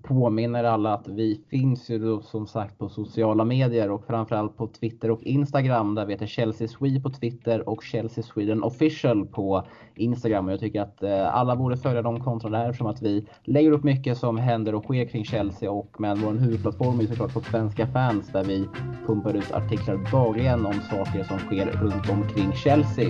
påminner 0.02 0.64
alla 0.64 0.94
att 0.94 1.08
vi 1.08 1.40
finns 1.50 1.90
ju 1.90 1.98
då 1.98 2.20
som 2.20 2.46
sagt 2.46 2.78
på 2.78 2.88
sociala 2.88 3.44
medier 3.44 3.90
och 3.90 4.06
framförallt 4.06 4.56
på 4.56 4.66
Twitter 4.66 5.10
och 5.10 5.22
Instagram 5.22 5.94
där 5.94 6.06
vi 6.06 6.12
heter 6.12 6.26
Chelsea 6.26 6.68
Swede 6.68 7.00
på 7.00 7.10
Twitter 7.10 7.68
och 7.68 7.82
Chelsea 7.82 8.24
Sweden 8.24 8.62
official 8.62 9.26
på 9.26 9.66
Instagram. 9.94 10.46
Och 10.46 10.52
jag 10.52 10.60
tycker 10.60 10.80
att 10.80 11.02
eh, 11.02 11.34
alla 11.34 11.56
borde 11.56 11.76
följa 11.76 12.02
de 12.02 12.20
kontona 12.20 12.58
där 12.58 12.68
eftersom 12.68 12.86
att 12.86 13.02
vi 13.02 13.26
lägger 13.44 13.70
upp 13.70 13.84
mycket 13.84 14.18
som 14.18 14.36
händer 14.38 14.74
och 14.74 14.84
sker 14.84 15.06
kring 15.06 15.24
Chelsea 15.24 15.70
och 15.70 16.00
med 16.00 16.18
vår 16.18 16.32
huvudplattform 16.32 17.00
är 17.00 17.06
såklart 17.06 17.34
på 17.34 17.40
Svenska 17.40 17.86
fans 17.86 18.28
där 18.32 18.44
vi 18.44 18.68
pumpar 19.06 19.34
ut 19.34 19.52
artiklar 19.52 20.10
dagligen 20.12 20.66
om 20.66 20.74
saker 20.90 21.24
som 21.24 21.38
sker 21.38 21.66
runt 21.66 22.10
omkring 22.10 22.52
Chelsea. 22.52 23.08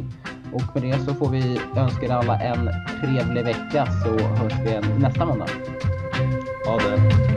Och 0.53 0.75
med 0.75 0.83
det 0.83 0.99
så 0.99 1.15
får 1.15 1.29
vi 1.29 1.59
önska 1.77 2.07
er 2.07 2.11
alla 2.11 2.41
en 2.41 2.71
trevlig 3.01 3.45
vecka 3.45 3.87
så 3.87 4.09
hörs 4.19 4.61
vi 4.65 4.69
igen 4.71 4.85
nästa 5.01 5.27
måndag. 5.27 5.47
all 6.65 6.79
done. 6.79 7.32